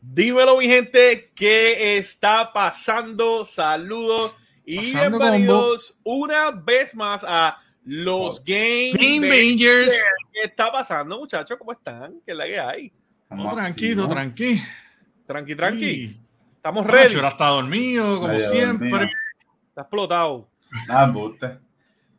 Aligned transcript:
Dímelo, 0.00 0.58
mi 0.58 0.66
gente, 0.66 1.32
¿qué 1.34 1.98
está 1.98 2.52
pasando? 2.52 3.44
Saludos 3.44 4.36
y 4.64 4.94
bienvenidos 4.94 5.98
una 6.04 6.52
vez 6.52 6.94
más 6.94 7.24
a 7.26 7.58
los 7.84 8.44
Game, 8.44 8.92
Game 8.92 9.28
Rangers. 9.28 9.92
¿Qué 10.32 10.42
está 10.44 10.70
pasando, 10.70 11.18
muchachos? 11.18 11.58
¿Cómo 11.58 11.72
están? 11.72 12.20
¿Qué 12.24 12.30
es 12.30 12.38
la 12.38 12.46
que 12.46 12.60
hay? 12.60 12.92
Oh, 13.28 13.52
tranquilo, 13.52 14.06
tranqui. 14.06 14.62
Tranqui, 15.26 15.56
tranqui. 15.56 16.20
Estamos 16.54 16.86
ready. 16.86 17.16
Ahora 17.16 17.28
está 17.30 17.48
dormido, 17.48 18.20
como 18.20 18.38
siempre. 18.38 19.10
Está 19.68 19.80
explotado. 19.80 20.48
Ah. 20.88 21.12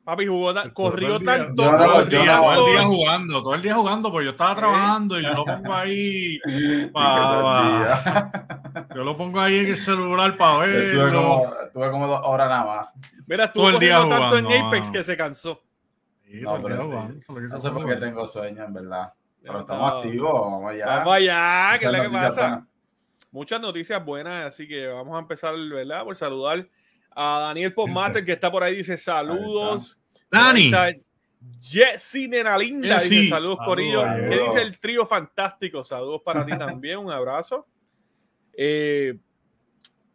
Papi 0.09 0.25
jugó, 0.25 0.51
corrió 0.73 1.19
tanto. 1.19 1.61
todo, 1.61 2.01
el 2.01 2.09
día, 2.09 2.37
todo 2.37 2.65
el 2.65 2.73
día 2.73 2.83
jugando, 2.83 3.43
todo 3.43 3.53
el 3.53 3.61
día 3.61 3.75
jugando, 3.75 4.11
pues 4.11 4.25
yo 4.25 4.31
estaba 4.31 4.55
trabajando 4.55 5.19
y 5.19 5.23
yo 5.23 5.35
lo 5.35 5.45
pongo 5.45 5.71
ahí. 5.71 6.39
yo 8.95 9.03
lo 9.03 9.15
pongo 9.15 9.39
ahí 9.39 9.59
en 9.59 9.67
el 9.67 9.77
celular 9.77 10.35
para 10.35 10.65
verlo. 10.65 11.53
Tuve 11.71 11.91
como, 11.91 12.07
dos 12.07 12.21
horas 12.23 12.49
nada 12.49 12.65
más. 12.65 12.89
Mira, 13.27 13.45
estuvo 13.45 13.65
todo 13.65 13.75
el 13.75 13.79
día 13.79 13.99
tanto 14.09 14.39
en 14.39 14.47
Apex 14.47 14.89
que 14.89 15.03
se 15.03 15.15
cansó. 15.15 15.61
Sí, 16.25 16.41
no, 16.41 16.59
pero 16.59 16.87
no 16.87 17.59
sé 17.59 17.69
por 17.69 17.87
qué 17.87 17.97
tengo 17.97 18.25
sueño, 18.25 18.63
en 18.63 18.73
verdad. 18.73 19.13
Pero 19.43 19.59
estamos 19.59 19.93
activos, 19.93 20.41
vamos 20.41 20.71
allá. 20.71 20.85
Vamos 20.87 21.13
allá, 21.13 21.77
¿qué 21.77 21.85
es 21.85 21.91
lo 21.91 22.01
que 22.01 22.09
pasa? 22.09 22.65
Muchas 23.29 23.61
noticias 23.61 24.03
buenas, 24.03 24.49
así 24.49 24.67
que 24.67 24.87
vamos 24.87 25.15
a 25.15 25.19
empezar, 25.19 25.53
¿verdad? 25.69 26.03
Por 26.03 26.15
saludar 26.15 26.67
a 27.11 27.39
Daniel 27.39 27.73
Podmaster, 27.73 28.23
que 28.23 28.33
está 28.33 28.51
por 28.51 28.63
ahí, 28.63 28.77
dice 28.77 28.97
saludos. 28.97 29.99
Dani. 30.31 30.71
Jessy 31.61 32.27
Nenalinda 32.27 32.99
dice 32.99 33.29
saludos 33.29 33.59
por 33.65 33.79
ellos. 33.79 34.03
¿Qué 34.29 34.39
dice 34.39 34.61
el 34.61 34.77
trío 34.79 35.05
fantástico? 35.05 35.83
Saludos 35.83 36.21
para 36.23 36.45
ti 36.45 36.57
también, 36.57 36.99
un 36.99 37.11
abrazo. 37.11 37.65
Eh, 38.53 39.17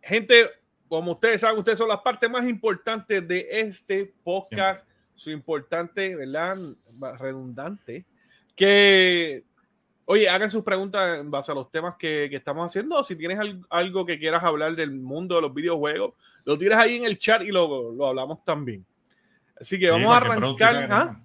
gente, 0.03 0.51
como 0.89 1.13
ustedes 1.13 1.41
saben, 1.41 1.59
ustedes 1.59 1.79
son 1.79 1.89
las 1.89 2.01
partes 2.01 2.29
más 2.29 2.47
importantes 2.47 3.27
de 3.27 3.49
este 3.51 4.13
podcast. 4.23 4.87
Su 5.15 5.31
importante, 5.31 6.15
¿verdad? 6.15 6.57
Redundante. 7.19 8.05
Que, 8.55 9.45
oye, 10.07 10.29
hagan 10.29 10.51
sus 10.51 10.63
preguntas 10.63 11.19
en 11.19 11.31
base 11.31 11.53
a 11.53 11.55
los 11.55 11.71
temas 11.71 11.95
que, 11.99 12.29
que 12.31 12.37
estamos 12.37 12.67
haciendo. 12.67 13.03
Si 13.05 13.17
tienes 13.17 13.39
algo 13.71 14.07
que 14.07 14.19
quieras 14.19 14.43
hablar 14.45 14.75
del 14.77 14.93
mundo 14.93 15.37
de 15.37 15.43
los 15.43 15.55
videojuegos, 15.55 16.15
lo 16.45 16.59
tiras 16.59 16.79
ahí 16.79 16.97
en 16.97 17.05
el 17.05 17.19
chat 17.19 17.43
y 17.43 17.51
lo, 17.51 17.93
lo 17.93 18.07
hablamos 18.07 18.45
también. 18.45 18.85
Así 19.61 19.79
que 19.79 19.91
vamos 19.91 20.13
a 20.13 20.17
arrancar. 20.19 20.89
¿ah? 20.91 21.21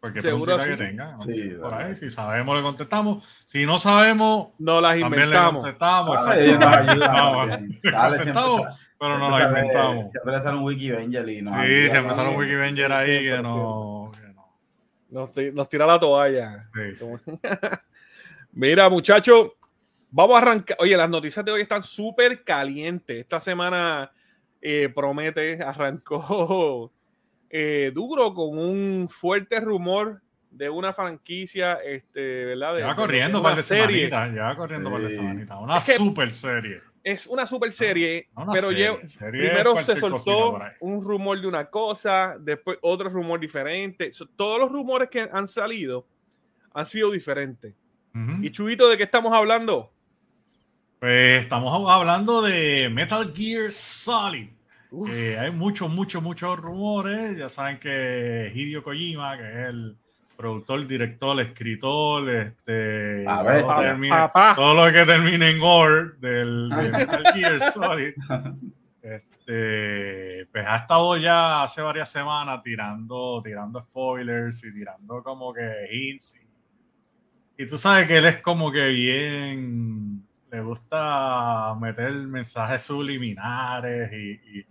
Porque 0.00 0.22
seguro 0.22 0.58
que 0.58 0.76
tenga. 0.76 1.16
Sí, 1.18 1.50
por 1.60 1.74
ahí, 1.74 1.96
si 1.96 2.10
sabemos, 2.10 2.56
le 2.56 2.62
contestamos. 2.62 3.24
Si 3.44 3.66
no 3.66 3.78
sabemos, 3.78 4.48
no 4.58 4.80
las 4.80 4.98
inventamos. 4.98 5.64
Le 5.64 5.74
contestamos. 5.76 6.20
pero 8.98 9.18
no 9.18 9.30
las 9.30 9.48
inventamos. 9.48 10.10
Siempre 10.10 10.42
sale 10.42 10.56
un 10.56 10.64
Wikivenger 10.64 11.28
y 11.28 11.42
no. 11.42 11.52
Sí, 11.62 11.90
siempre 11.90 12.14
sale 12.14 12.30
un 12.30 12.36
Wikivenger 12.36 12.92
ahí 12.92 13.22
que 13.24 13.42
no. 13.42 14.12
Nos, 15.08 15.30
nos, 15.54 15.68
tira 15.68 15.86
la 15.86 15.98
toalla. 16.00 16.68
Mira, 18.56 18.88
muchachos, 18.88 19.52
vamos 20.10 20.34
a 20.34 20.38
arrancar. 20.38 20.78
Oye, 20.80 20.96
las 20.96 21.10
noticias 21.10 21.44
de 21.44 21.52
hoy 21.52 21.60
están 21.60 21.82
súper 21.82 22.42
calientes. 22.42 23.18
Esta 23.18 23.38
semana 23.38 24.10
eh, 24.62 24.90
promete, 24.94 25.62
arrancó 25.62 26.90
eh, 27.50 27.92
duro 27.94 28.32
con 28.32 28.58
un 28.58 29.10
fuerte 29.10 29.60
rumor 29.60 30.22
de 30.50 30.70
una 30.70 30.94
franquicia, 30.94 31.74
este, 31.84 32.46
¿verdad? 32.46 32.76
De, 32.76 32.80
ya 32.80 32.96
corriendo 32.96 33.42
para 33.42 33.60
serie. 33.60 34.08
ya 34.08 34.56
corriendo 34.56 34.90
para 34.90 35.10
semanita. 35.10 35.58
Una 35.58 35.82
super 35.82 36.32
serie. 36.32 36.80
Es 37.04 37.26
una 37.26 37.46
super 37.46 37.70
serie, 37.70 38.30
pero 38.54 38.68
primero 39.30 39.82
se 39.82 40.00
soltó 40.00 40.58
un 40.80 41.04
rumor 41.04 41.38
de 41.42 41.46
una 41.46 41.66
cosa, 41.66 42.36
después 42.40 42.78
otro 42.80 43.10
rumor 43.10 43.38
diferente. 43.38 44.12
todos 44.34 44.58
los 44.58 44.72
rumores 44.72 45.10
que 45.10 45.28
han 45.30 45.46
salido 45.46 46.06
han 46.72 46.86
sido 46.86 47.10
diferentes. 47.10 47.74
¿Y 48.42 48.50
Chubito, 48.50 48.88
de 48.88 48.96
qué 48.96 49.02
estamos 49.02 49.32
hablando? 49.32 49.90
Pues 50.98 51.42
estamos 51.42 51.90
hablando 51.90 52.40
de 52.40 52.88
Metal 52.90 53.32
Gear 53.34 53.70
Solid. 53.70 54.48
Eh, 55.10 55.36
hay 55.38 55.50
muchos, 55.50 55.90
muchos, 55.90 56.22
muchos 56.22 56.58
rumores. 56.58 57.36
Ya 57.36 57.48
saben 57.48 57.78
que 57.78 58.50
Hideo 58.54 58.82
Kojima, 58.82 59.36
que 59.36 59.44
es 59.44 59.56
el 59.68 59.96
productor, 60.36 60.86
director, 60.86 61.38
escritor, 61.40 62.30
este, 62.30 63.24
todo, 63.24 64.74
lo 64.74 64.92
que 64.92 65.04
termine 65.04 65.50
en 65.50 65.58
Gore 65.58 66.12
del, 66.18 66.68
Metal 66.68 67.24
Gear 67.34 67.60
Solid, 67.60 68.14
este, 69.02 70.46
pues 70.52 70.64
ha 70.66 70.76
estado 70.76 71.16
ya 71.16 71.62
hace 71.62 71.82
varias 71.82 72.10
semanas 72.10 72.62
tirando, 72.62 73.42
tirando 73.44 73.80
spoilers 73.80 74.64
y 74.64 74.72
tirando 74.72 75.22
como 75.22 75.52
que 75.52 75.88
hints. 75.90 76.36
Y, 77.58 77.66
tú 77.66 77.78
sabes 77.78 78.06
que 78.06 78.18
él 78.18 78.26
es 78.26 78.40
como 78.42 78.70
que 78.70 78.86
bien, 78.88 80.26
le 80.50 80.60
gusta 80.60 81.74
meter 81.80 82.12
mensajes 82.12 82.82
subliminares 82.82 84.12
y, 84.12 84.58
y 84.58 84.66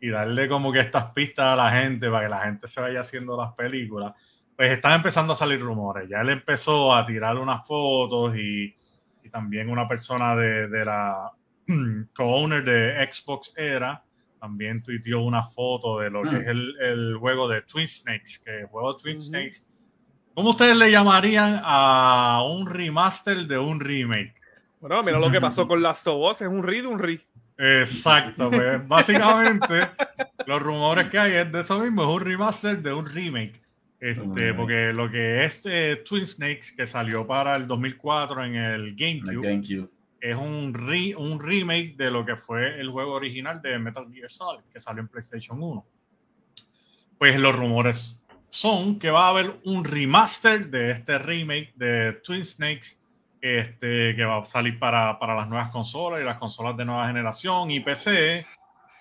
y 0.00 0.08
darle 0.08 0.48
como 0.48 0.72
que 0.72 0.80
estas 0.80 1.12
pistas 1.12 1.52
a 1.52 1.56
la 1.56 1.70
gente 1.70 2.10
para 2.10 2.24
que 2.24 2.30
la 2.30 2.40
gente 2.40 2.66
se 2.66 2.80
vaya 2.80 3.00
haciendo 3.00 3.36
las 3.36 3.52
películas, 3.52 4.14
pues 4.56 4.72
están 4.72 4.94
empezando 4.94 5.34
a 5.34 5.36
salir 5.36 5.60
rumores. 5.60 6.08
Ya 6.08 6.22
él 6.22 6.30
empezó 6.30 6.94
a 6.94 7.06
tirar 7.06 7.36
unas 7.36 7.66
fotos 7.66 8.34
y, 8.36 8.74
y 9.22 9.28
también 9.30 9.68
una 9.68 9.86
persona 9.86 10.34
de, 10.34 10.68
de 10.68 10.84
la 10.84 11.30
co-owner 12.14 12.64
de 12.64 13.12
Xbox 13.12 13.52
era 13.56 14.02
también 14.40 14.82
tuiteó 14.82 15.20
una 15.20 15.42
foto 15.42 15.98
de 15.98 16.08
lo 16.08 16.22
que 16.22 16.38
es 16.38 16.46
el, 16.46 16.74
el, 16.80 17.16
juego 17.18 17.46
de 17.46 17.60
Twin 17.60 17.86
Snakes, 17.86 18.40
que 18.42 18.60
el 18.60 18.66
juego 18.68 18.96
Twin 18.96 19.20
Snakes, 19.20 19.66
¿cómo 20.34 20.50
ustedes 20.50 20.76
le 20.76 20.90
llamarían 20.90 21.60
a 21.62 22.42
un 22.48 22.66
remaster 22.66 23.46
de 23.46 23.58
un 23.58 23.80
remake? 23.80 24.34
Bueno, 24.80 25.02
mira 25.02 25.18
lo 25.18 25.30
que 25.30 25.40
pasó 25.40 25.68
con 25.68 25.82
Last 25.82 26.06
of 26.06 26.32
Us, 26.32 26.42
es 26.42 26.48
un 26.48 26.62
re 26.62 26.82
de 26.82 26.88
un 26.88 26.98
re. 26.98 27.20
Exacto, 27.58 28.48
pues 28.48 28.88
básicamente 28.88 29.86
los 30.46 30.62
rumores 30.62 31.08
que 31.10 31.18
hay 31.18 31.34
es 31.34 31.52
de 31.52 31.60
eso 31.60 31.78
mismo, 31.78 32.02
es 32.02 32.08
un 32.08 32.20
remaster 32.20 32.82
de 32.82 32.92
un 32.92 33.06
remake. 33.06 33.60
Este, 34.00 34.54
porque 34.54 34.94
lo 34.94 35.10
que 35.10 35.44
es 35.44 35.60
eh, 35.66 36.02
Twin 36.08 36.26
Snakes, 36.26 36.74
que 36.74 36.86
salió 36.86 37.26
para 37.26 37.54
el 37.56 37.66
2004 37.66 38.44
en 38.46 38.54
el 38.54 38.96
GameCube, 38.96 39.90
es 40.18 40.36
un, 40.36 40.74
un 41.18 41.40
remake 41.40 41.96
de 41.96 42.10
lo 42.10 42.24
que 42.24 42.36
fue 42.36 42.80
el 42.80 42.90
juego 42.90 43.12
original 43.12 43.60
de 43.60 43.78
Metal 43.78 44.06
Gear 44.10 44.30
Solid, 44.30 44.62
que 44.72 44.78
salió 44.78 45.02
en 45.02 45.08
PlayStation 45.08 45.62
1. 45.62 45.86
Pues 47.18 47.38
los 47.38 47.54
rumores 47.54 48.19
son 48.50 48.98
que 48.98 49.10
va 49.10 49.26
a 49.26 49.28
haber 49.30 49.60
un 49.64 49.84
remaster 49.84 50.68
de 50.68 50.90
este 50.90 51.18
remake 51.18 51.72
de 51.76 52.20
Twin 52.24 52.44
Snakes 52.44 52.98
este, 53.40 54.14
que 54.14 54.24
va 54.24 54.38
a 54.38 54.44
salir 54.44 54.78
para, 54.78 55.18
para, 55.18 55.34
las 55.34 55.48
nuevas 55.48 55.70
consolas 55.70 56.20
y 56.20 56.24
las 56.24 56.36
consolas 56.36 56.76
de 56.76 56.84
nueva 56.84 57.06
generación 57.06 57.70
y 57.70 57.80
PC. 57.80 58.46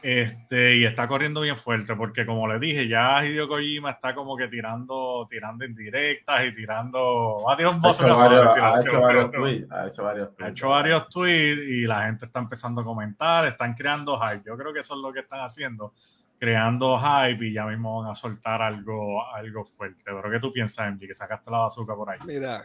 Este, 0.02 0.78
y 0.78 0.86
está 0.86 1.10
corriendo 1.10 1.42
bien 1.42 1.58
fuerte 1.58 1.94
porque 1.94 2.26
como 2.26 2.48
le 2.48 2.58
dije, 2.58 2.88
ya 2.88 3.26
Hideo 3.26 3.50
Kojima 3.50 3.92
está 3.92 4.16
como 4.16 4.38
que 4.38 4.48
tirando, 4.48 5.28
tirando 5.30 5.66
indirectas 5.66 6.46
y 6.46 6.56
tirando... 6.56 7.44
Va 7.46 7.54
a 7.54 7.58
tirar 7.58 7.76
un 7.76 7.86
ha, 7.86 7.90
hecho 7.90 9.02
varios 9.02 9.32
tweets, 9.32 9.70
ha 9.70 9.88
hecho 9.88 10.04
varios 10.04 10.30
tweets. 10.30 10.42
Ha 10.42 10.50
hecho 10.50 10.70
varios 10.70 11.10
tweets 11.10 11.62
y 11.68 11.82
la 11.82 12.04
gente 12.04 12.28
está 12.28 12.40
empezando 12.40 12.80
a 12.80 12.86
comentar, 12.86 13.46
están 13.46 13.74
creando 13.74 14.18
hype. 14.18 14.44
Yo 14.46 14.58
creo 14.58 14.72
que 14.72 14.80
eso 14.80 14.94
es 14.94 15.02
lo 15.02 15.12
que 15.12 15.20
están 15.20 15.42
haciendo, 15.42 15.94
creando 16.40 16.98
hype 16.98 17.46
y 17.46 17.54
ya 17.54 17.66
mismo 17.66 18.02
van 18.02 18.12
a 18.12 18.16
soltar 18.16 18.62
algo, 18.62 19.26
algo 19.34 19.66
fuerte. 19.66 20.02
Pero 20.06 20.32
¿qué 20.32 20.40
tú 20.40 20.52
piensas, 20.52 20.92
MG? 20.92 21.08
Que 21.08 21.14
sacaste 21.14 21.52
la 21.52 21.60
bazooka 21.60 21.96
por 21.96 22.10
ahí. 22.10 22.20
Mira, 22.26 22.64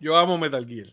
yo 0.00 0.16
amo 0.16 0.38
Metal 0.38 0.66
Gear. 0.66 0.88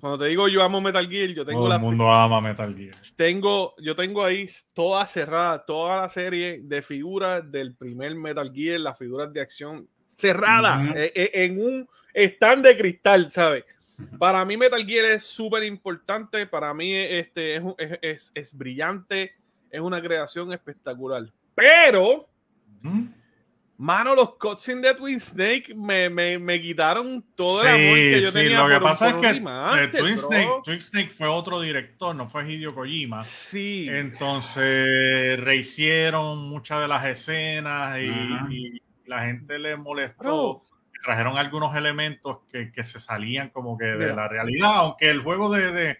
Cuando 0.00 0.18
te 0.18 0.26
digo 0.26 0.48
yo 0.48 0.62
amo 0.62 0.80
Metal 0.80 1.08
Gear, 1.08 1.30
yo 1.30 1.44
tengo 1.44 1.60
Todo 1.60 1.68
la. 1.68 1.76
El 1.76 1.80
mundo 1.80 2.10
ama 2.10 2.40
Metal 2.40 2.74
Gear. 2.74 2.96
Tengo, 3.16 3.74
yo 3.78 3.94
tengo 3.94 4.24
ahí 4.24 4.48
toda 4.72 5.06
cerrada, 5.06 5.64
toda 5.64 6.02
la 6.02 6.08
serie 6.08 6.60
de 6.62 6.82
figuras 6.82 7.50
del 7.50 7.74
primer 7.74 8.14
Metal 8.14 8.50
Gear, 8.52 8.80
las 8.80 8.98
figuras 8.98 9.32
de 9.32 9.40
acción 9.40 9.88
cerrada 10.14 10.92
eh, 10.94 11.12
eh, 11.14 11.30
en 11.34 11.60
un 11.60 11.88
stand 12.12 12.64
de 12.64 12.76
cristal, 12.76 13.32
¿sabes? 13.32 13.64
Para 14.18 14.44
mí 14.44 14.56
Metal 14.56 14.84
Gear 14.84 15.04
es 15.06 15.24
súper 15.24 15.62
importante, 15.62 16.46
para 16.46 16.74
mí 16.74 16.92
este, 16.92 17.56
es, 17.56 17.62
es, 18.02 18.32
es, 18.34 18.54
brillante, 18.56 19.34
es 19.74 19.80
una 19.80 20.00
creación 20.00 20.52
espectacular. 20.52 21.24
Pero, 21.54 22.28
Mano, 23.76 24.14
los 24.14 24.36
cutscenes 24.36 24.82
de 24.82 24.94
Twin 24.94 25.18
Snake 25.18 25.74
me, 25.74 26.08
me, 26.08 26.38
me 26.38 26.60
quitaron 26.60 27.24
todo 27.34 27.62
el 27.62 27.68
amor 27.68 27.96
que 27.96 28.22
yo 28.22 28.32
tenía. 28.32 28.62
Lo 28.62 28.72
que 28.72 28.80
pasa 28.80 29.08
es 29.08 29.14
que 29.14 29.98
Twin, 29.98 30.16
Snake, 30.16 30.50
Twin, 30.64 30.80
Snake, 30.80 31.10
fue 31.10 31.26
otro 31.26 31.60
director, 31.60 32.14
no 32.14 32.28
fue 32.28 32.50
Hideo 32.52 32.72
Kojima. 32.72 33.20
Sí. 33.22 33.88
Entonces 33.90 35.40
rehicieron 35.40 36.48
muchas 36.48 36.82
de 36.82 36.88
las 36.88 37.04
escenas 37.04 37.98
y, 37.98 38.54
y 38.54 38.82
la 39.06 39.26
gente 39.26 39.58
le 39.58 39.76
molestó. 39.76 40.62
trajeron 41.02 41.36
algunos 41.36 41.74
elementos 41.74 42.38
que, 42.52 42.70
que 42.70 42.84
se 42.84 43.00
salían 43.00 43.50
como 43.50 43.76
que 43.76 43.86
de 43.86 44.14
la 44.14 44.28
realidad, 44.28 44.70
aunque 44.76 45.10
el 45.10 45.20
juego 45.20 45.50
de, 45.50 45.72
de, 45.72 45.98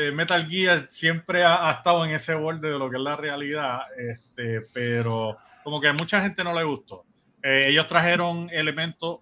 de 0.00 0.12
Metal 0.12 0.48
Gear 0.48 0.86
siempre 0.88 1.44
ha, 1.44 1.68
ha, 1.68 1.72
estado 1.72 2.04
en 2.04 2.12
ese 2.12 2.34
borde 2.34 2.70
de 2.70 2.78
lo 2.78 2.90
que 2.90 2.96
es 2.96 3.02
la 3.02 3.16
realidad, 3.16 3.82
este, 3.96 4.62
pero 4.72 5.36
como 5.62 5.80
que 5.80 5.88
a 5.88 5.92
mucha 5.92 6.22
gente 6.22 6.42
no 6.42 6.54
le 6.54 6.64
gustó. 6.64 7.04
Eh, 7.42 7.66
ellos 7.68 7.86
trajeron 7.86 8.48
elementos 8.50 9.20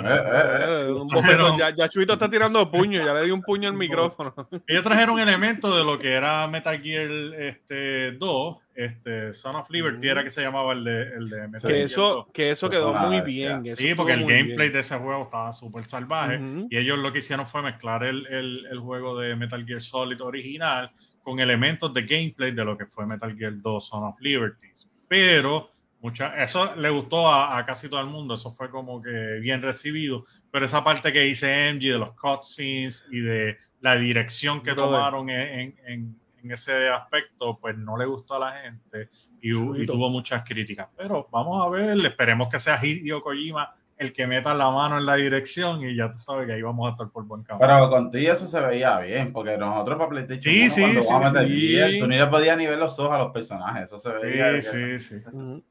eh, 0.00 0.90
eh, 0.90 1.56
ya, 1.58 1.74
ya, 1.74 1.88
Chuito 1.88 2.14
está 2.14 2.30
tirando 2.30 2.70
puño, 2.70 3.04
ya 3.04 3.14
le 3.14 3.24
di 3.24 3.30
un 3.30 3.42
puño 3.42 3.68
al 3.68 3.74
micrófono. 3.74 4.34
Ellos 4.66 4.82
trajeron 4.82 5.18
elementos 5.18 5.76
de 5.76 5.84
lo 5.84 5.98
que 5.98 6.12
era 6.12 6.46
Metal 6.48 6.80
Gear 6.80 7.10
este, 7.38 8.12
2, 8.12 8.56
este, 8.74 9.32
Son 9.32 9.56
of 9.56 9.68
Liberty 9.70 10.08
era 10.08 10.24
que 10.24 10.30
se 10.30 10.42
llamaba 10.42 10.72
el 10.72 10.84
de, 10.84 11.02
el 11.02 11.28
de 11.28 11.48
Metal 11.48 11.70
que 11.70 11.76
Gear 11.76 11.86
eso, 11.86 12.02
2. 12.02 12.26
Que 12.32 12.50
eso 12.50 12.70
quedó 12.70 12.94
muy 12.94 13.20
bien. 13.20 13.64
sí, 13.76 13.94
porque 13.94 14.12
el 14.12 14.24
gameplay 14.26 14.70
de 14.70 14.78
ese 14.78 14.96
juego 14.96 15.24
estaba 15.24 15.52
súper 15.52 15.86
salvaje 15.86 16.40
y 16.70 16.76
ellos 16.76 16.98
lo 16.98 17.12
que 17.12 17.18
hicieron 17.18 17.46
fue 17.46 17.62
mezclar 17.62 18.04
el, 18.04 18.26
el, 18.26 18.66
el, 18.70 18.78
juego 18.78 19.18
de 19.18 19.36
Metal 19.36 19.64
Gear 19.66 19.82
Solid 19.82 20.20
original 20.22 20.90
con 21.22 21.38
elementos 21.38 21.92
de 21.92 22.02
gameplay 22.02 22.52
de 22.52 22.64
lo 22.64 22.76
que 22.76 22.86
fue 22.86 23.06
Metal 23.06 23.36
Gear 23.36 23.52
2 23.56 23.86
Son 23.86 24.04
of 24.04 24.20
Liberty. 24.20 24.68
Pero 25.08 25.71
Mucha, 26.02 26.34
eso 26.42 26.74
le 26.74 26.90
gustó 26.90 27.32
a, 27.32 27.64
casi 27.64 27.88
todo 27.88 28.00
el 28.00 28.08
mundo, 28.08 28.34
eso 28.34 28.50
fue 28.50 28.68
como 28.68 29.00
que 29.00 29.38
bien 29.40 29.62
recibido, 29.62 30.24
pero 30.50 30.66
esa 30.66 30.82
parte 30.82 31.12
que 31.12 31.20
dice 31.20 31.72
MG 31.72 31.92
de 31.92 31.98
los 31.98 32.14
cutscenes 32.14 33.06
y 33.12 33.20
de 33.20 33.56
la 33.80 33.94
dirección 33.94 34.64
que 34.64 34.74
tomaron 34.74 35.30
en, 35.30 35.76
en, 35.86 36.16
en, 36.42 36.50
ese 36.50 36.88
aspecto, 36.88 37.56
pues 37.60 37.78
no 37.78 37.96
le 37.96 38.06
gustó 38.06 38.34
a 38.34 38.40
la 38.40 38.52
gente 38.62 39.10
y, 39.40 39.50
y, 39.50 39.86
tuvo 39.86 40.10
muchas 40.10 40.42
críticas. 40.42 40.88
Pero 40.96 41.28
vamos 41.30 41.64
a 41.64 41.70
ver, 41.70 41.96
esperemos 42.04 42.48
que 42.48 42.58
sea 42.58 42.84
Hideo 42.84 43.22
Kojima 43.22 43.72
el 43.96 44.12
que 44.12 44.26
meta 44.26 44.52
la 44.54 44.70
mano 44.70 44.98
en 44.98 45.06
la 45.06 45.14
dirección 45.14 45.84
y 45.84 45.94
ya 45.94 46.10
tú 46.10 46.18
sabes 46.18 46.46
que 46.46 46.54
ahí 46.54 46.62
vamos 46.62 46.88
a 46.88 46.92
estar 46.92 47.08
por 47.10 47.24
buen 47.24 47.44
camino. 47.44 47.64
Pero 47.64 47.88
contigo 47.88 48.32
eso 48.32 48.46
se 48.46 48.60
veía 48.60 48.98
bien, 48.98 49.32
porque 49.32 49.56
nosotros 49.56 49.98
para 49.98 50.10
PlayStation 50.10 50.52
sí, 50.52 50.68
sí, 50.68 50.80
cuando 50.80 51.02
sí, 51.02 51.08
vamos 51.08 51.30
a 51.30 51.32
meter 51.42 52.00
tú 52.00 52.06
ni 52.08 52.16
le 52.16 52.26
podías 52.26 52.58
ni 52.58 52.66
ver 52.66 52.78
los 52.78 52.98
ojos 52.98 53.12
a 53.12 53.18
los 53.18 53.32
personajes, 53.32 53.84
eso 53.84 54.00
se 54.00 54.12
veía. 54.12 54.60
Sí, 54.60 54.98
sí, 54.98 55.20
sí. 55.20 55.62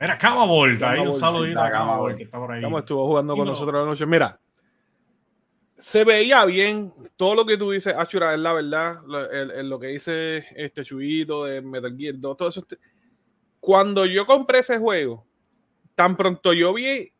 Era 0.00 0.16
Cama 0.16 0.44
Volta, 0.44 0.90
ahí 0.92 1.00
un 1.00 1.12
saludito 1.12 1.60
a 1.60 1.70
Cama 1.70 2.16
que 2.16 2.22
está 2.22 2.38
por 2.38 2.52
ahí. 2.52 2.62
Cama 2.62 2.78
estuvo 2.80 3.06
jugando 3.06 3.36
con 3.36 3.46
nosotros 3.46 3.80
la 3.80 3.86
noche. 3.86 4.06
Mira, 4.06 4.38
se 5.74 6.04
veía 6.04 6.44
bien 6.44 6.92
todo 7.16 7.34
lo 7.34 7.46
que 7.46 7.56
tú 7.56 7.70
dices, 7.70 7.94
Achura, 7.96 8.34
es 8.34 8.40
la 8.40 8.52
verdad, 8.52 9.00
lo, 9.06 9.62
lo 9.62 9.78
que 9.78 9.88
dice 9.88 10.46
este 10.54 10.84
Chuito 10.84 11.44
de 11.44 11.62
Metal 11.62 11.94
Gear 11.96 12.14
2, 12.18 12.36
todo 12.36 12.48
eso. 12.48 12.66
Cuando 13.60 14.06
yo 14.06 14.26
compré 14.26 14.60
ese 14.60 14.78
juego, 14.78 15.26
tan 15.94 16.16
pronto 16.16 16.52
yo 16.52 16.72
vi 16.74 17.12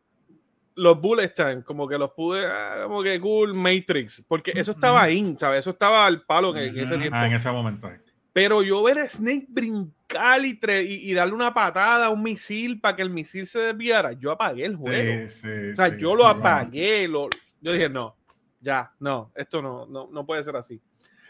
los 0.75 0.99
bullet 0.99 1.33
time, 1.33 1.63
como 1.63 1.87
que 1.87 1.97
los 1.97 2.11
pude, 2.11 2.45
ah, 2.45 2.83
como 2.83 3.03
que 3.03 3.19
cool 3.19 3.53
Matrix, 3.53 4.23
porque 4.27 4.51
eso 4.55 4.71
estaba 4.71 5.03
ahí, 5.03 5.35
¿sabes? 5.37 5.59
Eso 5.59 5.71
estaba 5.71 6.05
al 6.05 6.21
palo 6.21 6.55
en, 6.55 6.77
ese 6.77 6.97
tiempo. 6.97 7.17
Ah, 7.17 7.27
en 7.27 7.33
ese 7.33 7.51
momento. 7.51 7.89
Pero 8.39 8.63
yo 8.63 8.81
ver 8.83 8.99
a 8.99 9.09
Snake 9.09 9.47
brincar 9.49 10.39
y, 10.45 10.57
y, 11.11 11.13
darle 11.13 11.33
una 11.33 11.53
patada 11.53 12.05
a 12.05 12.09
un 12.09 12.23
misil 12.23 12.79
para 12.79 12.95
que 12.95 13.01
el 13.01 13.09
misil 13.09 13.45
se 13.45 13.59
desviara, 13.59 14.13
yo 14.13 14.31
apagué 14.31 14.63
el 14.63 14.77
juego. 14.77 15.25
o 15.25 15.75
sea, 15.75 15.97
yo 15.97 16.15
lo 16.15 16.25
apagué. 16.25 17.05
Lo, 17.09 17.27
yo 17.59 17.73
dije, 17.73 17.89
no, 17.89 18.15
ya, 18.61 18.93
no, 19.01 19.33
esto 19.35 19.61
no, 19.61 19.85
no, 19.87 20.07
no 20.09 20.25
puede 20.25 20.45
ser 20.45 20.55
así. 20.55 20.81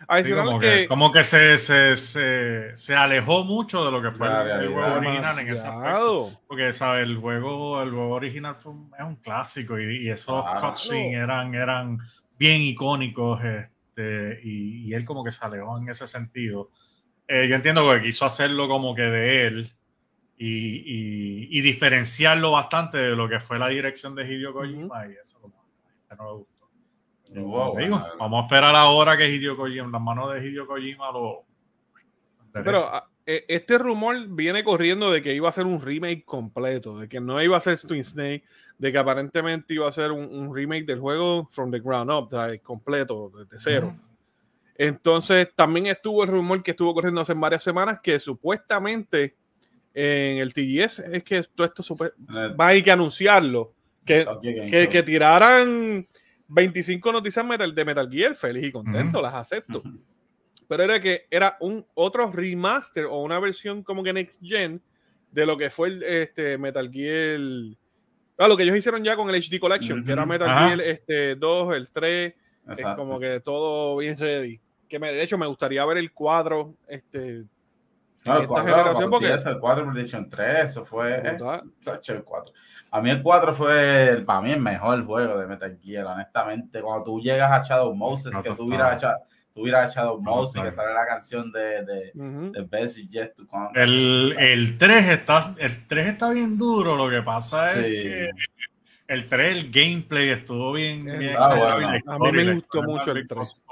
como, 0.08 0.60
que, 0.60 0.88
como, 0.88 1.12
que, 1.12 1.24
se, 1.24 1.58
se, 1.58 1.96
se, 1.96 2.78
se, 2.78 2.96
alejó 2.96 3.44
mucho 3.44 3.84
de 3.84 3.92
lo 3.92 4.04
que 4.04 4.12
fue 4.12 4.28
el, 4.28 4.72
juego 4.72 4.98
original 4.98 5.40
en 5.40 5.50
ese 5.50 5.66
aspecto. 5.66 6.40
Porque, 6.48 6.72
¿sabes? 6.74 7.10
El 7.10 7.18
juego, 7.18 7.82
el 7.82 7.90
juego 7.90 8.14
original 8.14 8.56
fue 8.56 8.74
un, 8.74 8.92
es 8.96 9.04
un 9.04 9.16
clásico 9.16 9.80
y, 9.80 10.04
y 10.04 10.10
esos 10.12 10.46
cutscenes 10.62 11.18
eran, 11.18 11.56
eran 11.56 11.98
bien 12.38 12.62
icónicos 12.62 13.42
este, 13.44 14.42
y, 14.44 14.90
y, 14.90 14.94
él 14.94 15.06
como 15.06 15.24
que 15.24 15.32
se 15.32 15.44
alejó 15.44 15.76
en 15.80 15.90
ese 15.90 16.06
sentido. 16.06 16.70
Eh, 17.32 17.48
yo 17.48 17.56
entiendo 17.56 17.88
que 17.94 18.02
quiso 18.02 18.26
hacerlo 18.26 18.68
como 18.68 18.96
que 18.96 19.04
de 19.04 19.46
él 19.46 19.72
y, 20.36 21.48
y, 21.56 21.62
diferenciarlo 21.62 22.50
bastante 22.50 22.98
de 22.98 23.16
lo 23.16 23.30
que 23.30 23.40
fue 23.40 23.60
la 23.60 23.68
dirección 23.68 24.16
de 24.16 24.24
Hideo 24.24 24.52
Kojima 24.52 25.06
y 25.06 25.12
eso 25.12 25.40
como, 25.40 25.54
no 26.18 26.24
me 26.24 26.32
gustó. 26.32 27.78
digo, 27.78 28.08
vamos 28.18 28.42
a 28.42 28.46
esperar 28.48 28.76
ahora 28.76 29.16
que 29.16 29.30
Hideo 29.30 29.56
Kojima, 29.56 29.86
en 29.86 29.92
las 29.92 30.02
manos 30.02 30.34
de 30.34 30.44
Hideo 30.44 30.66
Kojima 30.66 31.12
lo... 31.12 31.46
Pero 32.52 32.90
ah, 32.92 33.08
e, 33.28 33.46
este 33.48 33.78
rumor 33.78 34.28
viene 34.30 34.64
corriendo 34.64 35.12
de 35.12 35.22
que 35.22 35.36
iba 35.36 35.50
a 35.50 35.52
ser 35.52 35.68
un 35.68 35.80
remake 35.80 36.26
completo, 36.26 36.98
de 36.98 37.08
que 37.08 37.20
no 37.20 37.40
iba 37.44 37.58
a 37.58 37.62
ser 37.62 37.80
Twin 37.80 38.04
Snake, 38.04 38.44
de 38.80 38.92
que 38.92 38.98
aparentemente 38.98 39.76
iba 39.76 39.88
a 39.88 39.92
ser 39.92 40.12
un, 40.12 40.52
remake 40.52 40.86
del 40.86 41.00
juego 41.00 41.48
from 41.52 41.70
the 41.70 41.80
ground 41.80 42.10
up, 42.10 42.32
completo, 42.64 43.32
desde 43.38 43.60
cero. 43.60 43.96
Entonces, 44.80 45.50
también 45.58 45.88
estuvo 45.88 46.24
el 46.24 46.30
rumor 46.30 46.64
que 46.64 46.72
estuvo 46.72 46.94
corriendo 46.94 47.20
hace 47.20 47.34
varias 47.34 47.62
semanas 47.62 48.00
que 48.02 48.18
supuestamente 48.18 49.36
en 49.94 50.38
el 50.38 50.54
TGS 50.54 51.00
es 51.00 51.24
que 51.26 51.44
todo 51.54 51.68
esto 51.68 51.98
va 52.58 52.68
a 52.68 52.76
ir 52.76 52.86
que 52.86 52.92
anunciarlo. 52.92 53.74
Que, 54.06 54.26
que, 54.90 55.04
tiraran 55.04 56.08
25 56.48 57.12
noticias 57.12 57.46
metal, 57.46 57.76
de 57.76 57.86
Metal 57.86 58.10
Gear, 58.10 58.36
feliz 58.36 58.64
y 58.64 58.72
contento, 58.72 59.22
las 59.22 59.34
acepto. 59.34 59.84
Pero 60.70 60.84
era 60.84 61.02
que 61.02 61.28
era 61.30 61.58
un 61.60 61.86
otro 61.94 62.32
remaster 62.32 63.04
o 63.04 63.22
una 63.22 63.38
versión 63.38 63.84
como 63.84 64.02
que 64.02 64.14
Next 64.14 64.40
Gen 64.42 64.82
de 65.30 65.46
lo 65.46 65.58
que 65.58 65.70
fue 65.70 65.90
el 65.90 66.04
este, 66.04 66.58
Metal 66.58 66.90
Gear. 66.90 67.38
Ah, 68.38 68.48
lo 68.48 68.56
que 68.56 68.64
ellos 68.64 68.78
hicieron 68.78 69.04
ya 69.04 69.18
con 69.18 69.30
el 69.30 69.36
HD 69.36 69.60
Collection, 69.60 70.06
que 70.06 70.14
era 70.14 70.26
Metal 70.26 70.48
Gear 70.48 70.80
este, 70.80 71.36
2, 71.36 71.76
el 71.76 71.90
3, 71.90 72.34
es 72.78 72.86
como 72.96 73.20
que 73.20 73.42
todo 73.42 73.98
bien 73.98 74.18
ready 74.18 74.62
que 74.90 75.00
me, 75.00 75.14
de 75.14 75.24
hecho 75.24 75.38
me 75.38 75.48
gustaría 75.48 75.86
ver 75.86 75.98
el 75.98 76.12
cuadro 76.12 76.74
este 76.88 77.46
no, 78.26 78.36
el 78.36 78.42
esta 78.42 78.62
generación 78.62 79.10
porque 79.10 79.34
es 79.34 79.46
el 79.46 79.60
4 79.60 79.92
PlayStation 79.92 80.30
3 80.30 80.66
eso 80.66 80.86
fue 80.86 81.16
eh, 81.18 81.38
el 81.38 82.24
4 82.24 82.54
a 82.92 83.02
mí 83.02 83.12
el 83.12 83.22
4 83.22 83.54
fue 83.54 84.24
para 84.26 84.42
mí 84.42 84.52
el 84.52 84.60
mejor 84.60 85.06
juego 85.06 85.38
de 85.40 85.46
Metal 85.46 85.78
Gear 85.80 86.08
honestamente. 86.08 86.82
Cuando 86.82 87.04
tú 87.04 87.20
llegas 87.22 87.52
a 87.52 87.64
Shadow 87.64 87.94
Moses 87.94 88.34
que 88.44 88.52
tú 88.56 88.64
hubieras 88.64 88.96
echado 88.96 89.18
tú 89.54 89.62
hubieras 89.62 89.92
echado 89.92 90.20
Moses 90.20 90.62
que 90.62 90.72
sale 90.72 90.94
la 90.94 91.06
canción 91.06 91.52
de, 91.52 91.84
de, 91.84 92.12
de 92.14 92.62
Bessie 92.64 93.08
Jet 93.08 93.36
el, 93.76 94.36
el 94.38 94.78
3 94.78 95.10
está 95.10 95.56
el 95.60 95.88
3 95.88 96.08
está 96.08 96.32
bien 96.32 96.58
duro 96.58 96.96
lo 96.96 97.10
que 97.10 97.22
pasa 97.22 97.74
es 97.74 97.86
que 97.86 98.30
el 99.10 99.28
3, 99.28 99.58
el 99.58 99.72
gameplay 99.72 100.30
estuvo 100.30 100.72
bien. 100.74 101.04
bien 101.04 101.36
a 101.36 102.20
mí 102.20 102.32
me 102.32 102.54
gustó 102.54 102.84
mucho 102.84 103.12
el 103.12 103.28
3. 103.28 103.64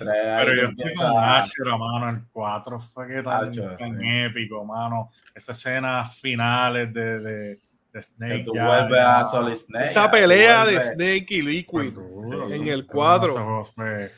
pero 0.00 0.54
yo 0.54 0.68
estoy 0.68 0.94
con 0.94 1.12
Asher, 1.14 1.66
mano. 1.78 2.08
El 2.08 2.22
4 2.32 2.80
fue 2.80 3.06
que 3.06 3.22
tan, 3.22 3.52
tan 3.52 4.02
épico, 4.02 4.64
mano. 4.64 5.10
Esas 5.34 5.58
escenas 5.58 6.18
finales 6.18 6.90
de, 6.94 7.20
de, 7.20 7.58
de 7.92 8.02
Snake. 8.02 8.44
tú 8.46 8.52
vuelves 8.52 8.98
a 8.98 9.26
Solid 9.26 9.56
Snake. 9.56 9.86
Esa 9.88 10.10
pelea 10.10 10.64
de 10.64 10.82
Snake 10.82 11.26
y 11.28 11.42
Liquid 11.42 11.92
en 12.48 12.68
el 12.68 12.86
4. 12.86 13.28
Eso 13.28 13.64
fue. 13.74 14.10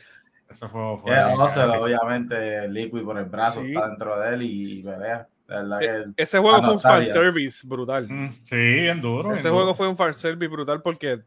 Eso 0.49 0.69
fue. 0.69 0.97
fue 0.99 1.63
obviamente, 1.63 2.69
Liquid 2.69 3.03
por 3.03 3.17
el 3.17 3.25
brazo 3.25 3.61
está 3.61 3.89
dentro 3.89 4.17
de 4.21 4.33
él 4.35 4.41
y 4.43 4.83
pelea. 4.83 5.27
E, 5.81 6.05
ese 6.17 6.39
juego 6.39 6.61
fue 6.61 6.73
un 6.73 6.79
fanservice 6.79 7.67
brutal. 7.67 8.07
Mm, 8.07 8.35
sí, 8.43 8.55
bien 8.55 9.01
duro. 9.01 9.33
Ese 9.33 9.49
juego 9.49 9.75
fue 9.75 9.87
un 9.87 9.97
fanservice 9.97 10.47
brutal 10.47 10.81
porque 10.81 11.19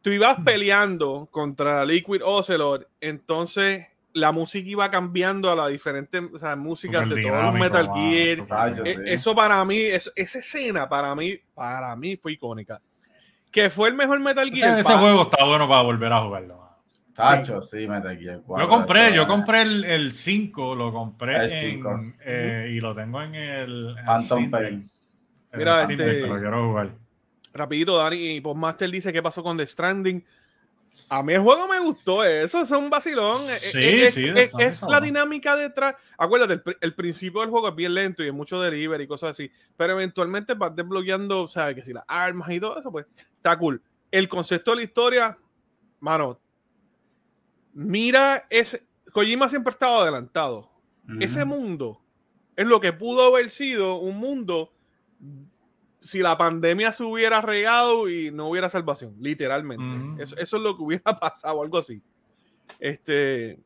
tú 0.00 0.10
ibas 0.10 0.38
mm. 0.38 0.44
peleando 0.44 1.28
contra 1.30 1.84
Liquid 1.84 2.22
Ocelot, 2.24 2.88
entonces 3.00 3.86
la 4.14 4.32
música 4.32 4.68
iba 4.68 4.90
cambiando 4.90 5.50
a 5.50 5.56
las 5.56 5.70
diferentes 5.70 6.22
o 6.32 6.38
sea, 6.38 6.56
músicas 6.56 7.08
de 7.08 7.22
todos 7.22 7.42
los 7.44 7.54
Metal 7.54 7.90
Gear. 7.94 8.82
E, 8.84 9.14
eso 9.14 9.34
para 9.34 9.64
mí, 9.64 9.78
esa 9.78 10.10
escena 10.16 10.88
para 10.88 11.14
mí, 11.14 11.38
para 11.54 11.94
mí 11.96 12.16
fue 12.16 12.32
icónica. 12.32 12.80
Que 13.50 13.70
fue 13.70 13.88
el 13.88 13.94
mejor 13.94 14.18
Metal 14.20 14.50
Gear. 14.50 14.78
ese 14.78 14.94
juego 14.94 15.22
está 15.22 15.44
bueno 15.44 15.68
para 15.68 15.82
volver 15.82 16.12
a 16.12 16.22
jugarlo. 16.22 16.61
Tacho, 17.14 17.60
sí, 17.60 17.86
Metal 17.86 18.16
Gear 18.16 18.40
4. 18.46 18.64
Yo 18.64 18.70
compré, 18.70 19.14
yo 19.14 19.26
compré 19.26 19.62
el, 19.62 20.12
5, 20.12 20.74
lo 20.74 20.92
compré 20.92 21.70
en, 21.70 22.14
eh, 22.24 22.70
y 22.72 22.80
lo 22.80 22.94
tengo 22.94 23.20
en 23.22 23.34
el 23.34 23.96
Phantom 24.06 24.50
Pain. 24.50 24.90
Mira, 25.54 25.82
este, 25.82 26.26
lo 26.26 26.38
quiero 26.38 26.68
jugar. 26.68 26.90
Rapidito, 27.52 27.98
Dani 27.98 28.40
Postmaster 28.40 28.90
dice 28.90 29.12
qué 29.12 29.22
pasó 29.22 29.42
con 29.42 29.58
The 29.58 29.66
Stranding. 29.66 30.24
A 31.08 31.22
mí 31.22 31.32
el 31.32 31.40
juego 31.40 31.68
me 31.68 31.78
gustó, 31.80 32.24
eso 32.24 32.62
es 32.62 32.70
un 32.70 32.88
vacilón. 32.90 33.36
Eh, 33.50 33.56
sí, 33.56 34.02
es, 34.02 34.14
sí, 34.14 34.32
es, 34.58 34.82
la 34.82 35.00
dinámica 35.00 35.56
detrás. 35.56 35.94
Acuérdate, 36.16 36.62
el, 36.80 36.94
principio 36.94 37.40
del 37.40 37.50
juego 37.50 37.68
es 37.68 37.74
bien 37.74 37.94
lento 37.94 38.22
y 38.22 38.28
es 38.28 38.34
mucho 38.34 38.60
delivery 38.60 39.04
y 39.04 39.06
cosas 39.06 39.30
así, 39.30 39.50
pero 39.76 39.94
eventualmente 39.94 40.54
vas 40.54 40.74
desbloqueando, 40.74 41.48
¿sabes? 41.48 41.76
Que 41.76 41.84
si 41.84 41.92
las 41.92 42.04
armas 42.06 42.50
y 42.50 42.60
todo 42.60 42.78
eso, 42.78 42.90
pues 42.90 43.06
está 43.36 43.58
cool. 43.58 43.82
El 44.10 44.28
concepto 44.28 44.70
de 44.72 44.78
la 44.78 44.82
historia, 44.82 45.38
mano, 46.00 46.38
mira, 47.72 48.46
ese, 48.50 48.86
Kojima 49.12 49.48
siempre 49.48 49.70
ha 49.70 49.74
estado 49.74 50.00
adelantado. 50.00 50.70
Ese 51.20 51.44
mundo 51.44 52.00
es 52.56 52.66
lo 52.66 52.80
que 52.80 52.92
pudo 52.92 53.26
haber 53.26 53.50
sido 53.50 53.96
un 53.96 54.18
mundo 54.18 54.72
si 56.00 56.20
la 56.20 56.36
pandemia 56.36 56.92
se 56.92 57.04
hubiera 57.04 57.40
regado 57.40 58.08
y 58.08 58.30
no 58.30 58.48
hubiera 58.48 58.68
salvación, 58.68 59.14
literalmente. 59.20 60.22
eso, 60.22 60.36
es 60.36 60.52
lo 60.52 60.76
que 60.76 60.82
hubiera 60.82 61.04
pasado, 61.20 61.62
algo 61.62 61.78
así. 61.78 62.02
Este. 62.78 63.58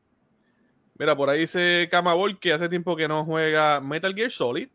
Mira, 0.99 1.15
por 1.15 1.29
ahí 1.29 1.41
dice 1.41 1.87
Camabol 1.91 2.39
que 2.39 2.53
hace 2.53 2.67
tiempo 2.69 2.95
que 2.95 3.07
no 3.07 3.23
juega 3.23 3.79
Metal 3.79 4.13
Gear 4.13 4.31
Solid. 4.31 4.69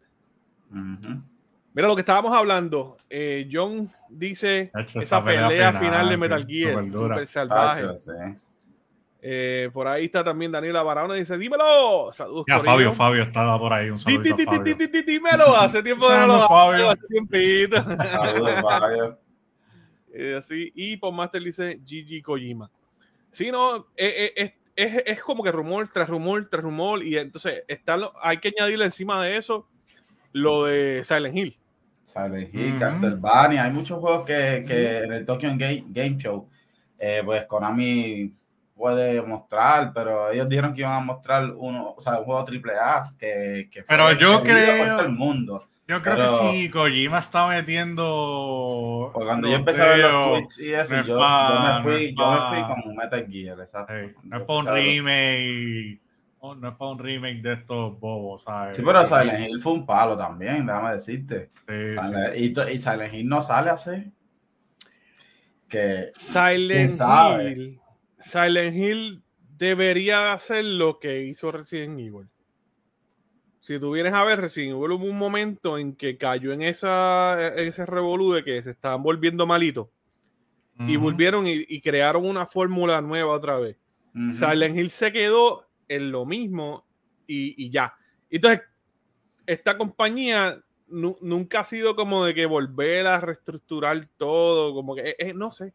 Mira 0.71 1.89
lo 1.89 1.95
que 1.95 2.01
estábamos 2.01 2.33
hablando. 2.33 2.97
Eh, 3.11 3.49
John 3.51 3.91
dice 4.09 4.71
esa, 4.95 5.25
pelea, 5.25 5.73
final, 5.73 6.09
de 6.09 6.17
Metal 6.17 6.47
Gear, 6.47 6.93
super, 6.93 7.27
salvaje. 7.27 7.87
Eh, 9.25 9.71
por 9.73 9.87
ahí 9.87 10.07
está 10.07 10.25
también 10.25 10.51
Daniela 10.51 10.83
Barahona 10.83 11.15
dice, 11.15 11.39
dímelo. 11.39 12.13
Saludos. 12.13 12.45
Ya, 12.49 12.59
Fabio, 12.59 12.93
Fabio 12.93 13.23
estaba 13.23 13.57
por 13.57 13.73
ahí. 13.73 13.89
Un 13.89 13.97
saludo 13.97 14.21
dímelo, 15.07 15.57
hace 15.57 15.81
tiempo 15.81 16.09
que 16.09 16.15
no 16.15 16.27
lo 16.27 16.49
Fabio. 16.49 16.91
Hace 16.91 17.07
tiempito. 17.09 17.77
Saludos, 17.77 18.61
Fabio. 18.61 19.19
Eh, 20.15 20.35
así, 20.37 20.71
y 20.75 20.99
por 20.99 21.11
Master 21.11 21.43
dice 21.43 21.81
Gigi 21.87 22.21
Kojima. 22.21 22.71
Sí, 23.31 23.51
no, 23.51 23.87
eh, 23.97 24.31
es, 24.37 24.53
es, 24.77 25.03
es, 25.07 25.23
como 25.23 25.43
que 25.43 25.51
rumor 25.51 25.89
tras 25.91 26.07
rumor 26.07 26.47
tras 26.51 26.63
rumor. 26.63 27.03
Y 27.03 27.17
entonces 27.17 27.65
está 27.67 27.97
hay 28.21 28.37
que 28.37 28.53
añadirle 28.55 28.85
encima 28.85 29.25
de 29.25 29.39
eso 29.39 29.67
lo 30.33 30.67
de 30.67 31.03
Silent 31.03 31.35
Hill. 31.35 31.59
Silent 32.13 32.55
Hill, 32.55 32.79
Castlevania. 32.79 33.65
Hay 33.65 33.73
muchos 33.73 34.01
juegos 34.01 34.27
que, 34.27 34.65
que 34.69 34.99
en 34.99 35.13
el 35.15 35.25
Tokyo 35.25 35.49
Game, 35.57 35.85
Game 35.89 36.19
Show, 36.19 36.47
pues 37.25 37.47
Konami 37.47 38.35
puede 38.75 39.23
mostrar, 39.23 39.93
pero 39.93 40.31
ellos 40.31 40.49
dijeron 40.49 40.75
que 40.75 40.81
iban 40.81 40.93
a 40.93 41.01
mostrar 41.01 41.53
uno, 41.57 41.95
o 41.97 42.01
sea, 42.01 42.19
un 42.19 42.25
juego 42.25 42.45
triple 42.45 42.73
A 42.75 43.13
que, 43.19 43.69
que 43.71 43.83
Pero 43.83 44.13
yo 44.13 44.43
creo 44.43 45.01
el 45.01 45.13
mundo. 45.13 45.69
Yo 45.89 46.01
creo 46.01 46.17
que 46.17 46.53
sí, 46.53 46.71
Kojima 46.71 47.19
está 47.19 47.49
metiendo. 47.49 49.11
Pues 49.13 49.27
cuando 49.27 49.49
yo 49.49 49.57
empecé 49.57 49.83
a 49.83 49.89
ver 49.89 49.99
los 49.99 50.29
tweets 50.31 50.59
y 50.61 50.73
eso, 50.73 50.97
yo, 50.97 51.03
yo, 51.05 51.17
me 51.19 51.83
fui, 51.83 52.15
yo 52.17 52.33
me 52.33 52.39
fui 52.49 52.83
con 52.83 52.97
Metal 52.97 53.27
Gear, 53.29 53.61
exacto. 53.61 53.93
no 54.23 54.39
es 54.39 54.43
para 54.45 54.59
un 54.61 54.67
remake. 54.67 56.01
No, 56.41 56.69
es 56.69 56.75
para 56.75 56.91
un 56.91 56.99
remake 56.99 57.43
de 57.43 57.53
estos 57.53 58.01
bobos, 58.01 58.43
¿sabes? 58.43 58.77
Sí, 58.77 58.83
pero 58.85 59.05
Silent 59.05 59.49
Hill 59.49 59.61
fue 59.61 59.73
un 59.73 59.87
palo 59.87 60.17
también, 60.17 60.67
déjame 60.67 60.93
decirte. 60.93 61.49
Sí, 61.69 61.89
sí. 61.89 62.55
Y, 62.57 62.75
y 62.75 62.79
Silent 62.79 63.13
Hill 63.13 63.29
no 63.29 63.43
sale 63.43 63.71
así. 63.71 64.13
Que. 65.69 66.11
Silent 66.15 66.91
Hill 67.01 67.82
Silent 68.25 68.77
Hill 68.77 69.23
debería 69.57 70.33
hacer 70.33 70.65
lo 70.65 70.99
que 70.99 71.23
hizo 71.23 71.53
Resident 71.53 71.99
Evil. 71.99 72.29
Si 73.61 73.79
tú 73.79 73.93
vienes 73.93 74.13
a 74.13 74.25
ver, 74.25 74.41
Resident 74.41 74.77
Evil 74.77 74.93
hubo 74.93 75.05
un 75.05 75.19
momento 75.19 75.79
en 75.79 75.95
que 75.95 76.19
cayó 76.19 76.53
en, 76.53 76.63
esa, 76.63 77.55
ese 77.55 77.87
revolú 77.87 78.33
de 78.33 78.43
que 78.43 78.61
se 78.63 78.71
estaban 78.71 79.03
volviendo 79.03 79.47
malitos. 79.47 79.89
Y 80.79 80.97
volvieron 80.97 81.45
y, 81.47 81.81
crearon 81.81 82.27
una 82.27 82.45
fórmula 82.45 83.01
nueva 83.01 83.35
otra 83.35 83.59
vez. 83.59 83.79
Silent 84.33 84.77
Hill 84.77 84.91
se 84.91 85.13
quedó 85.13 85.69
en 85.87 86.11
lo 86.11 86.27
mismo 86.27 86.85
y, 87.27 87.71
ya. 87.71 87.95
Entonces, 88.31 88.63
esta 89.47 89.79
compañía 89.79 90.61
nunca 90.89 91.61
ha 91.61 91.65
sido 91.65 91.95
como 91.95 92.25
de 92.25 92.35
que 92.35 92.47
volver 92.47 93.07
a 93.07 93.21
reestructurar 93.21 94.09
todo, 94.17 94.75
como 94.75 94.95
que, 94.97 95.11
eh, 95.11 95.17
eh, 95.19 95.35
no 95.35 95.51
sé. 95.51 95.73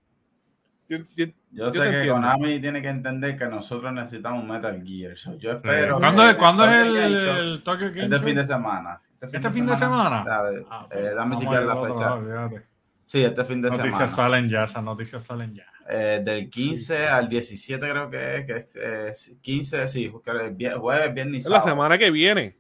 Yo, 0.90 1.72
sé 1.72 1.92
que 1.92 2.08
Konami 2.08 2.60
tiene 2.62 2.82
que 2.82 2.88
entender 2.88 3.38
que 3.38 3.48
nosotros 3.48 3.92
necesitamos 3.92 4.46
Metal 4.46 4.82
Gear. 4.86 5.16
yo 5.38 5.52
espero. 5.52 6.00
¿Cuándo, 6.00 6.66
es 6.66 6.86
el, 6.86 7.62
Tokyo 7.64 7.90
Game 7.90 8.04
Este 8.04 8.20
fin 8.20 8.36
de 8.36 8.46
semana. 8.46 9.02
¿Este 9.20 9.50
fin, 9.50 9.66
de, 9.66 9.76
semana? 9.76 10.24
Ah, 10.70 10.88
eh, 10.92 11.12
dame 11.16 11.38
siquiera 11.38 11.62
la 11.62 11.76
fecha. 11.76 12.64
sí, 13.04 13.24
este 13.24 13.44
fin 13.44 13.62
de 13.62 13.70
semana. 13.70 13.86
Noticias 13.86 14.16
salen 14.16 14.48
ya, 14.48 14.64
esas 14.64 14.84
noticias 14.84 15.24
salen 15.24 15.56
ya. 15.56 15.66
Eh, 15.90 16.22
del 16.24 16.50
15 16.50 17.08
al 17.08 17.28
17 17.28 17.90
creo 17.90 18.10
que 18.10 18.38
es, 18.38 18.46
que 18.46 19.08
es 19.08 19.36
15, 19.42 19.88
sí, 19.88 20.12
jueves, 20.12 21.14
viernes 21.14 21.40
y 21.40 21.42
sábado. 21.42 21.66
La 21.66 21.72
semana 21.72 21.98
que 21.98 22.12
viene. 22.12 22.56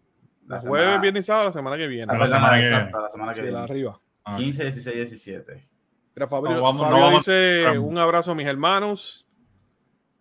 La 0.48 0.60
jueves, 0.60 1.02
viernes 1.02 1.26
y 1.26 1.28
sábado, 1.28 1.46
la 1.46 1.54
semana 1.54 1.78
que 1.78 1.88
viene. 1.88 2.18
La, 2.18 2.28
semana, 2.28 2.56
que 2.56 2.70
viene. 2.70 2.92
La 2.92 3.10
semana 3.10 3.34
que 3.34 3.42
viene. 3.42 3.58
arriba. 3.58 4.00
15, 4.36 4.64
16, 4.64 4.96
17. 4.96 5.77
Mira, 6.18 6.28
Fabio, 6.28 6.60
Fabio 6.76 7.12
dice 7.12 7.78
un 7.78 7.96
abrazo 7.96 8.32
a 8.32 8.36
mis 8.36 8.48
hermanos. 8.48 9.28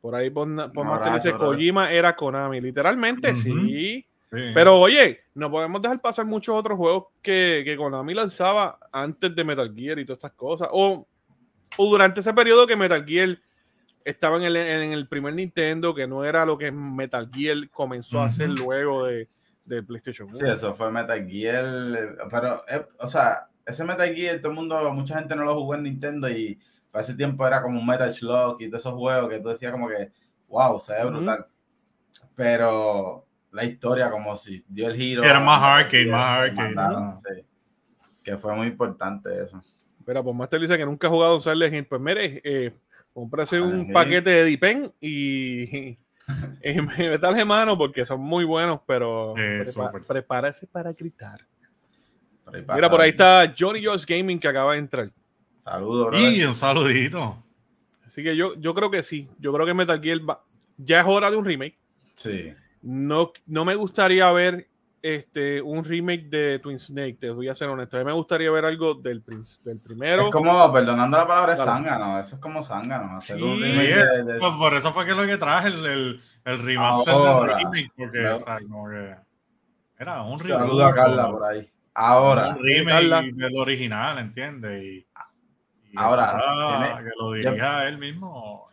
Por 0.02 0.14
ahí 0.14 0.28
por, 0.28 0.46
más 0.46 1.00
que 1.00 1.10
dice 1.14 1.32
Kojima 1.32 1.90
era 1.90 2.14
Konami. 2.14 2.60
Literalmente, 2.60 3.34
sí. 3.34 4.06
Pero 4.28 4.78
oye, 4.78 5.20
no 5.34 5.50
podemos 5.50 5.80
dejar 5.80 6.02
pasar 6.02 6.26
muchos 6.26 6.54
otros 6.54 6.76
juegos 6.76 7.04
que, 7.22 7.62
que, 7.64 7.78
Konami 7.78 8.12
lanzaba 8.12 8.78
antes 8.92 9.34
de 9.34 9.42
Metal 9.42 9.72
Gear 9.74 9.98
y 9.98 10.04
todas 10.04 10.18
estas 10.18 10.32
cosas. 10.32 10.68
O, 10.70 11.06
o 11.78 11.90
durante 11.90 12.20
ese 12.20 12.34
periodo 12.34 12.66
que 12.66 12.76
Metal 12.76 13.02
Gear 13.02 13.38
estaba 14.04 14.36
en 14.36 14.42
el, 14.42 14.56
en 14.56 14.92
el, 14.92 15.08
primer 15.08 15.32
Nintendo, 15.32 15.94
que 15.94 16.06
no 16.06 16.26
era 16.26 16.44
lo 16.44 16.58
que 16.58 16.70
Metal 16.70 17.30
Gear 17.32 17.70
comenzó 17.70 18.20
a 18.20 18.26
hacer 18.26 18.50
luego 18.50 19.06
de, 19.06 19.28
de 19.64 19.82
PlayStation 19.82 20.28
1. 20.28 20.36
Sí, 20.36 20.44
eso 20.46 20.74
fue 20.74 20.92
Metal 20.92 21.26
Gear. 21.26 22.18
Pero, 22.30 22.64
eh, 22.68 22.86
o 22.98 23.08
sea, 23.08 23.48
ese 23.66 23.84
Metal 23.84 24.14
Gear, 24.14 24.38
todo 24.38 24.50
el 24.50 24.56
mundo, 24.56 24.92
mucha 24.94 25.18
gente 25.18 25.34
no 25.34 25.44
lo 25.44 25.54
jugó 25.54 25.74
en 25.74 25.82
Nintendo 25.82 26.30
y 26.30 26.58
para 26.90 27.02
ese 27.02 27.14
tiempo 27.14 27.46
era 27.46 27.60
como 27.60 27.80
un 27.80 27.86
Metal 27.86 28.10
Slug 28.10 28.62
y 28.62 28.68
de 28.68 28.76
esos 28.76 28.94
juegos 28.94 29.28
que 29.28 29.40
tú 29.40 29.48
decías 29.48 29.72
como 29.72 29.88
que, 29.88 30.12
wow, 30.48 30.80
se 30.80 30.92
ve 30.94 31.04
brutal. 31.04 31.46
Pero 32.34 33.26
la 33.50 33.64
historia 33.64 34.10
como 34.10 34.36
si 34.36 34.64
dio 34.68 34.88
el 34.88 34.96
giro. 34.96 35.24
Era 35.24 35.40
más 35.40 35.62
arcade, 35.62 36.06
más 36.06 36.50
arcade. 36.50 37.44
Que 38.22 38.38
fue 38.38 38.54
muy 38.54 38.68
importante 38.68 39.42
eso. 39.42 39.62
Pero 40.04 40.22
pues 40.22 40.36
Master 40.36 40.60
dice 40.60 40.78
que 40.78 40.86
nunca 40.86 41.08
ha 41.08 41.10
jugado 41.10 41.34
un 41.34 41.40
Silent 41.40 41.74
Hill. 41.74 41.86
Pues 41.86 42.00
mire, 42.00 42.40
eh, 42.44 42.72
cómprase 43.12 43.60
un 43.60 43.92
paquete 43.92 44.30
de 44.30 44.44
Dipen 44.44 44.92
y, 45.00 45.98
y, 46.62 46.80
me 46.80 47.44
mano 47.44 47.76
porque 47.76 48.06
son 48.06 48.20
muy 48.20 48.44
buenos, 48.44 48.80
pero 48.86 49.34
prepárese 50.06 50.66
para 50.66 50.92
gritar. 50.92 51.40
Mira, 52.52 52.88
por 52.88 53.00
ahí 53.00 53.10
está 53.10 53.52
Johnny 53.58 53.84
Josh 53.84 54.04
Gaming 54.06 54.38
que 54.38 54.48
acaba 54.48 54.72
de 54.72 54.78
entrar. 54.78 55.10
Saludos. 55.64 56.14
Y 56.18 56.42
un 56.44 56.54
saludito. 56.54 57.42
Así 58.04 58.22
que 58.22 58.36
yo, 58.36 58.54
yo 58.54 58.72
creo 58.74 58.90
que 58.90 59.02
sí. 59.02 59.28
Yo 59.38 59.52
creo 59.52 59.66
que 59.66 59.74
Metal 59.74 60.00
Gear 60.00 60.20
ya 60.76 61.00
es 61.00 61.06
hora 61.06 61.30
de 61.30 61.36
un 61.36 61.44
remake. 61.44 61.76
Sí. 62.14 62.54
No, 62.82 63.32
no 63.46 63.64
me 63.64 63.74
gustaría 63.74 64.30
ver 64.30 64.68
este, 65.02 65.60
un 65.62 65.84
remake 65.84 66.28
de 66.28 66.58
Twin 66.60 66.78
Snake, 66.78 67.18
te 67.20 67.30
voy 67.30 67.48
a 67.48 67.54
ser 67.54 67.68
honesto. 67.68 67.96
A 67.96 68.00
mí 68.00 68.06
me 68.06 68.12
gustaría 68.12 68.50
ver 68.50 68.64
algo 68.64 68.94
del, 68.94 69.22
del 69.64 69.80
primero. 69.80 70.26
Es 70.26 70.30
como, 70.30 70.72
perdonando 70.72 71.16
la 71.16 71.26
palabra, 71.26 71.54
es 71.54 71.60
zángano. 71.60 72.18
Eso 72.20 72.36
es 72.36 72.40
como 72.40 72.62
zángano. 72.62 73.16
Hacer 73.16 73.42
un 73.42 73.60
remake 73.60 74.24
de, 74.24 74.38
pues 74.38 74.52
por 74.52 74.74
eso 74.74 74.92
fue 74.92 75.04
que 75.04 75.14
lo 75.14 75.26
que 75.26 75.36
traje 75.36 75.68
el, 75.68 75.86
el, 75.86 76.20
el 76.44 76.58
remaster 76.58 77.14
del 77.14 77.56
remake. 77.56 77.92
Porque, 77.96 78.26
o 78.26 78.44
sea, 78.44 78.58
como 78.60 78.88
que 78.88 79.16
era 79.98 80.22
un 80.22 80.38
remake. 80.38 80.58
Saluda 80.58 80.88
a 80.88 80.94
Carla 80.94 81.30
por 81.30 81.44
ahí. 81.44 81.70
Ahora. 81.96 82.50
Un 82.50 82.62
remake 82.62 83.32
del 83.32 83.56
original, 83.56 84.18
¿entiendes? 84.18 84.84
Y, 84.84 85.06
ahora. 85.96 87.00
que 87.02 87.10
lo 87.18 87.32
diría 87.32 87.88
él 87.88 87.98
mismo. 87.98 88.68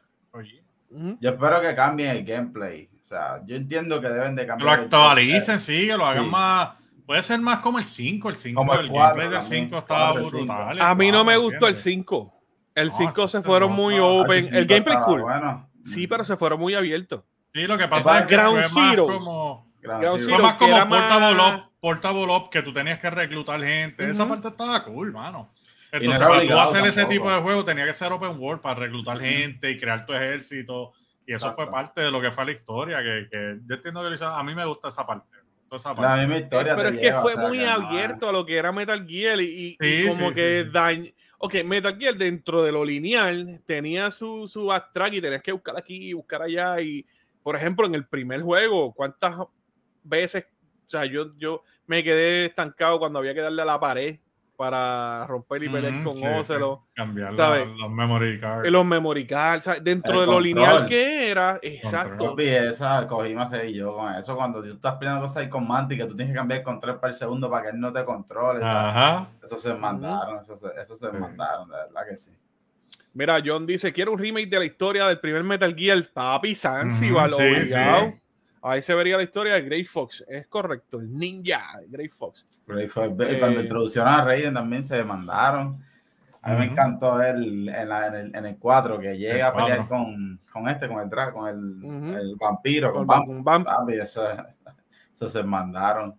Yo 1.20 1.30
espero 1.30 1.62
que 1.62 1.74
cambien 1.74 2.10
el 2.10 2.26
gameplay. 2.26 2.90
O 3.00 3.04
sea, 3.04 3.42
yo 3.46 3.56
entiendo 3.56 4.00
que 4.02 4.10
deben 4.10 4.36
de 4.36 4.46
cambiar. 4.46 4.78
Lo 4.78 4.84
actualicen, 4.84 5.58
sí, 5.58 5.88
que 5.88 5.98
lo 5.98 6.06
hagan 6.06 6.30
más. 6.30 6.72
Puede 7.06 7.24
ser 7.24 7.40
más 7.40 7.60
como 7.60 7.80
el 7.80 7.86
5. 7.86 8.30
El 8.30 8.38
5, 8.38 8.74
el, 8.74 8.90
gameplay 8.90 9.30
del 9.30 9.44
5 9.44 9.78
estaba 9.78 10.14
brutal. 10.14 10.82
A 10.82 10.94
mí 10.94 11.12
no 11.12 11.24
me 11.24 11.38
gustó 11.38 11.68
el 11.68 11.76
5. 11.76 12.34
El 12.76 12.92
5 12.92 13.28
se 13.28 13.42
fueron 13.42 13.72
muy 13.72 13.98
open. 14.00 14.54
El 14.54 14.66
gameplay 14.66 14.98
cool. 15.06 15.22
Bueno. 15.22 15.70
Sí, 15.86 16.08
pero 16.08 16.24
se 16.24 16.36
fueron 16.38 16.60
muy 16.60 16.76
abiertos. 16.76 17.24
Sí, 17.54 17.68
lo 17.68 17.78
que 17.78 17.88
pasa 17.88 18.20
es, 18.20 18.26
que 18.26 18.36
Ground 18.36 18.64
fue 18.64 18.82
más 18.82 18.96
como, 18.96 19.74
Ground 19.82 20.22
Zero, 20.22 20.36
fue 20.36 20.44
más 20.44 20.56
como 20.56 20.90
portable 20.90 21.64
portable 21.84 22.34
up 22.34 22.50
que 22.50 22.62
tú 22.62 22.72
tenías 22.72 22.98
que 22.98 23.10
reclutar 23.10 23.60
gente. 23.62 24.10
Esa 24.10 24.26
parte 24.26 24.48
estaba 24.48 24.86
cool, 24.86 25.12
mano. 25.12 25.54
Entonces, 25.92 26.26
para 26.26 26.48
tú 26.48 26.58
hacer 26.58 26.86
ese 26.86 27.06
tipo 27.08 27.30
de 27.30 27.42
juego, 27.42 27.66
tenía 27.66 27.86
que 27.86 27.94
ser 27.94 28.10
open 28.14 28.40
world 28.40 28.62
para 28.62 28.80
reclutar 28.80 29.20
gente 29.20 29.70
y 29.70 29.78
crear 29.78 30.06
tu 30.06 30.14
ejército. 30.14 30.94
Y 31.28 31.34
eso 31.34 31.54
fue 31.54 31.70
parte 31.70 32.00
de 32.00 32.10
lo 32.10 32.22
que 32.22 32.32
fue 32.32 32.46
la 32.46 32.52
historia. 32.54 33.04
Que, 33.04 33.28
que 33.30 33.58
yo 33.68 33.76
entiendo 33.76 34.02
que 34.02 34.24
a 34.24 34.44
mí 34.44 34.56
me 34.56 34.66
gusta 34.66 34.88
esa 34.88 35.06
parte. 35.06 35.28
Esa 35.70 35.94
parte. 35.94 36.04
La 36.04 36.26
misma 36.26 36.38
historia 36.38 36.74
Pero 36.78 36.88
es 36.88 37.00
que 37.00 37.14
fue 37.16 37.36
muy 37.36 37.66
abierto 37.66 38.30
a 38.30 38.32
lo 38.32 38.46
que 38.46 38.56
era 38.56 38.72
Metal 38.72 39.06
Gear 39.06 39.42
y, 39.42 39.78
como 40.08 40.32
que 40.32 40.64
daño. 40.72 41.12
Ok, 41.38 41.66
Metal 41.66 41.98
Gear 42.00 42.16
dentro 42.16 42.64
de 42.64 42.72
lo 42.72 42.86
lineal 42.86 43.62
tenía 43.66 44.10
su, 44.10 44.48
su 44.48 44.68
backtrack 44.68 45.16
y 45.16 45.22
tenías 45.22 45.44
que 45.44 45.52
buscar 45.52 45.76
aquí 45.78 45.98
y 45.98 46.14
buscar 46.14 46.44
allá. 46.44 46.80
Y, 46.80 47.06
por 47.44 47.58
ejemplo, 47.58 47.86
en 47.86 47.96
el 47.96 48.06
primer 48.06 48.42
juego, 48.42 48.94
¿cuántas 48.94 49.36
veces? 50.02 50.46
O 50.88 50.90
sea, 50.90 51.06
yo, 51.06 51.36
yo 51.38 51.64
me 51.88 52.04
quedé 52.04 52.46
estancado 52.46 53.00
cuando 53.00 53.20
había 53.20 53.34
que 53.34 53.42
darle 53.42 53.62
a 53.62 53.66
la 53.66 53.80
pared 53.80 54.18
para 54.56 55.26
romper 55.28 55.64
y 55.64 55.70
pelear 55.70 56.04
con 56.04 56.16
Ocelot. 56.16 56.82
Cambiar 56.94 57.34
los 57.34 57.92
memory 57.92 58.40
cards. 58.40 58.72
Los 58.72 58.86
memory 58.86 59.28
cards, 59.28 59.84
dentro 59.84 60.22
de 60.22 60.28
lo 60.28 60.40
lineal 60.40 60.86
que 60.86 61.30
era, 61.30 61.60
exacto. 61.62 62.36
Y 62.38 62.48
esa 62.48 63.08
Kojima 63.08 63.50
se 63.50 63.74
yo 63.74 63.96
con 63.96 64.14
eso. 64.14 64.36
Cuando 64.36 64.62
tú 64.62 64.70
estás 64.70 64.96
peleando 64.96 65.22
cosas 65.22 65.38
ahí 65.38 65.50
con 65.50 65.68
Manti, 65.68 65.98
que 65.98 66.06
tú 66.06 66.16
tienes 66.16 66.34
que 66.34 66.38
cambiar 66.38 66.60
el 66.60 66.64
control 66.64 67.00
para 67.00 67.12
el 67.12 67.18
segundo 67.18 67.50
para 67.50 67.64
que 67.64 67.70
él 67.70 67.80
no 67.80 67.92
te 67.92 68.06
controle. 68.06 68.64
Ajá. 68.64 69.28
Eso 69.44 69.58
se 69.58 69.74
mandaron, 69.74 70.40
eso 70.40 70.56
se, 70.56 70.68
eso 70.82 70.96
se 70.96 71.12
mandaron, 71.12 71.70
de 71.70 71.76
verdad 71.76 72.02
que 72.10 72.18
sí. 72.18 72.32
Mira, 73.14 73.42
John 73.46 73.66
dice, 73.66 73.94
quiero 73.94 74.12
un 74.12 74.20
remake 74.20 74.50
de 74.50 74.60
la 74.60 74.66
historia 74.66 75.08
del 75.08 75.20
primer 75.20 75.44
Metal 75.44 75.76
Gear, 75.76 76.04
papi 76.14 76.56
Zanzibar, 76.56 77.32
sí, 77.34 77.74
Ahí 78.66 78.82
se 78.82 78.96
vería 78.96 79.18
la 79.18 79.24
historia 79.24 79.56
de 79.56 79.62
Grey 79.62 79.84
Fox. 79.84 80.24
Es 80.28 80.48
correcto, 80.48 81.00
el 81.00 81.14
ninja 81.14 81.82
Grey 81.88 82.08
Fox. 82.08 82.48
Grey 82.66 82.88
Fox. 82.88 83.10
Eh, 83.20 83.38
cuando 83.38 83.62
introducieron 83.62 84.10
a 84.10 84.24
Raiden 84.24 84.54
también 84.54 84.86
se 84.86 84.96
demandaron. 84.96 85.84
A 86.42 86.52
mí 86.54 86.60
me 86.60 86.66
encantó 86.66 87.22
él 87.22 87.70
en, 87.70 87.92
el, 87.92 88.36
en 88.36 88.46
el 88.46 88.58
4 88.58 89.00
que 89.00 89.18
llega 89.18 89.50
a 89.50 89.54
pelear 89.54 89.88
con, 89.88 90.40
con, 90.52 90.68
este, 90.68 90.88
con 90.88 91.00
el 91.00 91.10
drag, 91.10 91.34
con 91.34 91.48
el, 91.48 92.16
el 92.16 92.36
vampiro, 92.36 92.94
con, 92.94 93.06
con 93.08 93.44
Vamp. 93.44 93.68
Eso, 93.90 94.26
eso, 95.14 95.30
se 95.30 95.44
mandaron. 95.44 96.16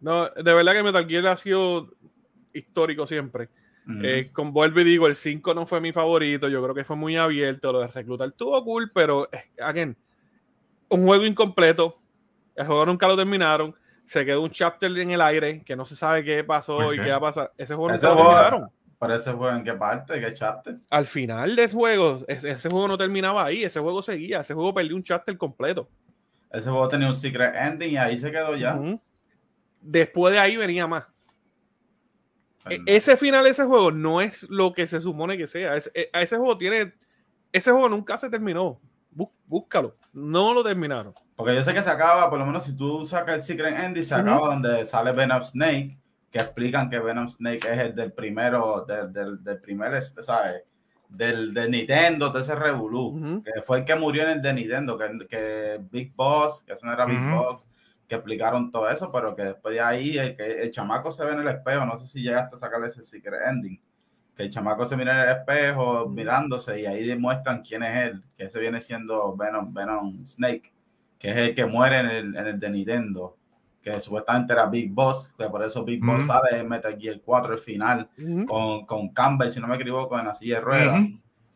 No, 0.00 0.28
de 0.30 0.54
verdad 0.54 0.72
que 0.72 0.82
Metal 0.82 1.06
Gear 1.06 1.26
ha 1.26 1.36
sido 1.36 1.90
histórico 2.52 3.06
siempre. 3.06 3.48
Eh, 4.02 4.30
con 4.32 4.54
vuelvo 4.54 4.80
y 4.80 4.84
digo, 4.84 5.06
el 5.06 5.16
5 5.16 5.52
no 5.52 5.66
fue 5.66 5.78
mi 5.78 5.92
favorito, 5.92 6.48
yo 6.48 6.62
creo 6.62 6.74
que 6.74 6.84
fue 6.84 6.96
muy 6.96 7.16
abierto, 7.16 7.70
lo 7.70 7.80
de 7.80 7.88
reclutar 7.88 8.28
estuvo 8.28 8.64
cool, 8.64 8.90
pero, 8.94 9.28
eh, 9.30 9.50
again, 9.60 9.94
un 10.88 11.04
juego 11.04 11.24
incompleto. 11.24 11.98
El 12.54 12.66
juego 12.66 12.86
nunca 12.86 13.08
lo 13.08 13.16
terminaron. 13.16 13.74
Se 14.04 14.24
quedó 14.24 14.42
un 14.42 14.50
chapter 14.50 14.96
en 14.98 15.10
el 15.10 15.20
aire 15.20 15.62
que 15.64 15.76
no 15.76 15.84
se 15.84 15.96
sabe 15.96 16.22
qué 16.24 16.44
pasó 16.44 16.92
y 16.92 16.98
qué 16.98 17.10
va 17.10 17.16
a 17.16 17.20
pasar. 17.20 17.52
Ese 17.56 17.74
juego 17.74 17.92
nunca 17.92 18.08
lo 18.08 18.16
terminaron. 18.16 18.70
¿Pero 18.98 19.14
ese 19.16 19.32
juego 19.32 19.56
en 19.56 19.64
qué 19.64 19.74
parte? 19.74 20.20
¿Qué 20.20 20.32
chapter? 20.32 20.76
Al 20.88 21.06
final 21.06 21.56
del 21.56 21.70
juego, 21.70 22.20
ese, 22.28 22.70
juego 22.70 22.88
no 22.88 22.96
terminaba 22.96 23.44
ahí. 23.44 23.64
Ese 23.64 23.80
juego 23.80 24.02
seguía. 24.02 24.40
Ese 24.40 24.54
juego 24.54 24.72
perdió 24.72 24.96
un 24.96 25.02
chapter 25.02 25.36
completo. 25.36 25.88
Ese 26.50 26.70
juego 26.70 26.88
tenía 26.88 27.08
un 27.08 27.14
secret 27.14 27.54
ending 27.54 27.90
y 27.90 27.96
ahí 27.96 28.16
se 28.16 28.30
quedó 28.30 28.56
ya. 28.56 28.78
Después 29.80 30.32
de 30.32 30.38
ahí 30.38 30.56
venía 30.56 30.86
más. 30.86 31.04
E, 32.70 32.80
ese 32.86 33.16
final 33.16 33.44
de 33.44 33.50
ese 33.50 33.64
juego 33.64 33.90
no 33.90 34.20
es 34.20 34.48
lo 34.48 34.72
que 34.72 34.86
se 34.86 35.00
supone 35.00 35.36
que 35.36 35.46
sea. 35.46 35.76
E, 35.76 36.10
ese 36.12 36.36
juego 36.36 36.56
tiene. 36.56 36.94
Ese 37.52 37.70
juego 37.72 37.88
nunca 37.88 38.18
se 38.18 38.30
terminó 38.30 38.80
búscalo. 39.46 39.96
No 40.12 40.54
lo 40.54 40.62
terminaron. 40.62 41.14
Porque 41.36 41.54
yo 41.54 41.62
sé 41.62 41.74
que 41.74 41.82
se 41.82 41.90
acaba, 41.90 42.30
por 42.30 42.38
lo 42.38 42.46
menos 42.46 42.64
si 42.64 42.76
tú 42.76 43.06
sacas 43.06 43.34
el 43.36 43.42
Secret 43.42 43.76
Ending, 43.76 44.04
se 44.04 44.14
acaba 44.14 44.48
donde 44.48 44.86
sale 44.86 45.12
Venom 45.12 45.42
Snake, 45.42 45.98
que 46.30 46.38
explican 46.38 46.88
que 46.88 46.98
Venom 46.98 47.28
Snake 47.28 47.66
es 47.70 47.78
el 47.78 47.94
del 47.94 48.12
primero, 48.12 48.84
del, 48.86 49.12
del, 49.12 49.42
del 49.42 49.60
primer, 49.60 50.00
¿sabes? 50.02 50.62
Del 51.08 51.52
de 51.52 51.68
Nintendo, 51.68 52.30
de 52.30 52.40
ese 52.40 52.54
Revolu, 52.54 53.42
que 53.44 53.62
fue 53.62 53.78
el 53.78 53.84
que 53.84 53.96
murió 53.96 54.22
en 54.24 54.30
el 54.30 54.42
de 54.42 54.52
Nintendo, 54.52 54.96
que, 54.96 55.26
que 55.28 55.80
Big 55.90 56.14
Boss, 56.14 56.62
que 56.62 56.72
ese 56.72 56.86
no 56.86 56.92
era 56.92 57.04
Big 57.04 57.20
Boss, 57.20 57.66
que 58.08 58.16
explicaron 58.16 58.70
todo 58.70 58.88
eso, 58.88 59.10
pero 59.10 59.34
que 59.34 59.42
después 59.42 59.74
de 59.74 59.80
ahí 59.80 60.18
el, 60.18 60.36
que 60.36 60.62
el 60.62 60.70
chamaco 60.70 61.10
se 61.10 61.24
ve 61.24 61.32
en 61.32 61.40
el 61.40 61.48
espejo, 61.48 61.84
no 61.84 61.96
sé 61.96 62.06
si 62.06 62.22
llegaste 62.22 62.56
a 62.56 62.58
sacarle 62.58 62.88
ese 62.88 63.04
Secret 63.04 63.40
Ending 63.48 63.80
que 64.36 64.42
el 64.42 64.50
chamaco 64.50 64.84
se 64.84 64.96
mira 64.96 65.12
en 65.14 65.28
el 65.28 65.36
espejo 65.36 66.08
mirándose 66.08 66.80
y 66.80 66.86
ahí 66.86 67.06
demuestran 67.06 67.62
quién 67.62 67.82
es 67.82 67.96
él, 68.08 68.22
que 68.36 68.44
ese 68.44 68.58
viene 68.58 68.80
siendo 68.80 69.36
Venom, 69.36 69.72
Venom 69.72 70.26
Snake, 70.26 70.72
que 71.18 71.30
es 71.30 71.36
el 71.36 71.54
que 71.54 71.66
muere 71.66 72.00
en 72.00 72.06
el, 72.06 72.36
en 72.36 72.46
el 72.46 72.60
de 72.60 72.70
Nintendo, 72.70 73.36
que 73.80 74.00
supuestamente 74.00 74.52
era 74.52 74.66
Big 74.66 74.90
Boss, 74.92 75.32
que 75.38 75.48
por 75.48 75.62
eso 75.62 75.84
Big 75.84 76.04
Boss 76.04 76.26
sale 76.26 76.58
en 76.58 76.68
Metal 76.68 76.96
Gear 76.98 77.20
4 77.24 77.52
el 77.52 77.58
final, 77.58 78.08
con, 78.46 78.86
con, 78.86 79.10
Campbell, 79.10 79.50
si 79.50 79.60
no 79.60 79.68
me 79.68 79.76
equivoco, 79.76 80.18
en 80.18 80.26
la 80.26 80.34
silla 80.34 80.56
de 80.56 80.60
ruedas. 80.62 81.02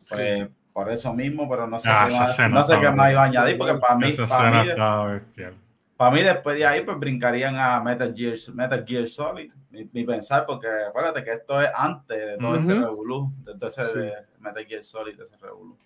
Pues 0.07 0.47
por 0.71 0.91
eso 0.91 1.13
mismo, 1.13 1.49
pero 1.49 1.67
no 1.67 1.79
sé, 1.79 1.89
ah, 1.91 2.07
qué, 2.07 2.15
más, 2.15 2.49
no 2.51 2.63
sé 2.65 2.79
qué 2.79 2.91
más 2.91 3.11
iba 3.11 3.23
a 3.23 3.25
añadir, 3.25 3.57
porque 3.57 3.75
para 3.79 3.95
mí... 3.95 4.11
Para 4.27 4.63
mí 4.63 4.69
para 5.99 6.11
mí, 6.11 6.23
después 6.23 6.57
de 6.57 6.65
ahí, 6.65 6.81
pues 6.85 6.97
brincarían 6.97 7.57
a 7.57 7.83
Metal 7.83 8.13
Gear, 8.15 8.37
Metal 8.53 8.85
Gear 8.87 9.05
Solid. 9.05 9.51
Mi, 9.69 10.05
pensar, 10.05 10.45
porque 10.45 10.65
acuérdate 10.87 11.25
que 11.25 11.31
esto 11.31 11.61
es 11.61 11.67
antes 11.75 12.17
de 12.17 12.37
todo 12.37 12.55
este 12.55 12.73
revolú, 12.73 13.33
de 13.43 13.67
ese 13.67 13.83
de 13.83 14.13
Metal 14.39 14.65
Gear 14.65 14.85
Solid, 14.85 15.17
de 15.17 15.25
ese 15.25 15.35
revolú. 15.35 15.77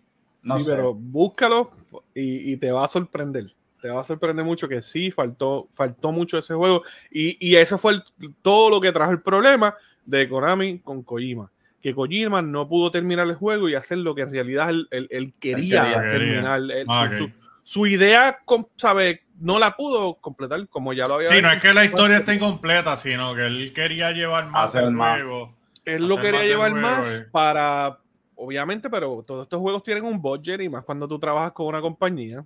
No 0.44 0.60
sí, 0.60 0.66
pero 0.68 0.94
búscalo 0.94 1.72
y, 2.14 2.56
te 2.58 2.72
va 2.72 2.86
a 2.86 2.88
sorprender. 2.88 3.56
Te 3.82 3.90
va 3.90 4.02
a 4.02 4.04
sorprender 4.04 4.46
mucho 4.46 4.68
que 4.68 4.84
sí, 4.84 5.10
faltó, 5.10 5.68
faltó 5.74 6.12
mucho 6.12 6.38
ese 6.38 6.54
juego. 6.54 6.84
Y, 7.10 7.36
y 7.40 7.56
eso 7.56 7.80
fue 7.80 7.96
todo 8.44 8.70
lo 8.70 8.80
que 8.80 8.92
trajo 8.92 9.14
el 9.14 9.22
problema 9.24 9.76
de 10.06 10.30
Konami 10.30 10.78
con 10.78 11.02
Kojima. 11.02 11.52
Que 11.82 11.96
Kojima 11.96 12.44
no 12.44 12.70
pudo 12.70 12.92
terminar 12.92 13.26
el 13.26 13.34
juego 13.34 13.68
y 13.68 13.74
hacer 13.74 13.98
lo 13.98 14.14
que 14.14 14.22
en 14.22 14.32
realidad 14.32 14.70
él, 14.70 15.34
quería, 15.40 16.04
terminar. 16.04 16.62
Ah, 16.88 17.10
su, 17.18 17.32
su, 17.64 17.88
idea, 17.88 18.40
¿sabe? 18.76 19.24
no 19.40 19.60
la 19.60 19.76
pudo 19.76 20.16
completar 20.16 20.68
como 20.70 20.94
ya 20.94 21.08
lo 21.08 21.16
había 21.16 21.30
Sí, 21.30 21.42
no 21.42 21.52
es 21.52 21.62
que 21.62 21.74
la 21.74 21.86
historia 21.86 22.18
esté 22.18 22.36
incompleta, 22.36 22.96
sino 22.96 23.36
que 23.36 23.46
él 23.46 23.74
quería 23.74 24.12
llevar 24.12 24.48
más 24.48 24.74
el 24.76 24.96
juego. 24.96 25.54
Él 25.86 26.08
lo 26.08 26.18
quería 26.18 26.44
llevar 26.44 26.74
más 26.74 27.28
para, 27.32 28.00
obviamente, 28.36 28.90
pero 28.90 29.24
todos 29.26 29.44
estos 29.44 29.60
juegos 29.60 29.84
tienen 29.84 30.06
un 30.06 30.22
budget 30.22 30.62
y 30.62 30.70
más 30.70 30.84
cuando 30.86 31.08
tú 31.08 31.20
trabajas 31.20 31.52
con 31.52 31.68
una 31.68 31.82
compañía. 31.82 32.46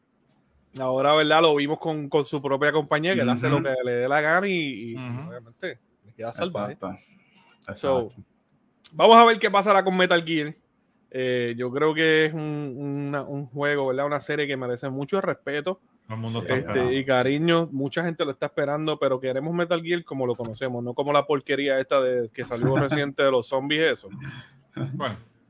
Ahora, 0.79 1.13
¿verdad? 1.13 1.41
Lo 1.41 1.55
vimos 1.55 1.77
con, 1.79 2.09
su 2.25 2.41
propia 2.41 2.71
compañía, 2.71 3.15
que 3.15 3.21
él 3.21 3.29
hace 3.29 3.49
lo 3.49 3.61
que 3.61 3.73
le 3.83 3.91
dé 3.91 4.07
la 4.07 4.21
gana 4.21 4.47
y, 4.47 4.95
obviamente 4.95 5.79
le 6.05 6.13
queda 6.13 6.33
salvaje. 6.33 6.77
vamos 8.91 9.17
a 9.17 9.25
ver 9.25 9.39
qué 9.39 9.51
pasará 9.51 9.83
con 9.83 9.95
Metal 9.95 10.23
Gear. 10.23 10.55
Eh, 11.11 11.55
yo 11.57 11.71
creo 11.71 11.93
que 11.93 12.25
es 12.25 12.33
un, 12.33 13.15
un 13.27 13.45
juego, 13.47 13.87
¿verdad? 13.87 14.05
Una 14.05 14.21
serie 14.21 14.47
que 14.47 14.57
merece 14.57 14.89
mucho 14.89 15.21
respeto 15.21 15.79
este, 16.47 16.93
y 16.93 17.03
cariño, 17.03 17.67
mucha 17.69 18.01
gente 18.01 18.23
lo 18.23 18.31
está 18.31 18.45
esperando, 18.45 18.97
pero 18.97 19.19
queremos 19.19 19.53
Metal 19.53 19.81
Gear 19.83 20.05
como 20.05 20.25
lo 20.25 20.35
conocemos, 20.35 20.81
no 20.81 20.93
como 20.93 21.11
la 21.11 21.25
porquería 21.25 21.79
esta 21.79 22.01
de 22.01 22.29
que 22.33 22.45
salió 22.45 22.75
reciente 22.77 23.23
de 23.23 23.31
los 23.31 23.47
zombies, 23.47 23.91
eso. 23.91 24.09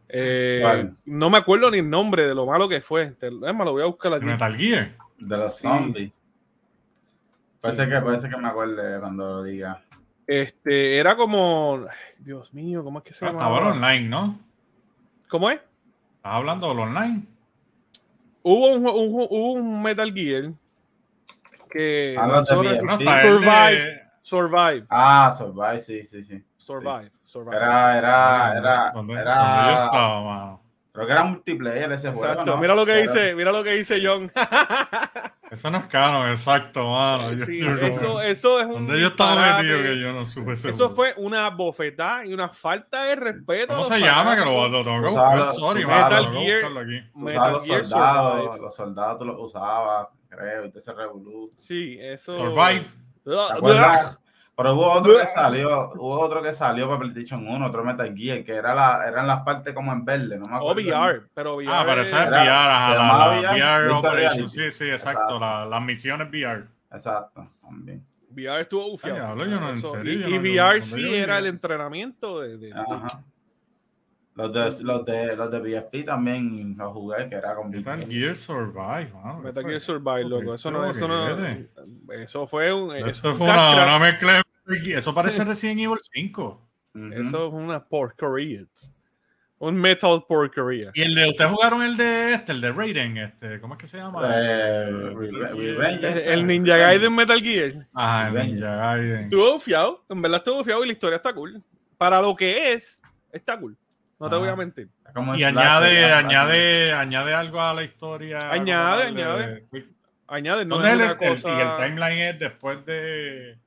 Eh, 0.09 0.89
no 1.05 1.29
me 1.29 1.37
acuerdo 1.37 1.69
ni 1.69 1.77
el 1.77 1.89
nombre 1.89 2.25
de 2.25 2.33
lo 2.33 2.47
malo 2.47 2.67
que 2.67 2.81
fue. 2.81 3.15
es 3.21 3.31
lo 3.31 3.71
voy 3.71 3.83
a 3.83 3.85
buscar 3.85 4.13
aquí. 4.13 4.25
Metal 4.25 4.57
Gear. 4.57 4.95
De 5.19 5.37
los 5.37 5.57
zombies. 5.59 6.11
Parece, 7.61 7.87
que, 7.87 8.01
parece 8.01 8.29
que 8.29 8.37
me 8.37 8.47
acuerde 8.47 8.99
cuando 8.99 9.27
lo 9.27 9.43
diga. 9.43 9.83
Este, 10.25 10.97
era 10.97 11.15
como. 11.15 11.85
Dios 12.17 12.51
mío, 12.53 12.83
¿cómo 12.83 12.99
es 12.99 13.05
que 13.05 13.13
se 13.13 13.25
llama? 13.25 13.39
Estaba 13.39 13.71
online, 13.73 14.09
¿no? 14.09 14.39
¿Cómo 15.29 15.49
es? 15.49 15.57
¿Estás 15.57 16.33
hablando 16.33 16.69
del 16.69 16.79
online? 16.79 17.23
Hubo 18.43 18.73
un, 18.73 18.87
hubo 18.87 19.51
un 19.53 19.83
Metal 19.83 20.13
Gear 20.13 20.53
que 21.69 22.15
ah, 22.17 22.45
Survive, 22.45 24.01
Survive. 24.21 24.85
Ah, 24.89 25.33
Survive, 25.37 25.81
sí, 25.81 26.05
sí, 26.05 26.23
sí. 26.23 26.43
Survive, 26.57 27.11
Survive. 27.25 27.57
Era, 27.57 27.97
era, 27.97 28.57
era, 28.57 28.93
era. 29.19 30.59
Creo 30.97 31.05
que 31.05 31.13
era 31.13 31.23
multiplayer 31.25 31.91
ese 31.91 32.09
juego. 32.09 32.25
Exacto. 32.25 32.57
Mira 32.57 32.73
lo 32.73 32.83
que 32.83 32.95
dice, 32.95 33.35
mira 33.35 33.51
lo 33.51 33.63
que 33.63 33.73
dice 33.73 34.01
John. 34.03 34.31
eso 35.51 35.69
no 35.69 35.77
es 35.77 35.85
canon, 35.85 36.27
exacto, 36.31 36.89
mano. 36.89 37.45
Sí, 37.45 37.61
eso, 37.81 38.19
eso 38.19 38.59
es 38.59 38.65
un. 38.65 38.87
Donde 38.87 39.01
yo 39.01 39.09
estaba 39.09 39.57
metido 39.57 39.83
que 39.83 39.99
yo 39.99 40.11
no 40.11 40.25
supe 40.25 40.53
ese 40.53 40.71
Eso 40.71 40.95
fue 40.95 41.13
una 41.17 41.51
bofetada 41.51 42.25
y 42.25 42.33
una 42.33 42.49
falta 42.49 43.03
de 43.03 43.15
respeto. 43.15 43.75
¿Cómo 43.75 43.85
se 43.85 43.99
llama? 43.99 44.37
Que 44.37 44.45
lo, 44.45 44.69
lo 44.69 44.83
tengo 44.83 45.03
que 45.03 45.09
buscar. 45.09 45.51
Sorry, 45.51 45.85
Metal 45.85 46.27
Gear. 46.29 46.71
Metal 47.13 47.51
los 47.53 47.63
Gear 47.63 47.85
soldados, 47.85 48.59
los 48.59 48.75
soldados 48.75 49.27
los 49.27 49.39
usabas, 49.39 50.07
creo, 50.29 50.71
se 50.79 50.93
revolú. 50.93 51.53
Sí, 51.59 51.99
eso. 52.01 52.39
Survive. 52.39 52.87
Pero 54.57 54.73
hubo 54.73 54.91
otro 54.91 55.19
que 55.19 55.27
salió, 55.27 55.89
hubo 55.97 56.19
otro 56.19 56.41
que 56.41 56.51
salió 56.51 56.87
para 56.87 57.01
PlayStation 57.01 57.47
1, 57.47 57.63
otro 57.63 57.83
Metal 57.83 58.11
Gear, 58.17 58.43
que 58.43 58.53
era 58.53 58.73
la, 58.73 59.07
eran 59.07 59.27
las 59.27 59.41
partes 59.41 59.71
como 59.71 59.93
en 59.93 60.03
verde, 60.03 60.39
no 60.39 60.47
me 60.47 60.55
acuerdo. 60.55 60.81
O 60.81 60.83
VR, 60.83 61.27
pero 61.31 61.55
VR. 61.57 61.71
Ah, 61.71 61.83
pero 61.85 62.01
esa 62.01 62.23
es 62.23 62.29
VR, 62.31 62.49
ajá, 62.49 62.95
la, 62.95 63.51
VR, 63.51 63.89
Operation, 63.91 64.49
sí, 64.49 64.71
sí, 64.71 64.89
exacto, 64.89 65.39
la, 65.39 65.63
las 65.67 65.83
misiones 65.83 66.27
VR. 66.31 66.65
Exacto, 66.91 67.47
también. 67.61 68.03
VR 68.31 68.61
estuvo 68.61 68.93
ufiado. 68.93 69.39
Ay, 69.39 69.51
yo 69.51 69.59
no, 69.59 69.69
en 69.69 69.79
serio, 69.79 70.27
y, 70.27 70.33
y 70.33 70.39
VR 70.39 70.81
sí 70.81 71.15
era 71.15 71.37
el 71.37 71.45
entrenamiento 71.45 72.41
de, 72.41 72.57
de 72.57 72.73
Los 74.33 74.53
de, 74.53 74.83
los 74.83 75.05
de, 75.05 75.35
los 75.35 75.51
de 75.51 75.81
PSP 75.81 76.03
también 76.03 76.75
los 76.75 76.93
jugué, 76.93 77.29
que 77.29 77.35
era 77.35 77.53
con 77.53 77.69
Metal 77.69 78.07
Gear 78.09 78.35
Survive, 78.35 79.11
wow, 79.11 79.37
Metal 79.37 79.63
Gear 79.63 79.81
Survive, 79.81 80.23
loco. 80.23 80.55
Eso 80.55 80.71
no, 80.71 80.89
eso 80.89 81.07
no, 81.07 81.45
eso 82.11 82.47
fue 82.47 82.73
un. 82.73 82.95
Eso 82.95 83.35
fue 83.35 83.45
una, 83.45 83.83
una 83.83 83.99
mezcla 83.99 84.41
eso 84.67 85.13
parece 85.13 85.43
Resident 85.45 85.79
Evil 85.79 85.97
5. 85.99 86.69
Eso 87.13 87.47
es 87.47 87.53
una 87.53 87.83
porquería. 87.83 88.65
Un 89.59 89.75
metal 89.75 90.23
porquería. 90.27 90.91
¿Y 90.93 91.01
el 91.01 91.15
de 91.15 91.29
ustedes 91.29 91.49
jugaron 91.49 91.81
el 91.81 91.97
de 91.97 92.33
este, 92.33 92.51
el 92.51 92.61
de 92.61 92.71
Raiden? 92.71 93.17
Este, 93.17 93.59
¿Cómo 93.59 93.73
es 93.73 93.79
que 93.79 93.87
se 93.87 93.97
llama? 93.97 94.21
Eh, 94.35 95.13
el, 96.27 96.45
Ninja 96.45 96.77
Gaiden 96.77 97.15
Metal 97.15 97.41
Gear. 97.41 97.87
Ah, 97.93 98.29
el 98.31 98.51
Ninja 98.51 98.75
Gaiden. 98.75 99.23
Estuvo 99.23 99.59
fiado, 99.59 100.05
en 100.09 100.21
verdad 100.21 100.37
estuvo 100.39 100.63
fiado 100.63 100.83
y 100.83 100.87
la 100.87 100.93
historia 100.93 101.15
está 101.15 101.33
cool. 101.33 101.63
para 101.97 102.21
lo 102.21 102.35
que 102.35 102.73
es, 102.73 103.01
está 103.31 103.59
cool. 103.59 103.75
No 104.19 104.29
te 104.29 104.35
voy 104.35 104.49
a 104.49 104.55
mentir. 104.55 104.89
y 105.37 105.43
añade, 105.43 106.11
añade, 106.11 106.93
añade 106.93 107.33
algo 107.33 107.61
a 107.61 107.73
la 107.73 107.83
historia. 107.83 108.51
Añade, 108.51 109.03
añade. 109.03 109.65
añade, 110.27 110.65
no 110.65 110.85
es 110.85 110.95
una 110.95 111.17
cosa... 111.17 111.49
Y 111.49 111.61
el 111.61 111.89
timeline 111.89 112.19
es 112.29 112.39
después 112.39 112.85
de. 112.85 113.57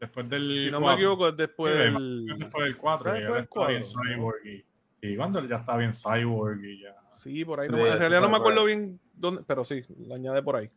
Después 0.00 0.28
del. 0.30 0.56
Si 0.56 0.70
no 0.70 0.80
me 0.80 0.94
equivoco, 0.94 1.28
es 1.28 1.36
después 1.36 1.78
del. 1.78 2.26
Después 2.38 2.64
del 2.64 2.76
4. 2.78 3.12
Después 3.12 3.34
del 3.34 3.48
4. 3.48 3.80
Cyborg 3.84 4.46
y, 4.46 4.64
sí, 5.00 5.16
cuando 5.16 5.46
ya 5.46 5.56
está 5.56 5.76
bien 5.76 5.92
Cyborg 5.92 6.64
y 6.64 6.80
ya. 6.80 6.96
Sí, 7.12 7.44
por 7.44 7.60
ahí. 7.60 7.68
no, 7.68 7.86
en 7.86 7.98
realidad 7.98 8.22
no 8.22 8.30
me 8.30 8.38
acuerdo 8.38 8.64
bien 8.64 8.98
dónde, 9.14 9.42
pero 9.46 9.62
sí, 9.62 9.84
lo 10.06 10.14
añade 10.14 10.42
por 10.42 10.56
ahí. 10.56 10.70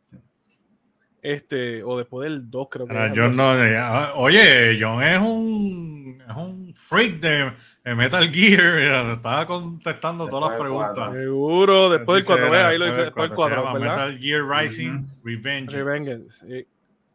Este, 1.22 1.82
o 1.84 1.98
después 1.98 2.30
del 2.30 2.52
2, 2.52 2.68
creo 2.70 2.86
que. 2.86 3.14
John 3.16 3.38
no, 3.38 3.52
ah, 3.54 4.12
oye, 4.18 4.78
John 4.80 5.02
es 5.02 5.22
un, 5.22 6.22
es 6.28 6.36
un 6.36 6.74
freak 6.76 7.22
de, 7.22 7.54
Metal 7.96 8.30
Gear. 8.30 8.76
Mira, 8.76 9.14
estaba 9.14 9.48
contestando 9.48 10.28
todas 10.28 10.50
las 10.50 10.60
preguntas. 10.60 11.14
Seguro, 11.14 11.90
después 11.90 12.28
del 12.28 12.40
4, 12.40 12.68
ahí 12.68 12.78
lo 12.78 12.86
dice 12.88 13.04
después 13.04 13.30
del 13.30 13.38
4. 13.38 13.74
¿verdad? 13.74 13.80
Metal 13.80 14.20
Gear 14.20 14.46
Rising 14.46 15.08
Revenge. 15.24 15.72
Revenge, 15.72 16.30
sí. 16.30 16.68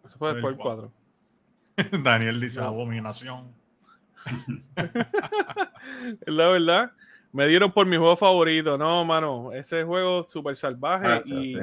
Eso 0.03 0.17
fue 0.17 0.33
después 0.33 0.57
del 0.57 0.63
4. 0.63 0.93
Daniel 2.03 2.41
dice 2.41 2.61
abominación. 2.61 3.53
la 6.27 6.49
verdad, 6.49 6.93
me 7.33 7.47
dieron 7.47 7.73
por 7.73 7.87
mi 7.87 7.97
juego 7.97 8.17
favorito. 8.17 8.77
No, 8.77 9.05
mano, 9.05 9.53
ese 9.53 9.85
juego 9.85 10.27
súper 10.29 10.57
salvaje 10.57 11.23
y. 11.27 11.57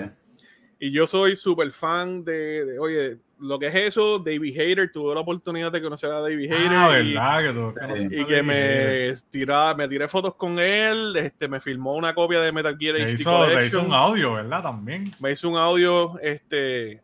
Y 0.78 0.92
yo 0.92 1.08
soy 1.08 1.36
súper 1.36 1.72
fan 1.72 2.24
de, 2.26 2.78
oye, 2.80 3.18
lo 3.40 3.58
que 3.58 3.68
es 3.68 3.76
eso, 3.76 4.20
David 4.20 4.56
Hater, 4.56 4.92
tuve 4.92 5.16
la 5.16 5.22
oportunidad 5.22 5.72
de 5.72 5.82
conocer 5.82 6.12
a 6.12 6.20
David 6.20 6.52
ah, 6.52 6.92
Hater. 6.92 8.12
y, 8.12 8.22
y 8.22 8.26
que 8.26 8.44
me 8.44 9.16
tiraba, 9.30 9.74
me 9.74 9.88
tiré 9.88 10.08
fotos 10.08 10.36
con 10.36 10.60
él, 10.60 11.16
este, 11.16 11.48
me 11.48 11.62
filmó 11.62 11.96
una 11.96 12.14
copia 12.14 12.42
de 12.42 12.52
Metal 12.52 12.78
Gear 12.78 12.98
HD 12.98 13.14
hizo, 13.14 13.62
hizo 13.62 13.84
un 13.84 13.94
audio, 13.94 14.34
¿verdad? 14.34 14.64
También. 14.64 15.14
Me 15.20 15.32
hizo 15.32 15.50
un 15.50 15.58
audio, 15.58 16.20
este, 16.20 17.02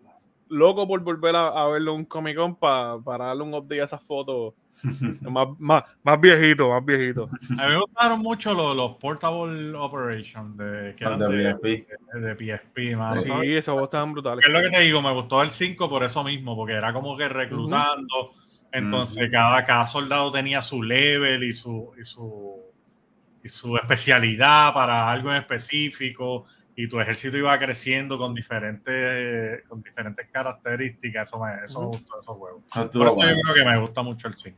loco 0.52 0.88
por 0.88 1.00
volver 1.02 1.36
a, 1.36 1.68
verlo 1.68 1.94
en 1.94 2.00
un 2.00 2.06
Comic 2.06 2.36
Con 2.36 2.56
para 2.56 3.26
darle 3.26 3.44
un 3.44 3.54
update 3.54 3.82
a 3.82 3.86
esas 3.86 4.04
fotos 4.04 4.54
más, 5.22 5.48
más, 5.60 5.84
más, 6.04 6.20
viejito, 6.20 6.70
más 6.70 6.84
viejito. 6.84 7.30
A 7.58 7.68
mí 7.68 7.74
me 7.74 7.80
gustaron 7.80 8.20
mucho 8.20 8.54
los, 8.54 8.76
los 8.76 8.98
Portable 8.98 9.74
Operations 9.76 10.58
de, 10.58 10.96
que 10.98 11.06
de, 11.06 11.54
PSP. 11.54 11.64
De, 12.20 12.36
PSP 12.36 13.24
Sí, 13.24 13.56
esos 13.56 13.82
estaban 13.82 14.12
brutales. 14.12 14.44
Es 14.46 14.52
lo 14.52 14.62
que 14.62 14.70
te 14.70 14.82
digo, 14.82 15.02
me 15.02 15.14
gustó 15.14 15.42
el 15.42 15.52
5 15.52 15.90
por 15.90 16.04
eso 16.04 16.24
mismo, 16.24 16.56
porque 16.56 16.74
era 16.74 16.94
como 16.94 17.16
que 17.16 17.30
reclutando. 17.30 18.32
Entonces, 18.72 19.30
cada, 19.30 19.64
cada 19.66 19.86
soldado 19.86 20.32
tenía 20.32 20.62
su 20.62 20.82
level 20.82 21.44
y 21.44 21.54
su, 21.54 21.92
y 22.00 22.04
su, 22.04 22.56
y 23.44 23.50
su 23.50 23.76
especialidad 23.78 24.74
para 24.74 25.12
algo 25.12 25.32
en 25.32 25.38
específico 25.38 26.46
y 26.76 26.88
tu 26.88 27.00
ejército 27.00 27.38
iba 27.38 27.58
creciendo 27.60 28.18
con 28.18 28.34
diferentes, 28.34 29.64
con 29.68 29.82
diferentes 29.82 30.28
características. 30.32 31.30
Eso 31.30 31.44
me, 31.44 31.64
eso 31.64 31.88
gustó 31.88 32.20
esos 32.20 32.38
juegos. 32.38 32.64
Por 32.74 33.08
eso 33.08 33.22
yo 33.22 33.36
creo 33.42 33.56
que 33.56 33.66
me 33.66 33.80
gusta 33.80 34.02
mucho 34.02 34.28
el 34.28 34.38
5. 34.38 34.58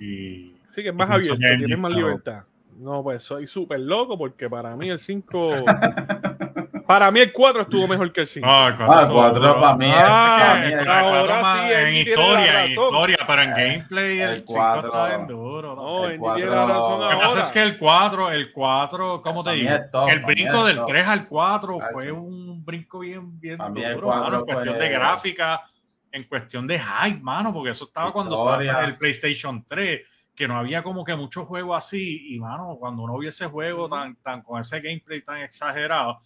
Y, 0.00 0.54
sí, 0.70 0.82
que 0.82 0.88
es 0.88 0.94
más 0.94 1.10
abierto, 1.10 1.36
tiene 1.36 1.76
más 1.76 1.92
libertad. 1.92 2.44
No, 2.78 3.02
pues 3.02 3.22
soy 3.22 3.46
súper 3.46 3.80
loco 3.80 4.16
porque 4.16 4.48
para 4.48 4.76
mí 4.76 4.88
el 4.88 5.00
5 5.00 5.50
Para 6.88 7.10
mí 7.10 7.20
el 7.20 7.30
4 7.34 7.60
estuvo 7.60 7.86
mejor 7.86 8.10
que 8.10 8.22
el 8.22 8.28
5. 8.28 8.46
No, 8.46 8.68
el 8.68 8.74
4, 8.74 9.46
ah, 9.46 9.60
para 9.60 9.76
mí. 9.76 9.92
Ah, 9.94 11.00
ahora 11.00 11.44
sí, 11.44 11.72
en 11.74 11.96
historia, 11.96 12.64
en 12.64 12.70
historia, 12.70 13.18
pero 13.26 13.42
en 13.42 13.50
gameplay 13.50 14.20
el, 14.20 14.44
5 14.48 14.86
está 14.86 15.08
bien 15.08 15.26
duro. 15.26 15.76
No, 15.76 16.08
no 16.08 16.34
tiene 16.34 16.50
la 16.50 16.64
razón 16.64 17.00
Lo 17.02 17.10
que 17.10 17.16
pasa 17.16 17.40
es 17.42 17.52
que 17.52 17.62
el 17.62 17.78
4, 17.78 18.30
el 18.30 18.52
4, 18.52 19.20
¿cómo 19.20 19.44
te 19.44 19.50
digo? 19.50 19.70
el 20.08 20.20
brinco 20.20 20.64
del 20.64 20.80
3 20.86 21.06
al 21.08 21.28
4 21.28 21.78
fue 21.92 22.10
un 22.10 22.64
brinco 22.64 23.00
bien, 23.00 23.38
bien 23.38 23.58
duro, 23.58 24.08
mano, 24.08 24.38
en 24.38 24.44
cuestión 24.46 24.78
de 24.78 24.88
gráfica, 24.88 25.62
en 26.10 26.22
cuestión 26.24 26.66
de 26.66 26.78
hype, 26.78 27.20
mano, 27.20 27.52
porque 27.52 27.72
eso 27.72 27.84
estaba 27.84 28.14
cuando 28.14 28.42
pasa 28.46 28.82
el 28.84 28.96
PlayStation 28.96 29.62
3 29.62 30.00
que 30.34 30.48
no 30.48 30.56
había 30.56 30.82
como 30.82 31.04
que 31.04 31.14
muchos 31.14 31.46
juegos 31.46 31.76
así, 31.76 32.34
y 32.34 32.38
mano, 32.38 32.76
cuando 32.80 33.02
uno 33.02 33.18
vio 33.18 33.28
ese 33.28 33.44
juego 33.46 33.90
tan, 33.90 34.16
tan 34.22 34.40
con 34.40 34.58
ese 34.58 34.80
gameplay 34.80 35.20
tan 35.20 35.38
exagerado, 35.38 36.20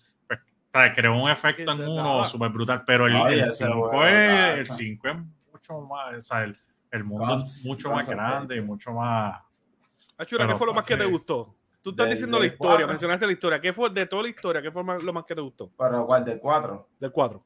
sea, 0.73 0.93
creó 0.95 1.23
un 1.23 1.31
efecto 1.31 1.71
en 1.73 1.89
uno 1.89 2.25
súper 2.25 2.51
brutal, 2.51 2.83
pero 2.87 3.07
el 3.07 3.51
5 3.51 4.07
es, 4.07 4.59
el 4.59 4.69
5 4.69 5.09
es 5.09 5.17
mucho 5.53 5.81
más, 5.83 6.17
o 6.17 6.21
sea, 6.21 6.45
el, 6.45 6.59
el 6.91 7.05
mundo 7.05 7.39
es 7.39 7.65
mucho 7.67 7.91
más 7.91 8.09
grande 8.09 8.57
y 8.57 8.61
mucho 8.61 8.93
más... 8.93 9.43
Achura, 10.17 10.47
¿qué 10.47 10.57
fue 10.57 10.67
lo 10.67 10.75
más 10.75 10.85
que 10.85 10.97
te 10.97 11.05
gustó? 11.05 11.55
Tú 11.83 11.91
estás 11.91 12.11
diciendo 12.11 12.39
la 12.39 12.47
historia, 12.47 12.87
mencionaste 12.87 13.27
la 13.27 13.33
historia. 13.33 13.61
¿Qué 13.61 13.73
fue 13.73 13.91
de 13.91 14.07
toda 14.07 14.23
la 14.23 14.29
historia? 14.29 14.63
¿Qué 14.63 14.71
fue 14.71 14.85
lo 14.85 15.13
más 15.13 15.25
que 15.25 15.35
te 15.35 15.41
gustó? 15.41 15.69
¿Pero 15.77 16.07
cuál? 16.07 16.25
¿Del 16.25 16.39
4? 16.39 16.89
Del 17.01 17.11
4. 17.11 17.45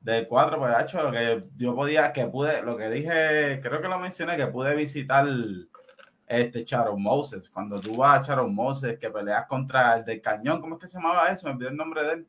Del 0.00 0.28
4, 0.28 0.58
pues, 0.58 0.74
hecho, 0.80 1.02
lo 1.02 1.10
que 1.10 1.44
yo 1.56 1.74
podía, 1.74 2.12
que 2.12 2.26
pude, 2.26 2.62
lo 2.62 2.76
que 2.76 2.90
dije, 2.90 3.60
creo 3.62 3.80
que 3.80 3.88
lo 3.88 3.98
mencioné, 3.98 4.36
que 4.36 4.46
pude 4.46 4.74
visitar 4.74 5.26
este 6.26 6.64
Sharon 6.64 7.02
Moses. 7.02 7.48
Cuando 7.48 7.80
tú 7.80 7.96
vas 7.96 8.20
a 8.20 8.32
Sharon 8.32 8.54
Moses, 8.54 8.98
que 8.98 9.10
peleas 9.10 9.46
contra 9.46 9.96
el 9.96 10.04
del 10.04 10.20
cañón, 10.20 10.60
¿cómo 10.60 10.74
es 10.74 10.82
que 10.82 10.88
se 10.88 10.98
llamaba 10.98 11.28
eso? 11.28 11.46
Me 11.46 11.54
olvidé 11.54 11.70
el 11.70 11.76
nombre 11.76 12.02
de 12.04 12.12
él. 12.12 12.26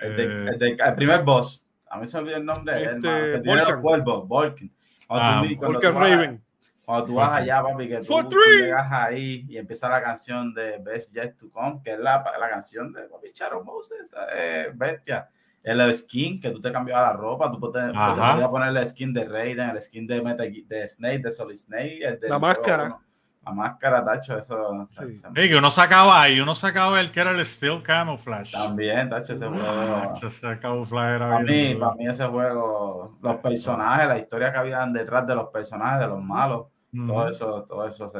El, 0.00 0.62
el, 0.62 0.94
primer 0.94 1.22
boss. 1.22 1.64
A 1.88 1.98
mí 1.98 2.06
se 2.06 2.16
me 2.16 2.22
olvidó 2.22 2.36
el 2.38 2.44
nombre. 2.44 2.82
Este, 2.82 2.94
el, 2.94 3.32
que 3.34 3.40
tiene 3.40 3.62
los 3.62 3.76
cuervos, 3.76 4.28
Volkin. 4.28 4.72
Ah, 5.08 5.42
Raven. 5.80 6.42
Cuando 6.84 7.04
tú 7.04 7.14
vas 7.14 7.32
allá, 7.32 7.62
papi, 7.62 7.88
que 7.88 7.98
tú, 7.98 8.28
llegas 8.58 8.90
ahí 8.90 9.44
y 9.48 9.58
empieza 9.58 9.88
la 9.88 10.02
canción 10.02 10.52
de 10.52 10.78
Best 10.78 11.14
Yet 11.14 11.36
to 11.36 11.50
Come, 11.50 11.80
que 11.84 11.92
es 11.92 11.98
la, 12.00 12.24
la 12.38 12.48
canción 12.48 12.92
de 12.92 13.02
papi 13.02 13.32
Charo 13.32 13.62
Moses, 13.62 14.10
eh, 14.34 14.72
bestia. 14.74 15.28
El 15.62 15.94
skin, 15.94 16.40
que 16.40 16.50
tú 16.50 16.60
te 16.60 16.72
cambiabas 16.72 17.12
la 17.12 17.20
ropa, 17.20 17.52
tú 17.52 17.60
podías, 17.60 17.92
poner 18.48 18.76
el 18.76 18.88
skin 18.88 19.12
de 19.12 19.24
Raiden, 19.24 19.70
el 19.70 19.82
skin 19.82 20.06
de, 20.06 20.22
Meta, 20.22 20.44
de 20.44 20.88
Snake, 20.88 21.18
de 21.18 21.32
Solid 21.32 21.56
Snake. 21.56 22.00
El 22.02 22.18
de 22.18 22.28
la 22.28 22.38
máscara. 22.38 22.98
La 23.44 23.52
máscara, 23.52 24.04
tacho, 24.04 24.36
eso. 24.36 24.86
Sí. 24.90 25.20
que 25.34 25.56
uno 25.56 25.70
sacaba 25.70 26.20
ahí, 26.20 26.40
uno 26.40 26.54
sacaba 26.54 27.00
el 27.00 27.10
que 27.10 27.20
era 27.20 27.30
el 27.30 27.44
Steel 27.46 27.82
Camouflage. 27.82 28.52
También, 28.52 29.08
tacho, 29.08 29.32
ese 29.32 29.46
juego. 29.46 29.64
Tacho, 29.64 30.26
ese 30.26 30.58
camouflage 30.58 31.16
era 31.16 31.30
para 31.30 31.42
mí, 31.42 31.74
para 31.74 31.94
mí 31.94 32.06
ese 32.06 32.26
juego, 32.26 33.18
los 33.22 33.36
personajes, 33.36 34.08
la 34.08 34.18
historia 34.18 34.52
que 34.52 34.58
había 34.58 34.84
detrás 34.86 35.26
de 35.26 35.34
los 35.34 35.48
personajes, 35.48 36.00
de 36.00 36.06
los 36.08 36.22
malos. 36.22 36.66
Todo 37.06 37.28
eso, 37.28 37.62
todo 37.68 37.86
eso 37.86 38.08
se, 38.08 38.18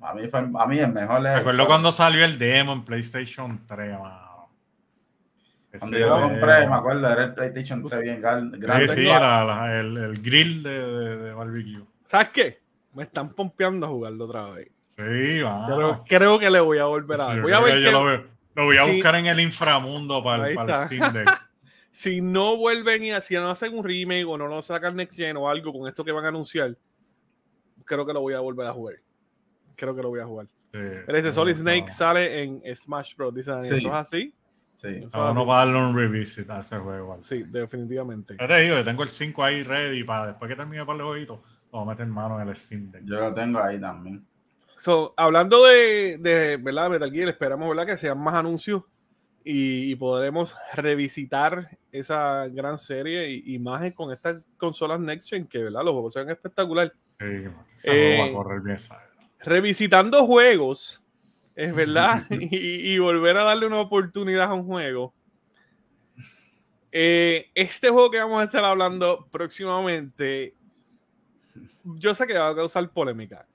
a 0.00 0.14
mí 0.14 0.26
fue 0.26 0.40
a 0.40 0.66
mí 0.66 0.78
el 0.78 0.92
mejor. 0.92 1.22
Recuerdo 1.22 1.66
cuando 1.66 1.92
salió 1.92 2.24
el 2.24 2.36
demo 2.36 2.72
en 2.72 2.84
PlayStation 2.84 3.64
3, 3.64 3.98
mano. 3.98 4.50
Cuando 5.78 5.98
yo 5.98 6.08
lo 6.08 6.22
compré, 6.22 6.66
me 6.66 6.74
acuerdo, 6.74 7.08
era 7.08 7.24
el 7.24 7.34
PlayStation 7.34 7.86
3 7.86 8.02
bien 8.02 8.20
grande. 8.20 8.58
Sí, 8.88 9.02
sí, 9.02 9.08
el, 9.08 9.96
el, 9.96 10.20
grill 10.20 10.62
de, 10.64 10.70
de, 10.70 11.16
de 11.16 11.32
barbecue. 11.32 11.84
¿Sabes 12.04 12.30
qué? 12.30 12.67
Me 12.98 13.04
están 13.04 13.32
pompeando 13.32 13.86
a 13.86 13.88
jugarlo 13.88 14.24
otra 14.24 14.50
vez. 14.50 14.68
Sí, 14.96 15.40
va. 15.40 15.66
Pero 15.68 16.04
creo 16.04 16.38
que 16.40 16.50
le 16.50 16.58
voy 16.58 16.78
a 16.78 16.86
volver 16.86 17.20
a 17.20 17.26
dar. 17.26 17.40
Voy 17.40 17.52
a 17.52 17.60
ver 17.60 17.78
lo, 18.56 18.64
voy 18.64 18.76
a 18.76 18.84
buscar 18.86 19.14
en 19.14 19.26
el 19.26 19.38
inframundo 19.38 20.22
para, 20.24 20.50
el 20.50 20.86
Steam 20.86 21.12
Deck. 21.12 21.48
si 21.92 22.20
no 22.20 22.56
vuelven 22.56 23.04
y 23.04 23.20
si 23.20 23.36
no 23.36 23.50
hacen 23.50 23.78
un 23.78 23.84
remake 23.84 24.26
o 24.26 24.36
no 24.36 24.48
lo 24.48 24.60
sacan 24.62 24.96
Next 24.96 25.16
Gen 25.16 25.36
o 25.36 25.48
algo 25.48 25.72
con 25.72 25.86
esto 25.86 26.04
que 26.04 26.10
van 26.10 26.24
a 26.24 26.28
anunciar, 26.28 26.76
creo 27.84 28.04
que 28.04 28.12
lo 28.12 28.20
voy 28.20 28.34
a 28.34 28.40
volver 28.40 28.66
a 28.66 28.72
jugar. 28.72 28.96
Creo 29.76 29.94
que 29.94 30.02
lo 30.02 30.08
voy 30.08 30.18
a 30.18 30.26
jugar. 30.26 30.48
Pero 30.72 31.16
ese 31.16 31.32
Solid 31.32 31.54
Snake 31.54 31.88
sale 31.90 32.42
en 32.42 32.62
Smash 32.76 33.14
Bros. 33.14 33.32
Dice 33.32 33.52
¿eso 33.60 33.76
es 33.76 33.86
así? 33.86 34.34
Sí. 34.74 34.88
Eso 35.06 35.46
va 35.46 35.62
a 35.62 35.64
darle 35.64 35.78
un 35.78 35.96
revisit 35.96 36.50
a 36.50 36.58
ese 36.58 36.78
juego. 36.78 37.16
Sí, 37.22 37.44
definitivamente. 37.44 38.36
Ya 38.40 38.48
te 38.48 38.58
digo, 38.58 38.74
yo 38.74 38.84
tengo 38.84 39.04
el 39.04 39.10
5 39.10 39.44
ahí 39.44 39.62
ready 39.62 40.02
para 40.02 40.26
después 40.26 40.48
que 40.48 40.56
termine 40.56 40.84
para 40.84 40.98
el 40.98 41.04
jueguito 41.04 41.44
Vamos 41.70 41.88
a 41.88 41.90
meter 41.90 42.06
mano 42.06 42.40
en 42.40 42.48
el 42.48 42.56
Steam 42.56 42.90
Deck. 42.90 43.02
Yo 43.04 43.20
lo 43.20 43.34
tengo 43.34 43.60
ahí 43.60 43.80
también. 43.80 44.24
So, 44.76 45.12
hablando 45.16 45.64
de, 45.66 46.18
de 46.18 46.56
¿verdad? 46.56 46.90
Metal 46.90 47.10
Gear, 47.10 47.28
esperamos 47.28 47.68
¿verdad? 47.68 47.86
que 47.86 47.98
sean 47.98 48.18
más 48.18 48.34
anuncios 48.34 48.84
y, 49.44 49.94
podremos 49.96 50.54
revisitar 50.74 51.78
esa 51.90 52.46
gran 52.48 52.78
serie 52.78 53.30
y, 53.30 53.58
más 53.58 53.94
con 53.94 54.12
estas 54.12 54.44
consolas 54.58 55.00
Next 55.00 55.30
Gen, 55.30 55.46
que 55.46 55.64
¿verdad? 55.64 55.82
los 55.84 55.92
juegos 55.92 56.12
sean 56.12 56.28
espectaculares. 56.28 56.92
Sí, 57.18 57.90
eh, 57.90 58.18
va 58.20 58.26
a 58.26 58.32
correr 58.32 58.60
bien, 58.60 58.76
revisitando 59.40 60.26
juegos, 60.26 61.02
es 61.54 61.74
verdad, 61.74 62.22
y, 62.30 62.92
y, 62.92 62.98
volver 62.98 63.36
a 63.38 63.44
darle 63.44 63.66
una 63.66 63.80
oportunidad 63.80 64.50
a 64.50 64.54
un 64.54 64.64
juego. 64.64 65.14
Eh, 66.92 67.50
este 67.54 67.90
juego 67.90 68.10
que 68.10 68.18
vamos 68.18 68.40
a 68.40 68.44
estar 68.44 68.64
hablando 68.64 69.28
próximamente 69.30 70.54
yo 71.84 72.14
sé 72.14 72.26
que 72.26 72.38
va 72.38 72.48
a 72.48 72.54
causar 72.54 72.88
polémica. 72.90 73.46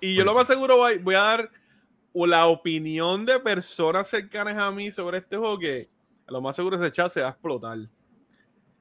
y 0.00 0.14
yo 0.14 0.24
lo 0.24 0.34
más 0.34 0.46
seguro 0.46 0.76
voy, 0.76 1.14
a 1.14 1.20
dar 1.20 1.50
la 2.14 2.46
opinión 2.46 3.26
de 3.26 3.38
personas 3.40 4.08
cercanas 4.08 4.56
a 4.56 4.70
mí 4.70 4.90
sobre 4.90 5.18
este 5.18 5.36
juego 5.36 5.58
que 5.58 5.88
lo 6.28 6.40
más 6.40 6.56
seguro 6.56 6.76
ese 6.76 6.92
chat 6.92 7.10
se 7.10 7.20
va 7.20 7.28
a 7.28 7.30
explotar. 7.30 7.78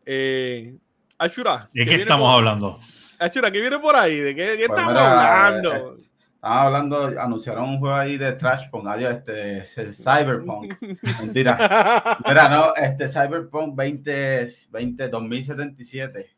Eh, 0.05 0.77
Achura. 1.17 1.69
¿De 1.73 1.85
qué 1.85 1.95
estamos 1.95 2.33
hablando? 2.33 2.79
Achura, 3.19 3.51
¿qué 3.51 3.61
viene 3.61 3.79
por 3.79 3.95
ahí? 3.95 4.17
¿De 4.17 4.35
qué, 4.35 4.45
pues 4.67 4.79
estamos 4.79 4.95
hablando? 4.95 5.97
Estaba 6.35 6.63
hablando, 6.63 7.21
anunciaron 7.21 7.69
un 7.69 7.79
juego 7.79 7.95
ahí 7.95 8.17
de 8.17 8.33
Trashpunk, 8.33 8.85
adiós, 8.85 9.15
este, 9.25 9.93
Cyberpunk. 9.93 10.75
Mentira. 11.21 12.17
Mira, 12.27 12.49
no, 12.49 12.75
este 12.75 13.07
Cyberpunk 13.07 13.73
20, 13.73 14.47
20, 14.71 15.07
2077. 15.07 16.29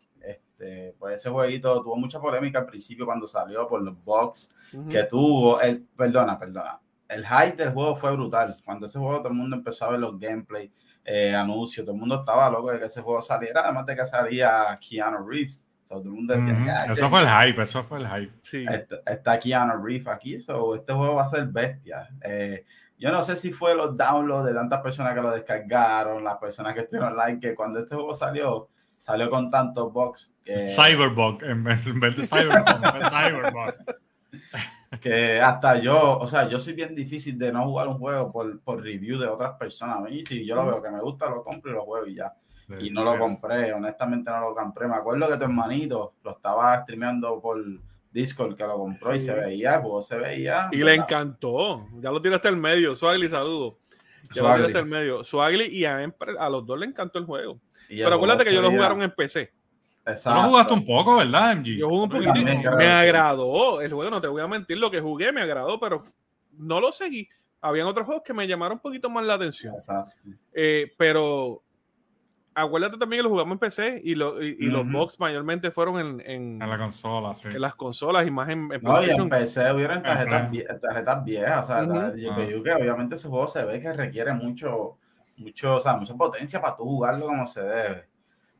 Este, 0.58 0.96
pues 0.98 1.16
ese 1.16 1.30
jueguito 1.30 1.82
tuvo 1.84 1.98
mucha 1.98 2.20
polémica 2.20 2.60
al 2.60 2.66
principio 2.66 3.06
cuando 3.06 3.28
salió 3.28 3.68
por 3.68 3.82
los 3.82 4.02
bugs 4.04 4.56
que 4.90 5.04
tuvo. 5.04 5.60
El, 5.60 5.84
perdona, 5.96 6.40
perdona. 6.40 6.80
El 7.08 7.26
hype 7.26 7.58
del 7.58 7.74
juego 7.74 7.96
fue 7.96 8.12
brutal. 8.14 8.58
Cuando 8.64 8.88
ese 8.88 8.98
juego 8.98 9.20
todo 9.20 9.30
el 9.30 9.36
mundo 9.36 9.56
empezó 9.56 9.86
a 9.86 9.92
ver 9.92 10.00
los 10.00 10.20
gameplay, 10.20 10.72
eh, 11.04 11.36
anuncios, 11.36 11.86
todo 11.86 11.94
el 11.94 12.00
mundo 12.00 12.16
estaba 12.16 12.50
loco 12.50 12.72
de 12.72 12.80
que 12.80 12.86
ese 12.86 13.02
juego 13.02 13.22
saliera, 13.22 13.62
además 13.64 13.86
de 13.86 13.96
que 13.96 14.06
salía 14.06 14.80
Keanu 14.82 15.28
Reeves 15.28 15.66
eso 16.90 17.10
fue 17.10 17.22
el 17.22 17.28
hype, 17.28 17.62
eso 17.62 17.84
fue 17.84 18.00
el 18.00 18.08
hype. 18.08 18.34
Sí. 18.42 18.66
Está, 18.70 18.98
está 19.06 19.40
Keanu 19.40 19.84
Reeves 19.84 20.08
aquí, 20.08 20.40
so, 20.40 20.76
este 20.76 20.94
juego 20.94 21.16
va 21.16 21.26
a 21.26 21.30
ser 21.30 21.46
bestia. 21.46 22.10
Eh, 22.22 22.66
yo 22.98 23.12
no 23.12 23.22
sé 23.24 23.36
si 23.36 23.52
fue 23.52 23.76
los 23.76 23.96
downloads 23.96 24.48
de 24.48 24.54
tantas 24.54 24.82
personas 24.82 25.14
que 25.14 25.22
lo 25.22 25.32
descargaron, 25.32 26.24
las 26.24 26.38
personas 26.38 26.74
que 26.74 26.82
estuvieron 26.82 27.16
like, 27.16 27.40
que 27.40 27.56
cuando 27.56 27.80
este 27.80 27.94
juego 27.94 28.14
salió, 28.14 28.70
salió 29.06 29.30
con 29.30 29.52
tantos 29.52 29.94
bugs. 29.94 30.36
Que, 30.44 30.68
Cyberbug, 30.68 31.44
en 31.44 31.64
vez, 31.64 31.86
de 31.86 32.24
Cyberbug. 32.24 33.76
que 35.02 35.40
hasta 35.40 35.78
yo, 35.80 36.18
o 36.18 36.28
sea, 36.28 36.48
yo 36.48 36.60
soy 36.60 36.74
bien 36.74 36.96
difícil 36.96 37.38
de 37.38 37.52
no 37.52 37.66
jugar 37.66 37.88
un 37.88 38.00
juego 38.00 38.32
por, 38.32 38.60
por 38.62 38.82
review 38.82 39.20
de 39.20 39.28
otras 39.28 39.54
personas. 39.58 39.98
A 39.98 40.02
mí, 40.02 40.26
si 40.26 40.46
yo 40.46 40.56
lo 40.56 40.66
veo 40.66 40.82
que 40.82 40.90
me 40.90 41.02
gusta, 41.02 41.30
lo 41.30 41.44
compro 41.44 41.72
y 41.72 41.76
lo 41.76 41.84
juego 41.84 42.08
y 42.08 42.16
ya 42.16 42.34
y 42.80 42.90
no 42.90 43.04
lo 43.04 43.18
compré, 43.20 43.74
honestamente 43.74 44.32
no 44.32 44.40
lo 44.42 44.56
compré. 44.56 44.88
Me 44.88 44.96
acuerdo 44.96 45.28
que 45.28 45.38
tu 45.38 45.44
hermanito 45.44 46.16
lo 46.24 46.32
estaba 46.32 46.82
streameando 46.82 47.40
por 47.40 47.64
Discord 48.12 48.56
que 48.56 48.64
lo 48.64 48.78
compró 48.78 49.16
y 49.16 49.22
se 49.22 49.34
veía, 49.34 49.82
pues 49.82 50.08
se 50.08 50.18
veía. 50.18 50.70
Y 50.72 50.78
le 50.78 50.96
encantó. 50.96 51.88
Ya 52.00 52.12
lo 52.12 52.22
tiraste 52.22 52.48
al 52.48 52.58
medio. 52.58 52.96
Swagly, 52.96 53.30
saludo. 53.30 53.78
Ya 54.32 54.42
lo 54.42 54.56
tiraste 54.56 54.78
al 54.80 54.86
medio. 54.86 55.24
Swagly 55.24 55.66
y 55.66 55.86
a, 55.86 56.00
a, 56.40 56.50
los 56.50 56.66
dos 56.66 56.80
le 56.80 56.88
encantó 56.88 57.20
el 57.20 57.26
juego. 57.26 57.60
Pero 57.90 58.16
acuérdate 58.16 58.46
que 58.46 58.54
yo 58.54 58.62
lo 58.62 58.72
jugaron 58.72 59.02
en 59.02 59.12
PC. 59.12 59.52
Exacto. 60.06 60.42
Tú 60.42 60.50
jugaste 60.50 60.74
un 60.74 60.86
poco, 60.86 61.16
¿verdad, 61.18 61.56
MG? 61.56 61.78
Yo 61.78 61.90
jugué 61.90 62.04
un 62.04 62.10
poquito. 62.10 62.78
Me 62.78 62.88
agradó 62.88 63.82
el 63.82 63.92
juego, 63.92 64.12
no 64.12 64.22
te 64.22 64.28
voy 64.28 64.42
a 64.42 64.48
mentir. 64.48 64.78
Lo 64.78 64.92
que 64.92 65.02
jugué 65.02 65.32
me 65.32 65.42
agradó, 65.42 65.80
pero 65.80 66.04
no 66.52 66.80
lo 66.80 66.92
seguí. 66.92 67.28
Habían 67.62 67.88
otros 67.88 68.06
juegos 68.06 68.24
que 68.24 68.34
me 68.34 68.48
llamaron 68.48 68.78
un 68.78 68.82
poquito 68.82 69.10
más 69.10 69.26
la 69.26 69.34
atención. 69.36 69.74
Eh, 70.54 70.94
pero 70.98 71.64
acuérdate 72.56 72.98
también 72.98 73.20
que 73.20 73.24
lo 73.24 73.30
jugamos 73.30 73.54
en 73.54 73.60
PC 73.60 74.02
y, 74.04 74.16
los 74.16 74.92
box 74.92 75.20
mayormente 75.20 75.72
fueron 75.72 76.00
en, 76.00 76.60
en, 76.62 76.70
la 76.70 76.78
consola, 76.78 77.34
sí. 77.34 77.50
En 77.50 77.62
las 77.62 77.76
consolas 77.76 78.26
y 78.26 78.32
más 78.32 78.50
en, 78.50 78.72
en 78.72 78.82
No, 78.82 79.04
y 79.04 79.10
en 79.10 79.30
PC 79.30 79.72
hubieron 79.74 80.02
tarjetas, 80.02 80.80
tarjetas 80.82 81.24
viejas, 81.26 81.70
o 81.70 81.86
sea, 81.86 82.14
que 82.14 82.56
obviamente 82.56 83.16
ese 83.16 83.28
juego 83.28 83.48
se 83.48 83.64
ve 83.66 83.82
que 83.82 83.92
requiere 83.92 84.34
mucho, 84.34 84.98
mucho, 85.38 85.76
o 85.76 85.80
sea, 85.80 85.96
mucha 85.98 86.16
potencia 86.16 86.62
para 86.62 86.76
tú 86.76 86.84
jugarlo 86.84 87.28
como 87.28 87.46
se 87.46 87.62
debe. 87.62 88.10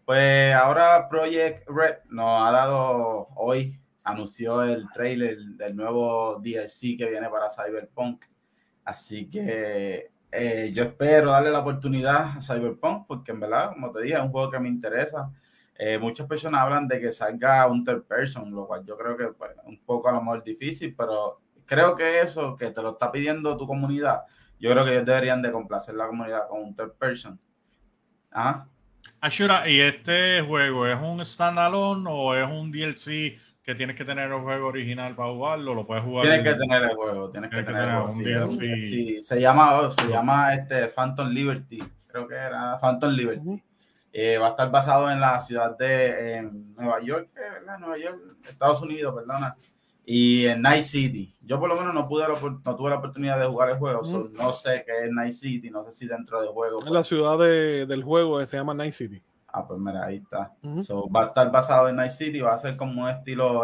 Pues 0.06 0.54
ahora 0.54 1.08
Project 1.10 1.68
Red 1.68 1.96
nos 2.10 2.48
ha 2.48 2.52
dado 2.52 3.28
hoy, 3.36 3.80
anunció 4.04 4.62
el 4.64 4.88
trailer 4.92 5.38
del 5.38 5.76
nuevo 5.76 6.40
DLC 6.40 6.98
que 6.98 7.10
viene 7.10 7.30
para 7.30 7.50
Cyberpunk. 7.50 8.26
Así 8.84 9.30
que 9.30 10.12
eh, 10.32 10.72
yo 10.74 10.84
espero 10.84 11.32
darle 11.32 11.50
la 11.50 11.60
oportunidad 11.62 12.38
a 12.38 12.42
Cyberpunk 12.42 13.08
porque 13.08 13.32
en 13.32 13.40
verdad, 13.40 13.72
como 13.72 13.92
te 13.92 14.04
dije, 14.04 14.16
es 14.16 14.22
un 14.22 14.32
juego 14.32 14.52
que 14.52 14.60
me 14.60 14.70
interesa. 14.70 15.32
Eh, 15.78 15.98
muchas 15.98 16.28
personas 16.28 16.62
hablan 16.62 16.88
de 16.88 17.02
que 17.02 17.12
salga 17.12 17.66
un 17.68 17.84
third 17.84 18.04
person, 18.04 18.52
lo 18.52 18.68
cual 18.68 18.86
yo 18.86 18.98
creo 18.98 19.18
que 19.18 19.24
es 19.24 19.30
un 19.66 19.80
poco 19.80 20.08
a 20.08 20.14
lo 20.14 20.22
mejor 20.22 20.44
difícil, 20.44 20.96
pero 20.96 21.42
creo 21.66 21.96
que 21.96 22.22
eso 22.22 22.56
que 22.56 22.72
te 22.72 22.82
lo 22.82 22.92
está 22.92 23.12
pidiendo 23.12 23.58
tu 23.58 23.68
comunidad, 23.68 24.24
yo 24.60 24.72
creo 24.72 24.86
que 24.86 24.92
ellos 24.92 25.06
deberían 25.06 25.42
de 25.42 25.52
complacer 25.52 25.96
la 25.96 26.08
comunidad 26.08 26.48
con 26.48 26.64
un 26.64 26.76
third 26.76 26.94
person. 26.94 27.40
¿Ah? 28.32 28.66
Ashura, 29.22 29.68
¿y 29.70 29.80
este 29.80 30.42
juego 30.42 30.88
es 30.88 31.00
un 31.02 31.24
standalone 31.24 32.06
o 32.10 32.36
es 32.36 32.48
un 32.48 32.72
DLC 32.72 33.38
que 33.66 33.74
tienes 33.74 33.96
que 33.96 34.06
tener 34.06 34.32
el 34.32 34.40
juego 34.42 34.68
original 34.68 35.16
para 35.16 35.32
jugarlo, 35.32 35.74
lo 35.74 35.88
puedes 35.88 36.04
jugar. 36.04 36.28
Tienes 36.28 36.44
que 36.44 36.54
tener 36.54 36.84
el 36.84 36.96
juego, 36.96 37.32
tienes, 37.32 37.50
que, 37.50 37.64
tener, 37.64 37.90
el 37.90 37.96
juego. 37.96 38.50
Sí, 38.52 39.24
se 39.24 39.42
llama, 39.42 39.90
se 39.90 40.08
llama 40.08 40.54
este 40.54 40.88
Phantom 40.88 41.30
Liberty, 41.30 41.84
creo 42.06 42.28
que 42.28 42.36
era 42.36 42.78
Phantom 42.80 43.12
Liberty. 43.12 43.64
Eh, 44.14 44.38
va 44.38 44.48
a 44.48 44.50
estar 44.52 44.70
basado 44.70 45.10
en 45.10 45.20
la 45.20 45.42
ciudad 45.42 45.76
de 45.76 46.48
Nueva 46.78 47.02
York, 47.02 47.30
¿verdad? 47.34 47.80
Nueva 47.80 47.98
York, 47.98 48.22
Estados 48.48 48.82
Unidos, 48.82 49.16
perdona. 49.16 49.58
Y 50.08 50.46
en 50.46 50.62
Night 50.62 50.84
City. 50.84 51.36
Yo 51.42 51.60
por 51.60 51.68
lo 51.68 51.76
menos 51.76 51.94
no 51.94 52.08
pude 52.08 52.26
no 52.28 52.76
tuve 52.76 52.90
la 52.92 52.98
oportunidad 52.98 53.40
de 53.40 53.48
jugar 53.48 53.70
el 53.70 53.78
juego, 53.78 54.02
no 54.34 54.54
sé 54.54 54.84
qué 54.86 55.06
es 55.06 55.12
Night 55.12 55.34
City, 55.34 55.70
no 55.72 55.84
sé 55.84 55.92
si 55.92 56.08
dentro 56.08 56.40
del 56.42 56.50
juego. 56.50 56.84
Es 56.84 56.92
la 56.92 57.04
ciudad 57.04 57.40
del 57.40 58.04
juego 58.04 58.46
se 58.46 58.58
llama 58.58 58.74
Night 58.74 58.94
City. 58.94 59.24
Ah, 59.48 59.66
pues 59.66 59.80
mira, 59.80 60.06
ahí 60.06 60.18
está. 60.18 60.54
va 61.16 61.24
a 61.24 61.26
estar 61.28 61.52
basado 61.52 61.90
en 61.90 61.96
Night 61.96 62.12
City, 62.12 62.42
va 62.42 62.54
a 62.54 62.60
ser 62.60 62.76
como 62.76 63.04
un 63.04 63.10
estilo 63.10 63.64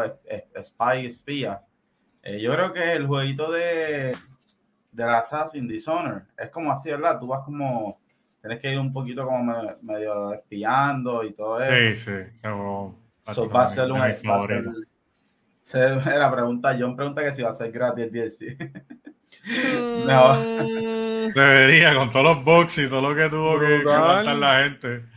spy, 0.63 1.05
espía. 1.05 1.61
Eh, 2.23 2.39
yo 2.39 2.51
creo 2.53 2.71
que 2.71 2.93
el 2.93 3.07
jueguito 3.07 3.51
de, 3.51 4.15
de 4.91 5.03
Assassin 5.03 5.67
Dishonor 5.67 6.25
es 6.37 6.49
como 6.49 6.71
así, 6.71 6.89
¿verdad? 6.89 7.19
Tú 7.19 7.27
vas 7.27 7.43
como, 7.43 7.99
tienes 8.39 8.59
que 8.59 8.71
ir 8.71 8.79
un 8.79 8.93
poquito 8.93 9.25
como 9.25 9.53
medio 9.81 10.33
espiando 10.33 11.23
y 11.23 11.33
todo 11.33 11.61
eso. 11.61 12.11
Sí, 12.11 12.29
sí. 12.31 12.39
So, 12.39 13.49
va 13.49 13.63
a 13.65 13.67
ser 13.67 13.91
un... 13.91 14.01
la 15.79 16.31
pregunta, 16.31 16.75
John 16.79 16.95
pregunta 16.95 17.23
que 17.23 17.35
si 17.35 17.41
va 17.41 17.49
a 17.49 17.53
ser 17.53 17.71
gratis 17.71 18.05
el 18.05 18.11
DLC. 18.11 18.57
no. 20.05 21.31
Debería, 21.33 21.95
con 21.95 22.11
todos 22.11 22.25
los 22.25 22.43
box 22.43 22.77
y 22.79 22.89
todo 22.89 23.01
lo 23.01 23.15
que 23.15 23.29
tuvo 23.29 23.59
que, 23.59 23.79
que 23.79 24.35
la 24.35 24.63
gente 24.63 25.11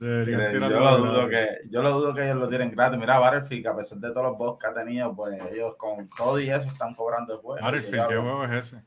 yo, 0.00 0.58
lo 0.58 0.98
dudo 0.98 1.28
que, 1.28 1.58
yo 1.68 1.82
lo 1.82 1.90
dudo 1.92 2.14
que 2.14 2.24
ellos 2.24 2.36
lo 2.36 2.48
tienen 2.48 2.70
gratis. 2.70 2.98
Mira, 2.98 3.18
Battlefield, 3.18 3.66
a 3.66 3.76
pesar 3.76 3.98
de 3.98 4.08
todos 4.10 4.28
los 4.28 4.38
bots 4.38 4.58
que 4.58 4.66
ha 4.66 4.74
tenido, 4.74 5.14
pues 5.14 5.38
ellos 5.52 5.74
con 5.76 6.06
todo 6.16 6.40
y 6.40 6.48
eso 6.48 6.68
están 6.68 6.94
cobrando 6.94 7.34
el 7.34 7.40
juego. 7.40 7.62
Battlefield, 7.62 8.08
¿qué 8.08 8.16
juego 8.16 8.44
es 8.44 8.66
ese? 8.66 8.82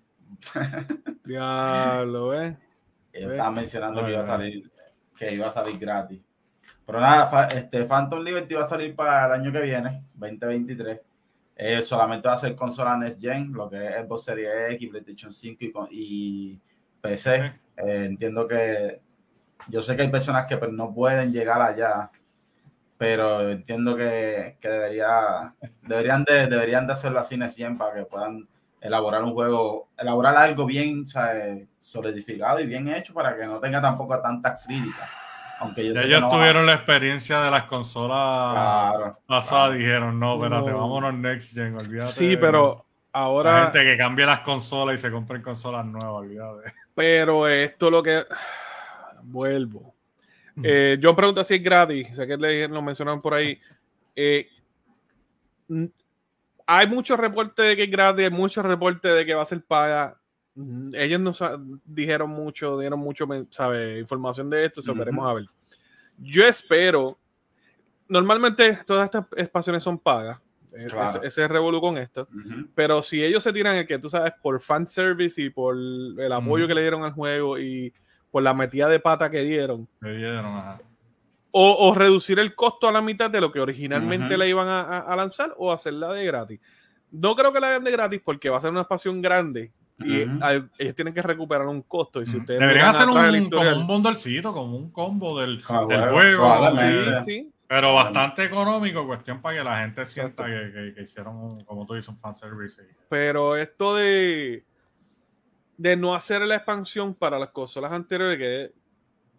Diablo, 1.23 2.41
¿eh? 2.41 2.57
Ellos 3.11 3.31
estaban 3.31 3.53
mencionando 3.53 4.03
que 4.03 4.11
iba 4.11 4.21
a 4.21 4.25
salir, 4.25 4.71
que 5.17 5.33
iba 5.33 5.47
a 5.47 5.53
salir 5.53 5.77
gratis. 5.77 6.19
Pero 6.85 6.99
nada, 6.99 7.47
este 7.47 7.85
Phantom 7.85 8.19
Liberty 8.23 8.55
va 8.55 8.63
a 8.63 8.67
salir 8.67 8.95
para 8.95 9.27
el 9.27 9.41
año 9.41 9.51
que 9.51 9.61
viene, 9.61 10.03
2023. 10.15 10.99
Eh, 11.55 11.81
solamente 11.83 12.27
va 12.27 12.33
a 12.33 12.37
ser 12.37 12.55
consola 12.55 12.97
Next 12.97 13.21
Gen, 13.21 13.53
lo 13.53 13.69
que 13.69 13.87
es 13.87 13.95
Xbox 14.01 14.23
Series 14.23 14.71
X, 14.71 14.89
PlayStation 14.89 15.31
5 15.33 15.87
y, 15.91 16.59
PC. 16.99 17.35
Eh, 17.77 18.05
entiendo 18.05 18.47
que 18.47 19.01
yo 19.67 19.81
sé 19.81 19.95
que 19.95 20.03
hay 20.03 20.09
personas 20.09 20.45
que 20.45 20.57
pues, 20.57 20.71
no 20.71 20.93
pueden 20.93 21.31
llegar 21.31 21.61
allá, 21.61 22.09
pero 22.97 23.49
entiendo 23.49 23.95
que, 23.95 24.57
debería, 24.61 25.53
deberían, 25.81 26.23
de, 26.23 26.47
deberían 26.47 26.87
de 26.87 26.93
hacerlo 26.93 27.19
así 27.19 27.35
en 27.35 27.77
para 27.77 27.93
que 27.93 28.05
puedan 28.05 28.47
elaborar 28.81 29.23
un 29.23 29.33
juego, 29.33 29.89
elaborar 29.97 30.35
algo 30.35 30.65
bien 30.65 31.05
solidificado 31.77 32.59
y 32.59 32.65
bien 32.65 32.87
hecho 32.89 33.13
para 33.13 33.35
que 33.37 33.45
no 33.45 33.59
tenga 33.59 33.81
tampoco 33.81 34.19
tantas 34.21 34.63
críticas. 34.65 35.22
Aunque 35.63 35.81
ellos 35.81 36.29
tuvieron 36.29 36.65
la 36.65 36.73
experiencia 36.73 37.41
de 37.41 37.49
las 37.49 37.63
consolas 37.63 39.15
pasadas, 39.25 39.77
dijeron, 39.77 40.19
no, 40.19 40.35
espérate, 40.35 40.71
vámonos 40.71 41.13
next 41.13 41.53
gen, 41.53 41.75
olvídate. 41.75 42.11
Sí, 42.11 42.37
pero 42.37 42.85
ahora... 43.13 43.51
La 43.51 43.63
gente 43.71 43.83
que 43.83 43.97
cambie 43.97 44.25
las 44.25 44.41
consolas 44.41 44.95
y 44.95 44.97
se 44.97 45.09
compren 45.09 45.41
consolas 45.41 45.85
nuevas, 45.85 46.23
olvídate. 46.23 46.73
Pero 46.95 47.47
esto 47.47 47.89
lo 47.89 48.03
que 48.03 48.23
vuelvo. 49.23 49.95
Eh, 50.61 50.99
John 51.01 51.15
pregunta 51.15 51.43
si 51.43 51.55
es 51.55 51.63
gratis. 51.63 52.15
Sé 52.15 52.27
que 52.27 52.37
le, 52.37 52.67
lo 52.67 52.81
mencionaron 52.81 53.21
por 53.21 53.33
ahí. 53.33 53.59
Eh, 54.15 54.47
hay 56.67 56.87
muchos 56.87 57.17
reportes 57.19 57.65
de 57.65 57.75
que 57.75 57.83
es 57.83 57.91
gratis, 57.91 58.25
hay 58.25 58.31
muchos 58.31 58.63
reportes 58.63 59.15
de 59.15 59.25
que 59.25 59.33
va 59.33 59.41
a 59.41 59.45
ser 59.45 59.63
paga. 59.63 60.19
Ellos 60.55 61.19
nos 61.19 61.43
dijeron 61.83 62.29
mucho, 62.29 62.77
dieron 62.77 62.99
mucho, 62.99 63.27
sabe, 63.49 63.99
información 63.99 64.49
de 64.49 64.65
esto, 64.65 64.81
se 64.81 64.91
veremos 64.93 65.27
a 65.27 65.33
ver. 65.33 65.45
Yo 66.19 66.45
espero, 66.45 67.17
normalmente 68.07 68.79
todas 68.85 69.05
estas 69.05 69.25
expansiones 69.35 69.81
son 69.81 69.97
pagas, 69.97 70.39
e-, 70.71 70.87
ese, 71.23 71.43
es 71.43 71.49
revolú 71.49 71.81
con 71.81 71.97
esto, 71.97 72.27
pero 72.75 73.01
si 73.01 73.23
ellos 73.23 73.43
se 73.43 73.51
tiran 73.51 73.77
el 73.77 73.87
que 73.87 73.97
tú 73.97 74.09
sabes 74.09 74.33
por 74.41 74.59
fan 74.59 74.87
service 74.87 75.41
y 75.41 75.49
por 75.49 75.75
el 75.75 76.31
apoyo 76.31 76.67
que 76.67 76.75
le 76.75 76.81
dieron 76.81 77.03
al 77.03 77.13
juego 77.13 77.57
y 77.57 77.91
por 78.29 78.43
la 78.43 78.53
metida 78.53 78.87
de 78.89 78.99
pata 78.99 79.31
que 79.31 79.41
dieron. 79.41 79.87
O, 81.55 81.93
reducir 81.95 82.39
el 82.39 82.55
costo 82.55 82.87
a 82.87 82.91
la 82.91 83.01
mitad 83.01 83.29
de 83.29 83.39
lo 83.39 83.51
que 83.51 83.59
originalmente 83.59 84.37
le 84.37 84.49
iban 84.49 84.67
a, 84.67 85.15
lanzar 85.15 85.53
o 85.57 85.71
hacerla 85.71 86.13
de 86.13 86.25
gratis. 86.25 86.59
No 87.11 87.35
creo 87.35 87.53
que 87.53 87.59
la 87.59 87.67
hagan 87.67 87.83
de 87.83 87.91
gratis 87.91 88.21
porque 88.23 88.49
va 88.49 88.57
a 88.57 88.61
ser 88.61 88.71
una 88.71 88.81
expansión 88.81 89.21
grande 89.21 89.71
y 89.99 90.21
ellos 90.21 90.95
tienen 90.95 91.13
que 91.13 91.21
recuperar 91.21 91.67
un 91.67 91.81
costo. 91.83 92.21
Y 92.21 92.25
si 92.25 92.37
ustedes 92.37 92.59
Deberían 92.59 92.87
hacer 92.87 93.07
un, 93.07 93.49
como 93.49 93.75
un 93.75 93.87
bundlecito, 93.87 94.53
como 94.53 94.77
un 94.77 94.91
combo 94.91 95.39
del, 95.39 95.63
juego. 95.63 97.23
Sí, 97.25 97.51
Pero 97.67 97.93
bastante 97.93 98.43
económico, 98.43 99.05
cuestión 99.05 99.41
para 99.41 99.57
que 99.57 99.63
la 99.63 99.79
gente 99.81 100.05
sienta 100.05 100.45
que, 100.45 100.95
hicieron, 101.01 101.63
como 101.65 101.85
tú 101.85 101.93
dices, 101.93 102.09
un 102.09 102.17
fanservice. 102.17 102.81
Pero 103.09 103.55
esto 103.55 103.95
de, 103.95 104.65
de 105.77 105.95
no 105.95 106.15
hacer 106.15 106.41
la 106.41 106.55
expansión 106.55 107.13
para 107.13 107.37
las 107.37 107.49
consolas 107.49 107.91
anteriores, 107.91 108.37
que 108.37 108.73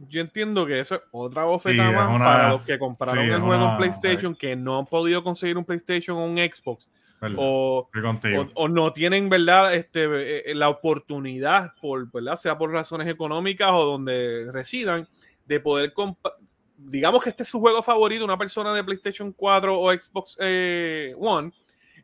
yo 0.08 0.20
entiendo 0.20 0.66
que 0.66 0.80
eso 0.80 0.96
es 0.96 1.00
otra 1.12 1.44
bofetada 1.44 1.90
más 2.08 2.18
para 2.18 2.48
los 2.50 2.62
que 2.62 2.78
compraron 2.78 3.18
el 3.18 3.40
juego 3.40 3.70
en 3.70 3.76
PlayStation, 3.76 4.34
que 4.34 4.56
no 4.56 4.78
han 4.78 4.86
podido 4.86 5.22
conseguir 5.22 5.56
un 5.56 5.64
PlayStation 5.64 6.16
o 6.16 6.24
un 6.24 6.36
Xbox. 6.36 6.88
O, 7.37 7.88
o, 8.54 8.68
no 8.68 8.92
tienen 8.92 9.28
verdad 9.28 9.74
este, 9.74 10.04
eh, 10.04 10.42
eh, 10.46 10.54
la 10.54 10.68
oportunidad 10.68 11.72
por 11.80 12.10
verdad 12.10 12.37
sea 12.37 12.58
por 12.58 12.70
razones 12.70 13.08
económicas 13.08 13.70
o 13.72 13.84
donde 13.84 14.50
residan 14.52 15.08
de 15.46 15.60
poder 15.60 15.92
digamos 16.76 17.22
que 17.22 17.30
este 17.30 17.42
es 17.42 17.48
su 17.48 17.60
juego 17.60 17.82
favorito 17.82 18.24
una 18.24 18.38
persona 18.38 18.74
de 18.74 18.84
PlayStation 18.84 19.32
4 19.32 19.78
o 19.78 19.92
Xbox 19.92 20.37
eh, 20.40 21.14
One 21.18 21.52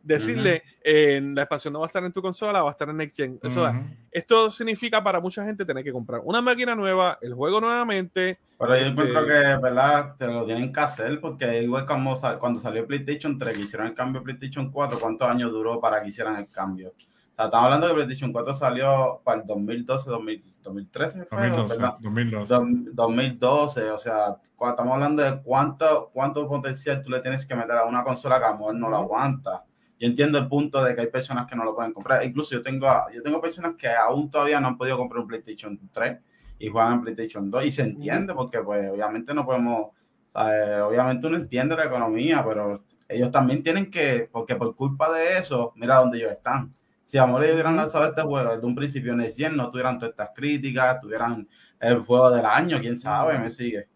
decirle, 0.02 0.62
la 0.82 1.42
expansión 1.42 1.74
no 1.74 1.80
va 1.80 1.86
a 1.86 1.88
estar 1.88 2.02
en 2.02 2.12
tu 2.12 2.22
consola, 2.22 2.62
va 2.62 2.70
a 2.70 2.72
estar 2.72 2.88
en 2.88 2.96
Next 2.96 3.16
Gen. 3.16 3.38
Eso, 3.42 3.70
Esto 4.10 4.50
significa 4.50 5.04
para 5.04 5.20
mucha 5.20 5.44
gente 5.44 5.66
tener 5.66 5.84
que 5.84 5.92
comprar 5.92 6.22
una 6.24 6.40
máquina 6.40 6.74
nueva, 6.74 7.18
el 7.20 7.34
juego 7.34 7.60
nuevamente. 7.60 8.38
Pero 8.60 8.76
yo 8.76 8.84
encuentro 8.84 9.20
este 9.20 9.32
que, 9.32 9.56
¿verdad? 9.62 10.16
Te 10.18 10.26
lo 10.26 10.44
tienen 10.44 10.70
que 10.70 10.80
hacer 10.80 11.18
porque 11.18 11.62
igual 11.62 11.86
como 11.86 12.14
cuando 12.38 12.60
salió 12.60 12.86
PlayStation 12.86 13.38
3, 13.38 13.54
que 13.54 13.60
hicieron 13.62 13.86
el 13.86 13.94
cambio 13.94 14.20
de 14.20 14.24
PlayStation 14.26 14.70
4, 14.70 14.98
¿cuántos 15.00 15.30
años 15.30 15.50
duró 15.50 15.80
para 15.80 16.02
que 16.02 16.08
hicieran 16.08 16.36
el 16.36 16.46
cambio? 16.46 16.90
O 16.90 16.94
sea, 17.34 17.46
estamos 17.46 17.64
hablando 17.64 17.86
de 17.86 17.92
que 17.92 17.96
PlayStation 17.96 18.32
4 18.32 18.52
salió 18.52 19.22
para 19.24 19.40
el 19.40 19.46
2012, 19.46 20.10
2013, 20.10 21.18
2012, 21.30 21.78
2012. 22.02 22.54
2012. 22.92 23.90
o 23.92 23.98
sea, 23.98 24.36
estamos 24.44 24.92
hablando 24.92 25.22
de 25.22 25.40
cuánto, 25.42 26.10
cuánto 26.12 26.46
potencial 26.46 27.02
tú 27.02 27.08
le 27.08 27.20
tienes 27.20 27.46
que 27.46 27.54
meter 27.54 27.78
a 27.78 27.86
una 27.86 28.04
consola 28.04 28.38
que 28.38 28.44
a 28.44 28.58
lo 28.58 28.74
no 28.74 28.90
la 28.90 28.98
aguanta 28.98 29.64
yo 29.98 30.06
entiendo 30.06 30.38
el 30.38 30.48
punto 30.48 30.82
de 30.82 30.94
que 30.94 31.02
hay 31.02 31.06
personas 31.08 31.46
que 31.46 31.54
no 31.54 31.62
lo 31.62 31.74
pueden 31.74 31.92
comprar. 31.92 32.24
Incluso 32.24 32.54
yo 32.54 32.62
tengo, 32.62 32.86
yo 33.14 33.22
tengo 33.22 33.38
personas 33.38 33.74
que 33.76 33.86
aún 33.86 34.30
todavía 34.30 34.58
no 34.58 34.68
han 34.68 34.78
podido 34.78 34.96
comprar 34.96 35.20
un 35.20 35.28
PlayStation 35.28 35.78
3 35.92 36.18
y 36.60 36.68
juegan 36.68 36.92
en 36.92 37.00
PlayStation 37.02 37.50
2 37.50 37.64
y 37.64 37.72
se 37.72 37.82
entiende 37.82 38.34
porque 38.34 38.60
pues 38.60 38.88
obviamente 38.90 39.34
no 39.34 39.44
podemos, 39.44 39.88
obviamente 40.34 41.26
uno 41.26 41.36
entiende 41.36 41.74
la 41.74 41.86
economía, 41.86 42.44
pero 42.46 42.80
ellos 43.08 43.30
también 43.30 43.62
tienen 43.62 43.90
que, 43.90 44.28
porque 44.30 44.54
por 44.54 44.76
culpa 44.76 45.10
de 45.12 45.38
eso, 45.38 45.72
mira 45.74 45.96
dónde 45.96 46.18
ellos 46.18 46.32
están. 46.32 46.70
Si 47.02 47.18
Amor 47.18 47.42
ellos 47.42 47.54
hubieran 47.54 47.76
lanzado 47.76 48.04
este 48.04 48.22
juego 48.22 48.50
desde 48.50 48.66
un 48.66 48.74
principio 48.74 49.14
en 49.14 49.22
el 49.22 49.30
100, 49.30 49.56
no 49.56 49.70
tuvieran 49.70 49.98
todas 49.98 50.12
estas 50.12 50.30
críticas, 50.34 51.00
tuvieran 51.00 51.48
el 51.80 52.00
juego 52.00 52.30
del 52.30 52.44
año, 52.46 52.78
quién 52.78 52.96
sabe, 52.98 53.38
me 53.38 53.50
sigue. 53.50 53.88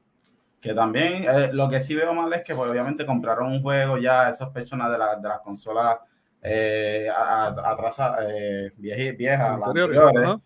Que 0.60 0.74
también 0.74 1.24
eh, 1.24 1.50
lo 1.52 1.68
que 1.68 1.80
sí 1.80 1.94
veo 1.94 2.14
mal 2.14 2.32
es 2.32 2.42
que 2.42 2.54
pues, 2.54 2.68
obviamente 2.68 3.04
compraron 3.04 3.52
un 3.52 3.62
juego 3.62 3.98
ya 3.98 4.30
esas 4.30 4.48
personas 4.48 4.90
de, 4.90 4.98
la, 4.98 5.16
de 5.16 5.28
las 5.28 5.40
consolas 5.40 5.98
eh, 6.42 7.08
atrasadas, 7.14 8.24
eh, 8.28 8.72
viejas, 8.78 9.62
anteriores, 9.62 10.40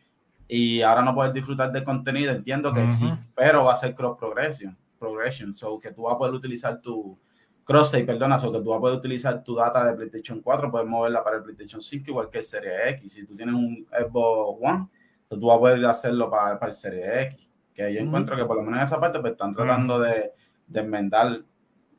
y 0.48 0.82
ahora 0.82 1.02
no 1.02 1.14
puedes 1.14 1.32
disfrutar 1.34 1.70
del 1.70 1.84
contenido, 1.84 2.32
entiendo 2.32 2.72
que 2.72 2.90
sí, 2.90 3.08
pero 3.34 3.64
va 3.64 3.74
a 3.74 3.76
ser 3.76 3.94
cross 3.94 4.16
progression, 4.18 4.76
progression, 4.98 5.52
so 5.52 5.78
que 5.78 5.92
tú 5.92 6.02
vas 6.02 6.14
a 6.14 6.18
poder 6.18 6.34
utilizar 6.34 6.80
tu 6.80 7.16
cross 7.64 7.90
save, 7.90 8.04
perdona, 8.04 8.38
so 8.38 8.50
que 8.50 8.60
tú 8.60 8.70
vas 8.70 8.78
a 8.78 8.80
poder 8.80 8.96
utilizar 8.96 9.44
tu 9.44 9.54
data 9.54 9.84
de 9.84 9.94
PlayStation 9.94 10.40
4, 10.40 10.70
puedes 10.70 10.88
moverla 10.88 11.22
para 11.22 11.36
el 11.36 11.42
PlayStation 11.42 11.82
5 11.82 12.04
igual 12.08 12.30
que 12.30 12.38
el 12.38 12.44
Serie 12.44 12.88
X, 12.90 13.12
si 13.12 13.26
tú 13.26 13.36
tienes 13.36 13.54
un 13.54 13.86
Xbox 13.90 14.58
One, 14.62 14.88
tú 15.28 15.46
vas 15.46 15.56
a 15.56 15.60
poder 15.60 15.84
hacerlo 15.84 16.30
para, 16.30 16.58
para 16.58 16.70
el 16.70 16.76
Serie 16.76 17.22
X 17.22 17.48
que 17.78 17.94
yo 17.94 18.00
encuentro 18.00 18.36
que 18.36 18.44
por 18.44 18.56
lo 18.56 18.62
menos 18.64 18.80
en 18.80 18.86
esa 18.86 18.98
parte 18.98 19.20
pues 19.20 19.32
están 19.32 19.54
tratando 19.54 20.00
de, 20.00 20.32
de, 20.66 20.80
enmendar, 20.80 21.42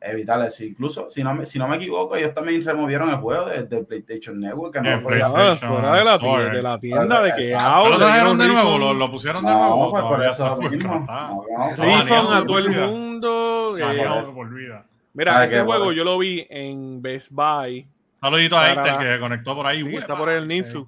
evitar 0.01 0.43
eso. 0.45 0.63
Incluso, 0.63 1.09
si 1.09 1.23
no, 1.23 1.33
me, 1.33 1.45
si 1.45 1.59
no 1.59 1.67
me 1.67 1.77
equivoco, 1.77 2.15
ellos 2.15 2.33
también 2.33 2.63
removieron 2.63 3.09
el 3.09 3.17
juego 3.17 3.45
de, 3.45 3.83
PlayStation 3.83 4.39
Network, 4.39 4.73
que 4.73 4.81
no 4.81 5.01
fuera 5.01 5.27
de 5.29 6.03
la, 6.03 6.19
tienda, 6.19 6.49
de 6.49 6.61
la 6.61 6.79
tienda 6.79 7.21
de 7.21 7.33
que 7.35 7.55
ahora 7.55 7.89
lo 7.89 7.97
trajeron 7.97 8.37
de 8.37 8.47
nuevo, 8.47 8.77
lo, 8.77 8.93
lo, 8.93 9.11
pusieron 9.11 9.43
de 9.43 9.51
nuevo. 9.51 9.85
No, 9.85 9.91
pues 9.91 10.03
por 10.03 10.25
eso 10.25 10.57
mismo. 10.57 11.05
No, 11.07 12.33
a 12.33 12.45
todo 12.45 12.57
el 12.59 12.69
mundo. 12.69 13.77
Eh, 13.77 14.83
mira, 15.13 15.45
ese 15.45 15.61
juego 15.61 15.91
yo 15.91 16.03
lo 16.03 16.17
vi 16.17 16.45
en 16.49 17.01
Best 17.01 17.31
Buy. 17.31 17.87
Saludito 18.21 18.57
a 18.57 18.69
Eitel 18.69 18.97
que 18.97 19.13
se 19.13 19.19
conectó 19.19 19.55
por 19.55 19.65
ahí. 19.65 19.95
está 19.95 20.17
por 20.17 20.29
el 20.29 20.47
Ninsu. 20.47 20.87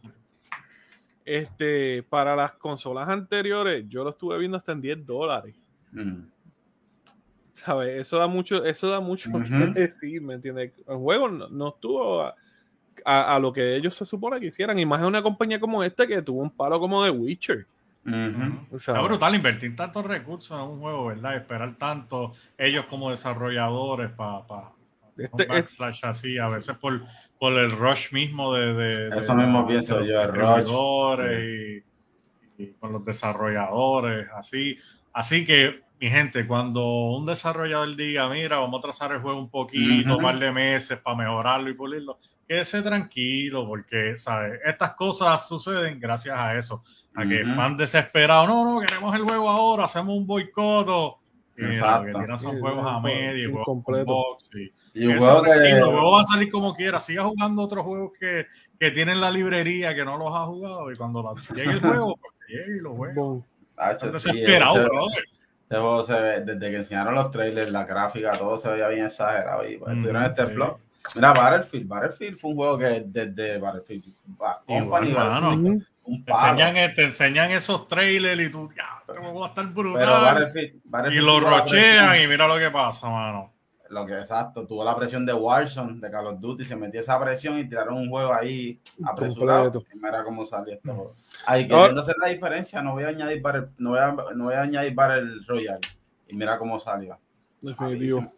Este, 1.24 2.04
para 2.04 2.36
las 2.36 2.54
consolas 2.54 3.08
anteriores, 3.08 3.86
yo 3.88 4.04
lo 4.04 4.10
estuve 4.10 4.38
viendo 4.38 4.58
hasta 4.58 4.72
en 4.72 4.82
10 4.82 5.06
dólares. 5.06 5.56
¿Sabes? 7.64 8.02
Eso 8.02 8.18
da 8.18 8.28
mucho, 8.28 8.64
eso 8.66 8.90
da 8.90 9.00
mucho 9.00 9.30
decir, 9.74 10.22
¿me 10.22 10.36
entiendes? 10.36 10.72
El 10.88 10.98
juego 10.98 11.30
no, 11.30 11.70
estuvo 11.70 12.32
a, 13.06 13.40
lo 13.40 13.54
que 13.54 13.76
ellos 13.76 13.96
se 13.96 14.06
supone 14.06 14.40
que 14.40 14.48
hicieran. 14.48 14.78
Y 14.80 14.86
más 14.86 15.00
en 15.02 15.08
una 15.08 15.22
compañía 15.22 15.60
como 15.60 15.84
esta 15.84 16.08
que 16.08 16.22
tuvo 16.22 16.42
un 16.42 16.52
palo 16.52 16.80
como 16.80 17.04
de 17.04 17.12
Witcher. 17.12 17.66
Es 18.04 19.04
brutal 19.04 19.36
invertir 19.36 19.76
tantos 19.76 20.04
recursos 20.06 20.58
en 20.58 20.66
un 20.66 20.80
juego, 20.80 21.06
¿verdad? 21.08 21.36
Esperar 21.36 21.76
tanto 21.78 22.34
ellos 22.58 22.86
como 22.86 23.12
desarrolladores 23.12 24.10
para 24.12 24.48
pa, 24.48 24.74
este, 25.16 25.48
así, 26.02 26.40
a 26.40 26.48
veces 26.48 26.76
por 26.78 27.02
por 27.42 27.54
el 27.54 27.72
rush 27.72 28.14
mismo 28.14 28.54
de... 28.54 29.10
Eso 29.18 29.34
mismo 29.34 29.66
pienso 29.66 30.06
yo, 30.06 30.22
el 30.22 30.32
rush. 30.32 31.84
Y, 32.60 32.68
con 32.74 32.94
los 32.94 33.04
desarrolladores, 33.04 34.28
así. 34.36 34.78
Así 35.12 35.44
que, 35.44 35.82
mi 36.02 36.10
gente, 36.10 36.48
cuando 36.48 36.84
un 36.84 37.28
desarrollador 37.28 37.96
diga, 37.96 38.28
mira, 38.28 38.58
vamos 38.58 38.80
a 38.80 38.82
trazar 38.82 39.12
el 39.12 39.22
juego 39.22 39.38
un 39.38 39.52
poquito, 39.52 40.18
un 40.18 40.24
par 40.24 40.40
de 40.40 40.52
meses 40.52 41.00
para 41.00 41.16
mejorarlo 41.16 41.70
y 41.70 41.76
pulirlo, 41.76 42.18
quédese 42.48 42.82
tranquilo, 42.82 43.68
porque, 43.68 44.18
¿sabes? 44.18 44.60
Estas 44.66 44.96
cosas 44.96 45.48
suceden 45.48 46.00
gracias 46.00 46.36
a 46.36 46.58
eso. 46.58 46.84
A 47.14 47.24
que 47.24 47.46
fan 47.46 47.78
desesperado, 47.78 48.48
no, 48.48 48.66
no, 48.66 48.80
queremos 48.80 49.14
el 49.14 49.22
juego 49.22 49.48
ahora, 49.48 49.84
hacemos 49.84 50.18
un 50.18 50.26
boicot. 50.26 51.18
Exacto. 51.56 52.20
que 52.20 52.38
son 52.40 52.60
juegos 52.60 52.86
a 52.88 53.00
medio, 53.00 53.64
juegos 53.64 54.50
y, 54.56 55.04
y 55.04 55.06
un 55.06 55.20
juego 55.20 55.44
que... 55.44 55.80
luego 55.80 56.12
va 56.14 56.22
a 56.22 56.24
salir 56.24 56.50
como 56.50 56.74
quiera. 56.74 57.00
Siga 57.00 57.26
jugando 57.26 57.62
otros 57.62 57.86
juegos 57.86 58.14
que, 58.20 58.48
que 58.80 58.90
tienen 58.90 59.22
la 59.22 59.30
librería 59.30 59.94
que 59.94 60.04
no 60.04 60.18
los 60.18 60.34
ha 60.34 60.46
jugado 60.46 60.92
y 60.92 60.96
cuando 60.96 61.36
llegue 61.54 61.74
el 61.74 61.80
juego, 61.80 62.18
pues 62.18 62.34
llegue 62.48 62.78
y 62.78 62.82
lo 62.82 62.96
juega. 62.96 64.12
desesperado, 64.12 64.86
brother. 64.86 65.26
Desde 65.78 66.60
que 66.60 66.76
enseñaron 66.76 67.16
los 67.16 67.32
trailers, 67.32 67.72
la 67.72 67.86
gráfica, 67.86 68.38
todo 68.38 68.58
se 68.58 68.70
veía 68.70 68.88
bien 68.90 69.06
exagerado. 69.06 69.68
Y 69.68 69.78
pues, 69.78 69.98
tuvieron 70.00 70.24
este 70.24 70.48
flop. 70.48 70.80
Mira, 71.16 71.34
Battlefield. 71.34 71.88
Battlefield 71.88 72.40
fue 72.40 72.50
un 72.52 72.56
juego 72.56 72.78
que 72.78 73.04
desde 73.06 73.58
Battlefield 73.58 74.04
Company, 74.68 75.14
Battlefield, 75.14 75.86
un 76.04 76.26
te, 76.26 76.32
enseñan, 76.32 76.96
te 76.96 77.04
enseñan 77.04 77.52
esos 77.52 77.88
trailers 77.88 78.42
y 78.42 78.50
tú, 78.52 78.70
ya, 78.76 79.04
va 79.08 79.46
a 79.46 79.50
estar 79.50 79.68
brutal. 79.68 80.06
Battlefield, 80.06 80.82
Battlefield 80.84 81.24
y 81.24 81.26
lo 81.26 81.40
rochean 81.40 82.22
y 82.22 82.28
mira 82.28 82.48
lo 82.48 82.58
que 82.58 82.70
pasa, 82.70 83.10
mano 83.10 83.61
lo 83.92 84.06
que 84.06 84.18
exacto, 84.18 84.66
tuvo 84.66 84.86
la 84.86 84.96
presión 84.96 85.26
de 85.26 85.34
Warzone, 85.34 86.00
de 86.00 86.10
Call 86.10 86.28
of 86.28 86.40
Duty, 86.40 86.64
se 86.64 86.76
metió 86.76 87.02
esa 87.02 87.20
presión 87.20 87.60
y 87.60 87.68
tiraron 87.68 87.98
un 87.98 88.10
juego 88.10 88.34
ahí 88.34 88.80
apresurado. 89.04 89.84
Y 89.94 89.98
mira 89.98 90.24
cómo 90.24 90.46
salió 90.46 90.74
este 90.74 90.90
juego. 90.90 91.14
Ahí 91.46 91.68
queriendo 91.68 92.02
hacer 92.02 92.16
la 92.22 92.30
diferencia, 92.30 92.82
no 92.82 92.94
voy 92.94 93.04
a 93.04 93.10
añadir 93.10 93.42
para 93.42 93.60
el, 93.60 93.70
no 93.78 93.92
voy 93.92 94.00
a, 94.00 94.16
no 94.34 94.46
voy 94.46 94.54
a 94.54 94.62
añadir 94.62 94.96
para 94.96 95.18
el 95.18 95.46
Royal. 95.46 95.80
Y 96.28 96.36
mira 96.36 96.58
cómo 96.58 96.80
salió. 96.80 97.20
Definitivo. 97.60 98.32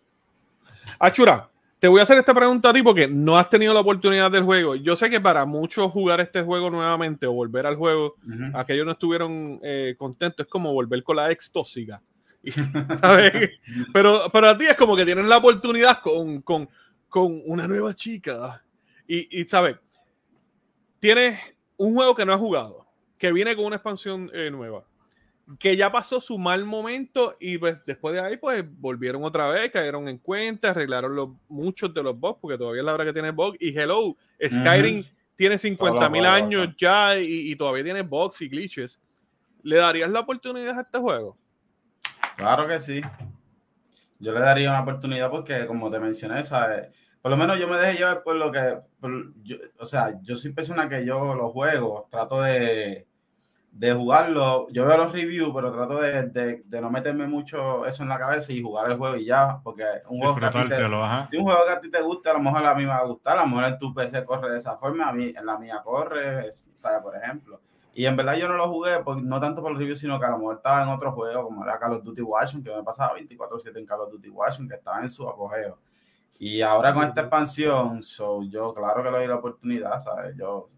Achura, 0.98 1.50
te 1.78 1.88
voy 1.88 2.00
a 2.00 2.04
hacer 2.04 2.18
esta 2.18 2.34
pregunta 2.34 2.70
a 2.70 2.74
ti 2.74 2.82
porque 2.82 3.08
no 3.08 3.38
has 3.38 3.48
tenido 3.48 3.74
la 3.74 3.82
oportunidad 3.82 4.32
del 4.32 4.44
juego. 4.44 4.76
Yo 4.76 4.96
sé 4.96 5.10
que 5.10 5.22
para 5.22 5.46
muchos 5.46 5.92
jugar 5.92 6.20
este 6.20 6.42
juego 6.42 6.72
nuevamente 6.72 7.28
o 7.28 7.34
volver 7.34 7.68
al 7.68 7.76
juego, 7.76 8.16
aquellos 8.56 8.86
no 8.86 8.94
estuvieron 8.94 9.60
eh, 9.62 9.94
contentos, 10.00 10.46
es 10.46 10.52
como 10.52 10.74
volver 10.74 11.04
con 11.04 11.18
la 11.18 11.30
ex 11.30 11.52
tóxica. 11.52 12.02
Pero 13.94 14.30
para 14.32 14.58
ti 14.58 14.66
es 14.66 14.76
como 14.76 14.96
que 14.96 15.06
tienen 15.06 15.30
la 15.30 15.38
oportunidad 15.38 16.02
con, 16.02 16.42
con, 16.42 16.70
con 17.08 17.42
una 17.46 17.68
nueva 17.68 17.94
chica. 17.94 18.64
Y, 19.08 19.42
y, 19.42 19.46
¿sabes? 19.46 19.78
Tienes 21.00 21.40
un 21.78 21.94
juego 21.94 22.16
que 22.16 22.26
no 22.26 22.34
has 22.34 22.40
jugado, 22.40 22.86
que 23.18 23.32
viene 23.32 23.56
con 23.56 23.66
una 23.66 23.78
expansión 23.78 24.30
eh, 24.34 24.50
nueva, 24.52 24.86
que 25.60 25.76
ya 25.76 25.92
pasó 25.92 26.22
su 26.22 26.38
mal 26.38 26.66
momento 26.66 27.36
y 27.40 27.58
pues, 27.58 27.78
después 27.86 28.14
de 28.14 28.22
ahí 28.22 28.38
pues 28.38 28.64
volvieron 28.80 29.24
otra 29.24 29.50
vez, 29.50 29.72
cayeron 29.72 30.08
en 30.08 30.18
cuenta, 30.18 30.70
arreglaron 30.70 31.16
los, 31.16 31.30
muchos 31.50 31.94
de 31.94 32.04
los 32.04 32.18
bugs, 32.18 32.40
porque 32.42 32.58
todavía 32.58 32.82
es 32.82 32.86
la 32.86 32.94
hora 32.94 33.06
que 33.06 33.14
tiene 33.14 33.32
bugs. 33.32 33.58
Y 33.60 33.78
hello, 33.78 34.16
Skyrim 34.42 35.04
tiene 35.36 35.58
50 35.58 36.10
mil 36.10 36.26
años 36.26 36.70
ya 36.78 37.20
y, 37.20 37.52
y, 37.52 37.56
todavía 37.56 37.84
tiene 37.84 38.02
bugs 38.02 38.42
y 38.42 38.48
glitches. 38.48 39.00
¿Le 39.62 39.78
darías 39.78 40.10
la 40.10 40.22
oportunidad 40.22 40.78
a 40.78 40.82
este 40.82 41.00
juego? 41.00 41.38
Claro 42.36 42.68
que 42.68 42.80
sí. 42.80 43.02
Yo 44.20 44.32
le 44.32 44.40
daría 44.40 44.70
una 44.70 44.82
oportunidad 44.82 45.30
porque, 45.30 45.66
como 45.68 45.92
te 45.92 46.00
mencioné, 46.00 46.44
¿sabes? 46.44 46.90
por 47.24 47.32
lo 47.32 47.38
menos 47.38 47.58
yo 47.58 47.70
me 47.70 47.78
dejé 47.78 48.00
llevar 48.00 48.22
por 48.22 48.36
lo 48.36 48.52
que, 48.52 48.80
o 49.80 49.86
sea, 49.86 50.20
yo 50.24 50.36
soy 50.36 50.52
persona 50.52 50.90
que 50.90 51.06
yo 51.06 51.36
los 51.36 51.54
juegos 51.54 52.10
trato 52.10 52.42
de, 52.42 53.08
de 53.72 53.94
jugarlo, 53.94 54.68
yo 54.72 54.86
veo 54.86 54.98
los 54.98 55.14
reviews, 55.14 55.54
pero 55.56 55.72
trato 55.72 56.02
de, 56.02 56.62
de, 56.66 56.82
no 56.82 56.90
meterme 56.90 57.26
mucho 57.26 57.86
eso 57.86 58.04
en 58.04 58.10
la 58.10 58.20
cabeza 58.20 58.52
y 58.52 58.62
jugar 58.62 58.92
el 58.92 58.98
juego 58.98 59.16
y 59.16 59.24
ya, 59.24 59.62
porque 59.64 59.86
un 60.10 60.20
juego, 60.20 60.36
que 60.36 60.46
a, 60.46 60.52
ti 60.52 60.68
te, 60.68 60.76
si 61.30 61.38
un 61.38 61.44
juego 61.44 61.66
que 61.66 61.72
a 61.72 61.80
ti 61.80 61.90
te 61.90 62.02
gusta, 62.02 62.32
a 62.32 62.34
lo 62.34 62.42
mejor 62.42 62.66
a 62.66 62.76
mí 62.76 62.84
me 62.84 62.90
va 62.90 62.98
a 62.98 63.06
gustar, 63.06 63.38
a 63.38 63.44
lo 63.44 63.48
mejor 63.48 63.64
en 63.64 63.80
tu 63.80 63.94
PC 63.94 64.26
corre 64.26 64.52
de 64.52 64.60
esa 64.60 64.78
forma, 64.78 65.08
a 65.08 65.14
mí 65.14 65.34
en 65.34 65.46
la 65.46 65.58
mía 65.58 65.80
corre, 65.82 66.52
¿sabes? 66.52 67.00
Por 67.02 67.16
ejemplo. 67.16 67.62
Y 67.94 68.06
en 68.06 68.16
verdad 68.16 68.36
yo 68.36 68.48
no 68.48 68.56
lo 68.56 68.70
jugué, 68.70 68.92
no 69.22 69.40
tanto 69.40 69.62
por 69.62 69.72
los 69.72 69.80
reviews, 69.80 70.00
sino 70.00 70.20
que 70.20 70.26
a 70.26 70.32
lo 70.32 70.40
mejor 70.40 70.56
estaba 70.56 70.82
en 70.82 70.90
otro 70.90 71.12
juego, 71.12 71.44
como 71.44 71.64
era 71.64 71.78
Call 71.78 71.94
of 71.94 72.04
Duty 72.04 72.22
Washington, 72.22 72.74
que 72.74 72.78
me 72.80 72.84
pasaba 72.84 73.16
24-7 73.18 73.78
en 73.78 73.86
Call 73.86 74.02
of 74.02 74.12
Duty 74.12 74.30
Washington, 74.30 74.70
que 74.70 74.76
estaba 74.76 75.02
en 75.02 75.12
su 75.12 75.28
apogeo. 75.28 75.78
Y 76.40 76.62
ahora 76.62 76.94
con 76.94 77.04
esta 77.04 77.22
expansión, 77.22 78.02
yo 78.50 78.74
claro 78.74 79.04
que 79.04 79.12
le 79.12 79.18
doy 79.18 79.28
la 79.28 79.36
oportunidad, 79.36 80.00
¿sabes? 80.00 80.36
Yo 80.36 80.70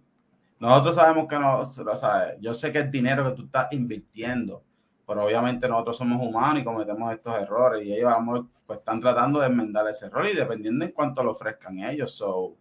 nosotros 0.60 0.96
sabemos 0.96 1.28
que 1.28 1.38
no, 1.38 1.66
sea, 1.66 2.38
yo 2.40 2.54
sé 2.54 2.72
que 2.72 2.80
es 2.80 2.92
dinero 2.92 3.24
que 3.26 3.36
tú 3.36 3.44
estás 3.46 3.68
invirtiendo, 3.72 4.64
pero 5.06 5.26
obviamente 5.26 5.68
nosotros 5.68 5.98
somos 5.98 6.22
humanos 6.22 6.62
y 6.62 6.64
cometemos 6.64 7.14
estos 7.14 7.38
errores 7.38 7.86
y 7.86 7.94
ellos 7.94 8.12
pues, 8.66 8.80
están 8.80 9.00
tratando 9.00 9.40
de 9.40 9.48
enmendar 9.48 9.88
ese 9.88 10.08
error 10.08 10.26
y 10.28 10.34
dependiendo 10.34 10.86
en 10.86 10.92
cuánto 10.92 11.24
lo 11.24 11.32
ofrezcan 11.32 11.80
ellos. 11.80 12.16
So, 12.16 12.56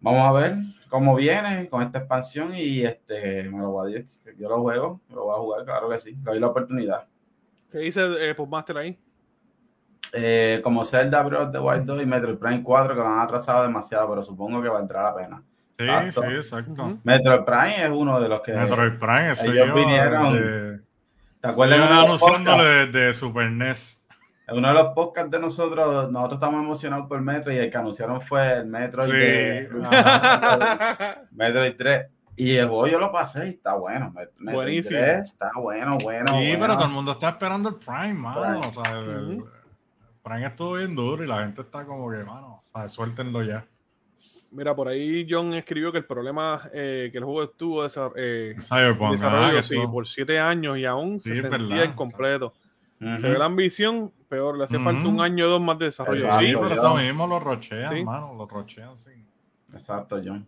vamos 0.00 0.22
a 0.22 0.32
ver 0.32 0.56
cómo 0.88 1.14
viene 1.14 1.68
con 1.68 1.82
esta 1.82 1.98
expansión 1.98 2.54
y 2.54 2.84
este, 2.84 3.48
me 3.50 3.58
lo 3.58 3.70
voy 3.70 3.96
a, 3.96 4.32
yo 4.38 4.48
lo 4.48 4.62
juego, 4.62 5.00
me 5.08 5.14
lo 5.14 5.24
voy 5.24 5.34
a 5.34 5.38
jugar, 5.38 5.64
claro 5.64 5.88
que 5.88 5.98
sí, 5.98 6.12
le 6.12 6.30
doy 6.32 6.40
la 6.40 6.46
oportunidad. 6.48 7.06
¿Qué 7.70 7.78
dice 7.78 8.02
eh, 8.18 8.34
Postmaster 8.34 8.76
ahí? 8.76 8.98
Eh, 10.12 10.60
como 10.62 10.84
Zelda 10.84 11.22
Breath 11.22 11.48
of 11.48 11.52
the 11.52 11.58
Wild 11.58 11.84
2 11.84 12.02
y 12.02 12.06
Metroid 12.06 12.38
Prime 12.38 12.62
4 12.62 12.94
que 12.94 13.00
lo 13.00 13.06
han 13.06 13.20
atrasado 13.20 13.62
demasiado, 13.64 14.08
pero 14.08 14.22
supongo 14.22 14.62
que 14.62 14.68
valdrá 14.68 15.02
la 15.02 15.14
pena. 15.14 15.42
Sí, 15.78 15.86
sí, 16.12 16.20
exacto. 16.34 16.98
Metroid 17.04 17.44
Prime 17.44 17.84
es 17.84 17.90
uno 17.90 18.18
de 18.20 18.28
los 18.28 18.40
que. 18.40 18.52
Metroid 18.52 18.98
Prime, 18.98 19.32
ellos 19.32 19.74
vinieron. 19.74 20.34
De, 20.34 20.80
¿Te 21.40 21.48
acuerdas? 21.48 21.90
anunciándole 21.90 22.64
de, 22.64 22.86
de 22.86 23.12
Super 23.12 23.50
NES. 23.50 24.02
En 24.48 24.58
uno 24.58 24.68
de 24.68 24.74
los 24.74 24.88
podcasts 24.94 25.30
de 25.30 25.40
nosotros, 25.40 26.10
nosotros 26.10 26.34
estamos 26.34 26.62
emocionados 26.62 27.08
por 27.08 27.20
Metro 27.20 27.52
y 27.52 27.56
el 27.56 27.68
que 27.68 27.76
anunciaron 27.76 28.20
fue 28.20 28.58
el 28.58 28.66
Metroid, 28.66 29.10
sí. 29.10 29.18
de, 29.18 29.68
Metroid 31.32 31.74
3. 31.76 32.06
Y 32.36 32.54
el 32.54 32.68
juego 32.68 32.86
yo 32.86 33.00
lo 33.00 33.10
pasé 33.10 33.46
y 33.46 33.50
está 33.50 33.74
bueno. 33.74 34.12
Metroid 34.12 34.54
Buenísimo. 34.54 35.00
3 35.00 35.18
está 35.18 35.50
bueno, 35.58 35.98
bueno. 36.00 36.38
Sí, 36.38 36.56
pero 36.60 36.74
todo 36.74 36.84
el 36.84 36.92
mundo 36.92 37.12
está 37.12 37.30
esperando 37.30 37.70
el 37.70 37.74
Prime, 37.74 38.14
mano. 38.14 38.60
O 38.60 38.72
sea, 38.72 38.98
el, 38.98 39.42
Prime 40.22 40.46
estuvo 40.46 40.74
bien 40.74 40.94
duro 40.94 41.24
y 41.24 41.26
la 41.26 41.40
gente 41.40 41.62
está 41.62 41.84
como 41.84 42.08
que, 42.10 42.18
mano, 42.18 42.62
o 42.64 42.68
sea, 42.68 42.86
suéltenlo 42.88 43.42
ya. 43.42 43.66
Mira, 44.52 44.76
por 44.76 44.86
ahí 44.86 45.26
John 45.28 45.54
escribió 45.54 45.90
que 45.90 45.98
el 45.98 46.04
problema 46.04 46.70
eh, 46.72 47.08
que 47.10 47.18
el 47.18 47.24
juego 47.24 47.42
estuvo 47.42 47.84
eh, 47.84 48.54
desarrollo 48.56 49.62
sí, 49.62 49.76
por 49.90 50.06
siete 50.06 50.38
años 50.38 50.78
y 50.78 50.84
aún 50.84 51.20
se 51.20 51.34
sentía 51.34 51.84
incompleto. 51.84 52.54
Se 52.98 53.28
ve 53.28 53.38
la 53.38 53.44
ambición, 53.44 54.12
peor, 54.26 54.58
le 54.58 54.64
hace 54.64 54.78
falta 54.78 55.08
un 55.08 55.20
año 55.20 55.46
o 55.46 55.48
dos 55.48 55.60
más 55.60 55.78
de 55.78 55.86
desarrollo. 55.86 56.30
sí, 56.38 56.52
pero 56.54 56.72
eso 56.72 56.94
mismo 56.96 57.26
lo 57.26 57.40
rochean, 57.40 57.92
¿Sí? 57.94 58.04
mano, 58.04 58.34
lo 58.34 58.46
rochean, 58.46 58.98
sí. 58.98 59.10
Exacto, 59.72 60.20
John. 60.24 60.46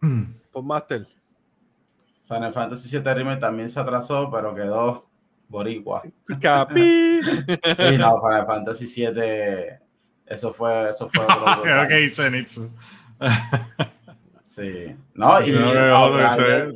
Pues 0.52 0.64
Master. 0.66 1.06
Final 2.28 2.52
Fantasy 2.52 2.98
VII 2.98 3.14
Remake 3.14 3.40
también 3.40 3.70
se 3.70 3.80
atrasó, 3.80 4.30
pero 4.30 4.54
quedó 4.54 5.08
boricua. 5.48 6.02
Capi. 6.40 7.20
sí, 7.22 7.96
no, 7.96 8.20
Final 8.20 8.46
Fantasy 8.46 8.84
VII, 8.84 9.78
eso 10.26 10.52
fue, 10.52 10.90
eso 10.90 11.08
fue 11.08 11.24
Creo 11.62 11.88
que 11.88 12.02
hice 12.02 12.30
Nitsu. 12.30 12.70
Sí. 14.54 14.94
No, 15.14 15.40
y 15.40 15.46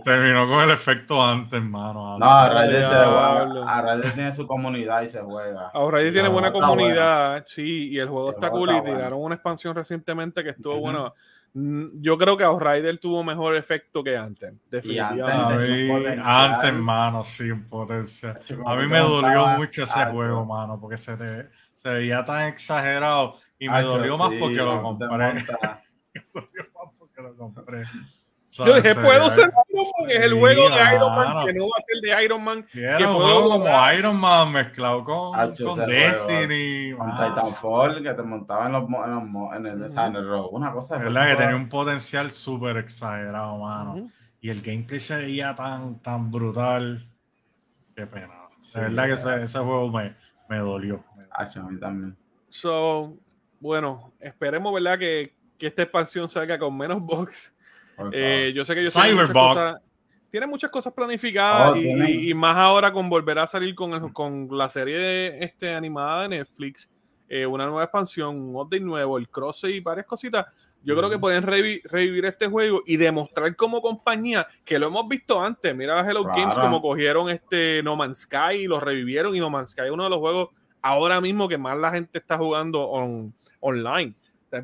terminó 0.03 0.49
con 0.49 0.65
el 0.65 0.71
efecto 0.71 1.23
antes, 1.23 1.59
hermano. 1.59 2.19
No, 2.19 2.27
Arraider 2.27 4.13
tiene 4.15 4.33
su 4.33 4.47
comunidad 4.47 5.03
y 5.03 5.09
se 5.09 5.21
juega. 5.21 5.71
Arraider 5.75 6.13
tiene 6.15 6.29
buena 6.31 6.53
comunidad, 6.53 7.45
sí, 7.47 7.91
y 7.91 7.99
el 7.99 8.09
juego 8.09 8.31
está 8.31 8.51
cool 8.51 8.71
y 8.75 8.81
tiraron 8.83 9.23
una 9.23 9.35
expansión 9.35 9.75
recientemente 9.75 10.43
que 10.43 10.51
estuvo 10.51 10.79
bueno. 10.81 11.13
Mm, 11.53 12.03
yo 12.03 12.19
creo 12.19 12.37
que 12.37 12.45
Outrider 12.45 12.99
tuvo 12.99 13.23
mejor 13.23 13.57
efecto 13.57 14.03
que 14.03 14.17
antes. 14.17 14.55
Definitivamente. 14.71 16.19
Antes, 16.23 16.69
hermano, 16.69 17.23
sí, 17.23 17.53
potencia. 17.53 18.39
A 18.65 18.77
mí 18.77 18.87
me 18.87 18.99
dolió 19.01 19.49
mucho 19.49 19.83
ese 19.83 20.05
juego, 20.07 20.47
mano, 20.47 20.79
porque 20.81 20.97
se, 20.97 21.17
se 21.73 21.91
veía 21.91 22.25
tan 22.25 22.49
exagerado 22.49 23.37
y 23.59 23.69
me 23.69 23.83
dolió 23.83 24.17
más 24.17 24.33
porque 24.39 24.57
lo 24.57 24.83
compré. 24.83 25.45
porque 27.27 27.39
lo 27.39 27.55
compré. 27.55 27.85
Yo 28.65 28.77
dije, 28.77 28.95
puedo 28.95 29.31
ser 29.31 29.53
porque 29.53 30.17
es 30.17 30.25
el 30.25 30.35
juego 30.35 30.69
de 30.69 30.95
Iron 30.95 31.15
Man, 31.15 31.47
que 31.47 31.55
no 31.55 31.65
va 31.65 31.75
a 31.77 31.83
ser 31.83 32.01
de 32.01 32.25
Iron 32.25 32.45
Man. 32.45 32.67
que 32.73 33.05
puedo 33.05 33.51
como 33.51 33.93
Iron 33.93 34.17
Man 34.17 34.53
mezclado 34.53 35.05
con, 35.05 35.33
con 35.33 35.87
Destiny. 35.87 36.97
Con 36.97 37.11
Titanfall, 37.11 38.03
que 38.03 38.15
te 38.15 38.23
montaba 38.23 38.67
en, 38.67 38.73
los, 38.73 38.85
en, 38.85 39.33
los, 39.33 39.57
en 39.57 39.67
el, 39.67 39.99
en 39.99 40.17
el 40.17 40.29
robo. 40.29 40.51
Una 40.51 40.73
cosa. 40.73 40.97
Es 40.97 41.03
verdad 41.03 41.29
que 41.29 41.37
tenía 41.37 41.57
un 41.57 41.69
potencial 41.69 42.31
súper 42.31 42.79
exagerado, 42.79 43.59
mano. 43.59 44.11
Y 44.41 44.49
el 44.49 44.63
gameplay 44.63 45.01
se 45.01 45.17
veía 45.17 45.55
tan, 45.55 46.01
tan 46.01 46.31
brutal. 46.31 47.03
Qué 47.95 48.07
pena. 48.07 48.49
de 48.75 48.81
verdad 48.81 49.07
que 49.07 49.13
ese, 49.13 49.43
ese, 49.43 49.59
juego 49.59 49.91
me, 49.91 50.15
me 50.49 50.59
dolió. 50.59 51.05
a 51.33 51.45
mí 51.45 51.81
también. 51.81 52.17
So, 52.49 53.17
bueno, 53.61 54.13
esperemos, 54.21 54.73
¿verdad? 54.73 54.99
Que, 54.99 55.36
que 55.59 55.67
esta 55.67 55.83
expansión 55.83 56.29
salga 56.29 56.59
con 56.59 56.77
menos 56.77 57.01
bugs. 57.01 57.53
Eh, 58.13 58.53
yo 58.55 58.65
sé 58.65 58.75
que 58.75 58.85
yo 58.85 58.91
Cyberbug. 58.91 59.81
tiene 60.31 60.47
muchas 60.47 60.71
cosas 60.71 60.93
planificadas 60.93 61.73
oh, 61.73 61.77
y, 61.77 62.35
más 62.35 62.57
ahora 62.57 62.93
con 62.93 63.09
volver 63.09 63.39
a 63.39 63.47
salir 63.47 63.75
con, 63.75 64.11
con 64.13 64.49
la 64.51 64.69
serie 64.69 64.99
de, 64.99 65.39
este, 65.41 65.75
animada 65.75 66.23
de 66.23 66.29
Netflix, 66.29 66.91
eh, 67.29 67.47
una 67.47 67.67
nueva 67.67 67.85
expansión, 67.85 68.39
un 68.39 68.57
update 68.57 68.83
nuevo, 68.83 69.19
el 69.19 69.29
cross 69.29 69.65
y 69.65 69.81
varias 69.81 70.07
cositas. 70.07 70.47
Yo 70.87 70.97
creo 70.97 71.11
que 71.11 71.19
pueden 71.19 71.43
revivir 71.43 72.25
este 72.27 72.47
juego 72.47 72.81
y 72.87 72.97
demostrar 72.97 73.57
como 73.57 73.83
compañía 73.83 74.47
que 74.65 74.79
lo 74.79 74.87
hemos 74.87 75.09
visto 75.09 75.43
antes. 75.43 75.75
Mira 75.75 76.09
Hello 76.09 76.23
Games 76.23 76.55
como 76.55 76.81
cogieron 76.81 77.29
este 77.29 77.83
No 77.83 77.97
Man's 77.97 78.19
Sky 78.19 78.59
y 78.61 78.67
lo 78.69 78.79
revivieron 78.79 79.35
y 79.35 79.41
No 79.41 79.51
Man's 79.51 79.71
Sky 79.71 79.87
es 79.87 79.91
uno 79.91 80.05
de 80.05 80.11
los 80.11 80.21
juegos 80.21 80.51
ahora 80.83 81.21
mismo 81.21 81.49
que 81.49 81.59
más 81.59 81.77
la 81.77 81.91
gente 81.91 82.19
está 82.19 82.39
jugando 82.39 82.83
on, 82.89 83.35
online. 83.59 84.15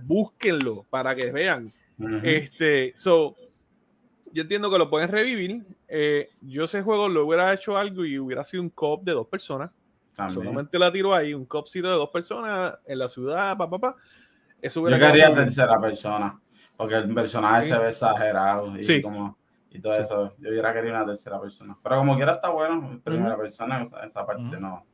Búsquenlo 0.02 0.86
para 0.90 1.14
que 1.14 1.30
vean. 1.30 1.66
Este, 2.22 2.94
so, 2.96 3.36
yo 4.32 4.42
entiendo 4.42 4.70
que 4.70 4.78
lo 4.78 4.90
pueden 4.90 5.08
revivir. 5.08 5.64
Eh, 5.88 6.30
yo 6.40 6.64
ese 6.64 6.82
juego 6.82 7.08
lo 7.08 7.26
hubiera 7.26 7.52
hecho 7.52 7.76
algo 7.76 8.04
y 8.04 8.18
hubiera 8.18 8.44
sido 8.44 8.62
un 8.62 8.70
cop 8.70 9.04
de 9.04 9.12
dos 9.12 9.26
personas. 9.26 9.74
Solamente 10.28 10.78
la 10.78 10.92
tiro 10.92 11.14
ahí, 11.14 11.34
un 11.34 11.46
cop 11.46 11.66
de 11.68 11.80
dos 11.80 12.10
personas 12.10 12.74
en 12.86 12.98
la 12.98 13.08
ciudad, 13.08 13.56
papá, 13.56 13.78
pa, 13.78 13.96
Eso 14.60 14.88
yo 14.88 14.98
quería 14.98 15.34
tercera 15.34 15.80
persona, 15.80 16.38
porque 16.76 16.96
el 16.96 17.14
personaje 17.14 17.64
se 17.64 17.78
ve 17.78 17.88
exagerado 17.88 18.74
y 18.78 19.02
como 19.02 19.38
y 19.74 19.80
todo 19.80 19.94
eso. 19.94 20.34
Yo 20.38 20.50
hubiera 20.50 20.72
querido 20.72 20.94
una 20.94 21.06
tercera 21.06 21.40
persona. 21.40 21.76
Pero 21.82 21.96
como 21.96 22.16
quiera 22.16 22.34
está 22.34 22.50
bueno, 22.50 23.00
primera 23.02 23.36
persona, 23.36 23.82
esa 23.82 24.26
parte 24.26 24.60
no. 24.60 24.84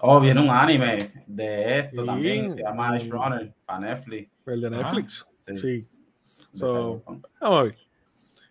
Oh, 0.00 0.20
viene 0.20 0.40
un 0.40 0.50
anime 0.50 0.98
de 1.26 1.78
esto 1.78 2.04
también, 2.04 2.54
se 2.54 2.62
llama 2.62 2.96
Ice 2.96 3.10
Runner, 3.10 3.52
para 3.64 3.80
Netflix. 3.80 4.30
El 4.46 4.60
de 4.60 4.70
Netflix. 4.70 5.26
sí. 5.54 5.86
So, 6.52 7.02
vamos 7.04 7.24
a 7.40 7.62
ver. 7.64 7.76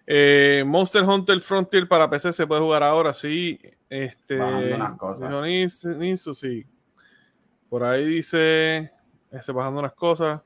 Eh, 0.05 0.63
Monster 0.65 1.03
Hunter 1.03 1.39
Frontier 1.41 1.87
para 1.87 2.09
PC 2.09 2.33
se 2.33 2.45
puede 2.45 2.61
jugar 2.61 2.83
ahora, 2.83 3.13
sí. 3.13 3.59
Este, 3.89 4.37
bajando 4.37 4.75
unas 4.75 4.97
sí. 6.33 6.65
Por 7.69 7.83
ahí 7.83 8.05
dice, 8.05 8.91
este, 9.31 9.51
bajando 9.51 9.79
unas 9.79 9.93
cosas. 9.93 10.41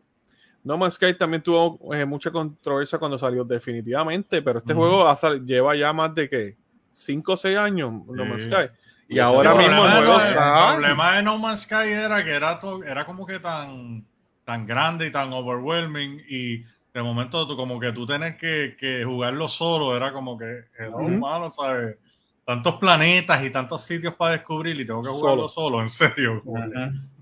No 0.63 0.77
Man's 0.77 0.95
Sky 0.95 1.13
también 1.17 1.41
tuvo 1.41 1.93
eh, 1.95 2.05
mucha 2.05 2.29
controversia 2.29 2.99
cuando 2.99 3.17
salió, 3.17 3.45
definitivamente, 3.45 4.41
pero 4.41 4.59
este 4.59 4.73
juego 4.73 5.05
lleva 5.45 5.75
ya 5.75 5.93
más 5.93 6.13
de 6.13 6.27
que 6.29 6.57
5 6.93 7.31
o 7.31 7.37
6 7.37 7.57
años, 7.57 7.93
No 8.05 8.25
Man's 8.25 8.43
Sky. 8.43 8.69
Y, 9.09 9.19
ahora 9.19 9.55
mismo 9.55 9.85
el 9.85 9.91
juego 9.91 10.19
El 10.19 10.33
problema 10.33 11.15
de 11.15 11.23
No 11.23 11.37
Man's 11.37 11.61
Sky 11.61 11.89
era 11.91 12.23
que 12.23 12.31
era, 12.31 12.59
era 12.85 13.05
como 13.05 13.25
que 13.25 13.39
tan, 13.39 14.05
tan 14.43 14.65
grande 14.65 15.07
y 15.07 15.11
tan 15.11 15.31
overwhelming 15.31 16.21
y 16.27 16.63
de 16.93 17.03
momento 17.03 17.47
tú, 17.47 17.55
como 17.55 17.79
que 17.79 17.91
tú 17.91 18.07
tener 18.07 18.37
que, 18.37 18.75
que 18.79 19.03
jugarlo 19.05 19.47
solo 19.47 19.95
era 19.95 20.11
como 20.11 20.37
que 20.37 20.65
era 20.77 20.95
un 20.95 21.19
malo, 21.19 21.51
¿sabes? 21.51 21.97
Tantos 22.43 22.75
planetas 22.75 23.43
y 23.43 23.49
tantos 23.51 23.83
sitios 23.83 24.15
para 24.15 24.31
descubrir 24.31 24.79
y 24.79 24.85
tengo 24.85 25.03
que 25.03 25.09
jugarlo 25.09 25.47
solo, 25.47 25.81
en 25.81 25.89
serio. 25.89 26.41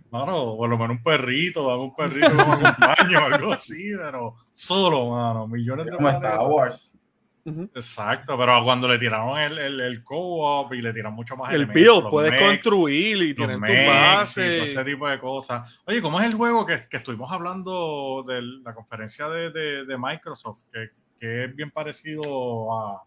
Claro, 0.10 0.56
por 0.56 0.70
lo 0.70 0.78
menos 0.78 0.98
un 0.98 1.04
perrito, 1.04 1.68
dame 1.68 1.84
un 1.84 1.96
perrito 1.96 2.30
como 2.30 2.54
acompaño, 2.54 3.20
algo 3.34 3.52
así, 3.52 3.92
pero 3.98 4.36
solo, 4.52 5.10
mano, 5.10 5.46
millones 5.48 5.88
de 5.88 5.92
Como 5.92 6.10
Star 6.10 6.40
Wars. 6.40 6.92
Exacto, 7.46 8.36
pero 8.39 8.64
cuando 8.64 8.88
le 8.88 8.98
tiraron 8.98 9.38
el, 9.38 9.60
el, 9.60 9.80
el 9.80 10.04
co-op 10.04 10.74
y 10.74 10.82
le 10.82 10.91
tiran 10.91 11.14
mucho 11.14 11.38
más 11.38 11.54
el 11.54 11.68
build, 11.68 12.10
puedes 12.10 12.41
construir 12.41 13.22
y 13.22 13.36
tener 13.36 13.58
tu 13.60 13.88
base. 13.88 14.58
Y 14.58 14.70
este 14.70 14.84
tipo 14.84 15.08
de 15.08 15.20
cosas. 15.20 15.80
Oye, 15.86 16.02
¿cómo 16.02 16.20
es 16.20 16.26
el 16.26 16.34
juego 16.34 16.66
que, 16.66 16.88
que 16.89 16.98
estuvimos 16.98 17.32
hablando 17.32 18.26
de 18.28 18.41
la 18.41 18.74
conferencia 18.74 19.30
de, 19.30 19.52
de, 19.52 19.86
de 19.86 19.98
Microsoft? 19.98 20.64
Que, 20.74 20.89
que, 21.20 21.46
es 21.46 21.56
bien 21.56 21.70
parecido 21.70 22.74
a. 22.74 23.04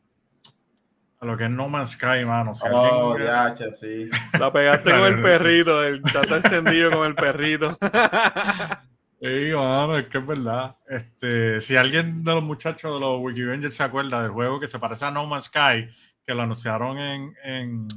a 1.18 1.26
lo 1.26 1.36
que 1.36 1.44
es 1.44 1.50
No 1.50 1.68
Man's 1.68 1.90
Sky, 1.90 2.24
mano. 2.24 2.52
oh, 2.70 3.16
sí. 3.80 4.08
La 4.38 4.52
pegaste 4.52 4.90
con 4.92 5.00
el 5.00 5.20
perrito, 5.20 5.82
el 5.82 6.00
está 6.04 6.36
encendido 6.36 6.92
con 6.92 7.06
el 7.08 7.16
perrito. 7.16 7.76
Sí, 9.20 9.50
mano, 9.52 9.98
es 9.98 10.06
que 10.06 10.18
es 10.18 10.26
verdad. 10.26 10.76
Este, 10.88 11.60
si 11.60 11.76
alguien 11.76 12.22
de 12.22 12.34
los 12.34 12.42
muchachos 12.42 12.94
de 12.94 13.00
los 13.00 13.20
Wikivengers 13.20 13.74
se 13.74 13.82
acuerda 13.82 14.22
del 14.22 14.30
juego 14.30 14.60
que 14.60 14.68
se 14.68 14.78
parece 14.78 15.06
a 15.06 15.10
No 15.10 15.26
Man's 15.26 15.44
Sky, 15.44 15.88
que 16.24 16.34
lo 16.34 16.42
anunciaron 16.42 16.98
en, 16.98 17.34
en, 17.42 17.88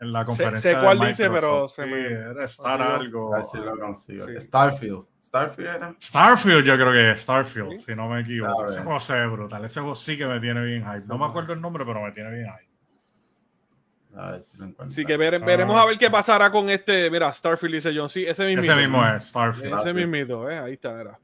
en 0.00 0.12
la 0.12 0.24
conferencia. 0.24 0.60
Sé, 0.60 0.76
sé 0.76 0.82
cuál 0.82 1.00
dice, 1.00 1.28
pero 1.28 1.68
se 1.68 1.84
me... 1.84 2.06
era 2.06 2.44
Star 2.44 2.80
algo. 2.80 3.32
Starfield. 4.38 5.04
Starfield 5.22 5.68
era. 5.68 5.94
Starfield, 6.00 6.64
yo 6.64 6.74
creo 6.74 6.92
que 6.92 7.10
es 7.10 7.20
Starfield, 7.20 7.78
si 7.78 7.94
no 7.94 8.08
me 8.08 8.20
equivoco. 8.20 8.64
Ese 8.64 8.80
juego 8.80 8.98
se 8.98 9.14
ve 9.14 9.26
brutal. 9.26 9.64
Ese 9.64 9.80
juego 9.80 9.94
sí 9.94 10.16
que 10.16 10.26
me 10.26 10.40
tiene 10.40 10.64
bien 10.64 10.84
hype. 10.84 11.06
No 11.06 11.18
me 11.18 11.26
acuerdo 11.26 11.52
el 11.52 11.60
nombre, 11.60 11.84
pero 11.84 12.02
me 12.02 12.12
tiene 12.12 12.30
bien 12.30 12.46
hype. 12.46 12.69
Así 14.78 15.04
que 15.04 15.16
veremos 15.16 15.76
a 15.76 15.86
ver 15.86 15.96
qué 15.98 16.10
pasará 16.10 16.50
con 16.50 16.68
este. 16.68 17.10
Mira, 17.10 17.32
Starfield 17.32 17.74
dice 17.74 17.92
John. 17.94 18.08
Sí, 18.08 18.24
ese 18.26 18.44
mismo. 18.46 18.62
Ese 18.62 18.74
mismo 18.74 19.06
es 19.06 19.24
Starfield. 19.28 19.78
Ese 19.78 19.94
mismito, 19.94 20.50
¿eh? 20.50 20.58
ahí 20.58 20.72
está, 20.74 21.00
era. 21.00 21.18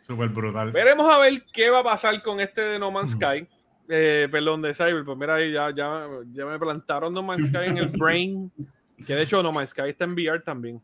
Súper 0.00 0.28
brutal. 0.28 0.72
Veremos 0.72 1.12
a 1.12 1.18
ver 1.18 1.42
qué 1.52 1.70
va 1.70 1.80
a 1.80 1.84
pasar 1.84 2.22
con 2.22 2.40
este 2.40 2.60
de 2.62 2.78
No 2.78 2.90
Man's 2.90 3.12
Sky. 3.12 3.46
Eh, 3.88 4.28
perdón, 4.30 4.62
de 4.62 4.74
Cyber. 4.74 5.04
Pues 5.04 5.18
mira, 5.18 5.34
ahí 5.34 5.52
ya, 5.52 5.74
ya, 5.74 6.06
ya 6.32 6.46
me 6.46 6.58
plantaron 6.58 7.12
No 7.12 7.22
Man's 7.22 7.46
Sky 7.46 7.66
en 7.66 7.78
el 7.78 7.88
brain. 7.88 8.50
Que 9.06 9.14
de 9.14 9.22
hecho 9.22 9.42
No 9.42 9.52
Man's 9.52 9.70
Sky 9.70 9.88
está 9.88 10.04
en 10.04 10.12
VR 10.12 10.40
también. 10.40 10.80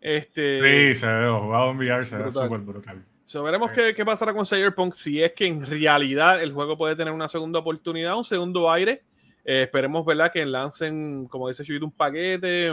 Este, 0.00 0.94
sí, 0.94 1.00
se 1.00 1.06
ve, 1.06 1.28
jugado 1.28 1.70
en 1.72 1.78
VR, 1.78 2.06
se 2.06 2.16
ve 2.16 2.30
súper 2.30 2.60
brutal. 2.60 3.04
veremos 3.42 3.70
qué, 3.72 3.94
qué, 3.94 4.04
pasará 4.04 4.32
con 4.32 4.46
Cyberpunk 4.46 4.94
si 4.94 5.20
es 5.20 5.32
que 5.32 5.46
en 5.46 5.66
realidad 5.66 6.40
el 6.40 6.52
juego 6.52 6.78
puede 6.78 6.94
tener 6.94 7.12
una 7.12 7.28
segunda 7.28 7.58
oportunidad, 7.58 8.16
un 8.16 8.24
segundo 8.24 8.70
aire 8.70 9.02
eh, 9.50 9.62
esperemos, 9.62 10.04
¿verdad? 10.04 10.30
Que 10.30 10.44
lancen, 10.44 11.26
como 11.26 11.48
dice 11.48 11.64
Chuito, 11.64 11.86
un 11.86 11.90
paquete. 11.90 12.66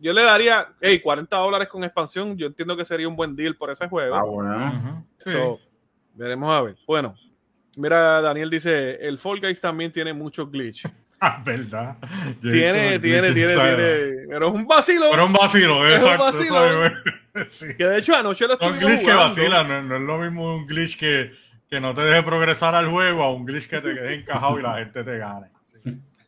yo 0.00 0.12
le 0.12 0.22
daría, 0.24 0.66
hey, 0.80 0.98
40 0.98 1.36
dólares 1.36 1.68
con 1.68 1.84
expansión. 1.84 2.36
Yo 2.36 2.48
entiendo 2.48 2.76
que 2.76 2.84
sería 2.84 3.06
un 3.06 3.14
buen 3.14 3.36
deal 3.36 3.54
por 3.54 3.70
ese 3.70 3.86
juego. 3.86 4.16
Ah, 4.16 4.24
bueno. 4.24 5.06
veremos 6.14 6.50
a 6.50 6.62
ver. 6.62 6.76
Bueno, 6.84 7.14
mira, 7.76 8.20
Daniel 8.22 8.50
dice: 8.50 8.98
el 9.00 9.20
Fall 9.20 9.38
Guys 9.38 9.60
también 9.60 9.92
tiene 9.92 10.12
muchos 10.12 10.50
glitch. 10.50 10.84
Ah, 11.22 11.42
verdad. 11.44 11.98
tiene, 12.40 12.98
tiene, 12.98 12.98
tiene, 12.98 13.32
tiene. 13.34 14.26
Pero 14.26 14.48
es 14.48 14.54
un 14.54 14.66
vacilo. 14.66 15.10
Pero 15.10 15.26
un 15.26 15.34
vacilo, 15.34 15.86
es 15.86 16.02
exacto. 16.02 16.24
Un 16.24 16.32
vacilo. 16.32 17.46
sí. 17.46 17.66
Que 17.76 17.84
de 17.84 17.98
hecho 17.98 18.16
anoche 18.16 18.46
lo 18.46 18.54
estoy 18.54 18.70
Un 18.70 18.78
glitch 18.78 19.04
que 19.04 19.12
vacila, 19.12 19.62
no, 19.62 19.82
no, 19.82 19.96
es 19.96 20.02
lo 20.02 20.16
mismo 20.16 20.56
un 20.56 20.66
glitch 20.66 20.98
que, 20.98 21.30
que 21.68 21.78
no 21.78 21.92
te 21.92 22.00
deje 22.00 22.22
progresar 22.22 22.74
al 22.74 22.88
juego 22.88 23.22
a 23.22 23.34
un 23.34 23.44
glitch 23.44 23.68
que 23.68 23.82
te 23.82 23.92
quede 23.92 24.14
encajado 24.14 24.58
y 24.58 24.62
la 24.62 24.78
gente 24.78 25.04
te 25.04 25.18
gane 25.18 25.50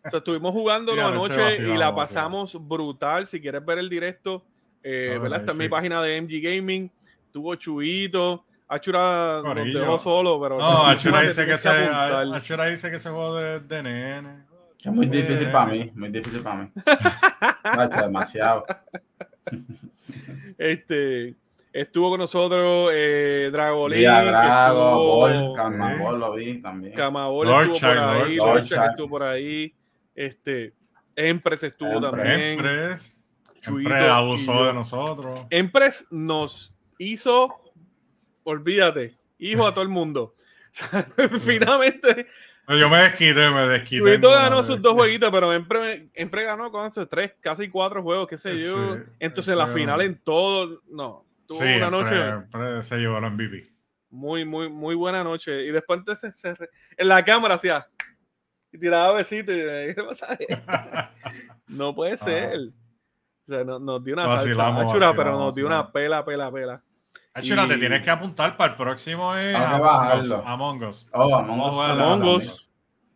estuvimos 0.04 0.52
jugando 0.52 0.92
anoche 0.92 1.62
y 1.62 1.76
la 1.76 1.94
pasamos 1.94 2.56
brutal. 2.66 3.26
Si 3.26 3.40
quieres 3.40 3.64
ver 3.64 3.78
el 3.78 3.88
directo, 3.88 4.44
eh, 4.82 5.18
¿verdad? 5.20 5.40
Está 5.40 5.52
en 5.52 5.58
mi 5.58 5.68
página 5.68 6.02
de 6.02 6.20
MG 6.20 6.40
Gaming. 6.42 6.90
Tuvo 7.30 7.54
Chuito. 7.54 8.44
Achura 8.68 9.42
nos 9.44 9.54
dejó 9.66 9.98
solo, 9.98 10.40
pero. 10.40 10.58
No, 10.58 10.86
Achura 10.86 11.22
dice, 11.22 11.44
que 11.44 11.58
se, 11.58 11.68
Achura 11.68 12.66
dice 12.66 12.90
que 12.90 12.98
se 12.98 13.10
juega 13.10 13.40
de, 13.40 13.60
de 13.60 13.82
nene. 13.82 14.52
Es 14.82 14.92
muy 14.92 15.06
difícil 15.06 15.50
para 15.52 15.66
mí, 15.66 15.92
muy 15.94 16.08
difícil 16.08 16.42
para 16.42 16.56
mí. 16.62 16.70
demasiado. 18.02 18.64
Este, 20.58 21.34
estuvo 21.72 22.10
con 22.10 22.20
nosotros 22.20 22.90
eh, 22.92 23.48
Dragolín. 23.50 24.02
Drago, 24.02 25.52
Camabol 25.54 26.20
lo 26.20 26.34
vi 26.34 26.60
también. 26.60 26.94
Camabol 26.94 27.48
estuvo 27.48 27.80
por 27.80 27.98
ahí, 27.98 28.38
estuvo 28.60 29.08
por 29.08 29.22
ahí. 29.22 29.74
Este, 30.14 30.74
Empress 31.16 31.62
estuvo 31.64 32.00
también. 32.00 32.40
Empress. 32.40 33.16
Empress 33.64 34.10
abusó 34.10 34.66
de 34.66 34.72
nosotros. 34.72 35.46
Empress 35.50 36.06
nos 36.10 36.74
hizo, 36.98 37.72
olvídate, 38.44 39.16
hijo 39.38 39.66
a 39.66 39.72
todo 39.72 39.82
el 39.82 39.90
mundo. 39.90 40.34
Finalmente. 41.44 42.26
Yo 42.68 42.88
me 42.88 42.98
desquité, 42.98 43.50
me 43.50 43.66
desquité. 43.68 44.02
Chuito 44.02 44.30
ganó 44.30 44.62
sus 44.62 44.80
dos 44.80 44.94
jueguitos, 44.94 45.30
pero 45.30 45.52
Empress 45.52 46.46
ganó 46.46 46.70
con 46.70 46.86
esos 46.86 47.08
tres, 47.08 47.34
casi 47.40 47.68
cuatro 47.68 48.02
juegos, 48.02 48.28
qué 48.28 48.38
sé 48.38 48.56
yo. 48.56 48.98
Entonces 49.18 49.56
la 49.56 49.66
final 49.66 50.00
en 50.00 50.18
todo, 50.18 50.80
no. 50.88 51.26
Tuvo 51.46 51.60
una 51.60 51.90
noche. 51.90 52.82
se 52.82 52.98
llevó 52.98 53.18
el 53.18 53.30
MVP. 53.30 53.70
Muy, 54.10 54.44
muy, 54.44 54.68
muy 54.68 54.94
buena 54.94 55.24
noche. 55.24 55.64
Y 55.64 55.70
después 55.70 55.98
entonces 55.98 56.34
en 56.96 57.08
la 57.08 57.24
cámara 57.24 57.56
hacía 57.56 57.86
y 58.72 58.78
tiraba 58.78 59.12
besitos. 59.12 59.54
Y, 59.54 59.94
no 61.68 61.94
puede 61.94 62.16
ser. 62.18 62.58
O 63.46 63.52
sea, 63.52 63.64
nos, 63.64 64.04
dio 64.04 64.14
una 64.14 64.24
falsa 64.24 65.14
pero 65.16 65.32
nos 65.32 65.54
dio 65.54 65.66
una 65.66 65.90
pela, 65.90 66.24
pela, 66.24 66.50
pela. 66.50 66.82
Achura, 67.34 67.66
te 67.66 67.78
tienes 67.78 68.02
que 68.02 68.10
apuntar 68.10 68.56
para 68.56 68.72
el 68.72 68.76
próximo 68.76 69.34
es 69.34 69.56
Among 69.56 70.82
Us. 70.84 71.08
Oh, 71.12 71.34
Among 71.34 71.60
Us. 71.60 71.78
Among 71.78 72.24
Us. 72.24 72.70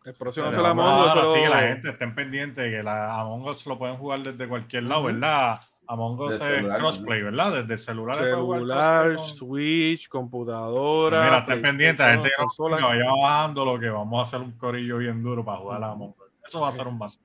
El 0.05 0.13
próximo 0.15 0.47
es 0.47 0.57
el 0.57 0.65
Among 0.65 1.07
Us. 1.07 1.15
Así 1.15 1.41
que 1.41 1.49
la 1.49 1.59
gente 1.59 1.89
estén 1.89 2.15
pendiente 2.15 2.69
que 2.69 2.81
la 2.81 3.19
Among 3.19 3.47
Us 3.47 3.65
lo 3.65 3.77
pueden 3.77 3.97
jugar 3.97 4.21
desde 4.21 4.47
cualquier 4.47 4.83
lado, 4.83 5.03
¿verdad? 5.03 5.59
Among 5.87 6.19
Us 6.19 6.35
es 6.35 6.77
crossplay, 6.77 7.23
¿verdad? 7.23 7.61
Desde 7.61 7.73
el 7.73 7.79
celular. 7.79 8.17
Celular, 8.17 9.19
Switch, 9.19 10.09
computadora. 10.09 11.23
Mira, 11.23 11.39
estén 11.39 11.61
pendientes, 11.61 12.05
la 12.05 12.13
gente 12.13 12.29
que 12.29 12.81
no 12.81 12.87
vaya 12.87 13.05
bajando 13.05 13.65
lo 13.65 13.79
que 13.79 13.89
vamos 13.89 14.19
a 14.19 14.23
hacer 14.23 14.41
un 14.41 14.51
corillo 14.57 14.97
bien 14.97 15.23
duro 15.23 15.45
para 15.45 15.59
jugar 15.59 15.83
a 15.83 15.91
Among 15.91 16.09
Us. 16.09 16.31
Eso 16.45 16.61
va 16.61 16.69
a 16.69 16.71
ser 16.71 16.87
un 16.87 16.99
base. 16.99 17.19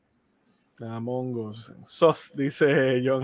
Among 0.81 1.37
Us. 1.37 1.73
SOS, 1.87 2.33
dice 2.37 3.03
John. 3.05 3.23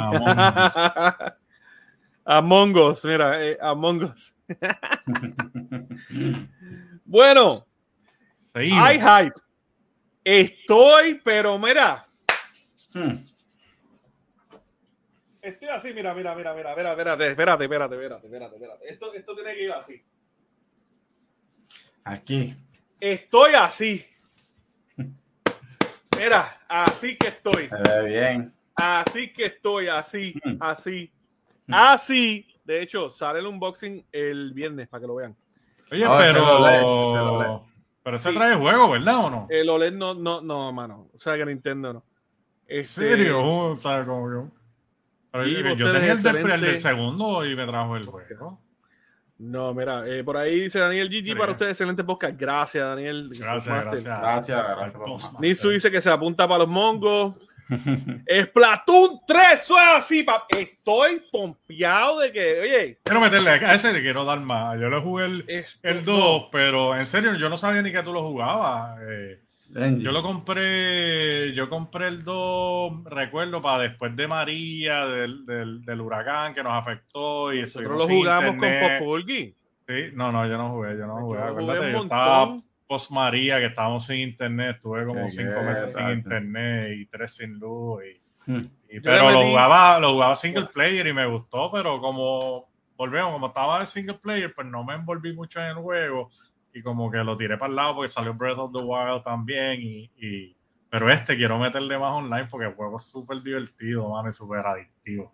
Among 2.24 2.76
Us. 2.76 3.04
mira, 3.08 3.44
eh, 3.44 3.58
Among 3.60 4.04
Us. 4.04 4.34
bueno, 7.04 7.66
hay 8.54 8.98
hype. 8.98 9.40
Estoy, 10.24 11.20
pero 11.24 11.58
mira. 11.58 12.04
Hmm. 12.92 13.14
Estoy 15.48 15.68
así, 15.68 15.94
mira, 15.94 16.12
mira, 16.12 16.34
mira, 16.34 16.54
mira, 16.54 16.70
espérate, 16.70 16.90
espérate, 16.90 17.30
espérate, 17.30 17.64
espérate, 17.64 17.94
espérate, 17.94 18.26
espérate, 18.26 18.54
espérate. 18.56 18.92
Esto, 18.92 19.14
esto 19.14 19.34
tiene 19.34 19.54
que 19.54 19.64
ir 19.64 19.72
así. 19.72 20.04
Aquí. 22.04 22.54
Estoy 23.00 23.54
así. 23.54 24.06
Mira, 26.18 26.60
así 26.68 27.16
que 27.16 27.28
estoy. 27.28 27.68
Se 27.68 28.02
ve 28.02 28.08
bien. 28.08 28.54
Así 28.74 29.32
que 29.32 29.46
estoy, 29.46 29.88
así, 29.88 30.34
mm. 30.44 30.56
así, 30.60 31.10
así. 31.68 32.46
De 32.64 32.82
hecho, 32.82 33.10
sale 33.10 33.38
el 33.38 33.46
unboxing 33.46 34.06
el 34.12 34.52
viernes 34.52 34.86
para 34.88 35.00
que 35.00 35.06
lo 35.06 35.14
vean. 35.14 35.34
Oye, 35.90 36.06
pero. 36.06 37.66
Pero 38.02 38.18
se 38.18 38.32
trae 38.32 38.54
juego, 38.54 38.90
¿verdad 38.90 39.16
o 39.24 39.30
no? 39.30 39.46
El 39.50 39.68
OLED 39.68 39.92
no, 39.92 40.14
no, 40.14 40.40
no, 40.40 40.72
mano. 40.72 41.10
O 41.14 41.18
sea 41.18 41.36
que 41.36 41.44
Nintendo 41.44 41.92
no. 41.94 42.04
¿En 42.66 42.80
este, 42.80 43.08
serio? 43.08 43.42
O 43.42 43.76
sea, 43.76 44.04
como 44.04 44.50
yo 45.44 45.74
yo 45.74 45.92
tenía 45.92 46.12
el 46.12 46.60
del, 46.60 46.78
segundo 46.78 47.44
y 47.44 47.54
me 47.54 47.66
trajo 47.66 47.96
el 47.96 48.06
juego. 48.06 48.60
No, 49.38 49.72
mira, 49.72 50.04
eh, 50.08 50.24
por 50.24 50.36
ahí 50.36 50.60
dice 50.60 50.80
Daniel 50.80 51.08
GG 51.08 51.38
para 51.38 51.52
ustedes, 51.52 51.72
excelente 51.72 52.02
podcast. 52.02 52.34
Gracias, 52.38 52.84
Daniel. 52.84 53.30
Gracias, 53.32 53.84
gracias. 53.84 54.04
Gracias, 54.04 54.66
gracias. 54.76 55.40
Nisu 55.40 55.70
dice 55.70 55.90
que 55.92 56.00
se 56.00 56.10
apunta 56.10 56.48
para 56.48 56.60
los 56.60 56.68
mongos. 56.68 57.36
Splatoon 58.42 59.20
3, 59.26 59.42
soy 59.62 59.82
así, 59.94 60.26
Estoy 60.48 61.22
pompeado 61.30 62.20
de 62.20 62.32
que, 62.32 62.60
oye. 62.60 63.00
Quiero 63.04 63.20
meterle, 63.20 63.50
a 63.50 63.74
ese 63.74 63.92
le 63.92 64.02
quiero 64.02 64.24
dar 64.24 64.40
más. 64.40 64.80
Yo 64.80 64.88
le 64.88 65.00
jugué 65.00 65.26
el, 65.26 65.44
el 65.82 66.04
2, 66.04 66.48
pero 66.50 66.96
en 66.96 67.06
serio, 67.06 67.34
yo 67.34 67.48
no 67.48 67.56
sabía 67.56 67.82
ni 67.82 67.92
que 67.92 68.02
tú 68.02 68.12
lo 68.12 68.22
jugabas. 68.22 68.98
Eh, 69.08 69.40
yo 69.70 70.12
lo 70.12 70.22
compré, 70.22 71.52
yo 71.54 71.68
compré 71.68 72.08
el 72.08 72.22
2, 72.22 73.04
recuerdo, 73.04 73.60
para 73.60 73.82
después 73.84 74.16
de 74.16 74.26
María, 74.26 75.06
del, 75.06 75.44
del, 75.44 75.84
del 75.84 76.00
huracán 76.00 76.54
que 76.54 76.62
nos 76.62 76.72
afectó. 76.72 77.52
Y 77.52 77.62
Nosotros 77.62 77.98
lo 77.98 78.08
jugamos 78.08 78.56
con 78.56 78.70
Populgi. 78.98 79.54
Sí, 79.86 80.04
no, 80.14 80.32
no, 80.32 80.46
yo 80.46 80.56
no 80.56 80.70
jugué, 80.70 80.96
yo 80.96 81.06
no 81.06 81.20
jugué. 81.20 81.38
Acuérdate, 81.40 81.92
yo 81.92 82.02
estaba 82.02 82.60
post 82.86 83.10
María, 83.10 83.58
que 83.58 83.66
estábamos 83.66 84.06
sin 84.06 84.20
internet, 84.20 84.76
estuve 84.76 85.04
como 85.04 85.28
cinco 85.28 85.62
meses 85.62 85.92
sin 85.92 86.08
internet 86.08 86.96
y 86.96 87.06
tres 87.06 87.36
sin 87.36 87.58
luz. 87.58 88.02
Y, 88.04 88.50
hmm. 88.50 88.70
pero 89.02 89.30
lo 89.30 89.42
jugaba, 89.42 90.00
lo 90.00 90.12
jugaba 90.12 90.34
single 90.34 90.68
player 90.72 91.06
y 91.06 91.12
me 91.12 91.26
gustó, 91.26 91.70
pero 91.70 92.00
como 92.00 92.66
volvemos, 92.96 93.32
como 93.32 93.48
estaba 93.48 93.80
de 93.80 93.86
single 93.86 94.18
player, 94.18 94.54
pues 94.54 94.66
no 94.66 94.82
me 94.82 94.94
envolví 94.94 95.34
mucho 95.34 95.60
en 95.60 95.66
el 95.66 95.74
juego 95.74 96.30
y 96.72 96.82
como 96.82 97.10
que 97.10 97.18
lo 97.18 97.36
tiré 97.36 97.56
para 97.56 97.70
el 97.70 97.76
lado 97.76 97.96
porque 97.96 98.08
salió 98.08 98.34
Breath 98.34 98.58
of 98.58 98.72
the 98.72 98.82
Wild 98.82 99.24
también 99.24 99.80
y, 99.80 100.56
pero 100.90 101.10
este 101.12 101.36
quiero 101.36 101.58
meterle 101.58 101.98
más 101.98 102.12
online 102.12 102.48
porque 102.50 102.66
el 102.66 102.74
juego 102.74 102.96
es 102.96 103.04
súper 103.04 103.42
divertido, 103.42 104.08
mano, 104.08 104.28
y 104.28 104.32
súper 104.32 104.66
adictivo. 104.66 105.32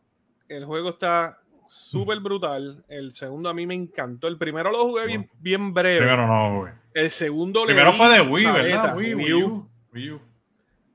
El 0.48 0.64
juego 0.64 0.90
está 0.90 1.38
súper 1.68 2.20
brutal. 2.20 2.84
El 2.88 3.12
segundo 3.12 3.48
a 3.48 3.54
mí 3.54 3.66
me 3.66 3.74
encantó. 3.74 4.28
El 4.28 4.36
primero 4.36 4.70
lo 4.70 4.84
jugué 4.84 5.06
bien, 5.06 5.30
bien 5.38 5.72
breve. 5.72 5.98
Primero 5.98 6.26
no 6.26 6.48
lo 6.50 6.58
jugué. 6.58 6.72
El 6.94 7.10
segundo 7.10 7.64
Primero 7.64 7.92
fue 7.92 8.08
de 8.08 8.20
Wii, 8.20 8.46
¿verdad? 8.46 8.96
Wii, 8.96 9.14
Wii, 9.14 10.10
U. 10.10 10.20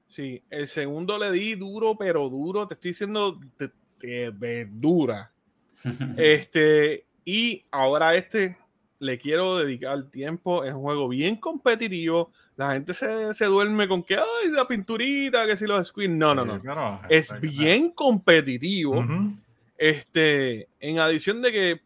Sí, 0.07 0.41
el 0.49 0.67
segundo 0.67 1.17
le 1.17 1.31
di 1.31 1.55
duro, 1.55 1.95
pero 1.97 2.27
duro, 2.29 2.67
te 2.67 2.73
estoy 2.73 2.91
diciendo 2.91 3.39
de, 3.57 4.31
verdura. 4.31 5.31
este, 6.17 7.05
y 7.23 7.65
ahora 7.71 8.15
este 8.15 8.57
le 8.99 9.17
quiero 9.17 9.57
dedicar 9.57 10.03
tiempo, 10.03 10.63
es 10.63 10.73
un 10.73 10.81
juego 10.81 11.07
bien 11.07 11.37
competitivo. 11.37 12.31
La 12.57 12.73
gente 12.73 12.93
se, 12.93 13.33
se 13.33 13.45
duerme 13.45 13.87
con 13.87 14.03
que, 14.03 14.15
ay, 14.15 14.51
la 14.51 14.67
pinturita, 14.67 15.45
que 15.45 15.55
si 15.55 15.65
los 15.65 15.87
screens. 15.87 16.15
No, 16.15 16.35
no, 16.35 16.45
no. 16.45 17.01
es 17.09 17.39
bien 17.39 17.91
competitivo. 17.91 19.05
Este, 19.77 20.67
en 20.81 20.99
adición 20.99 21.41
de 21.41 21.51
que, 21.53 21.81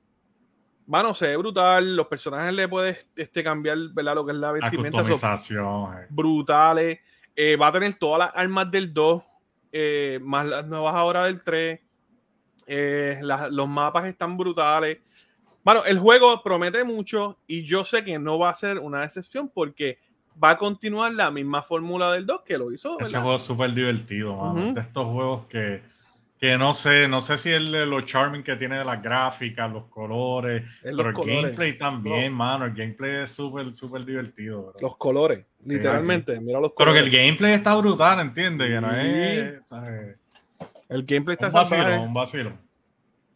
bueno, 0.87 1.13
se 1.13 1.27
ve 1.27 1.37
brutal, 1.37 1.95
los 1.95 2.07
personajes 2.07 2.53
le 2.53 2.67
puedes 2.67 3.05
este, 3.15 3.43
cambiar, 3.43 3.77
¿verdad? 3.93 4.15
Lo 4.15 4.25
que 4.25 4.31
es 4.31 4.37
la 4.37 4.51
vestimenta. 4.51 5.03
Eh. 5.03 6.07
Brutales. 6.09 6.99
Eh, 7.35 7.55
va 7.55 7.67
a 7.67 7.71
tener 7.71 7.93
todas 7.95 8.19
las 8.19 8.31
armas 8.35 8.69
del 8.69 8.93
2, 8.93 9.23
eh, 9.71 10.19
más 10.23 10.45
las 10.45 10.65
nuevas 10.65 10.93
ahora 10.95 11.25
del 11.25 11.41
3. 11.41 11.79
los 13.51 13.69
mapas 13.69 14.05
están 14.05 14.37
brutales. 14.37 14.99
Bueno, 15.63 15.85
el 15.85 15.97
juego 15.97 16.43
promete 16.43 16.83
mucho 16.83 17.37
y 17.47 17.63
yo 17.63 17.85
sé 17.85 18.03
que 18.03 18.19
no 18.19 18.37
va 18.37 18.49
a 18.49 18.55
ser 18.55 18.79
una 18.79 19.03
excepción 19.03 19.49
porque 19.53 19.97
va 20.41 20.51
a 20.51 20.57
continuar 20.57 21.13
la 21.13 21.31
misma 21.31 21.61
fórmula 21.63 22.11
del 22.11 22.25
2 22.25 22.41
que 22.45 22.57
lo 22.57 22.71
hizo. 22.71 22.99
Ese 22.99 23.17
juego 23.17 23.35
es 23.35 23.43
súper 23.43 23.73
divertido, 23.73 24.35
mano. 24.35 24.73
De 24.73 24.81
estos 24.81 25.05
juegos 25.05 25.45
que, 25.45 25.81
que, 26.37 26.57
no 26.57 26.73
sé, 26.73 27.07
no 27.07 27.21
sé 27.21 27.37
si 27.37 27.51
el, 27.51 27.71
lo 27.89 28.01
charming 28.01 28.43
que 28.43 28.57
tiene 28.57 28.79
de 28.79 28.83
las 28.83 29.01
gráficas, 29.01 29.71
los 29.71 29.85
colores, 29.85 30.63
pero 30.81 31.09
el 31.09 31.13
gameplay 31.13 31.77
también, 31.77 32.33
mano. 32.33 32.65
El 32.65 32.73
gameplay 32.73 33.23
es 33.23 33.31
súper, 33.31 33.73
súper 33.73 34.03
divertido. 34.03 34.73
Los 34.81 34.97
colores, 34.97 35.45
literalmente. 35.63 36.41
Mira 36.41 36.59
los 36.59 36.73
colores. 36.73 36.93
Pero 37.01 37.11
que 37.11 37.17
el 37.17 37.25
gameplay 37.25 37.53
está 37.53 37.75
brutal, 37.75 38.19
¿entiendes? 38.19 38.67
Que 38.67 38.81
no 38.81 38.91
es. 38.91 39.71
El 40.89 41.05
gameplay 41.05 41.35
está 41.35 41.47
un 41.47 41.53
vacilo, 41.53 42.01
un 42.01 42.13
vacilo. 42.13 42.51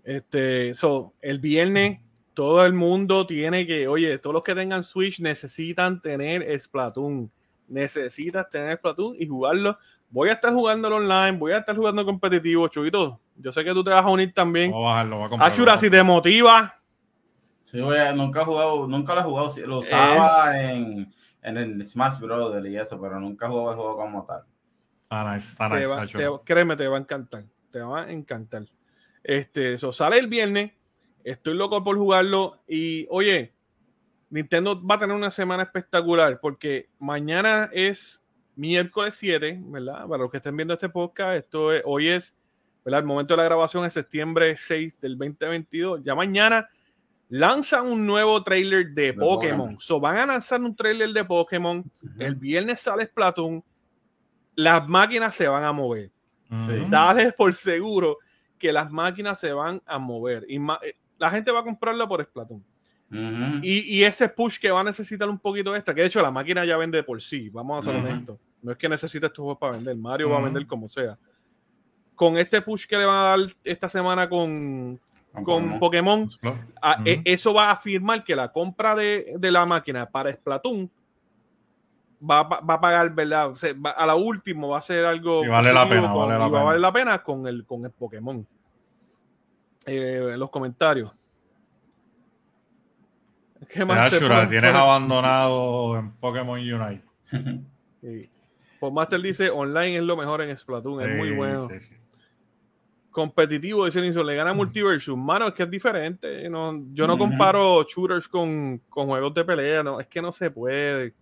Este, 0.03 0.73
so, 0.73 1.13
el 1.21 1.39
viernes 1.39 1.99
todo 2.37 2.63
el 2.67 2.73
mundo 2.73 3.25
tiene 3.25 3.65
que, 3.65 3.87
oye, 3.87 4.19
todos 4.19 4.35
los 4.35 4.43
que 4.43 4.53
tengan 4.53 4.83
Switch 4.83 5.19
necesitan 5.19 5.99
tener 5.99 6.45
Splatoon. 6.61 7.31
Necesitas 7.67 8.47
tener 8.47 8.77
Splatoon 8.77 9.15
y 9.17 9.25
jugarlo. 9.25 9.75
Voy 10.11 10.29
a 10.29 10.33
estar 10.33 10.53
jugándolo 10.53 10.97
online, 10.97 11.31
voy 11.31 11.53
a 11.53 11.57
estar 11.57 11.75
jugando 11.75 12.05
competitivo, 12.05 12.67
Chubito. 12.67 13.19
Yo 13.37 13.51
sé 13.51 13.63
que 13.63 13.73
tú 13.73 13.83
te 13.83 13.89
vas 13.89 14.05
a 14.05 14.09
unir 14.11 14.35
también. 14.35 14.69
Voy 14.69 14.83
a 14.83 14.87
bajarlo, 14.87 15.17
voy 15.17 15.25
a 15.25 15.29
comprar, 15.29 15.51
Achura, 15.51 15.79
si 15.79 15.89
te 15.89 16.03
motiva. 16.03 16.79
Sí, 17.63 17.81
voy 17.81 17.97
a, 17.97 18.13
nunca 18.13 18.41
he 18.41 18.45
jugado, 18.45 18.87
nunca 18.87 19.15
lo 19.15 19.21
he 19.21 19.23
jugado. 19.23 19.55
Lo 19.65 19.79
usaba 19.79 20.61
en, 20.61 21.11
en, 21.41 21.57
el 21.57 21.83
Smash 21.87 22.19
Brothers 22.19 22.67
y 22.67 22.77
eso, 22.77 23.01
pero 23.01 23.19
nunca 23.19 23.47
he 23.47 23.49
jugado 23.49 23.71
el 23.71 23.77
juego 23.77 23.97
como 23.97 24.25
tal. 24.27 24.43
Ah, 25.09 25.33
nice, 25.33 25.53
está 25.53 25.69
nice, 25.69 26.29
créeme, 26.45 26.75
te 26.75 26.87
va 26.87 26.97
a 26.97 26.99
encantar. 26.99 27.45
Te 27.71 27.81
va 27.81 28.03
a 28.03 28.11
encantar. 28.11 28.61
Este, 29.23 29.73
eso 29.73 29.91
sale 29.91 30.19
el 30.19 30.27
viernes. 30.27 30.76
Estoy 31.27 31.55
loco 31.55 31.83
por 31.83 31.97
jugarlo. 31.97 32.61
Y 32.69 33.05
oye, 33.09 33.53
Nintendo 34.29 34.81
va 34.81 34.95
a 34.95 34.99
tener 34.99 35.13
una 35.13 35.29
semana 35.29 35.63
espectacular 35.63 36.39
porque 36.39 36.89
mañana 36.99 37.69
es 37.73 38.23
miércoles 38.55 39.15
7, 39.17 39.59
¿verdad? 39.65 40.07
Para 40.07 40.23
los 40.23 40.31
que 40.31 40.37
estén 40.37 40.55
viendo 40.55 40.73
este 40.73 40.87
podcast, 40.87 41.35
esto 41.35 41.73
es, 41.73 41.81
hoy 41.85 42.07
es, 42.07 42.33
¿verdad? 42.85 43.01
El 43.01 43.07
momento 43.07 43.33
de 43.33 43.37
la 43.39 43.43
grabación 43.43 43.83
es 43.83 43.91
septiembre 43.91 44.55
6 44.55 45.01
del 45.01 45.17
2022. 45.17 46.01
Ya 46.05 46.15
mañana 46.15 46.69
lanzan 47.27 47.87
un 47.87 48.05
nuevo 48.05 48.41
trailer 48.41 48.91
de 48.91 49.13
Pokémon. 49.13 49.77
So, 49.81 49.99
van 49.99 50.15
a 50.17 50.25
lanzar 50.27 50.61
un 50.61 50.73
trailer 50.73 51.09
de 51.09 51.25
Pokémon. 51.25 51.83
El 52.19 52.35
viernes 52.35 52.79
sale 52.79 53.05
Splatoon. 53.05 53.61
Las 54.55 54.87
máquinas 54.87 55.35
se 55.35 55.49
van 55.49 55.65
a 55.65 55.73
mover. 55.73 56.09
Dale 56.89 57.33
por 57.33 57.53
seguro 57.53 58.17
que 58.57 58.71
las 58.71 58.89
máquinas 58.89 59.41
se 59.41 59.51
van 59.51 59.81
a 59.85 59.99
mover. 59.99 60.45
Y 60.47 60.55
eh, 60.55 60.95
la 61.17 61.29
gente 61.29 61.51
va 61.51 61.59
a 61.59 61.63
comprarla 61.63 62.07
por 62.07 62.23
Splatoon. 62.23 62.63
y, 63.61 64.03
ese 64.03 64.27
push 64.27 64.59
que 64.59 64.69
va 64.69 64.81
a 64.81 64.83
necesitar 64.83 65.29
un 65.29 65.39
poquito 65.39 65.75
extra, 65.75 65.93
que 65.93 66.01
de 66.01 66.07
hecho 66.07 66.21
la 66.21 66.31
máquina 66.31 66.65
ya 66.65 66.77
vende 66.77 67.01
por 67.03 67.21
sí, 67.21 67.49
vamos 67.49 67.81
a 67.81 67.85
ser 67.85 67.95
honestos. 67.95 68.37
No 68.61 68.71
es 68.71 68.77
que 68.77 68.89
necesite 68.89 69.25
estos 69.25 69.43
juegos 69.43 69.57
para 69.59 69.73
vender, 69.73 69.95
Mario 69.95 70.29
va 70.29 70.39
a 70.39 70.41
vender 70.41 70.65
como 70.67 70.87
sea. 70.87 71.17
Con 72.15 72.37
este 72.37 72.61
push 72.61 72.85
que 72.85 72.97
le 72.97 73.05
van 73.05 73.15
a 73.15 73.37
dar 73.37 73.39
esta 73.63 73.87
semana 73.87 74.27
con, 74.27 74.99
con 75.43 75.79
Pokémon, 75.79 76.27
e, 77.05 77.21
eso 77.23 77.53
va 77.53 77.65
a 77.65 77.71
afirmar 77.71 78.23
que 78.23 78.35
la 78.35 78.51
compra 78.51 78.95
de, 78.95 79.37
la 79.39 79.65
máquina 79.65 80.05
para 80.09 80.31
Splatoon 80.31 80.89
va, 82.19 82.39
a 82.39 82.81
pagar, 82.81 83.13
¿verdad? 83.13 83.53
a 83.95 84.05
la 84.05 84.15
última 84.15 84.67
va 84.67 84.79
a 84.79 84.81
ser 84.81 85.05
algo. 85.05 85.45
Y 85.45 85.47
vale 85.47 85.71
la 85.71 85.87
pena, 85.87 86.11
vale 86.11 86.33
la 86.33 86.45
pena. 86.45 86.47
Va 86.49 86.61
a 86.61 86.63
valer 86.63 86.81
la 86.81 86.91
pena 86.91 87.23
con 87.23 87.47
el, 87.47 87.65
con 87.65 87.85
el 87.85 87.91
Pokémon 87.91 88.45
eh, 89.87 90.33
en 90.33 90.39
los 90.39 90.49
comentarios. 90.49 91.11
¿Qué 93.69 93.83
más 93.83 94.11
tienes 94.49 94.73
abandonado 94.73 95.97
en 95.97 96.11
Pokémon 96.13 96.59
Unite. 96.59 97.03
sí. 98.01 98.29
Pues 98.79 98.93
Master 98.93 99.19
dice, 99.19 99.49
online 99.49 99.97
es 99.97 100.03
lo 100.03 100.15
mejor 100.15 100.41
en 100.41 100.55
Splatoon, 100.55 101.01
es 101.01 101.17
muy 101.17 101.31
bueno. 101.31 101.67
Competitivo, 103.09 103.85
dice 103.85 103.99
Nilsson, 103.99 104.27
le 104.27 104.35
gana 104.35 104.53
Multiversus. 104.53 105.17
Mano, 105.17 105.47
es 105.47 105.53
que 105.55 105.63
es 105.63 105.71
diferente. 105.71 106.43
yo 106.43 107.07
no 107.07 107.17
comparo 107.17 107.83
shooters 107.83 108.27
con, 108.27 108.79
con, 108.89 109.07
juegos 109.07 109.33
de 109.33 109.43
pelea, 109.43 109.81
no, 109.81 109.99
es 109.99 110.07
que 110.07 110.21
no 110.21 110.31
se 110.31 110.51
puede. 110.51 111.15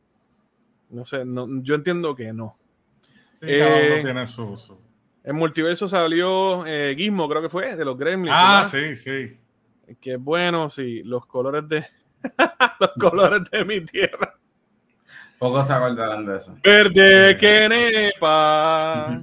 No 0.89 1.05
sé, 1.05 1.23
no, 1.23 1.47
yo 1.61 1.75
entiendo 1.75 2.13
que 2.13 2.33
no. 2.33 2.57
Eh, 3.41 4.01
tiene 4.03 4.27
su, 4.27 4.55
en 5.25 5.35
multiverso 5.35 5.89
salió 5.89 6.65
eh, 6.67 6.93
Gizmo, 6.95 7.27
creo 7.27 7.41
que 7.41 7.49
fue, 7.49 7.75
de 7.75 7.83
los 7.83 7.97
Gremlins. 7.97 8.35
Ah, 8.37 8.67
sí, 8.69 8.95
sí. 8.95 9.37
Que 9.99 10.17
bueno, 10.17 10.69
sí, 10.69 11.01
los 11.03 11.25
colores 11.25 11.67
de 11.67 11.85
los 12.79 12.91
colores 12.99 13.41
de 13.51 13.65
mi 13.65 13.81
tierra. 13.81 14.35
Pocos 15.39 15.65
se 15.65 15.73
acordarán 15.73 16.25
de 16.25 16.37
eso. 16.37 16.55
Verde 16.63 17.37
que 17.37 17.67
nepa. 17.67 19.19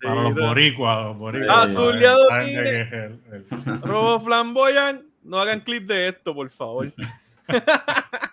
para, 0.00 0.14
los 0.14 0.34
boricuas, 0.34 1.04
los 1.04 1.16
boricuas. 1.18 1.64
Azuleado 1.64 2.26
Robo 3.82 4.20
flamboyan. 4.20 5.06
No 5.22 5.38
hagan 5.38 5.60
clip 5.60 5.86
de 5.86 6.08
esto, 6.08 6.34
por 6.34 6.50
favor. 6.50 6.92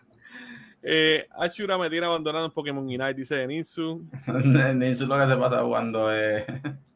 eh, 0.82 1.28
Ashura 1.32 1.78
me 1.78 1.90
tiene 1.90 2.06
abandonado 2.06 2.46
en 2.46 2.52
Pokémon 2.52 2.84
Unite, 2.84 3.14
dice 3.14 3.46
Ninsu. 3.46 4.06
Ninsu 4.76 5.08
lo 5.08 5.18
que 5.20 5.28
se 5.28 5.38
pasa 5.38 5.62
jugando 5.62 6.12
es. 6.12 6.46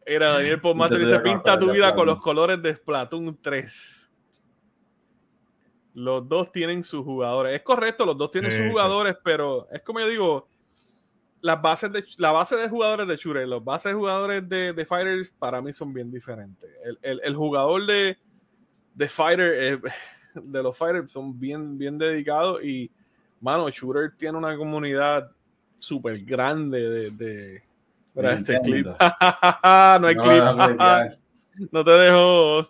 Era 0.05 0.33
Daniel 0.33 0.61
Podmaster 0.61 0.99
dice: 1.05 1.19
Pinta 1.19 1.57
tu 1.59 1.71
vida 1.71 1.93
con 1.93 2.07
los 2.07 2.19
colores 2.19 2.61
de 2.61 2.75
Splatoon 2.75 3.37
3. 3.41 4.09
Los 5.95 6.27
dos 6.27 6.51
tienen 6.51 6.83
sus 6.83 7.03
jugadores. 7.03 7.55
Es 7.55 7.61
correcto, 7.61 8.05
los 8.05 8.17
dos 8.17 8.31
tienen 8.31 8.51
sus 8.51 8.71
jugadores, 8.71 9.15
pero 9.23 9.67
es 9.71 9.81
como 9.81 9.99
yo 9.99 10.07
digo, 10.07 10.47
las 11.41 11.61
bases 11.61 11.91
de, 11.91 12.03
la 12.17 12.31
base 12.31 12.55
de 12.55 12.67
jugadores 12.67 13.05
de 13.05 13.15
Shooter, 13.15 13.47
los 13.47 13.63
bases 13.63 13.91
de 13.91 13.97
jugadores 13.97 14.49
de, 14.49 14.73
de 14.73 14.85
Fighters 14.85 15.31
para 15.37 15.61
mí 15.61 15.71
son 15.71 15.93
bien 15.93 16.09
diferentes. 16.09 16.67
El, 17.03 17.35
jugador 17.35 17.85
de, 17.85 18.17
de 18.95 19.09
Fighter, 19.09 19.53
eh, 19.55 19.79
de 20.33 20.63
los 20.63 20.75
Fighters 20.75 21.11
son 21.11 21.39
bien, 21.39 21.77
bien 21.77 21.99
dedicados 21.99 22.63
y, 22.63 22.89
mano, 23.43 23.69
Shooter 23.69 24.13
tiene 24.17 24.37
una 24.37 24.55
comunidad 24.55 25.29
súper 25.75 26.23
grande 26.23 26.89
de, 26.89 27.11
de 27.11 27.63
este 28.15 28.59
clip. 28.61 28.87
no 28.87 30.07
hay 30.07 30.15
clip. 30.15 30.43
no 31.71 31.83
te 31.83 31.91
dejo. 31.91 32.61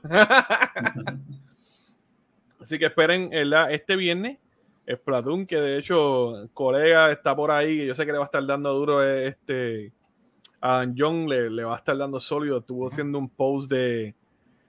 Así 2.60 2.80
que 2.80 2.86
esperen 2.86 3.30
este 3.32 3.96
viernes 3.96 4.40
Splatoon, 4.92 5.46
que 5.46 5.62
de 5.62 5.78
hecho, 5.78 6.50
colega 6.54 7.12
está 7.12 7.36
por 7.36 7.52
ahí, 7.52 7.78
que 7.78 7.86
yo 7.86 7.96
sé 7.96 8.06
que 8.06 8.12
le 8.12 8.18
va 8.18 8.24
a 8.24 8.26
estar 8.26 8.46
dando 8.46 8.74
duro 8.74 9.04
este 9.04 9.94
a 10.60 10.78
Dan 10.78 10.96
John, 10.98 11.28
le, 11.28 11.64
va 11.64 11.76
a 11.76 11.78
estar 11.78 11.98
dando 11.98 12.20
sólido. 12.20 12.60
Estuvo 12.60 12.88
haciendo 12.88 13.20
un 13.20 13.30
post 13.30 13.70
de. 13.70 14.16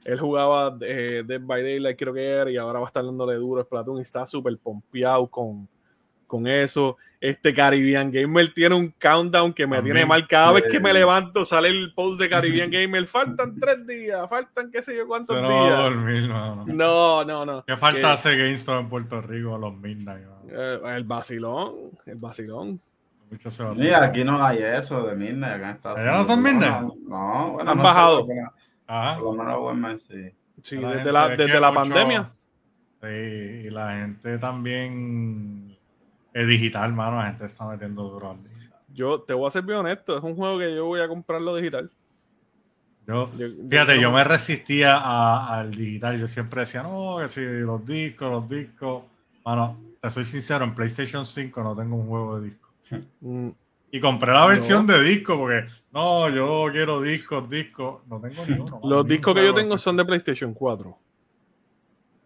Él 0.04 0.20
jugaba 0.20 0.76
eh, 0.82 1.22
Dead 1.26 1.40
by 1.40 1.62
Daylight, 1.62 1.98
creo 1.98 2.12
que 2.12 2.28
era, 2.28 2.50
y 2.50 2.58
ahora 2.58 2.78
va 2.78 2.86
a 2.86 2.88
estar 2.88 3.04
dándole 3.04 3.36
duro 3.36 3.62
a 3.62 3.64
Splatoon 3.64 3.98
y 3.98 4.02
está 4.02 4.26
súper 4.26 4.58
pompeado 4.58 5.26
con, 5.28 5.66
con 6.34 6.48
eso. 6.48 6.96
Este 7.20 7.54
Caribbean 7.54 8.10
Gamer 8.10 8.52
tiene 8.52 8.74
un 8.74 8.92
countdown 9.00 9.52
que 9.52 9.68
me 9.68 9.80
tiene 9.82 10.04
mal. 10.04 10.26
Cada 10.26 10.50
vez 10.50 10.64
que 10.68 10.80
me 10.80 10.92
levanto 10.92 11.44
sale 11.44 11.68
el 11.68 11.94
post 11.94 12.20
de 12.20 12.28
Caribbean 12.28 12.70
Gamer. 12.72 13.06
Faltan 13.06 13.56
tres 13.60 13.86
días, 13.86 14.28
faltan 14.28 14.68
qué 14.72 14.82
sé 14.82 14.96
yo 14.96 15.06
cuántos 15.06 15.40
no 15.40 15.48
días. 15.48 15.78
Dormir, 15.78 16.28
no, 16.28 16.64
no, 16.66 17.24
no, 17.24 17.46
no. 17.46 17.64
¿Qué 17.64 17.76
falta 17.76 18.14
hace 18.14 18.36
GameStop 18.36 18.80
en 18.80 18.88
Puerto 18.88 19.20
Rico 19.20 19.54
a 19.54 19.58
los 19.58 19.76
midnight? 19.76 20.26
Eh, 20.50 20.80
el 20.96 21.04
vacilón, 21.04 21.92
el 22.04 22.16
vacilón. 22.16 22.80
Sí, 23.76 23.90
aquí 23.90 24.24
no 24.24 24.44
hay 24.44 24.58
eso 24.58 25.06
de 25.06 25.14
midnight. 25.14 25.62
Acá 25.62 25.94
¿Ya 25.96 26.16
no 26.16 26.24
son 26.24 26.42
midnight? 26.42 26.82
No, 27.06 27.52
bueno, 27.52 27.70
han 27.70 27.78
bajado. 27.78 28.26
Por 28.26 29.36
lo 29.36 29.74
menos 29.74 30.02
sí. 30.02 30.32
Sí, 30.62 30.76
desde 30.78 31.12
la, 31.12 31.28
desde 31.28 31.60
la 31.60 31.72
pandemia. 31.72 32.32
Sí, 33.00 33.08
y 33.08 33.70
la 33.70 33.98
gente 33.98 34.38
también 34.38 35.63
es 36.34 36.46
digital, 36.46 36.92
mano. 36.92 37.16
La 37.16 37.28
gente 37.28 37.46
está 37.46 37.64
metiendo 37.66 38.02
duro 38.02 38.32
al 38.32 38.38
Yo 38.92 39.20
te 39.20 39.32
voy 39.32 39.48
a 39.48 39.50
ser 39.50 39.62
bien 39.62 39.78
honesto, 39.78 40.18
es 40.18 40.22
un 40.22 40.34
juego 40.34 40.58
que 40.58 40.74
yo 40.74 40.84
voy 40.84 41.00
a 41.00 41.08
comprarlo 41.08 41.56
digital. 41.56 41.90
Yo, 43.06 43.30
fíjate, 43.70 44.00
yo, 44.00 44.10
me 44.10 44.24
resistía 44.24 44.98
al 45.58 45.70
digital. 45.70 46.18
Yo 46.18 46.26
siempre 46.26 46.60
decía, 46.60 46.82
no, 46.82 47.18
que 47.20 47.28
si 47.28 47.42
los 47.42 47.84
discos, 47.86 48.30
los 48.30 48.48
discos. 48.48 49.04
Bueno, 49.44 49.78
te 50.00 50.10
soy 50.10 50.24
sincero, 50.24 50.64
en 50.64 50.74
PlayStation 50.74 51.24
5 51.24 51.62
no 51.62 51.76
tengo 51.76 51.96
un 51.96 52.08
juego 52.08 52.40
de 52.40 52.48
disco. 52.48 52.68
Mm. 53.20 53.50
Y 53.90 54.00
compré 54.00 54.32
la 54.32 54.46
versión 54.46 54.86
de 54.86 55.00
disco 55.02 55.36
porque, 55.38 55.66
no, 55.92 56.28
yo 56.30 56.66
quiero 56.72 57.00
discos, 57.00 57.48
discos. 57.48 58.00
No 58.08 58.20
tengo 58.20 58.44
ninguno. 58.46 58.80
los 58.84 59.06
discos 59.06 59.34
que 59.34 59.44
yo 59.44 59.54
tengo 59.54 59.78
son 59.78 59.96
de 59.96 60.04
PlayStation 60.04 60.52
4. 60.52 60.98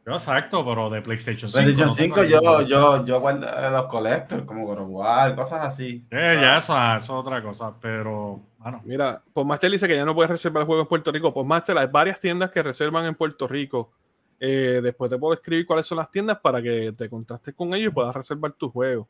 Yo 0.08 0.14
exacto, 0.14 0.64
pero 0.64 0.88
de 0.88 1.02
PlayStation 1.02 1.52
5. 1.52 1.62
PlayStation 1.62 1.94
5 1.94 2.24
yo, 2.24 2.62
yo, 2.62 3.04
yo 3.04 3.20
guardo 3.20 3.46
los 3.70 3.86
collectors, 3.88 4.44
como 4.46 4.64
God 4.64 5.34
cosas 5.36 5.60
así. 5.60 6.02
Eh, 6.10 6.38
ya 6.40 6.56
eso, 6.56 6.72
eso, 6.74 6.96
es 6.96 7.10
otra 7.10 7.42
cosa, 7.42 7.74
pero 7.78 8.40
bueno. 8.56 8.80
Mira, 8.86 9.22
Postmaster 9.34 9.70
dice 9.70 9.86
que 9.86 9.96
ya 9.96 10.06
no 10.06 10.14
puedes 10.14 10.30
reservar 10.30 10.62
el 10.62 10.66
juego 10.66 10.80
en 10.80 10.88
Puerto 10.88 11.12
Rico. 11.12 11.34
Postmaster, 11.34 11.76
hay 11.76 11.88
varias 11.88 12.18
tiendas 12.18 12.50
que 12.50 12.62
reservan 12.62 13.04
en 13.04 13.16
Puerto 13.16 13.46
Rico. 13.46 13.92
Eh, 14.40 14.80
después 14.82 15.10
te 15.10 15.18
puedo 15.18 15.34
escribir 15.34 15.66
cuáles 15.66 15.86
son 15.86 15.98
las 15.98 16.10
tiendas 16.10 16.38
para 16.38 16.62
que 16.62 16.90
te 16.96 17.10
contactes 17.10 17.54
con 17.54 17.74
ellos 17.74 17.90
y 17.90 17.94
puedas 17.94 18.16
reservar 18.16 18.54
tu 18.54 18.70
juego. 18.70 19.06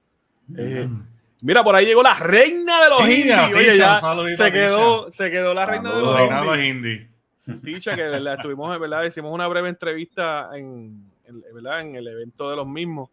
Eh, 0.57 0.85
mm. 0.89 1.07
mira, 1.43 1.63
por 1.63 1.77
ahí 1.77 1.87
llegó 1.87 2.03
la 2.03 2.15
reina 2.15 2.83
de 2.83 2.89
los 2.89 3.03
indies. 3.03 3.55
Oye, 3.55 3.77
ya 3.79 4.01
se 4.37 4.51
quedó, 4.51 5.13
se 5.13 5.31
quedó 5.31 5.55
la 5.55 5.65
reina 5.65 5.93
de 5.93 6.01
los 6.45 6.59
indies. 6.59 7.09
Dicha 7.63 7.97
que 7.97 8.05
la 8.05 8.35
estuvimos, 8.35 8.79
¿verdad? 8.79 9.05
Hicimos 9.05 9.33
una 9.33 9.47
breve 9.47 9.69
entrevista 9.69 10.51
en, 10.55 11.11
¿verdad? 11.55 11.81
en 11.81 11.97
el 11.97 12.07
evento 12.07 12.51
de 12.51 12.57
los 12.57 12.67
mismos. 12.67 13.11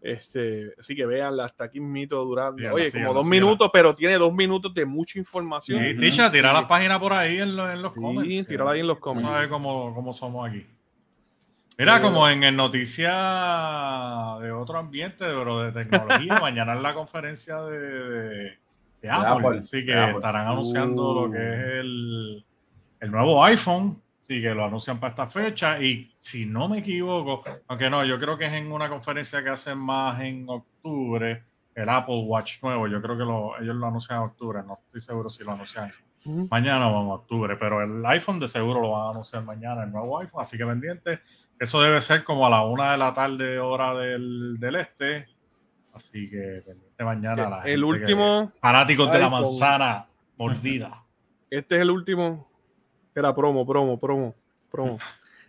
Este, 0.00 0.74
así 0.78 0.96
que 0.96 1.06
veanla 1.06 1.44
hasta 1.44 1.64
aquí 1.64 1.78
mito 1.78 2.24
durando. 2.24 2.60
Oye, 2.72 2.90
como 2.90 3.14
dos 3.14 3.26
minutos, 3.26 3.70
pero 3.72 3.94
tiene 3.94 4.14
dos 4.14 4.34
minutos 4.34 4.74
de 4.74 4.84
mucha 4.84 5.18
información. 5.18 5.80
Sí, 5.84 5.94
Ticha, 5.96 6.30
tira 6.30 6.52
la 6.52 6.66
página 6.66 6.98
por 6.98 7.12
ahí 7.12 7.38
en, 7.38 7.54
los 7.56 7.92
comments. 7.92 8.28
Sí, 8.28 8.44
tira 8.44 8.68
ahí 8.68 8.80
en 8.80 8.88
los 8.88 8.98
comments. 8.98 9.28
Sabes 9.28 9.48
cómo, 9.48 9.94
cómo 9.94 10.12
somos 10.12 10.48
aquí. 10.48 10.66
Mira, 11.78 12.02
como 12.02 12.28
en 12.28 12.44
el 12.44 12.56
noticia 12.56 13.10
de 14.40 14.52
otro 14.52 14.78
ambiente, 14.78 15.24
pero 15.24 15.62
de 15.62 15.72
tecnología, 15.72 16.38
mañana 16.40 16.74
es 16.74 16.82
la 16.82 16.94
conferencia 16.94 17.60
de, 17.62 18.58
de, 19.00 19.10
Apple, 19.10 19.58
Así 19.58 19.84
que 19.84 20.10
estarán 20.10 20.48
anunciando 20.48 21.14
lo 21.14 21.30
que 21.32 21.38
es 21.38 21.64
el, 21.80 22.44
el 23.02 23.10
nuevo 23.10 23.44
iPhone, 23.44 24.00
sí, 24.20 24.40
que 24.40 24.54
lo 24.54 24.64
anuncian 24.64 25.00
para 25.00 25.10
esta 25.10 25.26
fecha. 25.26 25.82
Y 25.82 26.14
si 26.18 26.46
no 26.46 26.68
me 26.68 26.78
equivoco, 26.78 27.42
aunque 27.66 27.90
no, 27.90 28.04
yo 28.04 28.16
creo 28.16 28.38
que 28.38 28.46
es 28.46 28.52
en 28.52 28.70
una 28.70 28.88
conferencia 28.88 29.42
que 29.42 29.50
hacen 29.50 29.76
más 29.76 30.20
en 30.20 30.48
octubre, 30.48 31.42
el 31.74 31.88
Apple 31.88 32.22
Watch 32.24 32.62
nuevo. 32.62 32.86
Yo 32.86 33.02
creo 33.02 33.16
que 33.16 33.64
ellos 33.64 33.74
lo 33.74 33.86
anuncian 33.86 34.18
en 34.18 34.24
octubre, 34.26 34.60
no 34.64 34.78
estoy 34.86 35.00
seguro 35.00 35.28
si 35.28 35.42
lo 35.42 35.50
anuncian 35.50 35.92
mañana 36.48 36.88
o 36.88 37.02
en 37.02 37.10
octubre, 37.10 37.56
pero 37.56 37.82
el 37.82 38.06
iPhone 38.06 38.38
de 38.38 38.46
seguro 38.46 38.80
lo 38.80 38.92
van 38.92 39.06
a 39.08 39.10
anunciar 39.10 39.42
mañana, 39.42 39.82
el 39.82 39.90
nuevo 39.90 40.20
iPhone. 40.20 40.40
Así 40.40 40.56
que 40.56 40.64
pendiente, 40.64 41.18
eso 41.58 41.82
debe 41.82 42.00
ser 42.00 42.22
como 42.22 42.46
a 42.46 42.50
la 42.50 42.64
una 42.64 42.92
de 42.92 42.98
la 42.98 43.12
tarde, 43.12 43.58
hora 43.58 43.94
del, 43.96 44.76
este. 44.78 45.26
Así 45.92 46.30
que 46.30 46.62
pendiente 46.64 47.04
mañana. 47.04 47.62
el 47.64 47.82
último. 47.82 48.52
Fanáticos 48.60 49.10
de 49.10 49.18
la 49.18 49.28
manzana 49.28 50.06
mordida. 50.38 51.02
Este 51.50 51.74
es 51.74 51.82
el 51.82 51.90
último 51.90 52.51
era 53.14 53.34
promo, 53.34 53.66
promo, 53.66 53.98
promo, 53.98 54.34
promo. 54.70 54.98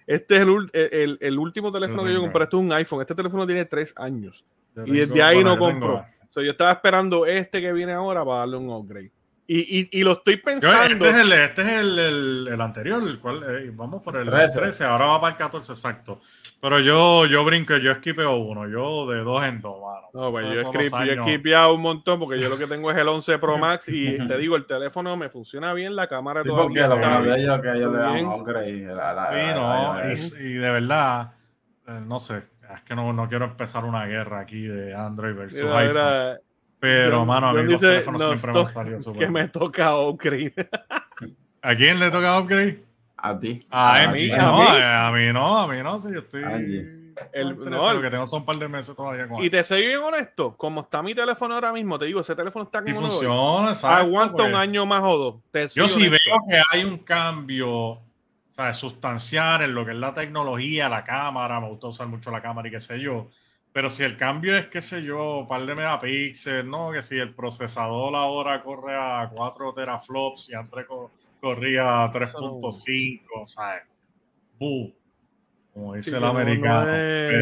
Este 0.05 0.35
es 0.35 0.41
el, 0.41 1.17
el, 1.21 1.39
último 1.39 1.71
teléfono 1.71 2.03
que 2.03 2.13
yo 2.13 2.21
compré. 2.21 2.43
Este 2.43 2.57
es 2.57 2.63
un 2.63 2.71
iPhone. 2.73 3.01
Este 3.01 3.15
teléfono 3.15 3.45
tiene 3.45 3.65
tres 3.65 3.93
años. 3.95 4.43
y 4.85 4.91
desde 4.91 5.21
ahí 5.21 5.43
no 5.43 5.57
compro. 5.57 6.05
yo 6.35 6.51
estaba 6.51 6.71
esperando 6.71 7.25
este 7.25 7.61
que 7.61 7.71
viene 7.71 7.93
ahora 7.93 8.25
para 8.25 8.39
darle 8.39 8.57
un 8.57 8.69
upgrade. 8.69 9.11
Y, 9.45 9.79
y, 9.79 9.99
y 9.99 10.03
lo 10.03 10.13
estoy 10.13 10.37
pensando. 10.37 11.05
este 11.05 11.09
es 11.09 11.15
el, 11.15 11.31
este 11.33 11.61
es 11.63 11.67
el, 11.67 12.47
el 12.49 12.61
anterior, 12.61 13.03
el 13.03 13.19
cual 13.19 13.43
eh, 13.43 13.71
vamos 13.73 14.01
por 14.01 14.15
el 14.15 14.25
13. 14.25 14.85
ahora 14.85 15.07
va 15.07 15.21
para 15.21 15.33
el 15.33 15.37
14, 15.37 15.73
exacto. 15.73 16.21
Pero 16.61 16.79
yo, 16.79 17.25
yo 17.25 17.43
brinco, 17.43 17.75
yo 17.75 17.91
esquipeo 17.91 18.37
uno, 18.37 18.69
yo 18.69 19.05
de 19.05 19.19
dos 19.19 19.43
en 19.43 19.59
dos, 19.59 19.81
mano. 19.81 20.07
No, 20.13 20.31
pues 20.31 20.45
yo, 20.45 20.61
he 20.61 21.11
esquipeado 21.13 21.73
un 21.73 21.81
montón 21.81 22.19
porque 22.21 22.39
yo 22.39 22.47
lo 22.47 22.57
que 22.57 22.67
tengo 22.67 22.89
es 22.89 22.97
el 22.97 23.09
11 23.09 23.37
Pro 23.37 23.57
Max 23.57 23.89
y 23.89 24.17
te 24.27 24.37
digo, 24.37 24.55
el 24.55 24.65
teléfono 24.65 25.17
me 25.17 25.27
funciona 25.27 25.73
bien, 25.73 25.93
la 25.93 26.07
cámara 26.07 26.41
sí, 26.41 26.47
todavía 26.47 26.83
está 26.85 27.19
bien. 27.19 27.45
Yo, 27.45 27.61
que 27.61 27.79
yo 27.79 27.91
le 27.91 28.19
sí, 28.19 28.25
no, 29.55 29.99
y, 30.09 30.51
y, 30.51 30.53
de 30.53 30.71
verdad, 30.71 31.33
eh, 31.85 31.99
no 32.07 32.19
sé, 32.19 32.43
es 32.73 32.81
que 32.83 32.95
no, 32.95 33.11
no 33.11 33.27
quiero 33.27 33.43
empezar 33.43 33.83
una 33.83 34.05
guerra 34.05 34.39
aquí 34.39 34.61
de 34.61 34.95
Android 34.95 35.35
versus 35.35 35.63
iPhone. 35.63 36.39
Pero, 36.83 37.25
mano, 37.25 37.47
a 37.47 37.53
mí 37.53 37.63
los 37.63 37.79
teléfonos 37.79 38.21
siempre 38.21 38.51
me 38.51 38.59
han 38.59 38.67
salido 38.67 38.99
súper 38.99 39.19
Que 39.21 39.31
me 39.31 39.47
toca 39.47 39.97
upgrade. 39.97 40.53
¿A 41.61 41.75
quién 41.75 41.97
le 41.97 42.11
toca 42.11 42.37
upgrade? 42.37 42.83
A 43.15 43.39
ti. 43.39 43.65
a, 43.71 44.07
mí, 44.11 44.27
no, 44.27 44.61
a, 44.61 45.11
mí, 45.13 45.31
no, 45.31 45.57
a 45.59 45.67
mí 45.69 45.77
no, 45.81 46.01
si 46.01 46.11
yo 46.11 46.19
estoy. 46.19 46.43
El, 47.31 47.57
no, 47.57 47.93
lo 47.93 48.01
que 48.01 48.09
tengo 48.09 48.27
son 48.27 48.41
un 48.41 48.45
par 48.45 48.57
de 48.57 48.67
meses 48.67 48.93
todavía 48.97 49.29
con 49.29 49.41
Y 49.41 49.49
te 49.49 49.63
soy 49.63 49.85
bien 49.85 49.99
honesto, 49.99 50.57
como 50.57 50.81
está 50.81 51.01
mi 51.01 51.15
teléfono 51.15 51.55
ahora 51.55 51.71
mismo, 51.71 51.97
te 51.97 52.03
digo, 52.03 52.19
ese 52.19 52.35
teléfono 52.35 52.65
está 52.65 52.83
como 52.83 52.99
funciona, 52.99 53.71
Aguanta 53.83 54.43
un 54.43 54.51
pues. 54.51 54.55
año 54.55 54.85
más 54.85 55.03
o 55.03 55.41
dos. 55.53 55.73
yo 55.73 55.87
sí 55.87 56.09
veo 56.09 56.19
que 56.49 56.61
hay 56.69 56.83
un 56.83 56.97
cambio 56.97 58.01
sea, 58.55 58.73
sustancial 58.73 59.61
en 59.61 59.73
lo 59.73 59.85
que 59.85 59.91
es 59.91 59.97
la 59.97 60.13
tecnología, 60.13 60.89
la 60.89 61.03
cámara, 61.03 61.61
me 61.61 61.69
gusta 61.69 61.87
usar 61.87 62.07
mucho 62.07 62.29
la 62.29 62.41
cámara 62.41 62.67
y 62.67 62.71
qué 62.71 62.79
sé 62.81 62.99
yo. 62.99 63.29
Pero 63.73 63.89
si 63.89 64.03
el 64.03 64.15
cambio 64.15 64.55
es, 64.55 64.67
qué 64.67 64.81
sé 64.81 65.03
yo, 65.03 65.39
un 65.39 65.47
par 65.47 65.65
de 65.65 65.73
megapíxeles, 65.73 66.63
¿no? 66.63 66.91
Que 66.91 67.01
si 67.01 67.17
el 67.17 67.33
procesador 67.33 68.15
ahora 68.15 68.61
corre 68.61 68.95
a 68.95 69.29
4 69.33 69.73
teraflops 69.73 70.49
y 70.49 70.53
antes 70.53 70.85
corría 71.41 72.09
3.5, 72.11 73.21
o 73.35 73.45
sea, 73.45 73.83
como 75.73 75.95
dice 75.95 76.17
el 76.17 76.23
americano. 76.23 76.91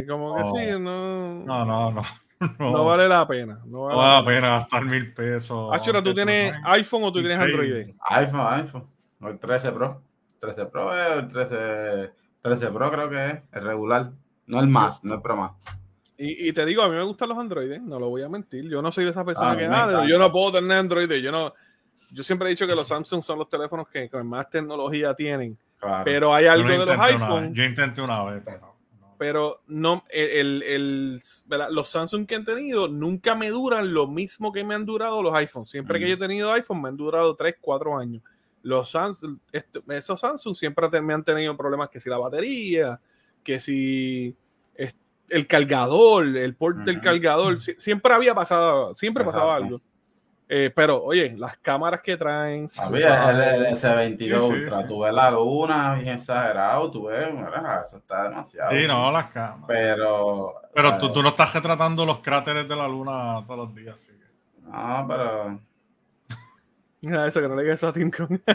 como 0.08 0.36
que 0.36 0.44
sí, 0.44 0.80
no. 0.80 1.44
No, 1.44 1.66
no, 1.66 1.92
no. 1.92 2.02
No, 2.58 2.86
vale 2.86 3.08
la 3.08 3.28
pena. 3.28 3.60
No 3.68 3.84
vale, 3.84 4.00
la 4.00 4.26
pena 4.26 4.50
gastar 4.56 4.84
mil 4.84 5.14
pesos. 5.14 5.70
Achura, 5.72 6.02
¿tú 6.02 6.12
tienes 6.12 6.56
iPhone 6.64 7.04
o 7.04 7.14
tú 7.14 7.20
tienes 7.20 7.38
Android? 7.38 7.94
iPhone, 8.10 8.48
iPhone. 8.54 8.88
el 9.22 9.38
13 9.38 9.72
Pro. 9.74 10.02
13 10.40 10.66
Pro 10.66 10.98
es 10.98 11.18
el 11.18 11.28
13, 11.30 12.14
13 12.42 12.72
Pro, 12.72 12.92
creo 12.92 13.10
que 13.12 13.28
es 13.28 13.40
el 13.52 13.64
regular. 13.64 14.12
No 14.48 14.60
el 14.60 14.68
más, 14.70 15.04
no 15.04 15.14
el 15.14 15.22
Pro 15.22 15.36
más. 15.38 15.52
Y, 16.24 16.50
y, 16.50 16.54
te 16.54 16.66
digo, 16.66 16.84
a 16.84 16.90
mí 16.90 16.96
me 16.96 17.04
gustan 17.04 17.30
los 17.30 17.38
Android, 17.38 17.80
no 17.80 18.00
lo 18.00 18.10
voy 18.10 18.22
a 18.22 18.30
mentir. 18.30 18.70
Yo 18.70 18.82
no 18.82 18.92
soy 18.92 19.06
de 19.06 19.10
esa 19.10 19.26
persona 19.26 19.58
que 19.58 19.68
nada. 19.68 20.08
Yo 20.08 20.20
no 20.20 20.32
puedo 20.32 20.52
tener 20.52 20.78
Android. 20.78 21.12
Yo 21.14 21.32
no 21.32 21.54
yo 22.12 22.24
siempre 22.24 22.48
he 22.48 22.52
dicho 22.52 22.68
que 22.68 22.76
los 22.76 22.88
Samsung 22.88 23.24
son 23.24 23.40
los 23.40 23.50
teléfonos 23.50 23.88
que, 23.88 24.10
más 24.24 24.50
tecnología 24.50 25.14
tienen. 25.14 25.58
Pero 26.04 26.34
hay 26.34 26.46
algo 26.46 26.70
de 26.70 26.86
los 26.86 27.00
iPhones. 27.00 27.54
Yo 27.54 27.64
intenté 27.64 28.02
una 28.02 28.24
vez, 28.24 28.42
pero. 28.46 28.72
Pero 29.18 29.62
no, 29.68 30.04
el, 30.10 30.64
el, 30.64 31.22
los 31.70 31.90
Samsung 31.90 32.26
que 32.26 32.34
han 32.34 32.44
tenido 32.44 32.88
nunca 32.88 33.36
me 33.36 33.50
duran 33.50 33.94
lo 33.94 34.08
mismo 34.08 34.52
que 34.52 34.64
me 34.64 34.74
han 34.74 34.84
durado 34.84 35.22
los 35.22 35.34
iPhones. 35.36 35.70
Siempre 35.70 36.00
que 36.00 36.08
yo 36.08 36.16
he 36.16 36.18
tenido 36.18 36.52
iPhone 36.52 36.82
me 36.82 36.90
han 36.90 36.98
durado 36.98 37.36
3, 37.36 37.56
4 37.62 37.98
años. 38.00 38.24
Los 38.64 38.90
Samsung, 38.90 39.38
esos 39.90 40.20
Samsung 40.20 40.56
siempre 40.56 41.02
me 41.02 41.14
han 41.14 41.24
tenido 41.24 41.56
problemas 41.56 41.90
que 41.90 42.02
si 42.02 42.10
la 42.10 42.18
batería, 42.18 43.00
que 43.44 43.60
si 43.60 44.36
el 45.32 45.48
cargador, 45.48 46.26
el 46.26 46.56
port 46.56 46.80
del 46.80 47.02
cargador, 47.02 47.60
siempre 47.60 48.14
había 48.14 48.36
pasado, 48.36 48.96
siempre 48.96 49.24
pasaba 49.24 49.56
algo. 49.56 49.82
Eh, 50.54 50.70
pero, 50.76 51.02
oye, 51.02 51.34
las 51.38 51.56
cámaras 51.60 52.02
que 52.02 52.18
traen. 52.18 52.68
Había 52.78 53.56
el, 53.56 53.68
S22 53.68 54.50
Ultra. 54.50 54.86
Tú 54.86 55.00
ves 55.00 55.14
la 55.14 55.32
luna 55.32 55.94
bien 55.96 56.16
exagerado. 56.16 56.92
Tú 56.92 57.06
ves, 57.06 57.30
eso 57.86 57.96
está 57.96 58.24
demasiado. 58.24 58.72
Sí, 58.72 58.86
no, 58.86 59.14
las 59.14 59.32
cámaras. 59.32 59.64
Pero. 59.66 60.56
Pero 60.76 60.98
tú, 60.98 61.14
tú, 61.14 61.24
no 61.24 61.30
estás 61.30 61.54
retratando 61.54 62.06
los 62.06 62.20
cráteres 62.20 62.68
de 62.68 62.76
la 62.76 62.86
luna 62.86 63.42
todos 63.48 63.60
los 63.60 63.74
días, 63.74 63.94
así 63.94 64.12
que. 64.12 64.26
No, 64.70 65.06
pero. 65.08 65.58
Mira 67.00 67.28
eso, 67.28 67.40
que 67.40 67.48
no 67.48 67.56
le 67.56 67.64
quede 67.64 67.76
eso 67.76 67.88
a 67.88 67.94
Tim 67.94 68.12
Kong. 68.12 68.42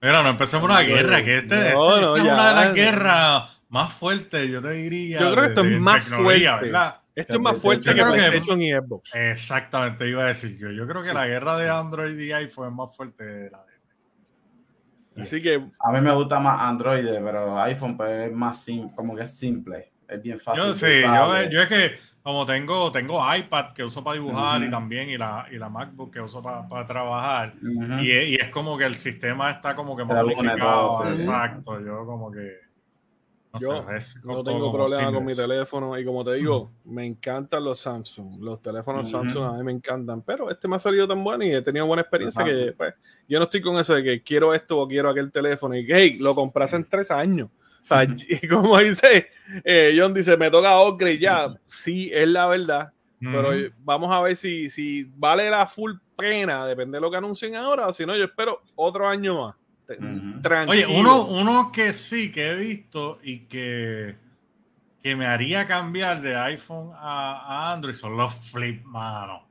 Mira, 0.00 0.22
no 0.22 0.30
empecemos 0.30 0.64
una 0.64 0.80
guerra, 0.80 1.22
que 1.22 1.36
este, 1.38 1.54
este 1.54 1.74
no, 1.74 2.16
es 2.16 2.22
una 2.22 2.48
de 2.48 2.54
las 2.54 2.72
guerras 2.74 3.50
más 3.72 3.94
fuertes, 3.94 4.50
yo 4.50 4.60
te 4.60 4.70
diría. 4.72 5.18
Yo 5.18 5.32
creo 5.32 5.44
que 5.44 5.48
esto 5.48 5.64
es 5.64 5.80
más 5.80 6.04
fuerte. 6.04 6.44
¿verdad? 6.44 7.00
Esto 7.14 7.34
es 7.34 7.40
más 7.40 7.58
fuerte 7.58 7.94
que 7.94 8.04
PlayStation 8.04 8.60
y 8.60 8.70
Xbox. 8.70 9.14
Exactamente, 9.14 10.06
iba 10.08 10.24
a 10.24 10.26
decir 10.26 10.58
yo. 10.58 10.70
Yo 10.70 10.86
creo 10.86 11.02
que 11.02 11.14
la 11.14 11.26
guerra 11.26 11.56
de 11.56 11.70
Android 11.70 12.18
y 12.18 12.32
iPhone 12.32 12.68
es 12.68 12.74
más 12.74 12.94
fuerte 12.94 13.24
de 13.24 13.50
la 13.50 13.64
de 13.64 15.22
Así 15.22 15.40
que. 15.40 15.68
A 15.80 15.92
mí 15.92 16.00
me 16.02 16.14
gusta 16.14 16.38
más 16.38 16.60
Android, 16.60 17.02
pero 17.24 17.58
iPhone 17.60 17.96
pues, 17.96 18.28
es 18.28 18.32
más 18.32 18.62
simple, 18.62 18.94
como 18.94 19.16
que 19.16 19.22
es 19.22 19.34
simple. 19.34 19.92
Es 20.06 20.22
bien 20.22 20.38
fácil. 20.38 20.64
Yo 20.64 20.74
sí, 20.74 21.00
yo, 21.00 21.42
yo, 21.50 21.62
es 21.62 21.68
que 21.68 21.92
como 22.22 22.44
tengo, 22.44 22.92
tengo 22.92 23.34
iPad 23.34 23.72
que 23.72 23.84
uso 23.84 24.04
para 24.04 24.14
dibujar 24.14 24.62
y 24.62 24.70
también 24.70 25.08
y 25.08 25.16
la, 25.16 25.46
y 25.50 25.56
la 25.56 25.70
MacBook 25.70 26.12
que 26.12 26.20
uso 26.20 26.42
para, 26.42 26.68
para 26.68 26.86
trabajar. 26.86 27.54
y, 27.62 28.10
es, 28.10 28.28
y, 28.28 28.34
es, 28.34 28.50
como 28.50 28.76
que 28.76 28.84
el 28.84 28.96
sistema 28.96 29.50
está 29.50 29.74
como 29.74 29.96
que 29.96 30.04
modificado. 30.04 31.08
Exacto, 31.08 31.80
yo 31.80 32.04
como 32.04 32.30
que 32.30 32.71
yo 33.60 33.84
no 34.24 34.42
tengo 34.42 34.72
problema 34.72 35.12
con 35.12 35.24
mi 35.24 35.34
teléfono 35.34 35.98
y 35.98 36.04
como 36.04 36.24
te 36.24 36.34
digo, 36.34 36.72
me 36.84 37.04
encantan 37.04 37.64
los 37.64 37.80
Samsung. 37.80 38.40
Los 38.40 38.62
teléfonos 38.62 39.10
Samsung 39.10 39.44
a 39.44 39.52
mí 39.52 39.64
me 39.64 39.72
encantan, 39.72 40.22
pero 40.22 40.50
este 40.50 40.68
me 40.68 40.76
ha 40.76 40.80
salido 40.80 41.06
tan 41.06 41.22
bueno 41.22 41.44
y 41.44 41.52
he 41.54 41.62
tenido 41.62 41.86
buena 41.86 42.02
experiencia 42.02 42.44
que 42.44 42.72
pues, 42.76 42.94
yo 43.28 43.38
no 43.38 43.44
estoy 43.44 43.60
con 43.60 43.78
eso 43.78 43.94
de 43.94 44.02
que 44.02 44.22
quiero 44.22 44.54
esto 44.54 44.78
o 44.78 44.88
quiero 44.88 45.10
aquel 45.10 45.30
teléfono 45.30 45.76
y 45.76 45.86
que 45.86 45.94
hey, 45.94 46.16
lo 46.18 46.34
compras 46.34 46.72
en 46.72 46.88
tres 46.88 47.10
años. 47.10 47.50
O 47.82 47.86
sea, 47.86 48.04
y 48.04 48.48
como 48.48 48.78
dice 48.78 49.28
eh, 49.64 49.94
John, 49.98 50.14
dice, 50.14 50.36
me 50.36 50.50
toca 50.50 50.80
upgrade 50.82 51.18
ya. 51.18 51.54
Sí, 51.64 52.10
es 52.12 52.28
la 52.28 52.46
verdad. 52.46 52.92
Pero 53.20 53.50
vamos 53.78 54.10
a 54.10 54.20
ver 54.20 54.36
si, 54.36 54.68
si 54.68 55.04
vale 55.04 55.48
la 55.48 55.68
full 55.68 55.92
pena, 56.16 56.66
depende 56.66 56.96
de 56.96 57.00
lo 57.00 57.08
que 57.08 57.18
anuncien 57.18 57.54
ahora, 57.54 57.86
o 57.86 57.92
si 57.92 58.04
no, 58.04 58.16
yo 58.16 58.24
espero 58.24 58.62
otro 58.74 59.06
año 59.06 59.44
más. 59.44 59.54
Oye, 60.68 60.86
uno, 60.86 61.26
uno 61.26 61.70
que 61.72 61.92
sí 61.92 62.32
que 62.32 62.50
he 62.50 62.54
visto 62.54 63.18
y 63.22 63.40
que, 63.40 64.16
que 65.02 65.16
me 65.16 65.26
haría 65.26 65.66
cambiar 65.66 66.20
de 66.20 66.36
iPhone 66.36 66.92
a, 66.94 67.72
Android 67.72 67.94
son 67.94 68.16
los 68.16 68.34
flip, 68.50 68.84
mano. 68.84 69.48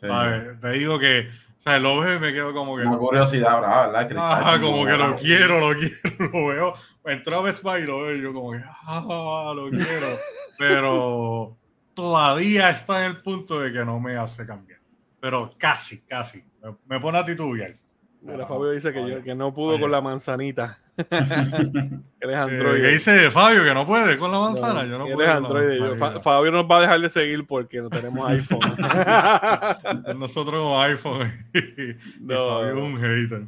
Te 0.00 0.70
digo 0.72 0.98
que, 0.98 1.28
o 1.56 1.60
sea, 1.60 1.78
lo 1.78 2.00
veo 2.00 2.16
y 2.16 2.18
me 2.18 2.32
quedo 2.32 2.52
como 2.52 2.76
que. 2.76 2.82
Una 2.82 2.98
curiosidad 2.98 3.60
¿verdad? 3.60 4.08
Ah, 4.16 4.58
como 4.60 4.84
que 4.84 4.96
lo 4.96 5.16
quiero, 5.16 5.60
lo 5.60 5.78
quiero, 5.78 6.28
lo 6.32 6.46
veo. 6.48 6.74
Entró 7.04 7.38
a 7.38 7.42
Best 7.42 7.62
Buy 7.62 7.82
y 7.82 7.84
lo 7.84 8.02
veo 8.02 8.16
y 8.16 8.22
yo 8.22 8.32
como 8.34 8.52
que, 8.52 8.62
ah, 8.66 9.52
lo 9.54 9.70
quiero. 9.70 10.06
Pero 10.58 11.56
todavía 11.94 12.70
está 12.70 13.04
en 13.04 13.12
el 13.12 13.22
punto 13.22 13.60
de 13.60 13.72
que 13.72 13.84
no 13.84 14.00
me 14.00 14.16
hace 14.16 14.46
cambiar. 14.46 14.80
Pero 15.20 15.54
casi, 15.58 16.02
casi. 16.02 16.44
Me, 16.86 17.00
pone 17.00 17.18
a 17.18 17.24
titubear. 17.24 17.76
Mira, 18.24 18.46
Fabio 18.46 18.70
dice 18.70 18.92
que, 18.92 19.22
que 19.22 19.34
no 19.34 19.52
pudo 19.52 19.78
con 19.78 19.90
la 19.90 20.00
manzanita. 20.00 20.78
él 20.96 22.02
es 22.20 22.34
Android. 22.34 22.80
¿Qué 22.80 22.88
dice 22.88 23.30
Fabio? 23.30 23.62
Que 23.64 23.74
no 23.74 23.84
puede 23.84 24.16
con 24.16 24.32
la 24.32 24.38
manzana. 24.38 24.86
yo 24.86 24.96
no 24.96 25.06
él 25.06 25.20
es 25.20 25.28
Android. 25.28 25.98
Fabio 26.22 26.50
nos 26.50 26.64
va 26.64 26.78
a 26.78 26.80
dejar 26.80 27.00
de 27.00 27.10
seguir 27.10 27.46
porque 27.46 27.82
no 27.82 27.90
tenemos 27.90 28.26
iPhone. 28.30 28.60
Nosotros 30.18 30.62
con 30.62 30.80
iPhone. 30.80 31.32
no. 32.20 32.60
Fabio 32.60 32.68
es 32.68 32.82
un 32.82 32.96
hater. 32.98 33.42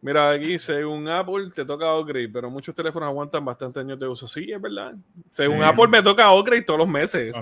Mira, 0.00 0.30
aquí 0.30 0.58
según 0.58 1.06
Apple 1.08 1.50
te 1.54 1.64
toca 1.64 1.94
upgrade, 1.94 2.30
pero 2.30 2.48
muchos 2.50 2.74
teléfonos 2.74 3.08
aguantan 3.08 3.44
bastante 3.44 3.80
años 3.80 3.98
de 3.98 4.08
uso. 4.08 4.26
Sí, 4.26 4.50
es 4.50 4.62
verdad. 4.62 4.94
Según 5.28 5.62
Apple 5.62 5.88
me 5.88 6.02
toca 6.02 6.32
upgrade 6.32 6.62
todos 6.62 6.78
los 6.78 6.88
meses. 6.88 7.34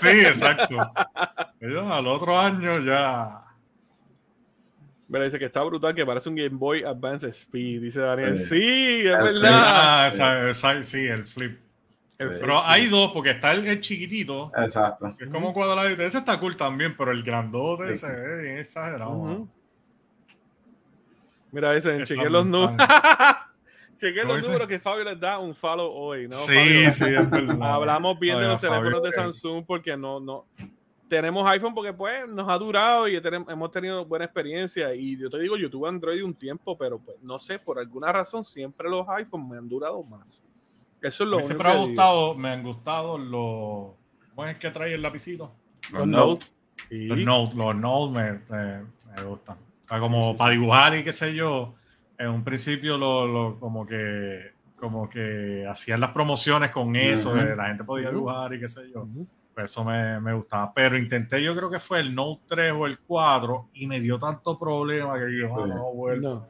sí, 0.00 0.20
exacto. 0.20 0.76
al 1.60 2.06
otro 2.06 2.38
año 2.38 2.78
ya. 2.78 3.47
Mira, 5.08 5.24
dice 5.24 5.38
que 5.38 5.46
está 5.46 5.62
brutal, 5.62 5.94
que 5.94 6.04
parece 6.04 6.28
un 6.28 6.34
Game 6.34 6.50
Boy 6.50 6.82
Advance 6.82 7.26
Speed. 7.28 7.80
Dice 7.80 8.00
Daniel. 8.00 8.38
Sí, 8.38 9.00
es 9.06 9.16
verdad. 9.16 10.12
Ah, 10.20 10.82
sí, 10.82 11.06
el 11.06 11.26
flip. 11.26 11.58
pero 12.18 12.62
hay 12.62 12.88
dos, 12.88 13.12
porque 13.12 13.30
está 13.30 13.52
el, 13.52 13.80
chiquitito. 13.80 14.52
Exacto. 14.54 15.14
Que 15.16 15.24
es 15.24 15.30
como 15.30 15.54
cuadradito. 15.54 16.02
Ese 16.02 16.18
está 16.18 16.38
cool 16.38 16.56
también, 16.56 16.94
pero 16.94 17.10
el 17.10 17.22
grandote 17.22 17.90
ese 17.90 18.06
es 18.06 18.60
exagerado. 18.60 19.48
Mira, 21.52 21.72
dicen, 21.72 22.04
chequeé 22.04 22.28
los 22.28 22.44
números. 22.44 22.76
chequeé 23.96 24.24
los 24.24 24.42
números 24.42 24.68
que 24.68 24.78
Fabio 24.78 25.04
les 25.04 25.18
da 25.18 25.38
un 25.38 25.54
follow 25.54 25.90
hoy, 25.90 26.28
¿no? 26.28 26.36
Sí, 26.36 26.90
sí, 26.90 27.04
es 27.06 27.30
verdad. 27.30 27.56
Hablamos 27.62 28.18
bien 28.18 28.38
de 28.38 28.46
los 28.46 28.60
teléfonos 28.60 29.02
de 29.02 29.12
Samsung 29.12 29.64
porque 29.66 29.96
no, 29.96 30.20
no. 30.20 30.44
Tenemos 31.08 31.48
iPhone 31.48 31.74
porque 31.74 31.92
pues 31.92 32.28
nos 32.28 32.48
ha 32.48 32.58
durado 32.58 33.08
y 33.08 33.16
hemos 33.16 33.70
tenido 33.70 34.04
buena 34.04 34.26
experiencia. 34.26 34.94
Y 34.94 35.16
yo 35.18 35.30
te 35.30 35.38
digo, 35.38 35.56
yo 35.56 35.70
tuve 35.70 35.88
Android 35.88 36.22
un 36.22 36.34
tiempo, 36.34 36.76
pero 36.76 36.98
pues 36.98 37.16
no 37.22 37.38
sé, 37.38 37.58
por 37.58 37.78
alguna 37.78 38.12
razón 38.12 38.44
siempre 38.44 38.90
los 38.90 39.08
iPhones 39.08 39.48
me 39.48 39.56
han 39.56 39.68
durado 39.68 40.02
más. 40.02 40.44
Eso 41.00 41.24
es 41.24 41.30
lo 41.30 41.38
que 41.38 41.44
Siempre 41.44 41.68
ha 41.68 41.76
gustado, 41.76 42.34
me 42.34 42.50
han 42.50 42.62
gustado 42.62 43.16
los. 43.16 43.94
¿Cómo 44.34 44.46
es 44.46 44.58
que 44.58 44.70
trae 44.70 44.94
el 44.94 45.02
lapicito? 45.02 45.52
Los, 45.92 46.06
Note. 46.06 46.46
Los 46.90 47.18
Note, 47.18 47.56
los 47.56 47.74
Note 47.76 48.12
me 48.12 49.24
gustan 49.24 49.56
como 49.98 50.36
para 50.36 50.50
dibujar 50.50 50.96
y 50.96 51.04
qué 51.04 51.12
sé 51.12 51.34
yo, 51.34 51.74
en 52.18 52.28
un 52.28 52.44
principio 52.44 52.98
lo, 52.98 53.56
como 53.58 53.86
que 53.86 54.52
como 54.76 55.08
que 55.10 55.66
hacían 55.68 55.98
las 55.98 56.10
promociones 56.10 56.70
con 56.70 56.94
eso, 56.94 57.34
la 57.34 57.66
gente 57.66 57.82
podía 57.82 58.10
dibujar 58.10 58.54
y 58.54 58.60
qué 58.60 58.68
sé 58.68 58.82
yo. 58.92 59.08
Eso 59.64 59.84
me, 59.84 60.32
gustaba. 60.32 60.72
Pero 60.74 60.96
intenté, 60.96 61.42
yo 61.42 61.54
creo 61.56 61.70
que 61.70 61.80
fue 61.80 62.00
el 62.00 62.14
Note 62.14 62.42
3 62.48 62.72
o 62.72 62.86
el 62.86 62.98
4 63.00 63.70
y 63.74 63.86
me 63.86 64.00
dio 64.00 64.18
tanto 64.18 64.58
problema 64.58 65.18
que 65.18 65.38
yo 65.38 65.46
ah, 65.58 65.66
no 65.66 65.92
vuelvo. 65.92 66.46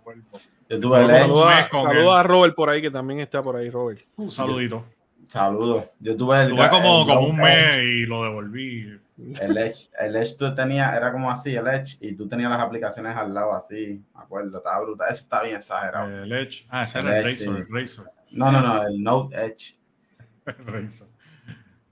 Saludos 0.69 2.15
a, 2.15 2.23
Robert 2.23 2.55
por 2.55 2.69
ahí, 2.69 2.83
que 2.83 2.91
también 2.91 3.21
está 3.21 3.43
por 3.43 3.57
ahí, 3.57 3.71
Robert. 3.71 4.01
Un 4.17 4.31
saludito. 4.31 4.85
Saludos. 5.29 5.85
Yo 6.01 6.17
tuve 6.17 6.43
el. 6.43 6.51
Tuve 6.51 6.69
como, 6.71 7.07
como 7.07 7.21
un 7.21 7.37
mes 7.37 7.77
y 7.83 8.07
lo 8.07 8.25
devolví. 8.25 8.99
El 9.41 9.57
Edge, 9.57 9.91
el 9.99 10.15
Edge 10.15 10.37
tú 10.39 10.55
tenías, 10.55 10.95
era 10.95 11.11
como 11.11 11.29
así, 11.29 11.55
el 11.55 11.67
Edge, 11.67 11.99
y 12.01 12.13
tú 12.13 12.29
tenías 12.29 12.51
las 12.51 12.61
aplicaciones 12.61 13.17
al 13.17 13.35
lado 13.35 13.53
así, 13.53 14.01
me 14.15 14.23
acuerdo, 14.23 14.59
estaba 14.59 14.81
brutal. 14.81 15.09
Ese 15.11 15.23
está 15.23 15.43
bien 15.43 15.57
exagerado. 15.57 16.23
El 16.23 16.33
Edge, 16.33 16.65
ah, 16.69 16.85
ese 16.85 17.01
era 17.01 17.19
el 17.19 17.25
Razor, 17.25 17.57
el 17.57 17.69
Razor. 17.69 18.11
No, 18.31 18.53
no, 18.53 18.61
no, 18.61 18.87
el 18.87 19.03
Note 19.03 19.37
Edge. 19.37 19.77
el 20.47 20.67
Razor. 20.67 21.09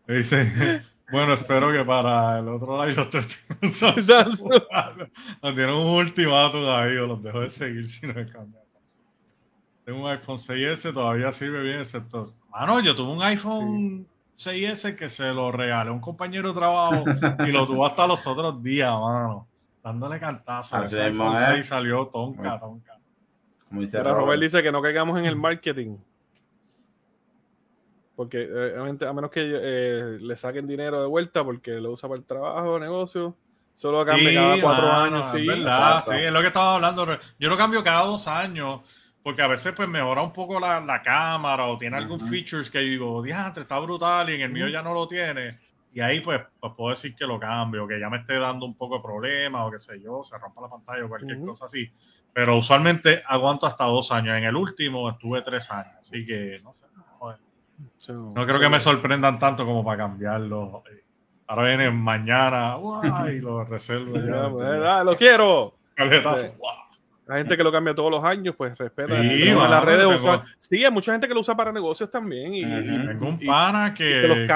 Dice, 0.07 0.83
bueno, 1.11 1.33
espero 1.35 1.73
que 1.73 1.85
para 1.85 2.39
el 2.39 2.49
otro 2.49 2.79
lado 2.79 2.91
los 2.91 3.09
tres 3.09 3.47
tienen 5.41 5.71
un 5.75 5.87
ultimátum 5.87 6.65
ahí, 6.67 6.97
o 6.97 7.07
los 7.07 7.23
dejo 7.23 7.41
de 7.41 7.51
seguir 7.51 7.89
si 7.89 8.07
no 8.07 8.15
cambian. 8.15 8.67
Tengo 9.85 10.03
un 10.03 10.11
iPhone 10.11 10.37
6S, 10.37 10.93
todavía 10.93 11.31
sirve 11.31 11.63
bien, 11.63 11.79
excepto. 11.79 12.23
Mano, 12.51 12.81
yo 12.81 12.97
tuve 12.97 13.13
un 13.13 13.23
iPhone. 13.23 14.07
6S 14.35 14.97
que 14.97 15.09
se 15.09 15.33
lo 15.33 15.53
regalé 15.53 15.91
a 15.91 15.93
un 15.93 16.01
compañero 16.01 16.49
de 16.49 16.59
trabajo 16.59 17.05
y 17.47 17.53
lo 17.53 17.67
tuvo 17.67 17.87
hasta 17.87 18.05
los 18.07 18.27
otros 18.27 18.61
días, 18.63 18.91
mano. 18.91 19.47
Dándole 19.85 20.19
cantazo. 20.19 20.83
Ese 20.83 21.03
iPhone 21.03 21.37
6 21.37 21.65
salió 21.65 22.07
tonca, 22.09 22.59
tonca. 22.59 22.99
Como 23.69 23.81
dice 23.81 24.03
Robert. 24.03 24.43
dice 24.43 24.61
que 24.61 24.73
no 24.73 24.83
caigamos 24.83 25.19
en 25.21 25.27
el 25.27 25.37
marketing. 25.37 25.97
Porque 28.17 28.49
eh, 28.51 28.75
a 28.77 29.13
menos 29.13 29.31
que 29.31 29.43
eh, 29.45 30.19
le 30.21 30.37
saquen 30.37 30.67
dinero 30.67 31.01
de 31.01 31.07
vuelta 31.07 31.45
porque 31.45 31.73
lo 31.73 31.93
usa 31.93 32.09
para 32.09 32.19
el 32.19 32.25
trabajo, 32.25 32.79
negocio. 32.79 33.37
Solo 33.75 34.05
cambia 34.07 34.33
cada 34.33 34.61
cuatro 34.61 34.91
años. 34.91 35.31
Sí, 35.31 35.41
es 35.41 35.47
verdad, 35.47 36.03
sí, 36.03 36.15
es 36.15 36.33
lo 36.33 36.41
que 36.41 36.47
estaba 36.47 36.77
hablando. 36.77 37.07
Yo 37.39 37.49
lo 37.51 37.59
cambio 37.59 37.85
cada 37.85 38.07
dos 38.07 38.27
años 38.27 38.81
porque 39.23 39.43
a 39.43 39.49
veces 39.49 39.75
pues 39.75 39.89
mejora 39.89 40.23
un 40.23 40.33
poco 40.33 40.59
la, 40.59 40.81
la 40.81 41.03
cámara 41.03 41.67
o 41.67 41.77
tiene 41.77 41.97
algún 41.97 42.21
features 42.21 42.71
que 42.71 42.79
digo, 42.79 43.21
diantre, 43.23 43.63
está 43.63 43.79
brutal 43.81 44.31
y 44.31 44.35
en 44.35 44.43
el 44.43 44.51
mío 44.51 44.69
ya 44.69 44.83
no 44.83 44.95
lo 44.95 45.07
tiene. 45.07 45.59
Y 45.93 46.01
ahí 46.01 46.21
pues, 46.21 46.41
pues, 46.61 46.73
puedo 46.77 46.91
decir 46.91 47.17
que 47.17 47.27
lo 47.27 47.41
cambio, 47.41 47.89
que 47.89 47.99
ya 47.99 48.09
me 48.09 48.19
esté 48.19 48.39
dando 48.39 48.67
un 48.67 48.77
poco 48.77 48.99
de 48.99 49.03
problema 49.03 49.67
o 49.67 49.71
qué 49.71 49.79
sé 49.79 50.01
yo, 50.01 50.23
se 50.23 50.39
rompa 50.39 50.61
la 50.61 50.69
pantalla 50.69 51.05
o 51.05 51.09
cualquier 51.09 51.41
cosa 51.41 51.65
así. 51.65 51.91
Pero 52.33 52.57
usualmente 52.57 53.23
aguanto 53.27 53.67
hasta 53.67 53.85
dos 53.85 54.13
años. 54.13 54.37
En 54.37 54.45
el 54.45 54.55
último 54.55 55.11
estuve 55.11 55.43
tres 55.43 55.71
años, 55.71 55.95
así 56.01 56.25
que 56.25 56.57
no 56.63 56.73
sé. 56.73 56.87
No 58.09 58.47
creo 58.47 58.61
que 58.61 58.69
me 58.69 58.81
sorprendan 58.81 59.39
tanto 59.39 59.65
como 59.65 59.85
para 59.85 59.99
cambiarlo. 59.99 60.83
Ahora 61.47 61.69
viene 61.69 61.91
mañana 61.91 62.77
y 63.33 63.41
lo 63.41 63.65
reservo 63.65 64.17
ya. 64.17 64.49
Pues, 64.51 64.83
ah, 64.83 65.05
lo 65.05 65.17
quiero. 65.17 65.75
Caletazo. 65.95 66.55
La 67.27 67.39
gente 67.39 67.57
que 67.57 67.65
lo 67.65 67.73
cambia 67.73 67.93
todos 67.93 68.11
los 68.11 68.23
años, 68.23 68.55
pues 68.57 68.79
respeta 68.79 69.21
sí, 69.21 69.47
las 69.47 69.85
redes. 69.85 70.21
Sí, 70.61 70.85
hay 70.85 70.91
mucha 70.93 71.11
gente 71.11 71.27
que 71.27 71.35
lo 71.35 71.41
usa 71.41 71.57
para 71.57 71.73
negocios 71.73 72.09
también. 72.09 72.55
Y, 72.55 72.63
tengo 72.63 73.29
un 73.29 73.39
pana 73.39 73.93
que, 73.93 74.47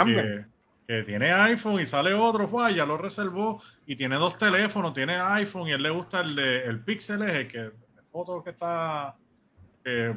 que, 0.86 1.02
tiene 1.02 1.32
iPhone 1.32 1.80
y 1.80 1.86
sale 1.86 2.14
otro, 2.14 2.46
fue, 2.46 2.74
ya 2.74 2.84
lo 2.84 2.96
reservó 2.96 3.60
y 3.86 3.96
tiene 3.96 4.16
dos 4.16 4.38
teléfonos, 4.38 4.92
tiene 4.92 5.16
iPhone 5.20 5.68
y 5.68 5.72
él 5.72 5.82
le 5.82 5.90
gusta 5.90 6.20
el 6.20 6.34
de 6.34 6.64
el 6.64 6.80
Pixel, 6.80 7.22
es 7.22 7.30
el 7.30 7.48
que 7.48 7.70
fotos 8.10 8.42
que 8.44 8.50
está 8.50 9.16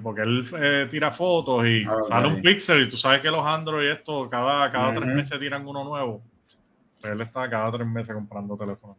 porque 0.01 0.21
él 0.21 0.47
eh, 0.57 0.87
tira 0.89 1.11
fotos 1.11 1.65
y 1.65 1.85
ah, 1.87 1.97
sale 2.07 2.27
un 2.27 2.41
Pixel 2.41 2.83
y 2.83 2.89
tú 2.89 2.97
sabes 2.97 3.21
que 3.21 3.31
los 3.31 3.45
Android 3.45 3.89
esto 3.89 4.29
cada, 4.29 4.69
cada 4.69 4.93
tres 4.93 5.15
meses 5.15 5.39
tiran 5.39 5.65
uno 5.67 5.83
nuevo. 5.83 6.21
Pues 6.99 7.13
él 7.13 7.21
está 7.21 7.49
cada 7.49 7.71
tres 7.71 7.87
meses 7.87 8.13
comprando 8.13 8.57
teléfonos. 8.57 8.97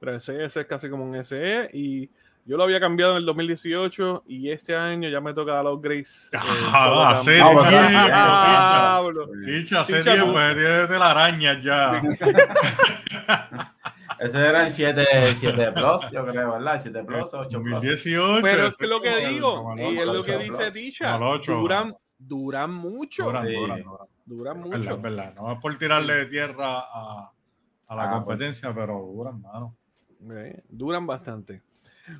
Pero 0.00 0.16
ese, 0.16 0.42
ese 0.44 0.60
es 0.60 0.66
casi 0.66 0.88
como 0.88 1.04
un 1.04 1.24
SE 1.24 1.70
y 1.72 2.08
yo 2.44 2.56
lo 2.56 2.64
había 2.64 2.80
cambiado 2.80 3.12
en 3.12 3.18
el 3.18 3.26
2018 3.26 4.24
y 4.26 4.50
este 4.50 4.74
año 4.74 5.08
ya 5.08 5.20
me 5.20 5.32
toca 5.32 5.52
dar 5.52 5.64
los 5.64 5.80
Grace. 5.80 6.28
Ah, 6.34 7.10
hace 7.10 7.34
tiempo. 7.36 7.62
Dicho, 9.46 9.78
hace 9.78 10.02
tiempo, 10.02 10.32
tiene 10.32 10.86
de 10.88 10.98
la 10.98 11.10
araña 11.10 11.60
ya. 11.60 12.02
Ese 14.22 14.38
era 14.38 14.66
el 14.66 14.70
7, 14.70 15.04
7 15.34 15.72
Plus, 15.72 16.10
yo 16.12 16.24
creo, 16.24 16.52
¿verdad? 16.52 16.78
7 16.80 17.04
Plus, 17.04 17.34
8 17.34 17.48
Plus. 17.60 17.72
2018. 17.72 18.38
Pero 18.42 18.66
es 18.68 18.76
que 18.76 18.86
lo 18.86 19.00
que 19.00 19.26
digo, 19.28 19.74
y 19.76 19.98
es 19.98 20.06
lo 20.06 20.22
que 20.22 20.38
dice 20.38 20.70
Tisha, 20.70 21.18
duran, 21.18 21.94
duran 22.16 22.72
mucho. 22.72 23.24
Duran, 23.24 23.46
duran, 23.52 23.84
duran. 24.24 24.60
mucho. 24.60 24.76
Es 24.76 24.86
verdad, 24.86 24.96
es 24.96 25.02
verdad. 25.02 25.34
No 25.34 25.52
es 25.52 25.60
por 25.60 25.76
tirarle 25.76 26.26
tierra 26.26 26.78
a, 26.78 27.32
a 27.88 27.96
la 27.96 28.02
ah, 28.04 28.10
pues. 28.10 28.24
competencia, 28.24 28.72
pero 28.72 29.00
duran, 29.12 29.40
mano. 29.40 29.76
duran 30.68 31.04
bastante. 31.04 31.62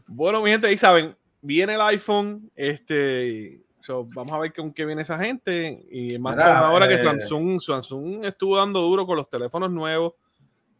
Bueno, 0.08 0.42
mi 0.42 0.50
gente, 0.50 0.66
ahí 0.66 0.78
saben, 0.78 1.16
viene 1.40 1.74
el 1.74 1.80
iPhone, 1.82 2.50
este, 2.56 3.62
vamos 3.88 4.32
a 4.32 4.38
ver 4.38 4.52
con 4.52 4.72
qué 4.72 4.84
viene 4.84 5.02
esa 5.02 5.18
gente. 5.18 5.86
Y 5.88 6.18
más 6.18 6.36
ahora 6.36 6.88
que 6.88 6.94
eh, 6.94 6.98
Samsung, 6.98 7.60
Samsung 7.60 8.24
estuvo 8.24 8.56
dando 8.56 8.80
duro 8.80 9.06
con 9.06 9.16
los 9.16 9.28
teléfonos 9.28 9.70
nuevos 9.70 10.14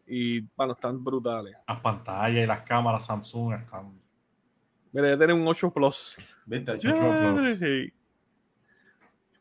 y 0.07 0.41
bueno, 0.57 0.73
están 0.73 1.03
brutales. 1.03 1.55
Las 1.67 1.81
pantallas 1.81 2.45
y 2.45 2.47
las 2.47 2.63
cámaras 2.63 3.07
Samsung 3.07 3.55
están. 3.55 3.99
Mira, 4.93 5.09
ya 5.09 5.19
tiene 5.19 5.33
un 5.33 5.47
8 5.47 5.73
Plus. 5.73 6.19
8 6.47 6.79
Plus. 6.79 7.93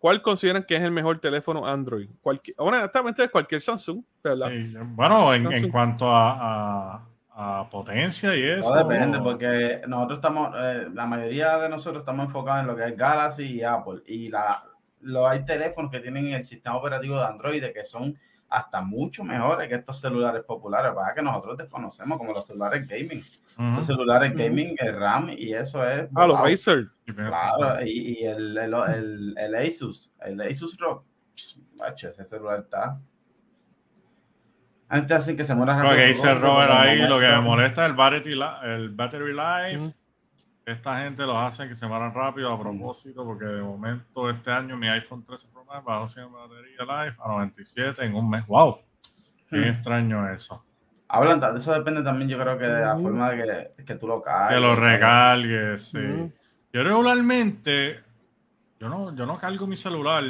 ¿Cuál 0.01 0.21
consideran 0.23 0.63
que 0.63 0.75
es 0.75 0.81
el 0.81 0.91
mejor 0.91 1.19
teléfono 1.19 1.67
Android? 1.67 2.09
Cualquier, 2.21 2.55
honestamente, 2.57 3.29
cualquier 3.29 3.61
Samsung, 3.61 4.03
bueno, 4.95 5.31
en, 5.31 5.69
cuanto 5.69 6.07
a, 6.09 7.05
potencia 7.69 8.35
y 8.35 8.41
eso. 8.41 8.73
No 8.73 8.83
depende, 8.83 9.19
porque 9.19 9.81
nosotros 9.87 10.17
estamos, 10.17 10.55
eh, 10.57 10.87
la 10.91 11.05
mayoría 11.05 11.57
de 11.59 11.69
nosotros 11.69 12.01
estamos 12.01 12.25
enfocados 12.25 12.61
en 12.61 12.67
lo 12.67 12.75
que 12.75 12.85
es 12.85 12.97
Galaxy 12.97 13.43
y 13.43 13.63
Apple. 13.63 14.01
Y 14.07 14.29
la, 14.29 14.63
lo, 15.01 15.27
hay 15.27 15.45
teléfonos 15.45 15.91
que 15.91 15.99
tienen 15.99 16.27
el 16.27 16.45
sistema 16.45 16.77
operativo 16.77 17.17
de 17.17 17.25
Android 17.25 17.63
que 17.71 17.85
son 17.85 18.17
hasta 18.51 18.81
mucho 18.81 19.23
mejores 19.23 19.69
que 19.69 19.75
estos 19.75 19.99
celulares 19.99 20.43
populares, 20.43 20.91
para 20.93 21.15
que 21.15 21.21
nosotros 21.21 21.57
desconocemos 21.57 22.17
como 22.17 22.33
los 22.33 22.45
celulares 22.45 22.85
gaming. 22.85 23.23
Los 23.57 23.85
celulares 23.85 24.35
gaming, 24.35 24.75
el 24.77 24.99
RAM 24.99 25.29
y 25.29 25.53
eso 25.53 25.87
es... 25.87 26.09
Ah, 26.13 26.27
los 26.27 26.39
Razer. 26.39 26.85
Claro, 27.15 27.81
y, 27.85 28.19
y 28.19 28.25
el, 28.25 28.57
el, 28.57 29.35
el, 29.37 29.55
Asus, 29.55 30.11
el 30.21 30.41
Asus 30.41 30.77
Rock, 30.77 31.05
ese 31.95 32.25
celular 32.25 32.59
está... 32.59 32.99
Antes 34.89 35.17
hacen 35.17 35.37
que 35.37 35.45
se 35.45 35.55
muera 35.55 35.77
rápido. 35.77 35.93
Lo 35.93 35.97
que 35.97 36.07
dice 36.07 36.33
Robert 36.35 36.71
ahí, 36.73 37.07
lo 37.07 37.19
que 37.21 37.27
me 37.27 37.39
molesta 37.39 37.85
es 37.85 37.91
el 37.91 37.95
battery, 37.95 38.39
el 38.63 38.89
battery 38.89 39.33
life. 39.33 39.93
Esta 40.65 40.99
gente 40.99 41.23
los 41.23 41.35
hace 41.35 41.67
que 41.67 41.75
se 41.75 41.87
mueran 41.87 42.13
rápido 42.13 42.53
a 42.53 42.59
propósito, 42.59 43.25
porque 43.25 43.45
de 43.45 43.61
momento 43.61 44.29
este 44.29 44.51
año 44.51 44.77
mi 44.77 44.87
iPhone 44.87 45.23
13 45.25 45.47
Pro 45.51 45.65
Max 45.65 45.83
bajó 45.83 46.07
sin 46.07 46.31
batería 46.31 46.81
live 46.81 47.15
a 47.19 47.27
97 47.27 48.05
en 48.05 48.15
un 48.15 48.29
mes. 48.29 48.45
¡Wow! 48.45 48.77
Qué 49.49 49.57
hmm. 49.57 49.63
extraño 49.63 50.31
eso. 50.31 50.63
Hablan, 51.07 51.39
de 51.41 51.57
eso 51.57 51.73
depende 51.73 52.03
también, 52.03 52.29
yo 52.29 52.39
creo 52.39 52.57
que 52.57 52.65
de 52.65 52.81
la 52.85 52.97
forma 52.97 53.31
de 53.31 53.73
que, 53.75 53.83
que 53.83 53.95
tú 53.95 54.07
lo 54.07 54.21
cargues. 54.21 54.55
Que 54.55 54.61
lo 54.61 54.75
recargues, 54.75 55.89
sí. 55.89 56.31
Yo 56.71 56.83
regularmente, 56.83 57.99
yo 58.79 58.87
no, 58.87 59.13
yo 59.13 59.25
no 59.25 59.37
cargo 59.37 59.67
mi 59.67 59.75
celular, 59.75 60.23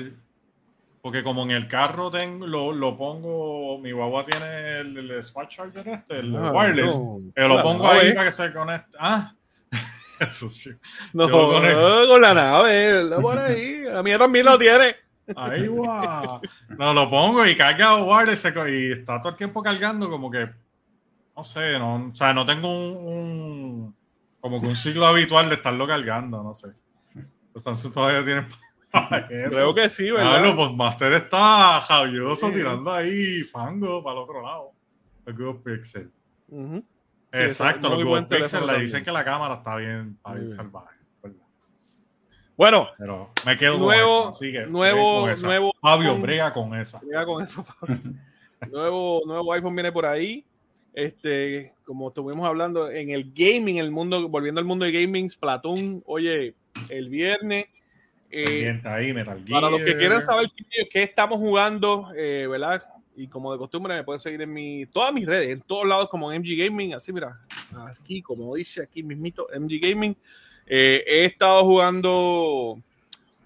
porque 1.03 1.23
como 1.23 1.43
en 1.43 1.51
el 1.51 1.67
carro 1.67 2.09
tengo, 2.09 2.47
lo, 2.47 2.71
lo 2.71 2.97
pongo, 2.97 3.77
mi 3.77 3.91
guagua 3.91 4.25
tiene 4.25 4.79
el, 4.79 4.97
el 4.97 5.21
Smart 5.23 5.49
Charger 5.49 5.87
este, 5.87 6.17
el 6.17 6.35
ah, 6.35 6.51
wireless, 6.51 6.97
que 7.35 7.41
lo 7.43 7.61
pongo 7.61 7.87
ahí 7.87 8.13
para 8.13 8.25
que 8.25 8.31
se 8.31 8.51
conecte. 8.51 8.97
Ah, 8.99 9.35
eso 10.25 10.49
sí. 10.49 10.71
No, 11.13 11.29
con, 11.29 12.21
la 12.21 12.33
nave, 12.33 13.03
lo 13.03 13.21
pone 13.21 13.41
ahí. 13.41 13.83
La 13.83 14.03
mía 14.03 14.17
también 14.17 14.45
lo 14.45 14.57
tiene. 14.57 14.95
Ahí, 15.35 15.67
guau. 15.67 16.41
No, 16.77 16.93
lo 16.93 17.09
pongo 17.09 17.45
y 17.45 17.55
carga 17.55 18.03
wireless 18.03 18.45
y 18.69 18.91
está 18.91 19.19
todo 19.19 19.29
el 19.29 19.37
tiempo 19.37 19.63
cargando 19.63 20.09
como 20.09 20.29
que, 20.29 20.49
no 21.35 21.43
sé, 21.43 21.79
no, 21.79 22.09
o 22.11 22.15
sea, 22.15 22.33
no 22.33 22.45
tengo 22.45 22.69
un, 22.69 23.95
como 24.39 24.61
que 24.61 24.67
un 24.67 24.75
ciclo 24.75 25.05
habitual 25.07 25.49
de 25.49 25.55
estarlo 25.55 25.87
cargando, 25.87 26.43
no 26.43 26.53
sé. 26.53 26.67
Los 27.53 27.63
Samsung 27.63 27.93
todavía 27.93 28.23
tienen 28.23 28.47
Creo 29.49 29.73
que 29.73 29.89
sí, 29.89 30.11
¿verdad? 30.11 30.43
Ah, 30.45 30.53
pues 30.55 30.73
Master 30.73 31.13
está 31.13 31.81
javioso 31.81 32.51
tirando 32.51 32.91
ahí 32.91 33.43
fango 33.43 34.03
para 34.03 34.17
el 34.17 34.23
otro 34.23 34.41
lado. 34.41 34.71
El 35.25 35.33
Google 35.33 35.61
Pixel. 35.63 36.11
Exacto, 37.31 37.89
los 37.89 38.03
Google 38.03 38.23
Pixel 38.23 38.67
le 38.67 38.79
dicen 38.81 39.03
que 39.03 39.11
la 39.11 39.23
cámara 39.23 39.55
está 39.55 39.75
bien, 39.77 40.15
está 40.17 40.33
bien 40.33 40.49
salvaje. 40.49 41.01
Bueno, 42.57 42.89
pero 42.97 43.31
me 43.45 43.57
quedo 43.57 43.77
nuevo, 43.79 44.29
nuevo, 44.67 45.27
nuevo. 45.41 45.73
Fabio, 45.81 46.17
brega 46.17 46.53
con 46.53 46.75
esa. 46.75 46.99
Brega 46.99 47.25
con 47.25 47.43
eso, 47.43 47.65
nuevo, 48.71 49.21
nuevo 49.25 49.53
iPhone 49.53 49.73
viene 49.73 49.91
por 49.91 50.05
ahí. 50.05 50.45
Este, 50.93 51.73
como 51.85 52.09
estuvimos 52.09 52.45
hablando 52.45 52.91
en 52.91 53.09
el 53.11 53.31
gaming, 53.33 53.77
el 53.77 53.91
mundo, 53.91 54.27
volviendo 54.27 54.59
al 54.59 54.65
mundo 54.65 54.85
de 54.85 54.91
gaming, 54.91 55.29
Splatoon, 55.29 56.03
oye, 56.05 56.53
el 56.89 57.09
viernes. 57.09 57.65
Eh, 58.29 58.79
ahí, 58.83 59.13
para 59.49 59.69
los 59.69 59.81
que 59.81 59.97
quieran 59.97 60.21
saber 60.21 60.47
qué, 60.89 61.03
estamos 61.03 61.37
jugando, 61.37 62.11
eh, 62.15 62.47
¿verdad? 62.49 62.83
Y 63.21 63.27
como 63.27 63.51
de 63.51 63.59
costumbre, 63.59 63.93
me 63.93 64.03
pueden 64.03 64.19
seguir 64.19 64.41
en 64.41 64.51
mi, 64.51 64.87
todas 64.87 65.13
mis 65.13 65.27
redes, 65.27 65.49
en 65.49 65.61
todos 65.61 65.87
lados, 65.87 66.09
como 66.09 66.31
MG 66.31 66.57
Gaming. 66.57 66.95
Así, 66.95 67.13
mira, 67.13 67.39
aquí, 67.87 68.19
como 68.19 68.55
dice 68.55 68.81
aquí 68.81 69.03
mismito, 69.03 69.47
MG 69.55 69.79
Gaming. 69.79 70.17
Eh, 70.65 71.03
he 71.05 71.25
estado 71.25 71.63
jugando 71.63 72.79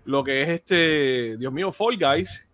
lo 0.06 0.24
que 0.24 0.44
es 0.44 0.48
este, 0.48 1.36
Dios 1.36 1.52
mío, 1.52 1.74
Fall 1.74 1.98
Guys. 1.98 2.48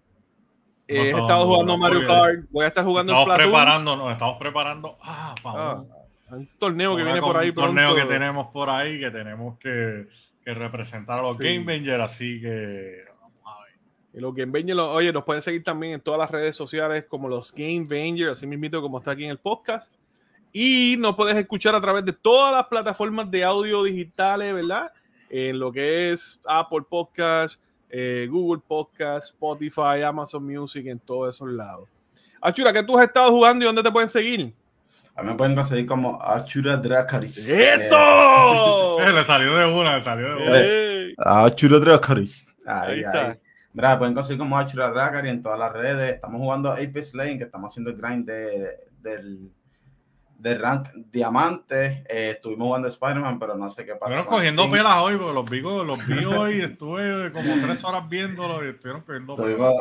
he 0.88 1.09
estado 1.09 1.45
jugando 1.45 1.78
Mario 1.78 2.07
Kart. 2.07 2.45
Voy 2.49 2.65
a 2.65 2.69
estar 2.69 2.84
jugando 2.84 3.13
estamos 3.13 3.38
preparando, 3.38 3.95
nos 3.95 4.11
estamos 4.13 4.38
preparando. 4.39 4.97
Ah, 5.03 5.36
ah 5.45 5.84
un, 6.32 6.47
torneo 6.57 6.95
que 6.95 7.03
viene 7.03 7.22
por 7.22 7.38
ahí. 7.38 7.49
Un 7.49 7.55
torneo 7.55 7.93
que 7.93 8.05
tenemos 8.05 8.47
por 8.47 8.67
ahí 8.72 8.99
que 8.99 9.11
tenemos 9.11 9.59
que, 9.59 10.07
que 10.43 10.53
representar 10.55 11.19
a 11.19 11.22
los 11.22 11.38
Game 11.38 11.65
Rangers. 11.67 12.03
Así 12.03 12.41
que 12.41 13.11
y 14.14 14.20
los 14.20 14.36
Game 14.36 14.51
Bangers, 14.51 14.80
oye, 14.80 15.14
nos 15.14 15.24
pueden 15.24 15.41
seguir 15.41 15.64
también 15.64 15.93
en 15.93 16.01
todas 16.01 16.20
las 16.20 16.30
redes 16.30 16.55
sociales 16.55 17.05
como 17.07 17.30
los 17.30 17.53
Game 17.53 17.86
Bangers, 17.89 18.32
así 18.32 18.45
mismo 18.45 18.82
como 18.82 18.97
está 18.97 19.12
aquí 19.12 19.24
en 19.24 19.32
el 19.32 19.38
podcast. 19.38 19.91
Y 20.51 20.95
nos 20.99 21.16
puedes 21.16 21.36
escuchar 21.38 21.76
a 21.76 21.82
través 21.82 22.03
de 22.03 22.12
todas 22.12 22.51
las 22.51 22.68
plataformas 22.68 23.32
de 23.32 23.43
audio 23.43 23.84
digitales, 23.84 24.53
¿verdad? 24.53 24.91
En 25.30 25.57
lo 25.59 25.72
que 25.72 26.12
es 26.12 26.41
Apple 26.45 26.82
Podcast, 26.89 27.62
eh, 27.89 28.28
Google 28.30 28.62
Podcast, 28.68 29.28
Spotify, 29.28 30.01
Amazon 30.05 30.45
Music, 30.45 30.86
en 30.88 30.99
todos 30.99 31.34
esos 31.34 31.49
lados. 31.49 31.88
Achura, 32.41 32.74
¿qué 32.74 32.84
tú 32.84 32.97
has 32.97 33.05
estado 33.05 33.32
jugando 33.32 33.64
y 33.64 33.68
dónde 33.68 33.84
te 33.84 33.91
pueden 33.91 34.09
seguir? 34.09 34.53
A 35.16 35.22
mí 35.22 35.30
me 35.30 35.36
pueden 35.36 35.55
conseguir 35.55 35.86
como 35.86 36.22
Achura 36.22 36.76
Dracaris. 36.78 37.47
¡Eso! 37.47 38.97
Eh, 39.01 39.12
le 39.14 39.24
salió 39.24 39.55
de 39.55 39.66
una, 39.66 39.95
le 39.95 40.01
salió 40.01 40.28
de 40.28 40.36
una. 40.36 40.59
Eh, 40.62 41.16
Achura 41.18 41.80
Dracaris. 41.80 42.47
Ahí, 42.68 42.91
ahí 42.91 42.99
está. 42.99 43.38
Mira, 43.74 43.97
pueden 43.97 44.13
conseguir 44.13 44.39
como 44.39 44.57
Achura 44.57 44.91
Dracar 44.91 45.26
y 45.26 45.30
en 45.30 45.41
todas 45.41 45.57
las 45.57 45.72
redes. 45.72 46.15
Estamos 46.15 46.41
jugando 46.41 46.72
Apex 46.72 47.13
Lane, 47.13 47.38
que 47.38 47.45
estamos 47.45 47.72
haciendo 47.72 47.89
el 47.89 47.97
grind 47.97 48.26
de, 48.26 48.80
del, 49.01 49.49
de 50.38 50.57
rank 50.57 50.89
diamante. 51.11 52.03
Eh, 52.09 52.32
estuvimos 52.32 52.67
jugando 52.67 52.88
Spider-Man, 52.89 53.39
pero 53.39 53.55
no 53.55 53.69
sé 53.69 53.86
qué 53.86 53.95
pasa. 53.95 54.13
Estuvieron 54.13 54.26
cogiendo 54.26 54.69
pelas 54.69 54.97
hoy, 54.97 55.17
porque 55.17 55.34
los 55.34 55.49
vi, 55.49 55.61
los 55.61 56.05
vi 56.05 56.26
hoy. 56.26 56.61
Estuve 56.61 57.32
como 57.32 57.61
tres 57.61 57.84
horas 57.84 58.09
viéndolo 58.09 58.65
y 58.65 58.69
estuvieron 58.69 59.03
cogiendo 59.03 59.36
pelas. 59.36 59.74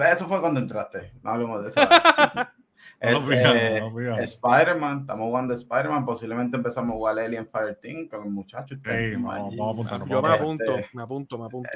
Eh, 0.00 0.12
eso 0.12 0.26
fue 0.26 0.40
cuando 0.40 0.60
entraste. 0.60 1.12
No 1.22 1.30
hablemos 1.30 1.62
de 1.62 1.68
eso. 1.68 1.80
Eh, 3.00 3.80
Spider-Man, 4.20 5.00
estamos 5.00 5.26
jugando 5.26 5.54
Spider-Man. 5.54 6.04
Posiblemente 6.06 6.56
empezamos 6.56 6.94
a 6.94 6.96
jugar 6.96 7.18
Alien 7.18 7.46
Fire 7.46 7.76
Team 7.76 8.08
con 8.08 8.20
los 8.20 8.30
muchachos. 8.30 8.78
Yo 8.82 9.18
me 10.22 10.32
apunto, 10.32 10.82
me 10.92 11.02
apunto, 11.02 11.38
me 11.38 11.44
apunto. 11.44 11.70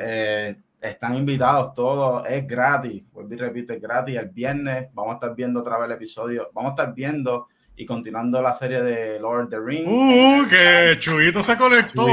Están 0.80 1.16
invitados 1.16 1.74
todos, 1.74 2.28
es 2.28 2.46
gratis, 2.46 3.02
vuelvo 3.12 3.34
y 3.34 3.36
repito, 3.36 3.72
es 3.72 3.80
gratis. 3.80 4.16
El 4.16 4.28
viernes 4.28 4.88
vamos 4.94 5.12
a 5.12 5.14
estar 5.14 5.34
viendo 5.34 5.60
otra 5.60 5.76
vez 5.76 5.86
el 5.86 5.92
episodio, 5.92 6.50
vamos 6.54 6.70
a 6.70 6.74
estar 6.74 6.94
viendo 6.94 7.48
y 7.74 7.84
continuando 7.84 8.40
la 8.40 8.52
serie 8.52 8.82
de 8.82 9.18
Lord 9.18 9.44
of 9.44 9.50
the 9.50 9.60
Rings. 9.60 9.88
¡Uh! 9.88 10.48
Que 10.48 10.98
Chuito 11.00 11.42
se 11.42 11.56
conectó. 11.56 12.06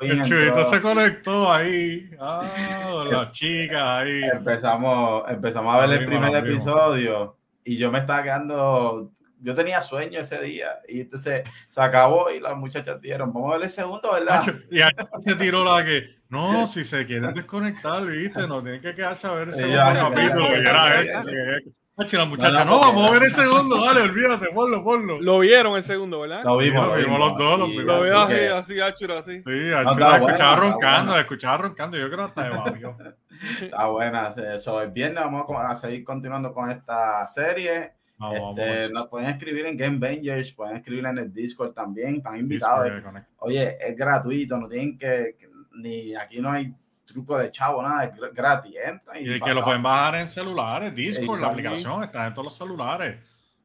el 0.00 0.22
Chuito 0.22 0.64
se 0.64 0.80
conectó 0.80 1.52
ahí. 1.52 2.10
Ah, 2.18 3.04
las 3.10 3.32
chicas 3.32 3.82
ahí. 3.82 4.22
Empezamos, 4.24 5.24
empezamos 5.28 5.74
a 5.74 5.86
ver 5.86 6.00
el 6.00 6.06
primer 6.06 6.34
episodio 6.36 7.36
y 7.66 7.76
yo 7.76 7.90
me 7.90 7.98
estaba 7.98 8.22
quedando 8.22 9.12
yo 9.40 9.54
tenía 9.54 9.82
sueño 9.82 10.20
ese 10.20 10.40
día 10.40 10.80
y 10.88 11.02
entonces 11.02 11.42
se 11.68 11.80
acabó 11.80 12.30
y 12.30 12.40
las 12.40 12.56
muchachas 12.56 13.00
dijeron, 13.00 13.32
vamos 13.32 13.50
a 13.50 13.56
ver 13.56 13.64
el 13.64 13.70
segundo, 13.70 14.12
¿verdad? 14.12 14.42
Y 14.70 14.80
ahí 14.80 14.92
se 15.24 15.34
tiró 15.34 15.64
la 15.64 15.84
que, 15.84 16.16
no, 16.28 16.66
si 16.66 16.84
se 16.84 17.06
quieren 17.06 17.34
desconectar, 17.34 18.04
viste, 18.06 18.46
no 18.46 18.62
tienen 18.62 18.80
que 18.80 18.94
quedarse 18.94 19.26
a 19.26 19.32
ver 19.32 19.48
el 19.48 19.54
segundo 19.54 19.78
capítulo. 19.78 20.56
Y 20.56 20.66
era 20.66 22.18
la 22.18 22.24
muchacha, 22.26 22.64
no, 22.64 22.78
vamos 22.78 23.08
a 23.08 23.12
ver 23.14 23.22
el 23.24 23.32
segundo, 23.32 23.82
dale, 23.82 24.02
olvídate, 24.02 24.48
ponlo, 24.54 24.84
ponlo. 24.84 25.20
Lo 25.20 25.38
vieron 25.38 25.76
el 25.76 25.84
segundo, 25.84 26.20
¿verdad? 26.20 26.44
Lo 26.44 26.58
vimos, 26.58 26.86
lo 26.88 26.94
vimos 26.94 27.18
los 27.18 27.38
dos. 27.38 27.58
Lo, 27.58 27.68
lo 27.68 28.00
veo 28.00 28.18
así, 28.18 28.34
así, 28.34 28.80
Achura, 28.80 29.18
así. 29.20 29.42
Sí, 29.46 29.72
Achura 29.72 30.16
escuchaba 30.16 30.56
roncando, 30.56 31.18
escuchaba 31.18 31.56
roncando, 31.58 31.96
yo 31.96 32.10
creo 32.10 32.24
hasta 32.24 32.44
de. 32.44 33.14
Está 33.60 33.86
buena, 33.86 34.34
eso, 34.54 34.80
el 34.82 34.90
viernes 34.90 35.24
vamos 35.24 35.46
a 35.58 35.76
seguir 35.76 36.04
continuando 36.04 36.52
con 36.52 36.70
esta 36.70 37.26
serie 37.28 37.96
este, 38.18 38.88
nos 38.88 39.08
pueden 39.08 39.28
escribir 39.28 39.66
en 39.66 39.76
Game 39.76 39.98
Bangers, 39.98 40.52
pueden 40.52 40.76
escribir 40.76 41.04
en 41.04 41.18
el 41.18 41.32
Discord 41.32 41.72
también, 41.72 42.16
están 42.16 42.38
invitados. 42.38 42.90
Oye, 43.38 43.76
es 43.78 43.96
gratuito, 43.96 44.56
no 44.56 44.68
tienen 44.68 44.96
que, 44.96 45.36
ni 45.74 46.14
aquí 46.14 46.40
no 46.40 46.50
hay 46.50 46.74
truco 47.04 47.38
de 47.38 47.50
chavo, 47.50 47.82
nada, 47.82 48.04
es 48.04 48.12
gratis, 48.32 48.74
entra 48.84 49.20
y, 49.20 49.38
que 49.38 49.54
lo 49.54 49.62
pueden 49.62 49.82
bajar 49.82 50.16
en 50.16 50.26
celulares, 50.26 50.94
Discord, 50.94 51.40
la 51.40 51.48
aplicación 51.48 52.02
está 52.02 52.26
en 52.26 52.34
todos 52.34 52.46
los 52.46 52.56
celulares. 52.56 53.20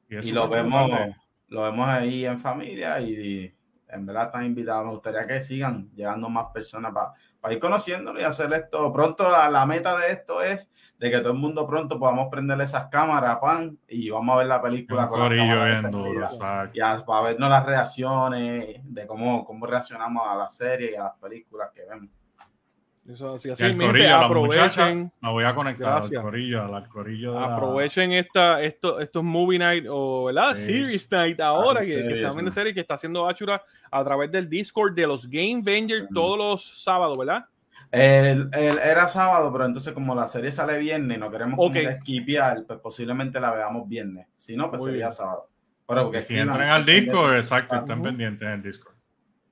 Y, 0.10 0.32
lo 0.32 0.50
vemos, 0.50 0.92
lo 1.48 1.62
vemos 1.64 1.88
ahí 1.88 2.26
en 2.26 2.38
familia 2.38 3.00
y, 3.00 3.54
en 3.88 4.06
verdad 4.06 4.26
están 4.26 4.46
invitados. 4.46 4.86
Me 4.86 4.92
gustaría 4.92 5.26
que 5.26 5.44
sigan 5.44 5.90
llegando 5.96 6.30
más 6.30 6.48
personas 6.54 6.94
para 6.94 7.14
para 7.42 7.54
ir 7.54 7.60
conociéndolo 7.60 8.20
y 8.20 8.24
hacer 8.24 8.54
esto. 8.54 8.94
Pronto 8.94 9.30
la, 9.30 9.50
la, 9.50 9.66
meta 9.66 9.98
de 9.98 10.12
esto 10.12 10.42
es 10.42 10.72
de 11.00 11.10
que 11.10 11.18
todo 11.18 11.32
el 11.32 11.40
mundo 11.40 11.66
pronto 11.66 11.98
podamos 11.98 12.28
prenderle 12.30 12.64
esas 12.64 12.86
cámaras, 12.86 13.40
pan, 13.40 13.76
y 13.88 14.12
vamos 14.12 14.36
a 14.36 14.38
ver 14.38 14.48
la 14.48 14.62
película 14.62 15.08
con 15.08 15.20
la 15.20 15.26
duro, 15.26 16.28
y 16.72 16.80
a, 16.80 17.04
para 17.04 17.22
vernos 17.24 17.50
las 17.50 17.66
reacciones 17.66 18.80
de 18.84 19.08
cómo, 19.08 19.44
cómo 19.44 19.66
reaccionamos 19.66 20.22
a 20.30 20.36
la 20.36 20.48
serie 20.48 20.92
y 20.92 20.96
a 20.96 21.06
las 21.06 21.16
películas 21.16 21.72
que 21.74 21.86
vemos. 21.86 22.10
Eso 23.12 23.34
así, 23.34 23.50
así 23.50 23.76
corillo, 23.76 24.16
aprovechen. 24.16 25.12
Me 25.22 25.32
voy 25.32 25.44
a 25.44 25.54
conectar 25.54 26.02
al 26.02 26.22
corillo, 26.22 26.76
al 26.76 26.88
corillo 26.88 27.38
Aprovechen 27.38 28.12
esta, 28.14 28.62
esto, 28.62 29.00
estos 29.00 29.24
movie 29.24 29.60
night 29.60 29.86
o 29.90 30.26
¿verdad? 30.26 30.56
series 30.56 31.10
night 31.12 31.40
ahora, 31.42 31.82
que, 31.82 31.88
que, 31.88 32.22
está 32.22 32.32
viendo 32.32 32.52
serie 32.52 32.74
que 32.74 32.80
está 32.80 32.94
haciendo 32.96 33.28
Achura 33.28 33.62
a 33.90 34.04
través 34.04 34.32
del 34.32 34.50
Discord 34.50 34.94
de 34.94 35.08
los 35.08 35.30
Game 35.30 35.62
Vengers 35.64 36.08
todos 36.14 36.38
los 36.38 36.84
sábados, 36.84 37.18
¿verdad? 37.18 37.46
El, 37.92 38.50
el, 38.54 38.78
era 38.78 39.08
sábado, 39.10 39.52
pero 39.52 39.66
entonces 39.66 39.92
como 39.92 40.16
la 40.16 40.28
serie 40.28 40.52
sale 40.52 40.78
viernes 40.78 41.18
y 41.18 41.20
no 41.20 41.30
queremos 41.30 41.60
okay. 41.60 41.88
esquipear, 41.88 42.64
pues 42.66 42.80
posiblemente 42.80 43.40
la 43.40 43.52
veamos 43.52 43.88
viernes. 43.88 44.28
Si 44.36 44.56
no, 44.56 44.70
pues 44.70 44.84
sería 44.84 45.12
sábado. 45.12 45.50
Pero 45.86 46.04
porque 46.04 46.22
si 46.22 46.38
entran 46.38 46.70
al 46.70 46.86
Discord, 46.86 47.36
exacto, 47.36 47.76
estén 47.76 48.02
pendientes 48.02 48.48
en 48.48 48.54
el 48.54 48.64
Discord. 48.64 48.91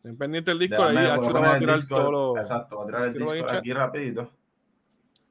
Estén 0.09 0.17
pendientes 0.17 0.57
del 0.57 0.67
Discord, 0.67 0.97
ahí 0.97 1.05
Achura 1.05 1.39
va 1.39 1.55
a 1.55 1.59
tirar 1.59 1.87
todo 1.87 2.11
lo... 2.11 2.37
Exacto, 2.37 2.77
va 2.77 2.83
a 2.83 2.85
tirar 2.87 3.03
el 3.03 3.13
Discord 3.13 3.55
aquí 3.55 3.73
rapidito. 3.73 4.31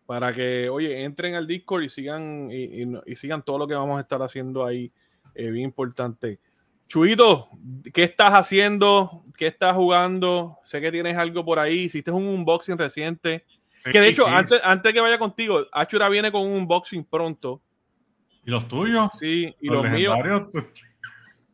Para 0.06 0.32
que, 0.32 0.68
oye, 0.68 1.02
entren 1.02 1.34
al 1.34 1.48
Discord 1.48 1.82
y 1.82 1.90
sigan, 1.90 2.48
y, 2.52 2.82
y, 2.82 2.86
y 3.06 3.16
sigan 3.16 3.42
todo 3.42 3.58
lo 3.58 3.66
que 3.66 3.74
vamos 3.74 3.98
a 3.98 4.02
estar 4.02 4.22
haciendo 4.22 4.64
ahí, 4.64 4.92
eh, 5.34 5.50
bien 5.50 5.64
importante. 5.64 6.38
Chuito, 6.86 7.48
¿qué 7.92 8.04
estás 8.04 8.32
haciendo? 8.34 9.24
¿Qué 9.36 9.48
estás 9.48 9.74
jugando? 9.74 10.58
Sé 10.62 10.80
que 10.80 10.92
tienes 10.92 11.16
algo 11.16 11.44
por 11.44 11.58
ahí. 11.58 11.80
Hiciste 11.80 12.12
un 12.12 12.26
unboxing 12.26 12.78
reciente. 12.78 13.44
que 13.84 14.00
de 14.00 14.08
hecho, 14.08 14.28
antes, 14.28 14.60
antes 14.62 14.92
que 14.92 15.00
vaya 15.00 15.18
contigo, 15.18 15.66
Achura 15.72 16.08
viene 16.08 16.30
con 16.30 16.42
un 16.42 16.52
unboxing 16.52 17.04
pronto. 17.04 17.60
¿Y 18.44 18.50
los 18.50 18.68
tuyos? 18.68 19.10
Sí, 19.18 19.54
y 19.60 19.68
los, 19.68 19.90
míos. 19.90 20.16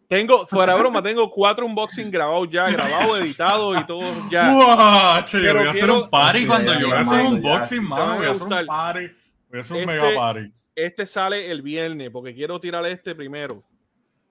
Tengo, 0.09 0.47
fuera 0.47 0.75
broma, 0.75 1.03
tengo 1.03 1.31
cuatro 1.31 1.65
unboxing 1.67 2.11
grabados 2.11 2.49
ya, 2.51 2.71
grabados, 2.71 3.19
editados 3.23 3.81
y 3.81 3.85
todo 3.85 4.31
ya. 4.31 4.53
¡Wow! 4.53 5.25
Che, 5.25 5.53
voy 5.53 5.67
a 5.67 5.71
hacer 5.71 5.91
un 5.91 6.11
party 6.11 6.47
cuando 6.47 6.79
yo 6.79 6.89
voy 6.89 6.97
a 6.97 7.01
hacer 7.01 7.21
un 7.21 7.27
unboxing, 7.35 7.83
mano. 7.83 8.17
Voy 8.17 8.27
a 8.27 8.31
hacer 8.31 8.43
un 8.43 8.67
party. 8.67 9.07
Voy 9.49 9.59
a 9.59 9.61
hacer 9.61 9.77
un 9.77 9.83
este, 9.83 9.87
mega 9.87 10.15
party. 10.15 10.53
Este 10.75 11.07
sale 11.07 11.51
el 11.51 11.63
viernes 11.63 12.11
porque 12.11 12.35
quiero 12.35 12.61
tirar 12.61 12.85
este 12.87 13.15
primero 13.15 13.63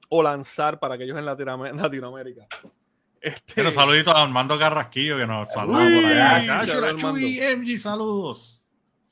o 0.09 0.21
lanzar 0.21 0.80
para 0.80 0.95
aquellos 0.95 1.17
en 1.17 1.26
Latinoamérica. 1.82 2.45
Este... 3.19 3.53
Pero 3.55 3.71
saluditos 3.71 4.15
a 4.15 4.21
Armando 4.24 4.59
Carrasquillo 4.59 5.17
que 5.17 5.26
nos 5.26 5.51
saluda 5.51 5.80
por 5.80 6.05
allá. 6.05 6.36
Ashura, 6.59 6.95
Chuy, 6.95 7.39
MG, 7.57 7.80
saludos. 7.80 8.63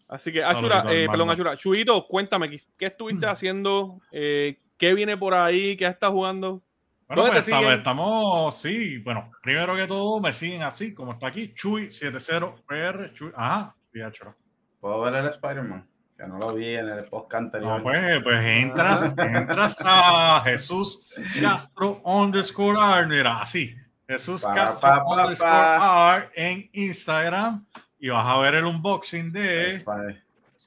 Así 0.07 0.31
que, 0.33 0.43
Ashura, 0.43 0.85
eh, 0.89 1.07
perdón, 1.09 1.29
Ashura, 1.29 1.55
Chuito, 1.55 2.05
cuéntame, 2.05 2.49
¿qué 2.77 2.85
estuviste 2.85 3.25
haciendo? 3.27 4.01
Eh, 4.11 4.59
¿Qué 4.81 4.95
viene 4.95 5.15
por 5.15 5.35
ahí? 5.35 5.77
¿Qué 5.77 5.85
estás 5.85 6.09
jugando? 6.09 6.59
Bueno, 7.07 7.27
pues 7.27 7.47
estamos, 7.47 7.71
estamos, 7.71 8.57
sí, 8.59 8.97
bueno, 8.97 9.29
primero 9.43 9.75
que 9.75 9.85
todo 9.85 10.19
me 10.19 10.33
siguen 10.33 10.63
así, 10.63 10.91
como 10.95 11.11
está 11.11 11.27
aquí, 11.27 11.53
Chuy70PR, 11.53 13.13
Chuy, 13.13 13.31
ajá, 13.35 13.75
sí, 13.93 14.01
Ashura. 14.01 14.35
¿Puedo 14.79 15.01
ver 15.01 15.13
el 15.13 15.27
Spider-Man? 15.27 15.87
no 16.27 16.39
lo 16.39 16.55
vi 16.55 16.73
en 16.73 16.89
el 16.89 17.03
podcast 17.05 17.43
anterior. 17.43 17.77
No, 17.77 17.83
pues, 17.83 18.23
pues 18.23 18.43
entras, 18.43 19.13
entras 19.19 19.77
a 19.81 20.41
Jesús 20.45 21.07
Castro 21.39 22.01
underscore 22.03 22.79
R, 23.01 23.05
mira, 23.05 23.39
así. 23.39 23.75
Jesús 24.07 24.43
Castro 24.43 25.05
underscore 25.05 26.31
en 26.33 26.67
Instagram 26.73 27.67
y 27.99 28.09
vas 28.09 28.25
a 28.25 28.39
ver 28.39 28.55
el 28.55 28.65
unboxing 28.65 29.31
de 29.31 29.85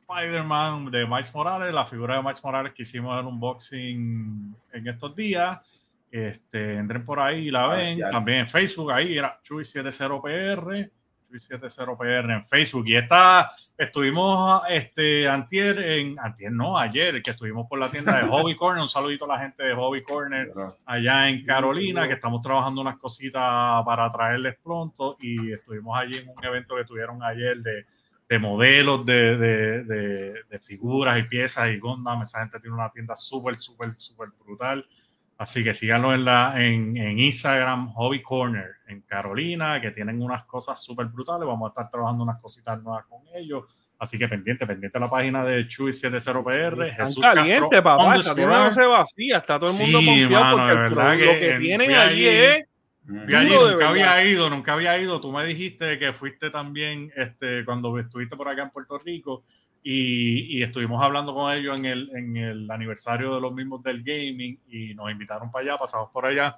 Spider-Man 0.08 0.90
de 0.90 1.06
Miles 1.06 1.34
Morales, 1.34 1.72
la 1.72 1.86
figura 1.86 2.16
de 2.16 2.22
Miles 2.22 2.42
Morales 2.44 2.72
que 2.72 2.82
hicimos 2.82 3.18
el 3.18 3.26
unboxing 3.26 4.56
en 4.72 4.88
estos 4.88 5.14
días. 5.14 5.60
Este, 6.10 6.74
entren 6.74 7.04
por 7.04 7.18
ahí 7.18 7.48
y 7.48 7.50
la 7.50 7.64
ah, 7.64 7.76
ven. 7.76 7.98
También 7.98 8.38
en 8.40 8.48
Facebook, 8.48 8.92
ahí 8.92 9.18
era 9.18 9.40
Chuy70PR, 9.42 10.90
Chuy70PR 11.30 12.34
en 12.34 12.44
Facebook. 12.44 12.86
Y 12.86 12.96
esta 12.96 13.50
Estuvimos 13.76 14.62
este 14.68 15.26
antier 15.26 15.80
en 15.80 16.16
antier 16.20 16.52
no, 16.52 16.78
ayer 16.78 17.20
que 17.20 17.32
estuvimos 17.32 17.66
por 17.66 17.80
la 17.80 17.90
tienda 17.90 18.18
de 18.18 18.28
Hobby 18.28 18.54
Corner, 18.56 18.80
un 18.80 18.88
saludito 18.88 19.24
a 19.24 19.28
la 19.36 19.40
gente 19.40 19.64
de 19.64 19.74
Hobby 19.74 20.04
Corner 20.04 20.52
allá 20.86 21.28
en 21.28 21.44
Carolina, 21.44 22.06
que 22.06 22.14
estamos 22.14 22.40
trabajando 22.40 22.80
unas 22.80 22.98
cositas 22.98 23.82
para 23.84 24.12
traerles 24.12 24.56
pronto 24.62 25.16
y 25.20 25.52
estuvimos 25.52 25.98
allí 25.98 26.18
en 26.18 26.28
un 26.28 26.44
evento 26.44 26.76
que 26.76 26.84
tuvieron 26.84 27.20
ayer 27.24 27.56
de, 27.58 27.84
de 28.28 28.38
modelos 28.38 29.04
de, 29.04 29.36
de, 29.36 29.84
de, 29.84 30.58
figuras 30.60 31.18
y 31.18 31.24
piezas 31.24 31.70
y 31.70 31.78
Gundam, 31.78 32.22
esa 32.22 32.40
gente 32.40 32.58
tiene 32.58 32.74
una 32.74 32.90
tienda 32.90 33.14
súper, 33.16 33.60
súper, 33.60 33.94
súper 33.98 34.30
brutal. 34.44 34.86
Así 35.36 35.62
que 35.64 35.74
síganlo 35.74 36.14
en, 36.14 36.24
la, 36.24 36.54
en, 36.56 36.96
en, 36.96 37.18
Instagram, 37.18 37.92
Hobby 37.92 38.22
Corner, 38.22 38.70
en 38.86 39.02
Carolina, 39.02 39.80
que 39.80 39.90
tienen 39.90 40.22
unas 40.22 40.44
cosas 40.44 40.82
súper 40.82 41.06
brutales. 41.06 41.46
Vamos 41.46 41.66
a 41.66 41.70
estar 41.70 41.90
trabajando 41.90 42.22
unas 42.22 42.40
cositas 42.40 42.80
nuevas 42.82 43.04
con 43.06 43.20
ellos. 43.34 43.64
Así 43.98 44.18
que 44.18 44.28
pendiente, 44.28 44.66
pendiente 44.66 44.96
a 44.98 45.00
la 45.00 45.10
página 45.10 45.44
de 45.44 45.66
Chuy70PR. 45.66 46.88
Están 46.88 47.14
caliente, 47.20 47.82
papá. 47.82 48.16
Esta 48.16 48.34
tienda 48.34 48.68
no 48.68 48.72
se 48.72 48.86
vacía. 48.86 49.38
Está 49.38 49.58
todo 49.58 49.70
el 49.70 49.76
mundo 49.78 49.98
sí, 50.00 50.26
mano, 50.28 50.56
porque 50.56 50.72
el 50.72 51.18
que 51.18 51.26
lo 51.26 51.32
que 51.40 51.58
tienen 51.58 51.92
allí 51.92 52.26
es. 52.26 52.66
Allí, 53.08 53.50
nunca 53.50 53.88
había 53.88 54.24
ido, 54.24 54.50
nunca 54.50 54.72
había 54.74 54.98
ido. 54.98 55.20
Tú 55.20 55.32
me 55.32 55.44
dijiste 55.44 55.98
que 55.98 56.12
fuiste 56.12 56.50
también 56.50 57.12
este, 57.16 57.64
cuando 57.64 57.98
estuviste 57.98 58.36
por 58.36 58.48
acá 58.48 58.62
en 58.62 58.70
Puerto 58.70 58.98
Rico 58.98 59.44
y, 59.82 60.62
estuvimos 60.62 61.02
hablando 61.02 61.34
con 61.34 61.52
ellos 61.52 61.78
en 61.78 61.84
el, 61.84 62.10
en 62.14 62.36
el 62.36 62.70
aniversario 62.70 63.34
de 63.34 63.40
los 63.40 63.52
mismos 63.52 63.82
del 63.82 64.02
gaming 64.02 64.58
y 64.68 64.94
nos 64.94 65.10
invitaron 65.10 65.50
para 65.50 65.64
allá, 65.64 65.78
pasamos 65.78 66.10
por 66.10 66.24
allá. 66.24 66.56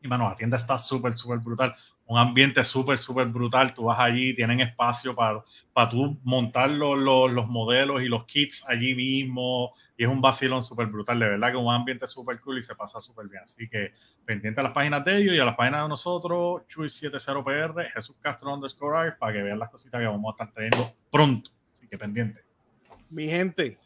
Y 0.00 0.08
bueno, 0.08 0.28
la 0.28 0.36
tienda 0.36 0.56
está 0.56 0.78
súper, 0.78 1.16
súper 1.16 1.38
brutal. 1.38 1.74
Un 2.06 2.18
ambiente 2.18 2.64
súper, 2.64 2.96
súper 2.98 3.26
brutal. 3.26 3.74
Tú 3.74 3.84
vas 3.84 3.98
allí, 3.98 4.34
tienen 4.34 4.60
espacio 4.60 5.14
para, 5.14 5.42
para 5.72 5.88
tú 5.90 6.18
montar 6.22 6.70
los, 6.70 6.98
los, 6.98 7.30
los, 7.30 7.46
modelos 7.46 8.02
y 8.02 8.06
los 8.06 8.24
kits 8.24 8.64
allí 8.68 8.94
mismo. 8.94 9.74
Y 9.96 10.04
es 10.04 10.08
un 10.08 10.20
vacilón 10.20 10.62
súper 10.62 10.86
brutal. 10.86 11.18
De 11.18 11.28
verdad 11.28 11.50
que 11.50 11.56
un 11.56 11.72
ambiente 11.72 12.06
súper 12.06 12.40
cool 12.40 12.58
y 12.58 12.62
se 12.62 12.74
pasa 12.74 13.00
súper 13.00 13.28
bien. 13.28 13.42
Así 13.42 13.68
que 13.68 13.92
pendiente 14.24 14.60
a 14.60 14.64
las 14.64 14.72
páginas 14.72 15.04
de 15.04 15.18
ellos 15.18 15.34
y 15.34 15.38
a 15.38 15.44
las 15.44 15.56
páginas 15.56 15.82
de 15.82 15.88
nosotros, 15.88 16.62
Chuy70PR, 16.68 17.92
Jesús 17.92 18.16
Castro 18.20 18.54
underscore 18.54 19.12
para 19.18 19.32
que 19.32 19.42
vean 19.42 19.58
las 19.58 19.70
cositas 19.70 20.00
que 20.00 20.06
vamos 20.06 20.28
a 20.28 20.42
estar 20.42 20.54
teniendo 20.54 20.92
pronto. 21.10 21.50
Así 21.74 21.86
que 21.88 21.98
pendiente 21.98 22.48
mi 23.10 23.28
gente, 23.28 23.78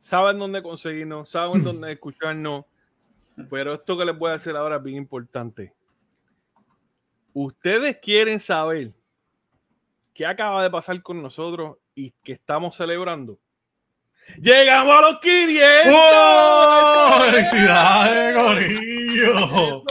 saben 0.00 0.38
dónde 0.38 0.62
conseguirnos, 0.62 1.28
saben 1.28 1.62
dónde 1.64 1.92
escucharnos, 1.92 2.64
pero 3.50 3.74
esto 3.74 3.96
que 3.96 4.04
les 4.04 4.16
voy 4.16 4.30
a 4.30 4.34
decir 4.34 4.56
ahora 4.56 4.76
es 4.76 4.82
bien 4.82 4.96
importante. 4.96 5.74
Ustedes 7.32 7.98
quieren 8.02 8.40
saber 8.40 8.92
qué 10.14 10.26
acaba 10.26 10.62
de 10.62 10.70
pasar 10.70 11.00
con 11.02 11.22
nosotros 11.22 11.76
y 11.94 12.12
que 12.22 12.32
estamos 12.32 12.76
celebrando. 12.76 13.38
¡Llegamos 14.40 14.98
a 14.98 15.10
los 15.10 15.20
500! 15.20 15.94
¡Oh! 15.94 17.20
¡Felicidades, 17.30 18.34
Gorillo! 18.36 19.84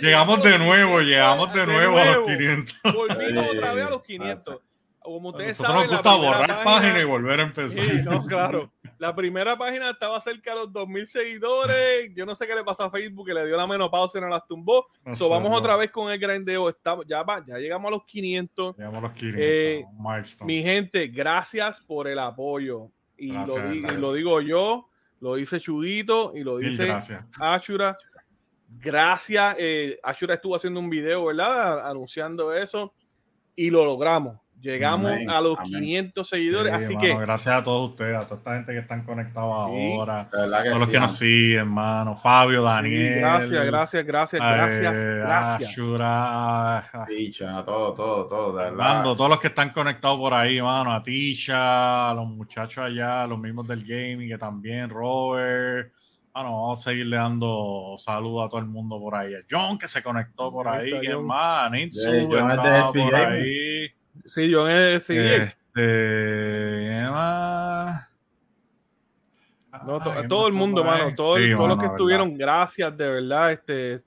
Llegamos 0.00 0.42
de 0.42 0.58
nuevo, 0.58 1.00
llegamos 1.00 1.52
de, 1.52 1.66
nuevo, 1.66 1.98
a 1.98 2.04
los 2.04 2.26
500. 2.26 2.76
Volvimos 2.94 3.46
otra 3.50 3.74
vez 3.74 3.86
a 3.86 3.90
los 3.90 4.02
500 4.02 4.60
como 5.02 5.30
ustedes 5.30 5.56
saben, 5.56 5.76
nos 5.76 5.88
gusta 5.88 6.14
borrar 6.14 6.64
página, 6.64 7.00
y 7.00 7.04
volver 7.04 7.40
a 7.40 7.42
empezar. 7.44 7.84
no, 8.04 8.22
claro. 8.24 8.72
La 9.02 9.16
primera 9.16 9.58
página 9.58 9.90
estaba 9.90 10.20
cerca 10.20 10.52
de 10.52 10.60
los 10.60 10.72
2000 10.72 11.08
seguidores. 11.08 12.14
Yo 12.14 12.24
no 12.24 12.36
sé 12.36 12.46
qué 12.46 12.54
le 12.54 12.62
pasó 12.62 12.84
a 12.84 12.90
Facebook, 12.92 13.26
que 13.26 13.34
le 13.34 13.44
dio 13.44 13.56
la 13.56 13.66
menopausia 13.66 14.18
y 14.18 14.20
no 14.20 14.28
las 14.28 14.46
tumbó. 14.46 14.86
so, 15.16 15.28
vamos 15.28 15.58
otra 15.58 15.74
vez 15.74 15.90
con 15.90 16.12
el 16.12 16.20
grandeo. 16.20 16.68
Estamos, 16.68 17.04
ya, 17.08 17.24
ya 17.44 17.58
llegamos 17.58 17.88
a 17.88 17.96
los 17.96 18.04
500. 18.04 18.76
Llegamos 18.76 18.98
a 18.98 19.00
los 19.00 19.12
500. 19.14 19.40
Eh, 19.44 19.84
mi 20.44 20.62
gente, 20.62 21.08
gracias 21.08 21.80
por 21.80 22.06
el 22.06 22.16
apoyo. 22.20 22.92
Y, 23.16 23.32
lo, 23.32 24.12
digo 24.12 24.40
yo, 24.40 24.88
lo 25.18 25.34
dice 25.34 25.58
Chudito 25.58 26.30
y 26.36 26.44
lo 26.44 26.58
dice 26.58 26.96
Ashura. 27.40 27.96
Gracias. 28.68 29.56
Eh, 29.58 29.98
Ashura 30.04 30.34
estuvo 30.34 30.54
haciendo 30.54 30.78
un 30.78 30.88
video, 30.88 31.24
¿verdad? 31.24 31.90
Anunciando 31.90 32.54
eso. 32.54 32.94
Y 33.56 33.68
lo 33.68 33.84
logramos 33.84 34.38
Llegamos 34.62 35.12
a 35.28 35.40
los 35.40 35.58
500 35.58 36.28
seguidores, 36.28 36.72
así 36.72 36.96
que... 36.96 37.16
Gracias 37.16 37.52
a 37.54 37.64
todos 37.64 37.90
ustedes, 37.90 38.16
a 38.16 38.26
toda 38.26 38.38
esta 38.38 38.54
gente 38.54 38.72
que 38.72 38.78
están 38.78 39.04
conectados 39.04 39.52
ahora, 39.52 40.20
a 40.20 40.30
todos 40.30 40.80
los 40.80 40.88
que 40.88 41.00
nos 41.00 41.16
siguen, 41.18 41.58
hermano, 41.58 42.16
Fabio, 42.16 42.62
Daniel. 42.62 43.18
gracias, 43.18 43.66
gracias, 43.66 44.06
gracias, 44.06 44.40
gracias, 44.40 45.06
gracias. 45.06 45.70
Ashura, 45.70 46.78
a 46.78 47.64
todo, 47.64 47.92
todo, 47.92 48.26
todo, 48.26 48.56
de 48.56 48.70
todos 49.16 49.28
los 49.28 49.40
que 49.40 49.48
están 49.48 49.70
conectados 49.70 50.16
por 50.18 50.32
ahí, 50.32 50.58
hermano, 50.58 50.94
a 50.94 51.02
Tisha, 51.02 52.10
a 52.10 52.14
los 52.14 52.28
muchachos 52.28 52.84
allá, 52.84 53.26
los 53.26 53.40
mismos 53.40 53.66
del 53.66 53.84
gaming, 53.84 54.28
que 54.28 54.38
también, 54.38 54.88
Robert. 54.88 55.92
Bueno, 56.32 56.52
vamos 56.52 56.78
a 56.78 56.90
seguirle 56.90 57.16
dando 57.16 57.96
saludos 57.98 58.46
a 58.46 58.48
todo 58.48 58.60
el 58.60 58.66
mundo 58.66 58.98
por 59.00 59.16
ahí. 59.16 59.34
A 59.34 59.40
John, 59.50 59.76
que 59.76 59.88
se 59.88 60.02
conectó 60.02 60.52
por 60.52 60.68
ahí, 60.68 60.92
hermano, 61.04 61.76
Insu, 61.76 62.28
por 62.28 63.14
ahí. 63.14 63.92
Sí, 64.24 64.48
yo 64.48 64.68
en 64.68 65.00
sí. 65.00 65.16
Este, 65.16 67.02
todo 70.28 70.46
el 70.46 70.52
mundo, 70.52 70.84
mano, 70.84 71.14
todos 71.14 71.40
los 71.40 71.78
que 71.78 71.86
estuvieron, 71.86 72.36
gracias, 72.36 72.96
de 72.96 73.10
verdad. 73.10 73.52
Este, 73.52 74.02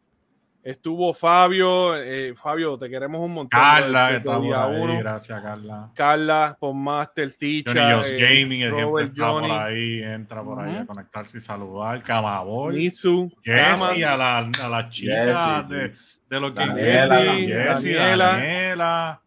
Estuvo 0.66 1.14
Fabio, 1.14 1.96
eh, 1.96 2.34
Fabio, 2.36 2.76
te 2.76 2.90
queremos 2.90 3.22
un 3.22 3.36
montón. 3.36 3.62
Carla, 3.62 4.10
que 4.10 4.16
está 4.16 4.40
día 4.40 4.66
uno. 4.66 4.98
gracias 4.98 5.40
Carla. 5.40 5.92
Carla, 5.94 6.58
Master, 6.74 7.32
Ticha, 7.34 7.72
Johnny 7.72 8.10
eh, 8.10 8.20
Gaming, 8.20 8.62
el 8.62 8.72
Robert 8.72 9.10
está 9.10 9.28
Johnny. 9.28 9.48
por 9.48 9.62
ahí, 9.62 10.02
entra 10.02 10.44
por 10.44 10.60
ahí 10.60 10.76
a 10.78 10.86
conectarse 10.88 11.38
y 11.38 11.42
saludar. 11.42 12.02
Camaboy. 12.02 12.78
Nisu. 12.78 13.32
Jessie, 13.44 14.04
a 14.04 14.18
la, 14.18 14.38
a 14.40 14.68
la 14.68 14.90
chica 14.90 15.62
de, 15.70 15.94
de 16.32 16.40
los 16.40 16.52
que 16.52 16.60
Daniela, 16.66 18.34
Daniela. 18.34 19.22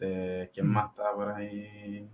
Este, 0.00 0.50
¿quién 0.54 0.66
más 0.66 0.90
está 0.90 1.12
por 1.14 1.28
ahí? 1.30 2.08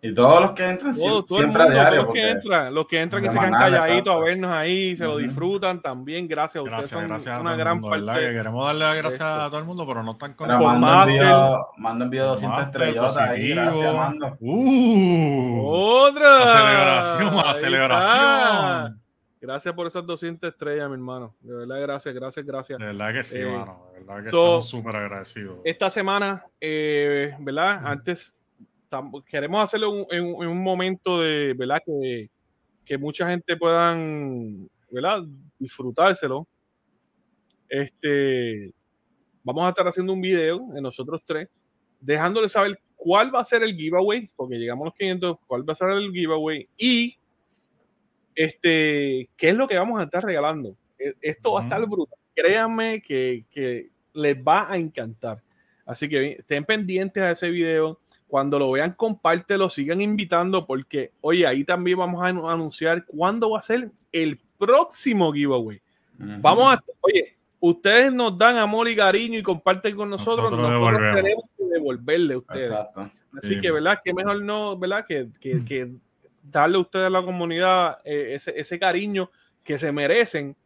Y 0.00 0.12
todos 0.12 0.40
los 0.42 0.52
que 0.52 0.68
entran 0.68 0.94
siempre 0.94 1.62
a 1.62 1.70
diario. 1.70 2.02
Los 2.02 2.12
que 2.12 2.30
entran, 2.30 2.74
los 2.74 2.86
que 2.86 3.00
entran 3.00 3.24
y 3.24 3.28
se 3.28 3.38
quedan 3.38 3.52
calladitos 3.52 4.14
a 4.14 4.18
vernos 4.18 4.50
ahí, 4.50 4.96
se 4.96 5.04
lo 5.04 5.16
disfrutan 5.16 5.80
también. 5.80 6.28
Gracias 6.28 6.60
a 6.60 6.62
ustedes. 6.62 6.90
Gracias, 7.08 7.36
son 7.36 7.40
una 7.46 7.56
gran 7.56 7.80
parte. 7.80 8.20
queremos 8.20 8.66
darle 8.66 8.84
las 8.84 8.96
gracias 8.96 9.22
a 9.22 9.46
todo 9.48 9.58
el 9.58 9.64
mundo, 9.64 9.86
pero 9.86 10.02
no 10.02 10.12
están 10.12 10.34
con 10.34 10.48
nosotros. 10.48 11.66
Mando 11.78 12.04
envío 12.04 12.26
200 12.26 12.62
estrellas 12.66 13.16
ahí. 13.16 13.48
Gracias, 13.48 13.94
Mando. 13.94 14.36
Uh, 14.40 15.62
¡Otra! 15.66 16.46
Celebración, 16.46 17.54
celebración. 17.54 19.03
Gracias 19.44 19.74
por 19.74 19.86
esas 19.86 20.06
200 20.06 20.50
estrellas, 20.50 20.88
mi 20.88 20.94
hermano. 20.94 21.36
De 21.42 21.54
verdad, 21.54 21.78
gracias, 21.82 22.14
gracias, 22.14 22.46
gracias. 22.46 22.78
De 22.78 22.86
verdad 22.86 23.12
que 23.12 23.22
sí, 23.22 23.36
hermano. 23.36 23.88
Eh, 23.88 23.92
de 23.92 24.00
verdad 24.00 24.22
que 24.22 24.28
estamos 24.28 24.68
súper 24.70 24.96
agradecidos. 24.96 25.58
Esta 25.64 25.90
semana, 25.90 26.46
eh, 26.58 27.36
¿verdad? 27.40 27.78
Antes 27.84 28.34
queremos 29.26 29.62
hacerlo 29.62 30.06
en, 30.10 30.24
un 30.24 30.62
momento 30.62 31.20
de, 31.20 31.52
¿verdad? 31.52 31.82
Que, 31.84 32.30
que 32.86 32.96
mucha 32.96 33.28
gente 33.28 33.54
puedan, 33.58 34.66
¿verdad? 34.90 35.22
Disfrutárselo. 35.58 36.48
Este, 37.68 38.72
vamos 39.42 39.66
a 39.66 39.68
estar 39.68 39.86
haciendo 39.86 40.14
un 40.14 40.22
video 40.22 40.74
en 40.74 40.82
nosotros 40.82 41.20
tres, 41.22 41.50
dejándole 42.00 42.48
saber 42.48 42.80
cuál 42.96 43.34
va 43.34 43.40
a 43.40 43.44
ser 43.44 43.62
el 43.62 43.76
giveaway, 43.76 44.30
porque 44.36 44.56
llegamos 44.56 44.84
a 44.84 44.86
los 44.86 44.94
500, 44.94 45.36
cuál 45.46 45.68
va 45.68 45.74
a 45.74 45.76
ser 45.76 45.90
el 45.90 46.10
giveaway 46.12 46.66
y 46.78 47.18
este, 48.34 49.28
qué 49.36 49.48
es 49.50 49.56
lo 49.56 49.68
que 49.68 49.78
vamos 49.78 50.00
a 50.00 50.04
estar 50.04 50.24
regalando. 50.24 50.76
E, 50.98 51.14
esto 51.20 51.52
va 51.52 51.60
a 51.60 51.62
estar 51.64 51.84
brutal. 51.86 52.18
Créanme 52.34 53.02
que, 53.02 53.44
que 53.50 53.90
les 54.12 54.36
va 54.36 54.70
a 54.70 54.76
encantar. 54.76 55.42
Así 55.86 56.08
que 56.08 56.32
estén 56.38 56.64
pendientes 56.64 57.22
a 57.22 57.32
ese 57.32 57.50
video. 57.50 58.00
Cuando 58.26 58.58
lo 58.58 58.70
vean, 58.72 58.92
compártelo, 58.94 59.70
sigan 59.70 60.00
invitando 60.00 60.66
porque, 60.66 61.12
oye, 61.20 61.46
ahí 61.46 61.62
también 61.62 61.98
vamos 61.98 62.22
a 62.22 62.28
anunciar 62.28 63.04
cuándo 63.04 63.50
va 63.50 63.60
a 63.60 63.62
ser 63.62 63.90
el 64.10 64.40
próximo 64.58 65.32
giveaway. 65.32 65.80
Vamos 66.18 66.74
a, 66.74 66.82
oye, 67.00 67.36
ustedes 67.60 68.12
nos 68.12 68.36
dan 68.36 68.56
amor 68.56 68.88
y 68.88 68.96
cariño 68.96 69.38
y 69.38 69.42
comparten 69.42 69.94
con 69.94 70.10
nosotros, 70.10 70.50
nosotros, 70.50 71.14
tenemos 71.14 71.44
que 71.56 71.64
devolverle 71.64 72.34
a 72.34 72.38
ustedes. 72.38 72.72
Así 73.36 73.60
que, 73.60 73.70
¿verdad? 73.70 74.00
Que 74.04 74.14
mejor 74.14 74.42
no, 74.42 74.78
¿verdad? 74.78 75.04
Que, 75.06 75.28
que, 75.40 75.92
darle 76.44 76.76
a 76.76 76.80
ustedes 76.80 77.06
a 77.06 77.10
la 77.10 77.22
comunidad 77.22 77.98
eh, 78.04 78.34
ese, 78.34 78.52
ese, 78.58 78.78
cariño 78.78 79.30
que 79.62 79.78
se 79.78 79.90
merecen, 79.90 80.56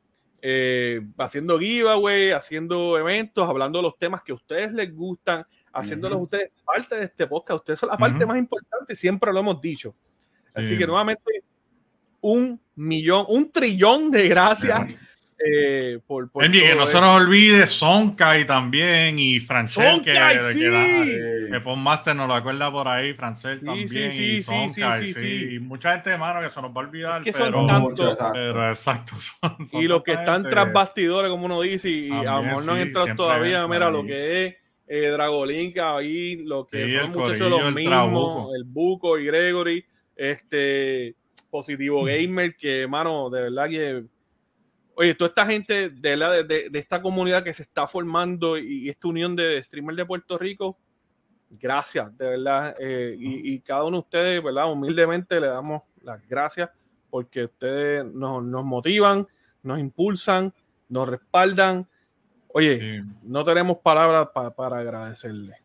eh, 0.43 1.01
haciendo 1.17 1.59
giveaway, 1.59 2.33
haciendo 2.33 2.99
eventos, 2.99 3.49
hablando 3.49 3.79
de 3.79 3.85
los 3.85 3.97
temas 3.97 4.23
que 4.23 4.33
a 4.33 4.35
ustedes 4.35 4.73
les 4.73 4.95
gustan, 4.95 5.45
haciéndolos 5.73 6.21
ustedes 6.23 6.51
parte 6.65 6.97
de 6.97 7.05
este 7.05 7.27
podcast. 7.27 7.61
Ustedes 7.61 7.79
son 7.79 7.89
la 7.89 7.97
parte 7.97 8.27
más 8.27 8.39
importante, 8.39 8.97
siempre 8.97 9.33
lo 9.33 9.41
hemos 9.41 9.61
dicho. 9.61 9.95
Así 10.55 10.77
que 10.77 10.87
nuevamente, 10.87 11.45
un 12.21 12.61
millón, 12.75 13.25
un 13.29 13.51
trillón 13.51 14.11
de 14.11 14.29
gracias. 14.29 14.97
Eh, 15.41 16.01
por, 16.05 16.29
por 16.31 16.51
que 16.51 16.75
no 16.75 16.87
se 16.87 17.01
nos 17.01 17.17
olvide 17.17 17.65
Sonkai 17.67 18.45
también 18.45 19.21
y 19.21 19.39
Francel 19.39 20.03
que, 20.03 20.13
que, 20.13 21.49
que 21.53 21.61
Pon 21.61 21.79
Master 21.79 22.17
nos 22.17 22.27
lo 22.27 22.35
acuerda 22.35 22.73
por 22.73 22.89
ahí, 22.89 23.15
Francel 23.15 23.61
también 23.61 24.13
y 24.13 24.43
Sonkai, 24.43 25.07
sí, 25.07 25.55
y 25.55 25.59
mucha 25.61 25.93
gente 25.93 26.11
de 26.11 26.19
mano 26.19 26.41
que 26.41 26.51
se 26.51 26.61
nos 26.61 26.73
va 26.73 26.83
a 26.83 26.85
olvidar, 26.87 27.23
pero, 27.25 27.67
pero 28.33 28.69
exacto 28.69 29.15
y 29.75 29.87
los 29.87 30.03
que 30.03 30.15
están 30.15 30.43
tras 30.43 30.73
bastidores 30.73 31.31
como 31.31 31.47
uno 31.47 31.61
dice 31.61 31.89
y, 31.89 32.11
a 32.11 32.37
lo 32.37 32.43
mejor 32.43 32.67
no 32.67 32.73
han 32.73 32.79
entrado 32.79 33.15
todavía, 33.15 33.67
mira 33.69 33.91
lo 33.91 34.05
que 34.05 34.47
es 34.47 34.57
eh, 34.89 35.09
Dragolink 35.09 35.79
ahí, 35.79 36.37
lo 36.45 36.67
que 36.67 36.91
son 36.91 37.13
muchos 37.13 37.39
de 37.39 37.51
los 37.51 37.73
mismos, 37.73 38.51
el 38.57 38.65
Buco 38.65 39.19
y 39.19 39.27
Gregory, 39.27 39.85
este 40.17 41.15
Positivo 41.51 42.05
Gamer, 42.05 42.55
que, 42.57 42.87
mano, 42.87 43.31
de 43.31 43.43
verdad 43.43 43.69
que. 43.69 44.05
Oye, 44.99 45.15
toda 45.15 45.29
esta 45.29 45.47
gente 45.47 45.91
de, 45.91 46.17
la, 46.17 46.43
de, 46.43 46.71
esta 46.75 47.01
comunidad 47.01 47.45
que 47.45 47.55
se 47.55 47.63
está 47.63 47.87
formando 47.87 48.59
y, 48.59 48.89
esta 48.89 49.09
unión 49.09 49.37
de 49.37 49.63
streamers 49.63 49.97
de 49.97 50.05
Puerto 50.05 50.37
Rico, 50.37 50.77
gracias, 51.51 52.17
de 52.19 52.29
verdad. 52.31 52.75
Eh, 52.81 53.15
y, 53.19 53.55
y, 53.55 53.61
cada 53.61 53.85
uno 53.85 53.99
de 53.99 54.01
ustedes, 54.01 54.43
¿verdad? 54.43 54.73
Humildemente 54.73 55.41
le 55.41 55.47
damos 55.47 55.83
las 56.03 56.27
gracias 56.27 56.71
porque 57.11 57.45
ustedes 57.45 58.05
nos, 58.05 58.43
nos 58.43 58.65
motivan, 58.65 59.27
nos 59.63 59.79
impulsan, 59.79 60.53
nos 60.89 61.09
respaldan 61.09 61.89
Oye, 62.49 63.05
no 63.23 63.45
tenemos 63.45 63.79
palabras 63.79 64.29
para 64.33 64.79
agradecerle. 64.79 65.63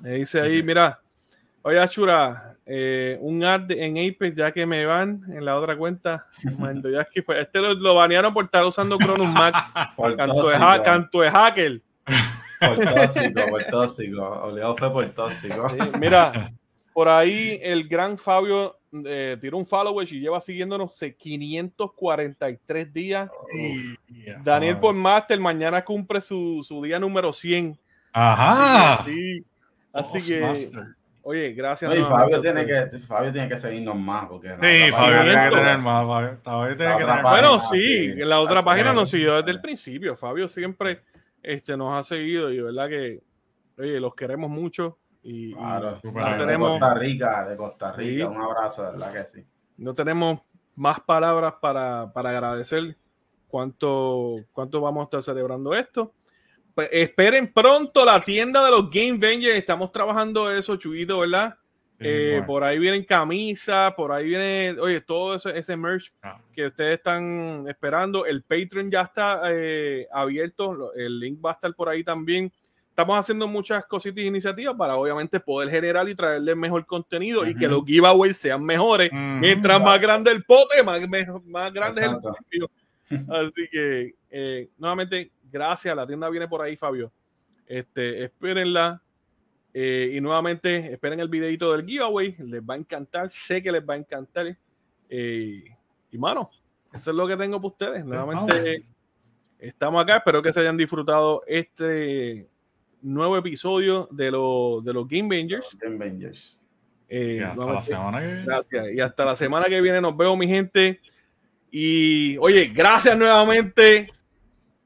Me 0.00 0.10
dice 0.10 0.40
ahí, 0.40 0.62
mira, 0.62 1.00
oye, 1.64 1.80
Achura, 1.80 2.56
eh, 2.66 3.18
un 3.20 3.42
ad 3.44 3.70
en 3.72 3.98
Apex 3.98 4.36
ya 4.36 4.52
que 4.52 4.64
me 4.64 4.86
van 4.86 5.22
en 5.28 5.44
la 5.44 5.56
otra 5.56 5.76
cuenta. 5.76 6.26
Pues, 7.26 7.40
este 7.40 7.60
lo, 7.60 7.94
banearon 7.94 8.32
por 8.32 8.44
estar 8.44 8.64
usando 8.64 8.98
Cronus 8.98 9.28
Max. 9.28 9.72
canto, 10.16 10.48
de 10.48 10.82
canto 10.84 11.20
de 11.20 11.30
hacker. 11.30 11.82
Por 12.60 12.78
tóxico, 12.78 13.46
por 13.48 13.64
tóxico. 13.64 14.22
Obligado 14.22 14.76
fue 14.76 14.92
por 14.92 15.08
tóxico. 15.10 15.66
mira, 15.98 16.32
por 16.92 17.08
ahí 17.08 17.58
el 17.62 17.88
gran 17.88 18.18
Fabio 18.18 18.78
eh, 19.04 19.36
tiró 19.40 19.58
un 19.58 19.66
follower 19.66 20.06
y 20.10 20.20
lleva 20.20 20.40
siguiéndonos 20.40 20.98
543 21.18 22.92
días. 22.92 23.30
Daniel 24.42 24.78
por 24.78 24.94
Master 24.94 25.40
mañana 25.40 25.84
cumple 25.84 26.20
su, 26.20 26.64
su, 26.66 26.82
día 26.82 26.98
número 26.98 27.32
100. 27.32 27.78
Ajá. 28.12 29.04
Así 29.92 30.26
que, 30.26 30.42
oye, 31.24 31.52
gracias. 31.52 31.92
Fabio, 32.08 32.40
tiene 32.40 32.64
que, 32.64 32.98
Fabio 33.00 33.32
tiene 33.32 33.48
que 33.48 33.58
seguirnos 33.58 33.96
más. 33.96 34.26
Porque 34.26 34.50
sí, 34.50 34.92
Fabio 34.92 35.22
tiene 35.22 35.50
que 35.50 35.56
tener 35.56 35.78
más. 35.78 36.06
Fabio, 36.42 36.76
tiene 36.76 36.96
que 36.98 37.04
tener 37.04 37.22
bueno, 37.22 37.60
sí, 37.60 38.14
la 38.16 38.40
otra 38.40 38.62
página 38.62 38.92
nos 38.92 39.10
siguió 39.10 39.36
desde 39.36 39.50
el 39.50 39.60
principio. 39.60 40.16
Fabio 40.16 40.48
siempre 40.48 41.02
este, 41.42 41.76
nos 41.76 41.92
ha 41.92 42.02
seguido 42.02 42.50
y 42.52 42.60
verdad 42.60 42.88
que, 42.88 43.22
oye, 43.78 44.00
los 44.00 44.14
queremos 44.14 44.50
mucho 44.50 44.98
y, 45.22 45.54
claro, 45.54 46.00
de 46.02 46.58
Costa 46.58 46.94
Rica, 46.94 47.48
de 47.48 47.56
Costa 47.56 47.92
Rica, 47.92 48.28
un 48.28 48.42
abrazo, 48.42 48.82
verdad 48.82 49.12
que 49.12 49.26
sí. 49.26 49.46
No 49.76 49.94
tenemos 49.94 50.40
más 50.74 51.00
palabras 51.00 51.54
para, 51.60 52.12
para 52.12 52.30
agradecer 52.30 52.96
cuánto, 53.48 54.36
cuánto 54.52 54.80
vamos 54.80 55.02
a 55.02 55.04
estar 55.04 55.22
celebrando 55.22 55.74
esto. 55.74 56.12
Pues 56.74 56.88
esperen 56.90 57.52
pronto 57.52 58.04
la 58.04 58.24
tienda 58.24 58.64
de 58.64 58.70
los 58.70 58.90
Game 58.90 59.18
Vengers. 59.18 59.56
Estamos 59.56 59.92
trabajando 59.92 60.50
eso, 60.50 60.76
Chuguito, 60.76 61.20
¿verdad? 61.20 61.56
Eh, 62.00 62.42
por 62.46 62.64
ahí 62.64 62.78
vienen 62.78 63.04
camisas, 63.04 63.94
por 63.94 64.12
ahí 64.12 64.26
viene, 64.26 64.76
oye, 64.80 65.00
todo 65.00 65.36
ese, 65.36 65.56
ese 65.56 65.76
merch 65.76 66.12
ah. 66.22 66.38
que 66.52 66.66
ustedes 66.66 66.98
están 66.98 67.64
esperando. 67.68 68.26
El 68.26 68.42
Patreon 68.42 68.90
ya 68.90 69.02
está 69.02 69.42
eh, 69.46 70.06
abierto, 70.12 70.92
el 70.94 71.20
link 71.20 71.42
va 71.42 71.50
a 71.50 71.54
estar 71.54 71.72
por 71.74 71.88
ahí 71.88 72.02
también 72.02 72.52
estamos 72.94 73.18
haciendo 73.18 73.48
muchas 73.48 73.84
cositas 73.86 74.22
e 74.22 74.26
iniciativas 74.28 74.76
para 74.76 74.94
obviamente 74.94 75.40
poder 75.40 75.68
generar 75.68 76.08
y 76.08 76.14
traerle 76.14 76.54
mejor 76.54 76.86
contenido 76.86 77.44
y 77.44 77.52
que 77.52 77.66
los 77.66 77.84
giveaways 77.84 78.36
sean 78.36 78.62
mejores. 78.62 79.10
Mientras 79.12 79.82
más 79.82 80.00
grande 80.00 80.30
el 80.30 80.44
pote, 80.44 80.80
más, 80.84 81.00
más 81.44 81.72
grande 81.72 82.02
es 82.02 82.06
el 82.06 82.18
premio. 82.20 82.70
Así 83.34 83.68
que, 83.68 84.14
eh, 84.30 84.68
nuevamente, 84.78 85.32
gracias. 85.54 85.94
La 85.94 86.06
tienda 86.06 86.28
viene 86.28 86.48
por 86.48 86.60
ahí, 86.60 86.76
Fabio. 86.76 87.12
Este, 87.66 88.24
espérenla. 88.24 89.00
Eh, 89.72 90.10
y 90.14 90.20
nuevamente, 90.20 90.92
esperen 90.92 91.20
el 91.20 91.28
videito 91.28 91.72
del 91.72 91.86
giveaway. 91.86 92.34
Les 92.38 92.60
va 92.60 92.74
a 92.74 92.76
encantar. 92.76 93.30
Sé 93.30 93.62
que 93.62 93.72
les 93.72 93.82
va 93.82 93.94
a 93.94 93.96
encantar. 93.96 94.56
Eh, 95.08 95.64
y, 96.10 96.18
mano, 96.18 96.50
eso 96.92 97.10
es 97.10 97.16
lo 97.16 97.26
que 97.26 97.36
tengo 97.36 97.58
para 97.58 97.68
ustedes. 97.68 98.04
Nuevamente, 98.04 98.84
estamos 99.58 100.02
acá. 100.02 100.18
Espero 100.18 100.42
que 100.42 100.52
se 100.52 100.60
hayan 100.60 100.76
disfrutado 100.76 101.42
este 101.46 102.48
nuevo 103.00 103.36
episodio 103.36 104.08
de, 104.10 104.24
de 104.24 104.92
los 104.92 105.08
Game 105.08 105.28
Bangers. 105.28 105.76
Game 105.80 106.20
eh, 107.08 107.44
hasta 107.44 107.66
la 107.66 107.82
semana 107.82 108.20
que 108.20 108.26
viene. 108.26 108.44
Gracias. 108.44 108.90
Y 108.92 109.00
hasta 109.00 109.24
la 109.24 109.36
semana 109.36 109.66
que 109.66 109.80
viene 109.80 110.00
nos 110.00 110.16
vemos, 110.16 110.36
mi 110.36 110.48
gente. 110.48 111.00
Y 111.70 112.36
oye, 112.38 112.66
gracias 112.66 113.16
nuevamente 113.16 114.08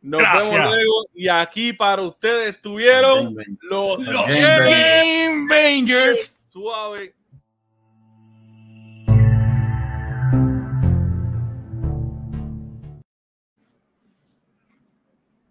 Nos 0.00 0.20
vemos 0.20 0.50
luego. 0.50 1.06
Y 1.14 1.28
aquí 1.28 1.72
para 1.72 2.02
ustedes 2.02 2.54
estuvieron 2.54 3.36
los, 3.62 4.00
los 4.06 4.26
Game 4.26 5.46
Rangers. 5.48 6.36
Suave. 6.48 7.17